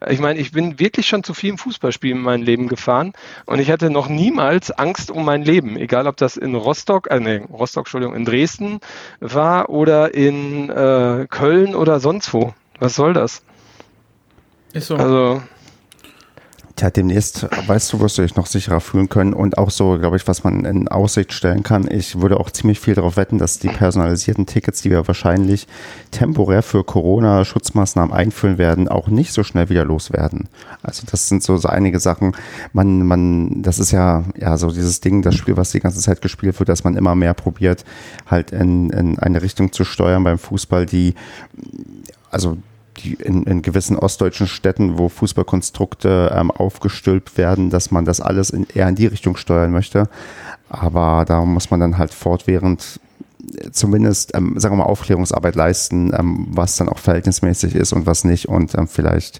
Ich 0.07 0.19
meine, 0.19 0.39
ich 0.39 0.51
bin 0.51 0.79
wirklich 0.79 1.07
schon 1.07 1.23
zu 1.23 1.33
vielen 1.33 1.57
Fußballspielen 1.57 2.19
in 2.19 2.23
meinem 2.23 2.43
Leben 2.43 2.67
gefahren 2.67 3.13
und 3.45 3.59
ich 3.59 3.69
hatte 3.69 3.89
noch 3.89 4.07
niemals 4.07 4.71
Angst 4.71 5.11
um 5.11 5.25
mein 5.25 5.43
Leben, 5.43 5.75
egal 5.75 6.07
ob 6.07 6.15
das 6.15 6.37
in 6.37 6.55
Rostock, 6.55 7.11
äh, 7.11 7.19
nee, 7.19 7.41
Rostock, 7.51 7.85
Entschuldigung, 7.85 8.15
in 8.15 8.23
Dresden 8.23 8.79
war 9.19 9.69
oder 9.69 10.13
in 10.13 10.69
äh, 10.69 11.27
Köln 11.29 11.75
oder 11.75 11.99
sonst 11.99 12.33
wo. 12.33 12.53
Was 12.79 12.95
soll 12.95 13.13
das? 13.13 13.43
Ist 14.71 14.87
so. 14.87 14.95
Also, 14.95 15.41
Tja, 16.79 16.89
demnächst, 16.89 17.45
weißt 17.67 17.91
du, 17.91 17.99
wirst 17.99 18.17
du 18.17 18.21
dich 18.21 18.37
noch 18.37 18.45
sicherer 18.45 18.79
fühlen 18.79 19.09
können 19.09 19.33
und 19.33 19.57
auch 19.57 19.69
so, 19.69 19.99
glaube 19.99 20.15
ich, 20.15 20.25
was 20.29 20.45
man 20.45 20.63
in 20.63 20.87
Aussicht 20.87 21.33
stellen 21.33 21.61
kann. 21.61 21.91
Ich 21.91 22.21
würde 22.21 22.39
auch 22.39 22.49
ziemlich 22.51 22.79
viel 22.79 22.93
darauf 22.95 23.17
wetten, 23.17 23.37
dass 23.37 23.59
die 23.59 23.67
personalisierten 23.67 24.45
Tickets, 24.45 24.81
die 24.81 24.89
wir 24.89 25.05
wahrscheinlich 25.05 25.67
temporär 26.11 26.63
für 26.63 26.85
Corona-Schutzmaßnahmen 26.85 28.13
einführen 28.13 28.57
werden, 28.57 28.87
auch 28.87 29.09
nicht 29.09 29.33
so 29.33 29.43
schnell 29.43 29.67
wieder 29.67 29.83
loswerden. 29.83 30.47
Also 30.81 31.03
das 31.05 31.27
sind 31.27 31.43
so, 31.43 31.57
so 31.57 31.67
einige 31.67 31.99
Sachen. 31.99 32.31
Man, 32.71 33.05
man, 33.05 33.61
das 33.61 33.77
ist 33.79 33.91
ja, 33.91 34.23
ja 34.37 34.55
so 34.55 34.71
dieses 34.71 35.01
Ding, 35.01 35.21
das 35.21 35.35
Spiel, 35.35 35.57
was 35.57 35.71
die 35.71 35.81
ganze 35.81 35.99
Zeit 35.99 36.21
gespielt 36.21 36.57
wird, 36.59 36.69
dass 36.69 36.85
man 36.85 36.95
immer 36.95 37.13
mehr 37.13 37.33
probiert, 37.33 37.83
halt 38.25 38.51
in, 38.51 38.89
in 38.91 39.19
eine 39.19 39.41
Richtung 39.41 39.73
zu 39.73 39.83
steuern 39.83 40.23
beim 40.23 40.37
Fußball, 40.37 40.85
die 40.85 41.15
also 42.31 42.57
die 43.03 43.13
in, 43.13 43.43
in 43.43 43.61
gewissen 43.61 43.97
ostdeutschen 43.97 44.47
Städten, 44.47 44.97
wo 44.97 45.09
Fußballkonstrukte 45.09 46.35
ähm, 46.35 46.51
aufgestülpt 46.51 47.37
werden, 47.37 47.69
dass 47.69 47.91
man 47.91 48.05
das 48.05 48.21
alles 48.21 48.49
in, 48.49 48.67
eher 48.73 48.87
in 48.87 48.95
die 48.95 49.07
Richtung 49.07 49.35
steuern 49.37 49.71
möchte. 49.71 50.09
Aber 50.69 51.25
da 51.25 51.43
muss 51.45 51.71
man 51.71 51.79
dann 51.79 51.97
halt 51.97 52.13
fortwährend 52.13 52.99
zumindest, 53.71 54.35
ähm, 54.35 54.59
sagen 54.59 54.73
wir 54.75 54.83
mal, 54.83 54.89
Aufklärungsarbeit 54.89 55.55
leisten, 55.55 56.13
ähm, 56.17 56.47
was 56.49 56.75
dann 56.75 56.89
auch 56.89 56.99
verhältnismäßig 56.99 57.75
ist 57.75 57.93
und 57.93 58.05
was 58.05 58.23
nicht. 58.23 58.47
Und 58.47 58.75
ähm, 58.75 58.87
vielleicht 58.87 59.39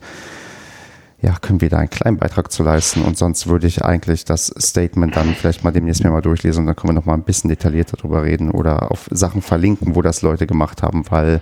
ja, 1.21 1.35
können 1.41 1.59
wir 1.59 1.69
da 1.69 1.79
einen 1.79 1.89
kleinen 1.89 2.17
Beitrag 2.17 2.51
zu 2.51 2.63
leisten. 2.63 3.01
Und 3.01 3.17
sonst 3.17 3.47
würde 3.47 3.67
ich 3.67 3.83
eigentlich 3.83 4.23
das 4.23 4.53
Statement 4.57 5.15
dann 5.15 5.35
vielleicht 5.35 5.63
mal 5.63 5.71
demnächst 5.71 6.03
mal 6.03 6.21
durchlesen 6.21 6.61
und 6.61 6.67
dann 6.67 6.75
können 6.75 6.91
wir 6.91 6.99
noch 6.99 7.05
mal 7.05 7.13
ein 7.13 7.23
bisschen 7.23 7.49
detaillierter 7.49 7.97
drüber 7.97 8.23
reden 8.23 8.51
oder 8.51 8.91
auf 8.91 9.07
Sachen 9.11 9.41
verlinken, 9.41 9.95
wo 9.95 10.01
das 10.01 10.21
Leute 10.21 10.47
gemacht 10.47 10.81
haben, 10.81 11.03
weil 11.09 11.41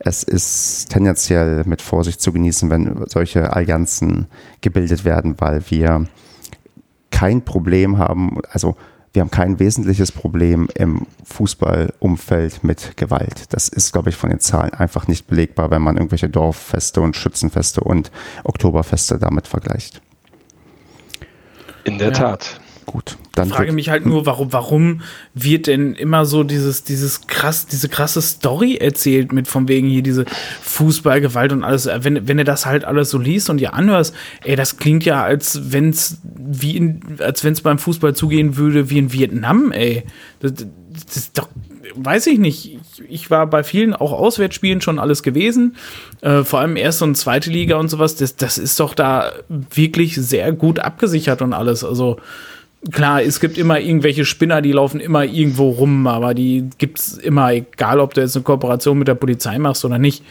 es 0.00 0.22
ist 0.22 0.88
tendenziell 0.88 1.62
mit 1.66 1.82
Vorsicht 1.82 2.20
zu 2.20 2.32
genießen, 2.32 2.70
wenn 2.70 3.04
solche 3.06 3.52
Allianzen 3.52 4.26
gebildet 4.62 5.04
werden, 5.04 5.36
weil 5.38 5.62
wir 5.68 6.06
kein 7.10 7.44
Problem 7.44 7.98
haben, 7.98 8.38
also 8.50 8.76
wir 9.12 9.20
haben 9.20 9.30
kein 9.30 9.58
wesentliches 9.58 10.12
Problem 10.12 10.68
im 10.74 11.06
Fußballumfeld 11.24 12.64
mit 12.64 12.96
Gewalt. 12.96 13.52
Das 13.52 13.68
ist, 13.68 13.92
glaube 13.92 14.08
ich, 14.08 14.16
von 14.16 14.30
den 14.30 14.40
Zahlen 14.40 14.72
einfach 14.72 15.06
nicht 15.08 15.26
belegbar, 15.26 15.70
wenn 15.70 15.82
man 15.82 15.96
irgendwelche 15.96 16.28
Dorffeste 16.28 17.00
und 17.00 17.16
Schützenfeste 17.16 17.82
und 17.82 18.10
Oktoberfeste 18.44 19.18
damit 19.18 19.48
vergleicht. 19.48 20.00
In 21.84 21.98
der 21.98 22.08
ja. 22.08 22.14
Tat 22.14 22.60
gut. 22.90 23.16
Dann 23.34 23.48
ich 23.48 23.54
frage 23.54 23.72
mich 23.72 23.88
halt 23.88 24.04
nur, 24.04 24.26
warum, 24.26 24.52
warum 24.52 25.02
wird 25.32 25.68
denn 25.68 25.94
immer 25.94 26.26
so 26.26 26.42
dieses, 26.42 26.82
dieses 26.82 27.28
krass, 27.28 27.66
diese 27.66 27.88
krasse 27.88 28.20
Story 28.20 28.78
erzählt 28.78 29.32
mit 29.32 29.46
von 29.46 29.68
wegen 29.68 29.86
hier 29.86 30.02
diese 30.02 30.24
Fußballgewalt 30.62 31.52
und 31.52 31.62
alles. 31.62 31.88
Wenn, 32.00 32.26
wenn 32.26 32.38
du 32.38 32.44
das 32.44 32.66
halt 32.66 32.84
alles 32.84 33.10
so 33.10 33.18
liest 33.18 33.48
und 33.48 33.58
dir 33.58 33.74
anhörst, 33.74 34.12
ey, 34.42 34.56
das 34.56 34.76
klingt 34.76 35.04
ja, 35.04 35.22
als 35.22 35.72
wenn's 35.72 36.18
wie 36.24 36.76
in, 36.76 37.00
als 37.20 37.44
wenn's 37.44 37.60
beim 37.60 37.78
Fußball 37.78 38.14
zugehen 38.16 38.56
würde 38.56 38.90
wie 38.90 38.98
in 38.98 39.12
Vietnam, 39.12 39.70
ey. 39.70 40.02
Das, 40.40 40.52
das 40.54 41.16
ist 41.16 41.38
doch, 41.38 41.48
weiß 41.94 42.26
ich 42.26 42.40
nicht. 42.40 42.74
Ich, 42.74 43.02
ich, 43.08 43.30
war 43.30 43.46
bei 43.46 43.62
vielen 43.62 43.94
auch 43.94 44.12
Auswärtsspielen 44.12 44.80
schon 44.80 44.98
alles 44.98 45.22
gewesen. 45.22 45.76
Äh, 46.22 46.42
vor 46.42 46.58
allem 46.58 46.76
erste 46.76 47.04
und 47.04 47.14
zweite 47.14 47.50
Liga 47.50 47.76
und 47.76 47.88
sowas. 47.88 48.16
Das, 48.16 48.34
das 48.34 48.58
ist 48.58 48.80
doch 48.80 48.94
da 48.94 49.30
wirklich 49.48 50.16
sehr 50.16 50.52
gut 50.52 50.80
abgesichert 50.80 51.40
und 51.42 51.52
alles. 51.52 51.84
Also, 51.84 52.18
klar, 52.90 53.22
es 53.22 53.40
gibt 53.40 53.58
immer 53.58 53.78
irgendwelche 53.78 54.24
Spinner, 54.24 54.62
die 54.62 54.72
laufen 54.72 55.00
immer 55.00 55.24
irgendwo 55.24 55.70
rum, 55.70 56.06
aber 56.06 56.34
die 56.34 56.68
gibt's 56.78 57.18
immer, 57.18 57.52
egal 57.52 58.00
ob 58.00 58.14
du 58.14 58.20
jetzt 58.20 58.36
eine 58.36 58.42
Kooperation 58.42 58.98
mit 58.98 59.08
der 59.08 59.14
Polizei 59.14 59.58
machst 59.58 59.84
oder 59.84 59.98
nicht. 59.98 60.24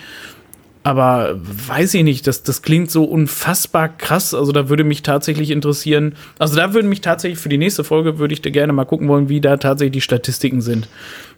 Aber 0.82 1.40
weiß 1.42 1.94
ich 1.96 2.04
nicht, 2.04 2.26
das, 2.26 2.42
das 2.42 2.62
klingt 2.62 2.90
so 2.90 3.04
unfassbar 3.04 3.90
krass. 3.90 4.34
Also 4.34 4.52
da 4.52 4.70
würde 4.70 4.84
mich 4.84 5.04
tatsächlich 5.04 5.52
interessieren, 5.52 6.16
also 6.40 6.56
da 6.56 6.74
würden 6.74 6.90
mich 6.90 7.02
tatsächlich 7.02 7.40
für 7.40 7.50
die 7.50 7.58
nächste 7.58 7.84
Folge, 7.84 8.18
würde 8.18 8.34
ich 8.34 8.42
da 8.42 8.50
gerne 8.50 8.74
mal 8.74 8.86
gucken 8.86 9.08
wollen, 9.08 9.30
wie 9.30 9.42
da 9.42 9.58
tatsächlich 9.58 9.94
die 9.94 10.02
Statistiken 10.02 10.62
sind. 10.62 10.88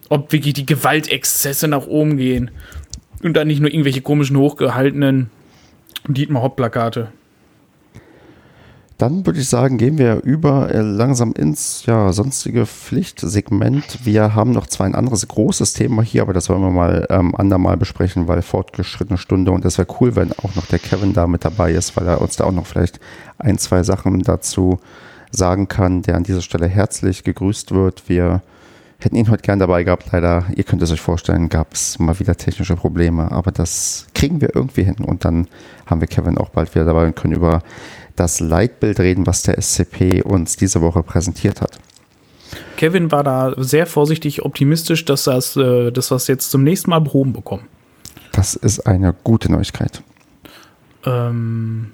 Ob 0.10 0.32
wirklich 0.32 0.54
die 0.54 0.66
Gewaltexzesse 0.66 1.68
nach 1.68 1.88
oben 1.88 2.18
gehen. 2.18 2.52
Und 3.24 3.34
dann 3.34 3.48
nicht 3.48 3.62
nur 3.62 3.72
irgendwelche 3.72 4.02
komischen 4.02 4.38
hochgehaltenen 4.38 5.30
Dietmar 6.08 6.44
Hopp-Plakate. 6.44 7.10
Dann 9.02 9.26
würde 9.26 9.40
ich 9.40 9.50
sagen, 9.50 9.80
gehen 9.80 9.98
wir 9.98 10.22
über 10.22 10.72
äh, 10.72 10.82
langsam 10.82 11.32
ins 11.32 11.88
ja, 11.88 12.14
sonstige 12.14 12.68
Pflichtsegment. 12.68 14.06
Wir 14.06 14.36
haben 14.36 14.52
noch 14.52 14.68
zwar 14.68 14.86
ein 14.86 14.94
anderes 14.94 15.28
großes 15.28 15.74
Thema 15.74 16.04
hier, 16.04 16.22
aber 16.22 16.34
das 16.34 16.50
wollen 16.50 16.62
wir 16.62 16.70
mal 16.70 17.08
ähm, 17.10 17.34
andermal 17.36 17.78
besprechen, 17.78 18.28
weil 18.28 18.44
fortgeschrittene 18.44 19.18
Stunde 19.18 19.54
und 19.54 19.66
es 19.66 19.80
wäre 19.80 19.88
cool, 20.00 20.16
wenn 20.16 20.32
auch 20.34 20.54
noch 20.54 20.68
der 20.68 20.78
Kevin 20.78 21.14
da 21.14 21.26
mit 21.26 21.44
dabei 21.44 21.72
ist, 21.72 21.98
weil 21.98 22.08
er 22.08 22.22
uns 22.22 22.36
da 22.36 22.44
auch 22.44 22.52
noch 22.52 22.68
vielleicht 22.68 23.00
ein, 23.40 23.58
zwei 23.58 23.82
Sachen 23.82 24.22
dazu 24.22 24.80
sagen 25.32 25.68
kann, 25.68 26.04
der 26.04 26.16
an 26.16 26.24
dieser 26.24 26.44
Stelle 26.44 26.68
herzlich 26.68 27.24
gegrüßt 27.24 27.72
wird. 27.72 28.08
Wir 28.08 28.44
hätten 29.00 29.16
ihn 29.16 29.32
heute 29.32 29.42
gern 29.42 29.58
dabei 29.58 29.84
gehabt. 29.84 30.12
Leider, 30.12 30.46
ihr 30.56 30.64
könnt 30.64 30.84
es 30.84 30.92
euch 30.92 31.02
vorstellen, 31.02 31.50
gab 31.50 31.74
es 31.74 31.98
mal 31.98 32.20
wieder 32.20 32.36
technische 32.36 32.76
Probleme, 32.76 33.32
aber 33.32 33.52
das 33.52 34.06
kriegen 34.14 34.42
wir 34.42 34.56
irgendwie 34.56 34.84
hin 34.84 34.98
und 35.04 35.26
dann 35.26 35.48
haben 35.88 36.02
wir 36.02 36.08
Kevin 36.08 36.38
auch 36.38 36.50
bald 36.50 36.76
wieder 36.76 36.86
dabei 36.86 37.08
und 37.08 37.16
können 37.16 37.34
über 37.34 37.64
das 38.16 38.40
Leitbild 38.40 39.00
reden, 39.00 39.26
was 39.26 39.44
der 39.44 39.62
SCP 39.62 40.22
uns 40.24 40.56
diese 40.56 40.82
Woche 40.82 41.04
präsentiert 41.04 41.62
hat. 41.62 41.80
Kevin 42.78 43.12
war 43.12 43.24
da 43.24 43.54
sehr 43.58 43.86
vorsichtig 43.86 44.44
optimistisch, 44.44 45.06
dass 45.06 45.26
das, 45.26 45.56
äh, 45.56 45.92
dass 45.92 46.12
wir 46.12 46.16
es 46.16 46.28
jetzt 46.28 46.52
zum 46.52 46.64
nächsten 46.64 46.90
Mal 46.90 47.00
behoben 47.00 47.34
bekommen. 47.34 47.64
Das 48.32 48.56
ist 48.56 48.82
eine 48.82 49.14
gute 49.24 49.52
Neuigkeit. 49.52 50.02
Ähm, 51.06 51.92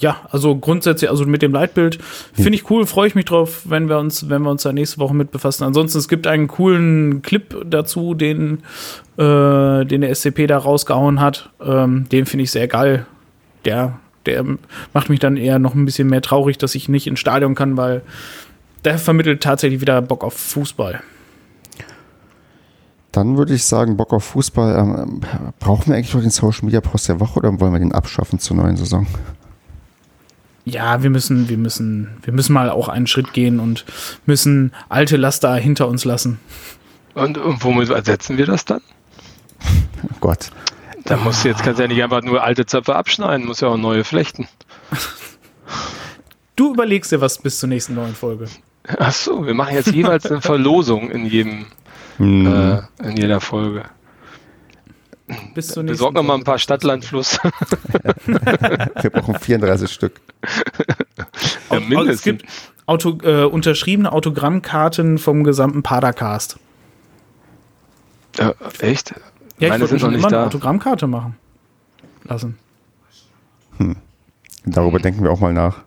ja, 0.00 0.16
also 0.30 0.56
grundsätzlich, 0.56 1.10
also 1.10 1.26
mit 1.26 1.42
dem 1.42 1.52
Leitbild 1.52 1.98
finde 2.32 2.54
ich 2.54 2.70
cool, 2.70 2.86
freue 2.86 3.06
ich 3.06 3.14
mich 3.14 3.26
drauf, 3.26 3.62
wenn 3.66 3.88
wir 3.88 3.98
uns, 3.98 4.30
wenn 4.30 4.42
wir 4.42 4.50
uns 4.50 4.62
da 4.62 4.72
nächste 4.72 4.98
Woche 4.98 5.14
mit 5.14 5.30
befassen. 5.30 5.64
Ansonsten, 5.64 5.98
es 5.98 6.08
gibt 6.08 6.26
einen 6.26 6.48
coolen 6.48 7.20
Clip 7.20 7.54
dazu, 7.66 8.14
den, 8.14 8.62
äh, 9.18 9.84
den 9.84 10.00
der 10.00 10.14
SCP 10.14 10.46
da 10.46 10.56
rausgehauen 10.56 11.20
hat. 11.20 11.50
Ähm, 11.60 12.08
den 12.10 12.24
finde 12.24 12.44
ich 12.44 12.50
sehr 12.50 12.66
geil. 12.66 13.06
Der, 13.66 13.98
der 14.26 14.44
macht 14.92 15.08
mich 15.08 15.20
dann 15.20 15.36
eher 15.36 15.58
noch 15.58 15.74
ein 15.74 15.84
bisschen 15.84 16.08
mehr 16.08 16.22
traurig, 16.22 16.58
dass 16.58 16.74
ich 16.74 16.88
nicht 16.88 17.06
ins 17.06 17.20
Stadion 17.20 17.54
kann, 17.54 17.76
weil 17.76 18.02
der 18.84 18.98
vermittelt 18.98 19.42
tatsächlich 19.42 19.80
wieder 19.80 20.00
Bock 20.02 20.24
auf 20.24 20.34
Fußball. 20.34 21.02
Dann 23.12 23.36
würde 23.36 23.54
ich 23.54 23.64
sagen, 23.64 23.96
Bock 23.96 24.12
auf 24.12 24.24
Fußball. 24.24 24.78
Ähm, 24.78 25.20
brauchen 25.58 25.88
wir 25.88 25.96
eigentlich 25.96 26.14
noch 26.14 26.20
den 26.20 26.30
Social 26.30 26.64
Media 26.64 26.80
Post 26.80 27.08
der 27.08 27.18
Woche 27.18 27.40
oder 27.40 27.60
wollen 27.60 27.72
wir 27.72 27.80
den 27.80 27.92
abschaffen 27.92 28.38
zur 28.38 28.56
neuen 28.56 28.76
Saison? 28.76 29.06
Ja, 30.64 31.02
wir 31.02 31.10
müssen, 31.10 31.48
wir 31.48 31.58
müssen, 31.58 32.08
wir 32.22 32.32
müssen 32.32 32.52
mal 32.52 32.70
auch 32.70 32.88
einen 32.88 33.06
Schritt 33.06 33.32
gehen 33.32 33.58
und 33.58 33.84
müssen 34.26 34.72
alte 34.88 35.16
Laster 35.16 35.54
hinter 35.56 35.88
uns 35.88 36.04
lassen. 36.04 36.38
Und, 37.14 37.38
und 37.38 37.64
womit 37.64 37.90
ersetzen 37.90 38.38
wir 38.38 38.46
das 38.46 38.64
dann? 38.64 38.80
Oh 40.04 40.08
Gott. 40.20 40.50
Da 41.04 41.16
muss 41.16 41.42
jetzt 41.44 41.62
kannst 41.62 41.78
du 41.78 41.82
ja 41.84 41.88
nicht 41.88 42.02
einfach 42.02 42.22
nur 42.22 42.42
alte 42.42 42.66
Zöpfe 42.66 42.94
abschneiden, 42.94 43.46
muss 43.46 43.60
ja 43.60 43.68
auch 43.68 43.76
neue 43.76 44.04
flechten. 44.04 44.48
Du 46.56 46.72
überlegst 46.72 47.10
dir 47.12 47.20
was 47.20 47.38
bis 47.38 47.58
zur 47.58 47.68
nächsten 47.68 47.94
neuen 47.94 48.14
Folge. 48.14 48.46
Ach 48.98 49.12
so, 49.12 49.46
wir 49.46 49.54
machen 49.54 49.74
jetzt 49.74 49.92
jeweils 49.92 50.26
eine 50.26 50.40
Verlosung 50.40 51.10
in 51.10 51.26
jedem 51.26 51.66
Hm, 52.18 52.46
äh, 52.46 53.08
in 53.08 53.16
jeder 53.16 53.40
Folge. 53.40 53.84
Bis 55.54 55.68
zur 55.68 55.84
nächsten 55.84 55.86
Besorg 55.86 56.14
noch 56.14 56.22
mal 56.22 56.34
ein 56.34 56.44
paar 56.44 56.58
Stadtlandfluss. 56.58 57.38
wir 58.26 59.10
brauchen 59.10 59.38
34 59.38 59.90
Stück. 59.90 60.20
ja, 61.16 61.26
Also 61.68 61.82
es 61.84 61.88
mindestens. 61.88 62.22
gibt 62.22 62.44
Auto, 62.86 63.18
äh, 63.22 63.44
unterschriebene 63.44 64.10
Autogrammkarten 64.12 65.18
vom 65.18 65.44
gesamten 65.44 65.82
Padercast. 65.82 66.58
Ja, 68.36 68.54
echt? 68.80 69.14
Ja, 69.60 69.68
Meine 69.68 69.84
ich 69.84 69.90
wollte 69.90 70.00
schon 70.00 70.10
nicht 70.10 70.18
immer 70.20 70.28
eine 70.28 70.36
da. 70.38 70.46
Autogrammkarte 70.46 71.06
machen 71.06 71.36
lassen. 72.24 72.58
Darüber 74.64 74.98
denken 74.98 75.22
wir 75.22 75.30
auch 75.30 75.40
mal 75.40 75.52
nach. 75.52 75.78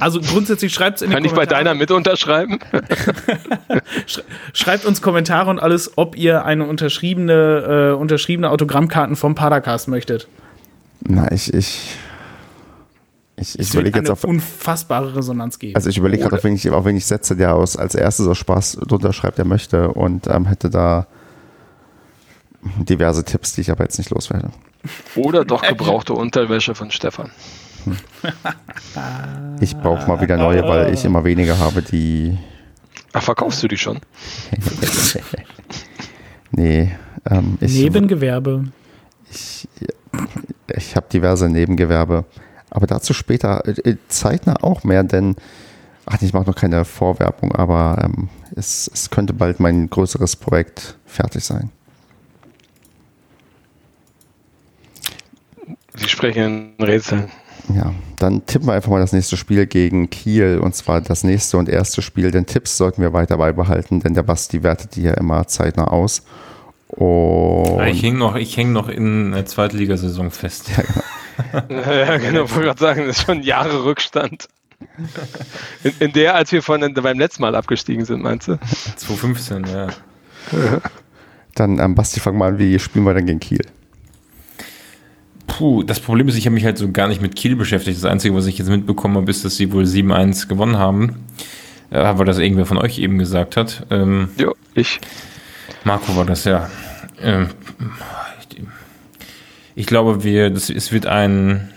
Also 0.00 0.20
grundsätzlich 0.20 0.72
schreibt 0.72 1.02
in 1.02 1.10
die 1.10 1.14
Kann 1.14 1.24
ich 1.24 1.32
bei 1.32 1.44
deiner 1.46 1.74
mit 1.74 1.90
unterschreiben? 1.90 2.58
schreibt 4.52 4.84
uns 4.86 5.02
Kommentare 5.02 5.50
und 5.50 5.58
alles, 5.58 5.92
ob 5.96 6.16
ihr 6.16 6.44
eine 6.44 6.66
unterschriebene, 6.66 7.92
äh, 7.94 8.00
unterschriebene 8.00 8.50
Autogrammkarten 8.50 9.16
vom 9.16 9.34
Padercast 9.34 9.88
möchtet. 9.88 10.26
Na, 11.00 11.30
ich, 11.30 11.52
ich, 11.52 11.96
ich, 13.36 13.54
ich 13.54 13.58
Es 13.58 13.58
wird 13.58 13.74
überlege 13.74 13.98
jetzt 13.98 14.08
eine 14.08 14.12
auf, 14.14 14.24
unfassbare 14.24 15.16
Resonanz 15.16 15.58
geben. 15.58 15.76
also 15.76 15.88
ich 15.90 15.98
überlege 15.98 16.22
gerade, 16.22 16.36
auf 16.36 16.44
wen 16.44 16.54
ich, 16.54 16.68
auf 16.70 16.84
wen 16.84 16.96
ich 16.96 17.06
setze, 17.06 17.36
der 17.36 17.54
aus, 17.54 17.76
als 17.76 17.94
erstes 17.94 18.26
aus 18.26 18.38
Spaß 18.38 18.78
drunter 18.86 19.12
schreibt, 19.12 19.38
er 19.38 19.44
möchte 19.44 19.88
und 19.88 20.26
ähm, 20.28 20.46
hätte 20.46 20.70
da 20.70 21.06
diverse 22.62 23.24
Tipps, 23.24 23.52
die 23.52 23.62
ich 23.62 23.70
aber 23.70 23.84
jetzt 23.84 23.98
nicht 23.98 24.10
loswerde. 24.10 24.50
Oder 25.16 25.44
doch 25.44 25.62
gebrauchte 25.62 26.14
Unterwäsche 26.14 26.74
von 26.74 26.90
Stefan. 26.90 27.30
Ich 29.60 29.76
brauche 29.76 30.06
mal 30.06 30.20
wieder 30.20 30.36
neue, 30.36 30.62
weil 30.64 30.92
ich 30.92 31.04
immer 31.04 31.24
weniger 31.24 31.58
habe, 31.58 31.82
die. 31.82 32.36
Ach, 33.12 33.22
verkaufst 33.22 33.62
du 33.62 33.68
die 33.68 33.78
schon? 33.78 34.00
Nee, 36.50 36.96
ähm, 37.30 37.58
ich, 37.60 37.74
Nebengewerbe. 37.74 38.64
ich, 39.30 39.68
ich 40.74 40.96
habe 40.96 41.06
diverse 41.12 41.48
Nebengewerbe. 41.48 42.24
Aber 42.70 42.86
dazu 42.86 43.12
später 43.12 43.66
äh, 43.66 43.96
zeitnah 44.08 44.56
auch 44.62 44.82
mehr, 44.82 45.04
denn. 45.04 45.36
Ach, 46.06 46.22
ich 46.22 46.32
mache 46.32 46.46
noch 46.46 46.54
keine 46.54 46.86
Vorwerbung, 46.86 47.54
aber 47.54 47.98
ähm, 48.02 48.30
es, 48.56 48.90
es 48.92 49.10
könnte 49.10 49.34
bald 49.34 49.60
mein 49.60 49.90
größeres 49.90 50.36
Projekt 50.36 50.96
fertig 51.04 51.44
sein. 51.44 51.70
Sie 55.98 56.08
sprechen 56.08 56.74
in 56.78 56.84
Rätseln. 56.84 57.30
Ja, 57.74 57.92
dann 58.16 58.46
tippen 58.46 58.66
wir 58.68 58.74
einfach 58.74 58.90
mal 58.90 59.00
das 59.00 59.12
nächste 59.12 59.36
Spiel 59.36 59.66
gegen 59.66 60.08
Kiel 60.10 60.58
und 60.62 60.74
zwar 60.74 61.00
das 61.00 61.24
nächste 61.24 61.58
und 61.58 61.68
erste 61.68 62.02
Spiel. 62.02 62.30
Denn 62.30 62.46
Tipps 62.46 62.76
sollten 62.76 63.02
wir 63.02 63.12
weiter 63.12 63.36
beibehalten, 63.36 64.00
denn 64.00 64.14
der 64.14 64.22
Basti 64.22 64.62
wertet 64.62 64.96
die 64.96 65.02
ja 65.02 65.14
immer 65.14 65.46
zeitnah 65.46 65.88
aus. 65.88 66.22
Und 66.88 67.86
Ich 67.88 68.02
hänge 68.02 68.18
noch, 68.18 68.36
ich 68.36 68.56
häng 68.56 68.72
noch 68.72 68.88
in 68.88 69.32
der 69.32 69.44
Zweitligasaison 69.44 70.30
fest. 70.30 70.70
Ja, 71.68 72.16
genau, 72.16 72.40
wollte 72.50 72.62
gerade 72.62 72.80
sagen, 72.80 73.06
das 73.06 73.18
ist 73.18 73.26
schon 73.26 73.42
Jahre 73.42 73.84
Rückstand. 73.84 74.48
In, 75.84 75.92
in 76.00 76.12
der, 76.12 76.34
als 76.34 76.50
wir 76.52 76.62
von, 76.62 76.80
beim 76.94 77.18
letzten 77.18 77.42
Mal 77.42 77.54
abgestiegen 77.54 78.04
sind, 78.04 78.22
meinst 78.22 78.48
du? 78.48 78.58
2015, 78.96 79.66
ja. 79.66 79.88
dann, 81.54 81.78
ähm, 81.78 81.94
Basti, 81.94 82.20
fang 82.20 82.36
mal 82.36 82.52
an, 82.52 82.58
wie 82.58 82.78
spielen 82.78 83.04
wir 83.04 83.14
denn 83.14 83.26
gegen 83.26 83.40
Kiel? 83.40 83.64
Puh, 85.48 85.82
das 85.82 85.98
Problem 85.98 86.28
ist, 86.28 86.36
ich 86.36 86.46
habe 86.46 86.54
mich 86.54 86.64
halt 86.64 86.78
so 86.78 86.92
gar 86.92 87.08
nicht 87.08 87.20
mit 87.20 87.34
Kiel 87.34 87.56
beschäftigt. 87.56 87.96
Das 87.96 88.04
Einzige, 88.04 88.34
was 88.34 88.46
ich 88.46 88.58
jetzt 88.58 88.68
mitbekommen 88.68 89.16
habe, 89.16 89.30
ist, 89.30 89.44
dass 89.44 89.56
sie 89.56 89.72
wohl 89.72 89.82
7-1 89.84 90.46
gewonnen 90.46 90.78
haben. 90.78 91.24
Äh, 91.90 92.18
weil 92.18 92.26
das 92.26 92.38
irgendwer 92.38 92.66
von 92.66 92.78
euch 92.78 92.98
eben 92.98 93.18
gesagt 93.18 93.56
hat. 93.56 93.86
Ähm, 93.90 94.28
Ja, 94.36 94.52
ich. 94.74 95.00
Marco 95.84 96.14
war 96.16 96.26
das 96.26 96.44
ja. 96.44 96.70
Ähm, 97.20 97.48
ich 99.74 99.86
glaube, 99.86 100.22
wir, 100.22 100.50
das, 100.50 100.70
es 100.70 100.92
wird 100.92 101.06
ein, 101.06 101.70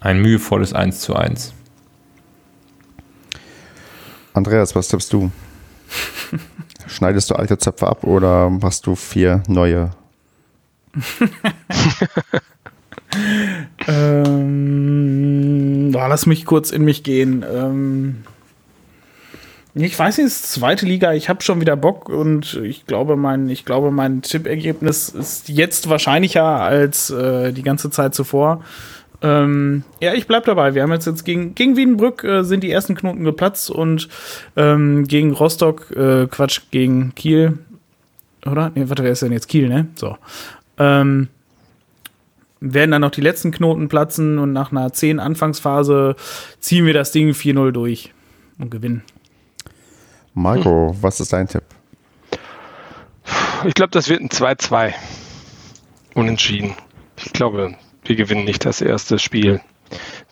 ein 0.00 0.20
mühevolles 0.22 0.72
1 0.72 1.00
zu 1.00 1.16
1. 1.16 1.54
Andreas, 4.32 4.74
was 4.74 4.88
tippst 4.88 5.12
du? 5.12 5.30
Schneidest 6.86 7.30
du 7.30 7.34
alte 7.34 7.58
Zöpfe 7.58 7.88
ab 7.88 8.04
oder 8.04 8.48
machst 8.48 8.86
du 8.86 8.94
vier 8.94 9.42
neue? 9.48 9.90
Ähm, 13.86 15.90
boah, 15.92 16.08
lass 16.08 16.26
mich 16.26 16.44
kurz 16.44 16.70
in 16.70 16.84
mich 16.84 17.02
gehen. 17.02 17.44
Ähm, 17.48 18.24
ich 19.74 19.98
weiß 19.98 20.16
nicht, 20.16 20.26
es 20.26 20.36
ist 20.36 20.52
zweite 20.52 20.86
Liga, 20.86 21.12
ich 21.12 21.28
habe 21.28 21.42
schon 21.42 21.60
wieder 21.60 21.76
Bock 21.76 22.08
und 22.08 22.54
ich 22.64 22.86
glaube, 22.86 23.16
mein, 23.16 23.50
ich 23.50 23.66
glaube, 23.66 23.90
mein 23.90 24.22
Tippergebnis 24.22 25.10
ist 25.10 25.50
jetzt 25.50 25.90
wahrscheinlicher 25.90 26.44
als 26.44 27.10
äh, 27.10 27.52
die 27.52 27.62
ganze 27.62 27.90
Zeit 27.90 28.14
zuvor. 28.14 28.64
Ähm, 29.20 29.84
ja, 30.00 30.14
ich 30.14 30.26
bleib 30.26 30.46
dabei. 30.46 30.74
Wir 30.74 30.82
haben 30.82 30.92
jetzt, 30.92 31.06
jetzt 31.06 31.24
gegen, 31.24 31.54
gegen 31.54 31.76
Wiedenbrück 31.76 32.24
äh, 32.24 32.42
sind 32.42 32.62
die 32.62 32.70
ersten 32.70 32.94
Knoten 32.94 33.24
geplatzt 33.24 33.70
und 33.70 34.08
ähm, 34.56 35.04
gegen 35.04 35.32
Rostock, 35.32 35.90
äh, 35.90 36.26
Quatsch, 36.26 36.62
gegen 36.70 37.14
Kiel. 37.14 37.58
Oder? 38.46 38.72
Nee, 38.74 38.88
warte, 38.88 39.04
wer 39.04 39.12
ist 39.12 39.22
denn 39.22 39.32
jetzt 39.32 39.48
Kiel, 39.48 39.68
ne? 39.68 39.88
So. 39.96 40.16
Ähm, 40.78 41.28
werden 42.60 42.90
dann 42.90 43.02
noch 43.02 43.10
die 43.10 43.20
letzten 43.20 43.50
Knoten 43.50 43.88
platzen 43.88 44.38
und 44.38 44.52
nach 44.52 44.72
einer 44.72 44.92
10 44.92 45.20
Anfangsphase 45.20 46.16
ziehen 46.58 46.86
wir 46.86 46.94
das 46.94 47.12
Ding 47.12 47.30
4-0 47.30 47.72
durch 47.72 48.12
und 48.58 48.70
gewinnen. 48.70 49.02
Marco, 50.34 50.94
was 51.00 51.20
ist 51.20 51.32
dein 51.32 51.48
Tipp? 51.48 51.62
Ich 53.64 53.74
glaube, 53.74 53.90
das 53.90 54.08
wird 54.08 54.20
ein 54.20 54.28
2-2. 54.28 54.92
Unentschieden. 56.14 56.74
Ich 57.16 57.32
glaube, 57.32 57.74
wir 58.04 58.16
gewinnen 58.16 58.44
nicht 58.44 58.64
das 58.64 58.80
erste 58.80 59.18
Spiel 59.18 59.60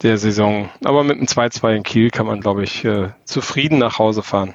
der 0.02 0.18
Saison. 0.18 0.68
Aber 0.84 1.04
mit 1.04 1.16
einem 1.16 1.26
2-2 1.26 1.76
in 1.76 1.82
Kiel 1.82 2.10
kann 2.10 2.26
man, 2.26 2.40
glaube 2.40 2.64
ich, 2.64 2.84
äh, 2.84 3.10
zufrieden 3.24 3.78
nach 3.78 3.98
Hause 3.98 4.22
fahren. 4.22 4.54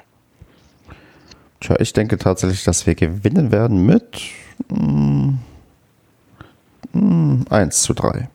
Tja, 1.60 1.76
ich 1.78 1.92
denke 1.92 2.16
tatsächlich, 2.16 2.64
dass 2.64 2.86
wir 2.86 2.94
gewinnen 2.94 3.52
werden 3.52 3.84
mit 3.84 4.20
mm, 4.68 5.34
mm, 6.92 7.42
1 7.50 7.82
zu 7.82 7.94
3. 7.94 8.28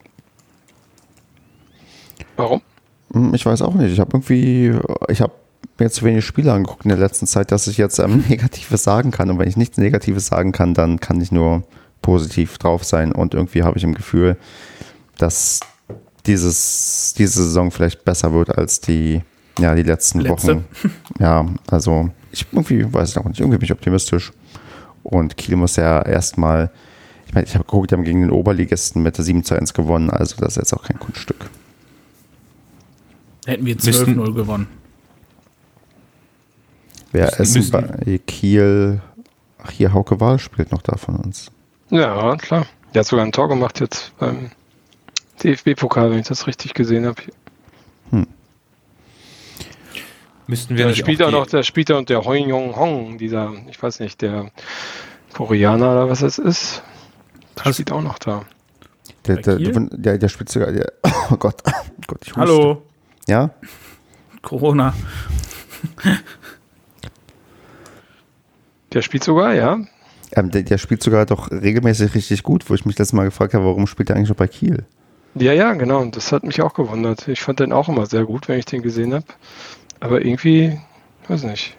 Warum? 2.38 2.61
Hm, 3.14 3.34
Ich 3.34 3.45
weiß 3.45 3.61
auch 3.61 3.73
nicht. 3.76 3.91
Ich 3.91 3.99
habe 3.99 4.11
irgendwie, 4.14 4.73
ich 5.10 5.22
habe 5.22 5.34
mir 5.80 5.90
zu 5.90 6.06
wenig 6.06 6.26
Spiele 6.26 6.53
angeguckt 6.53 6.86
in 6.86 6.90
der 6.90 6.98
letzten 6.98 7.27
Zeit, 7.27 7.52
dass 7.52 7.68
ich 7.68 7.77
jetzt 7.77 7.99
ähm, 7.99 8.23
Negatives 8.30 8.84
sagen 8.84 9.11
kann. 9.11 9.30
Und 9.30 9.40
wenn 9.40 9.48
ich 9.48 9.57
nichts 9.57 9.77
Negatives 9.77 10.27
sagen 10.27 10.52
kann, 10.52 10.73
dann 10.73 10.99
kann 10.99 11.22
ich 11.22 11.32
nur 11.32 11.64
positiv 12.02 12.57
drauf 12.57 12.84
sein. 12.84 13.11
Und 13.11 13.34
irgendwie 13.34 13.64
habe 13.64 13.77
ich 13.77 13.84
im 13.84 13.94
Gefühl, 13.95 14.38
dass 15.18 15.60
dieses, 16.26 17.14
diese 17.18 17.44
Saison 17.44 17.72
vielleicht 17.72 18.03
besser 18.06 18.34
wird 18.34 18.57
als 18.57 18.80
die, 18.82 19.22
ja, 19.60 19.76
die 19.76 19.84
letzten 19.84 20.19
Letzte. 20.19 20.57
Wochen. 20.57 20.65
Ja, 21.19 21.45
also 21.68 22.10
ich 22.32 22.45
irgendwie 22.52 22.91
weiß 22.91 23.10
ich 23.11 23.18
auch 23.18 23.26
nicht. 23.26 23.40
Irgendwie 23.40 23.57
bin 23.57 23.65
ich 23.65 23.72
optimistisch. 23.72 24.34
Und 25.03 25.38
Kiel 25.38 25.56
muss 25.56 25.76
ja 25.77 26.02
erstmal, 26.02 26.72
meine, 27.36 27.45
ich 27.45 27.53
habe 27.56 27.66
geguckt, 27.66 27.91
die 27.91 27.95
haben 27.95 28.03
gegen 28.03 28.22
den 28.22 28.32
Oberligisten 28.32 29.03
mit 29.03 29.16
7 29.18 29.44
zu 29.44 29.56
1 29.56 29.74
gewonnen. 29.74 30.10
Also 30.10 30.36
das 30.38 30.49
ist 30.49 30.56
jetzt 30.57 30.74
auch 30.74 30.84
kein 30.84 30.99
Kunststück. 30.99 31.49
Hätten 33.45 33.66
wir 33.66 33.76
Müssten- 33.76 33.91
12-0 34.16 34.34
gewonnen. 34.34 34.68
Wer 37.12 37.40
Essen 37.40 37.60
müssen- 37.60 37.72
bei 37.72 38.18
Kiel, 38.26 39.02
ach 39.62 39.72
hier, 39.72 39.94
Hauke 39.94 40.20
Wahl 40.20 40.40
spielt 40.40 40.72
noch 40.72 40.82
da 40.82 40.98
von 40.98 41.16
uns. 41.18 41.52
Ja, 41.90 42.36
klar. 42.38 42.66
Der 42.94 43.02
hat 43.02 43.07
sogar 43.07 43.26
ein 43.26 43.32
Tor 43.32 43.48
gemacht 43.49 43.80
jetzt 43.80 44.12
beim 44.18 44.49
DFB-Pokal, 45.44 46.12
wenn 46.12 46.20
ich 46.20 46.28
das 46.28 46.48
richtig 46.48 46.74
gesehen 46.74 47.06
habe. 47.06 47.22
Müssten 50.48 50.78
wir 50.78 50.88
Der 50.88 50.94
spielt 50.94 51.24
auch 51.24 51.32
noch, 51.32 51.48
der 51.48 51.64
spielt 51.64 51.91
auch 51.91 52.03
der 52.03 52.24
Hong 52.24 52.48
Yong 52.49 52.76
Hong, 52.76 53.18
dieser, 53.18 53.53
ich 53.70 53.82
weiß 53.82 53.99
nicht, 53.99 54.22
der 54.22 54.52
Koreaner 55.34 55.91
oder 55.91 56.10
was 56.10 56.22
es 56.22 56.38
ist. 56.38 56.84
Der 57.57 57.65
Hast- 57.65 57.76
spielt 57.76 57.91
auch 57.91 58.02
noch 58.02 58.19
da. 58.19 58.44
Der, 59.27 59.38
der, 59.38 59.57
der, 59.57 60.18
der 60.19 60.27
spielt 60.30 60.49
sogar, 60.49 60.72
der, 60.72 60.91
oh 61.32 61.38
Gott, 61.38 61.56
oh 61.65 61.72
Gott, 62.07 62.19
ich. 62.26 62.36
Hallo, 62.36 62.84
Ja? 63.27 63.49
Corona. 64.41 64.94
Der 68.94 69.02
spielt 69.02 69.23
sogar, 69.23 69.53
ja. 69.53 69.80
Ähm, 70.34 70.52
der, 70.52 70.64
der 70.64 70.77
spielt 70.77 71.02
sogar 71.02 71.26
doch 71.26 71.52
regelmäßig 71.52 72.14
richtig 72.14 72.44
gut, 72.44 72.69
wo 72.69 72.76
ich 72.76 72.86
mich 72.86 72.98
letztes 72.98 73.14
Mal 73.14 73.26
gefragt 73.26 73.53
habe, 73.53 73.65
warum 73.65 73.88
spielt 73.88 74.10
er 74.10 74.15
eigentlich 74.15 74.30
noch 74.30 74.36
bei 74.36 74.48
Kiel? 74.48 74.86
Ja, 75.36 75.52
ja, 75.53 75.73
genau. 75.73 75.99
Und 75.99 76.15
das 76.15 76.32
hat 76.32 76.44
mich 76.44 76.61
auch 76.61 76.73
gewundert. 76.73 77.27
Ich 77.27 77.41
fand 77.41 77.60
den 77.60 77.73
auch 77.73 77.90
immer 77.90 78.06
sehr 78.06 78.26
gut, 78.26 78.48
wenn 78.48 78.60
ich 78.60 78.65
den 78.65 78.82
gesehen 78.82 79.14
habe. 79.14 79.26
Aber 79.99 80.23
irgendwie, 80.23 80.80
weiß 81.27 81.44
nicht. 81.44 81.76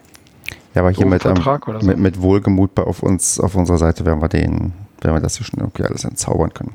Ja, 0.74 0.82
aber 0.82 0.90
hier 0.90 1.06
mit, 1.06 1.24
ähm, 1.24 1.36
so. 1.36 1.86
mit, 1.86 1.98
mit 1.98 2.20
Wohlgemut 2.20 2.74
bei, 2.74 2.82
auf 2.82 3.02
uns, 3.02 3.40
auf 3.40 3.54
unserer 3.54 3.78
Seite 3.78 4.04
werden 4.04 4.20
wir 4.20 4.28
den, 4.28 4.72
werden 5.00 5.16
wir 5.16 5.20
das 5.20 5.36
hier 5.36 5.46
schon 5.46 5.60
irgendwie 5.60 5.84
alles 5.84 6.04
entzaubern 6.04 6.52
können. 6.52 6.74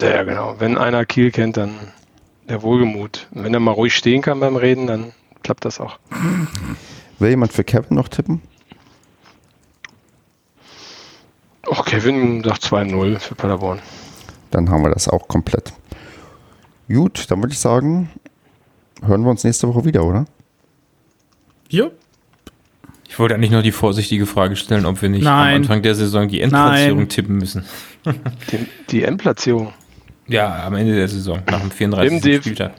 Ja, 0.00 0.10
ja, 0.10 0.22
genau. 0.24 0.56
Wenn 0.58 0.76
einer 0.76 1.04
Kiel 1.04 1.30
kennt, 1.30 1.56
dann 1.56 1.74
der 2.48 2.62
Wohlgemut. 2.62 3.28
Und 3.32 3.44
wenn 3.44 3.54
er 3.54 3.60
mal 3.60 3.72
ruhig 3.72 3.94
stehen 3.96 4.22
kann 4.22 4.40
beim 4.40 4.56
Reden, 4.56 4.86
dann 4.86 5.12
klappt 5.42 5.64
das 5.64 5.80
auch. 5.80 5.98
Will 7.18 7.30
jemand 7.30 7.52
für 7.52 7.64
Kevin 7.64 7.96
noch 7.96 8.08
tippen? 8.08 8.42
Och, 11.66 11.84
Kevin 11.84 12.42
sagt 12.42 12.64
2-0 12.64 13.18
für 13.18 13.34
Paderborn. 13.34 13.78
Dann 14.50 14.68
haben 14.68 14.82
wir 14.82 14.90
das 14.90 15.08
auch 15.08 15.28
komplett. 15.28 15.72
Gut, 16.88 17.30
dann 17.30 17.40
würde 17.40 17.52
ich 17.52 17.60
sagen, 17.60 18.10
hören 19.02 19.22
wir 19.22 19.30
uns 19.30 19.44
nächste 19.44 19.68
Woche 19.68 19.84
wieder, 19.84 20.04
oder? 20.04 20.26
Jo. 21.68 21.90
Ich 23.12 23.18
wollte 23.18 23.34
eigentlich 23.34 23.50
nur 23.50 23.60
die 23.60 23.72
vorsichtige 23.72 24.24
Frage 24.24 24.56
stellen, 24.56 24.86
ob 24.86 25.02
wir 25.02 25.10
nicht 25.10 25.22
Nein. 25.22 25.56
am 25.56 25.60
Anfang 25.62 25.82
der 25.82 25.94
Saison 25.94 26.28
die 26.28 26.40
Endplatzierung 26.40 26.98
Nein. 27.00 27.08
tippen 27.10 27.36
müssen. 27.36 27.64
Die, 28.50 28.66
die 28.90 29.02
Endplatzierung 29.04 29.74
Ja, 30.28 30.64
am 30.66 30.74
Ende 30.74 30.94
der 30.94 31.06
Saison, 31.08 31.40
nach 31.50 31.60
dem 31.60 31.70
34. 31.70 32.10
Im 32.12 32.20
DF 32.22 32.42
Spieltag. 32.42 32.72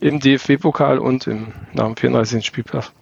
im 0.00 0.20
DFB-Pokal 0.20 0.98
und 0.98 1.26
im, 1.26 1.48
nach 1.72 1.86
dem 1.86 1.96
34. 1.96 2.44
Spieltag. 2.44 2.92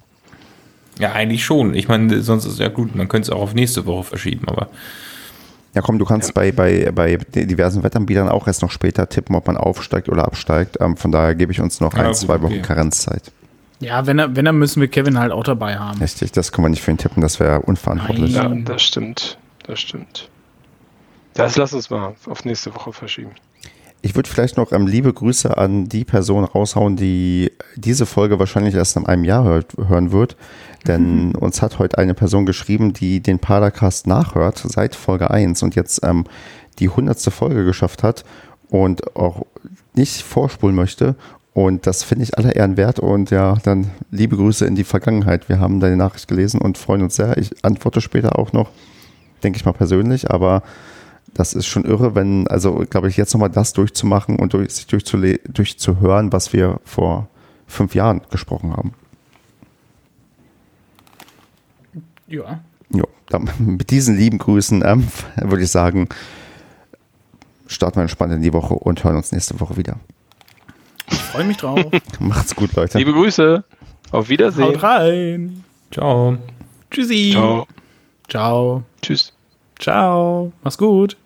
Ja, 1.00 1.12
eigentlich 1.12 1.44
schon. 1.44 1.74
Ich 1.74 1.88
meine, 1.88 2.22
sonst 2.22 2.44
ist 2.46 2.52
es 2.52 2.58
ja 2.60 2.68
gut, 2.68 2.94
man 2.94 3.08
könnte 3.08 3.30
es 3.30 3.36
auch 3.36 3.42
auf 3.42 3.52
nächste 3.54 3.84
Woche 3.86 4.04
verschieben, 4.04 4.46
aber 4.48 4.68
Ja, 5.74 5.82
komm, 5.82 5.98
du 5.98 6.04
kannst 6.04 6.32
bei, 6.34 6.52
bei, 6.52 6.92
bei 6.94 7.16
den 7.16 7.48
diversen 7.48 7.82
Wettanbietern 7.82 8.28
auch 8.28 8.46
erst 8.46 8.62
noch 8.62 8.70
später 8.70 9.08
tippen, 9.08 9.34
ob 9.34 9.46
man 9.48 9.56
aufsteigt 9.56 10.08
oder 10.08 10.24
absteigt. 10.24 10.78
Ähm, 10.80 10.96
von 10.96 11.10
daher 11.10 11.34
gebe 11.34 11.50
ich 11.52 11.60
uns 11.60 11.80
noch 11.80 11.94
Ja, 11.94 12.00
ein, 12.00 12.06
gut, 12.06 12.16
zwei 12.16 12.40
Wochen 12.42 12.52
okay. 12.54 12.62
Karenzzeit. 12.62 13.32
Ja, 13.80 14.06
wenn 14.06 14.18
er, 14.18 14.36
wenn 14.36 14.46
er 14.46 14.52
müssen 14.52 14.80
wir 14.80 14.88
Kevin 14.88 15.18
halt 15.18 15.32
auch 15.32 15.42
dabei 15.44 15.76
haben. 15.78 15.98
Richtig, 16.00 16.32
das 16.32 16.52
können 16.52 16.66
wir 16.66 16.70
nicht 16.70 16.82
für 16.82 16.90
ihn 16.90 16.98
tippen, 16.98 17.22
das 17.22 17.40
wäre 17.40 17.60
unverantwortlich. 17.60 18.34
Ja, 18.34 18.48
Mhm. 18.48 18.64
das 18.64 18.82
stimmt. 18.82 19.38
Das 19.66 19.80
stimmt. 19.80 20.28
Das 21.34 21.56
lass 21.56 21.72
uns 21.72 21.90
mal 21.90 22.14
auf 22.26 22.44
nächste 22.44 22.74
Woche 22.74 22.92
verschieben. 22.92 23.30
Ich 24.02 24.14
würde 24.16 24.28
vielleicht 24.28 24.56
noch 24.56 24.72
ähm, 24.72 24.86
liebe 24.86 25.12
Grüße 25.12 25.56
an 25.56 25.86
die 25.86 26.04
Person 26.04 26.44
raushauen, 26.44 26.96
die 26.96 27.52
diese 27.76 28.06
Folge 28.06 28.38
wahrscheinlich 28.38 28.74
erst 28.74 28.96
in 28.96 29.06
einem 29.06 29.24
Jahr 29.24 29.44
hört, 29.44 29.74
hören 29.76 30.10
wird. 30.10 30.36
Denn 30.86 31.34
uns 31.34 31.60
hat 31.60 31.78
heute 31.78 31.98
eine 31.98 32.14
Person 32.14 32.46
geschrieben, 32.46 32.94
die 32.94 33.20
den 33.20 33.38
Padercast 33.38 34.06
nachhört 34.06 34.58
seit 34.66 34.94
Folge 34.94 35.30
1 35.30 35.62
und 35.62 35.74
jetzt 35.74 36.00
ähm, 36.02 36.24
die 36.78 36.88
hundertste 36.88 37.30
Folge 37.30 37.64
geschafft 37.66 38.02
hat 38.02 38.24
und 38.70 39.14
auch 39.16 39.44
nicht 39.94 40.22
vorspulen 40.22 40.74
möchte. 40.74 41.14
Und 41.52 41.86
das 41.86 42.04
finde 42.04 42.24
ich 42.24 42.38
aller 42.38 42.54
Ehren 42.54 42.76
wert. 42.76 43.00
Und 43.00 43.30
ja, 43.30 43.56
dann 43.64 43.90
liebe 44.10 44.36
Grüße 44.36 44.64
in 44.66 44.76
die 44.76 44.84
Vergangenheit. 44.84 45.48
Wir 45.48 45.58
haben 45.58 45.80
deine 45.80 45.96
Nachricht 45.96 46.28
gelesen 46.28 46.60
und 46.60 46.78
freuen 46.78 47.02
uns 47.02 47.16
sehr. 47.16 47.36
Ich 47.38 47.64
antworte 47.64 48.00
später 48.00 48.38
auch 48.38 48.52
noch, 48.52 48.70
denke 49.42 49.58
ich 49.58 49.64
mal 49.64 49.72
persönlich, 49.72 50.30
aber 50.30 50.62
das 51.34 51.54
ist 51.54 51.66
schon 51.66 51.84
irre, 51.84 52.14
wenn, 52.14 52.46
also 52.48 52.84
glaube 52.88 53.08
ich, 53.08 53.16
jetzt 53.16 53.32
nochmal 53.34 53.50
das 53.50 53.72
durchzumachen 53.72 54.36
und 54.36 54.52
durch, 54.52 54.72
sich 54.72 54.86
durchzuhören, 54.86 56.32
was 56.32 56.52
wir 56.52 56.80
vor 56.84 57.28
fünf 57.66 57.94
Jahren 57.94 58.20
gesprochen 58.30 58.76
haben. 58.76 58.94
Ja. 62.26 62.60
Jo, 62.92 63.04
dann, 63.28 63.48
mit 63.58 63.90
diesen 63.90 64.16
lieben 64.16 64.38
Grüßen 64.38 64.82
ähm, 64.84 65.08
würde 65.36 65.64
ich 65.64 65.70
sagen, 65.70 66.08
starten 67.66 67.96
wir 67.96 68.02
entspannt 68.02 68.32
in 68.32 68.42
die 68.42 68.52
Woche 68.52 68.74
und 68.74 69.02
hören 69.02 69.16
uns 69.16 69.32
nächste 69.32 69.58
Woche 69.60 69.76
wieder. 69.76 69.96
Ich 71.10 71.18
freue 71.18 71.44
mich 71.44 71.56
drauf. 71.56 71.80
Macht's 72.20 72.54
gut, 72.54 72.74
Leute. 72.74 72.98
Liebe 72.98 73.12
Grüße. 73.12 73.64
Auf 74.12 74.28
Wiedersehen. 74.28 74.64
Haut 74.64 74.82
rein. 74.82 75.64
ciao. 75.90 76.36
Tschüssi. 76.90 77.30
Ciao. 77.32 77.66
Ciao. 78.28 78.82
Tschüss. 79.02 79.32
Ciao. 79.78 80.52
Mach's 80.62 80.78
gut. 80.78 81.16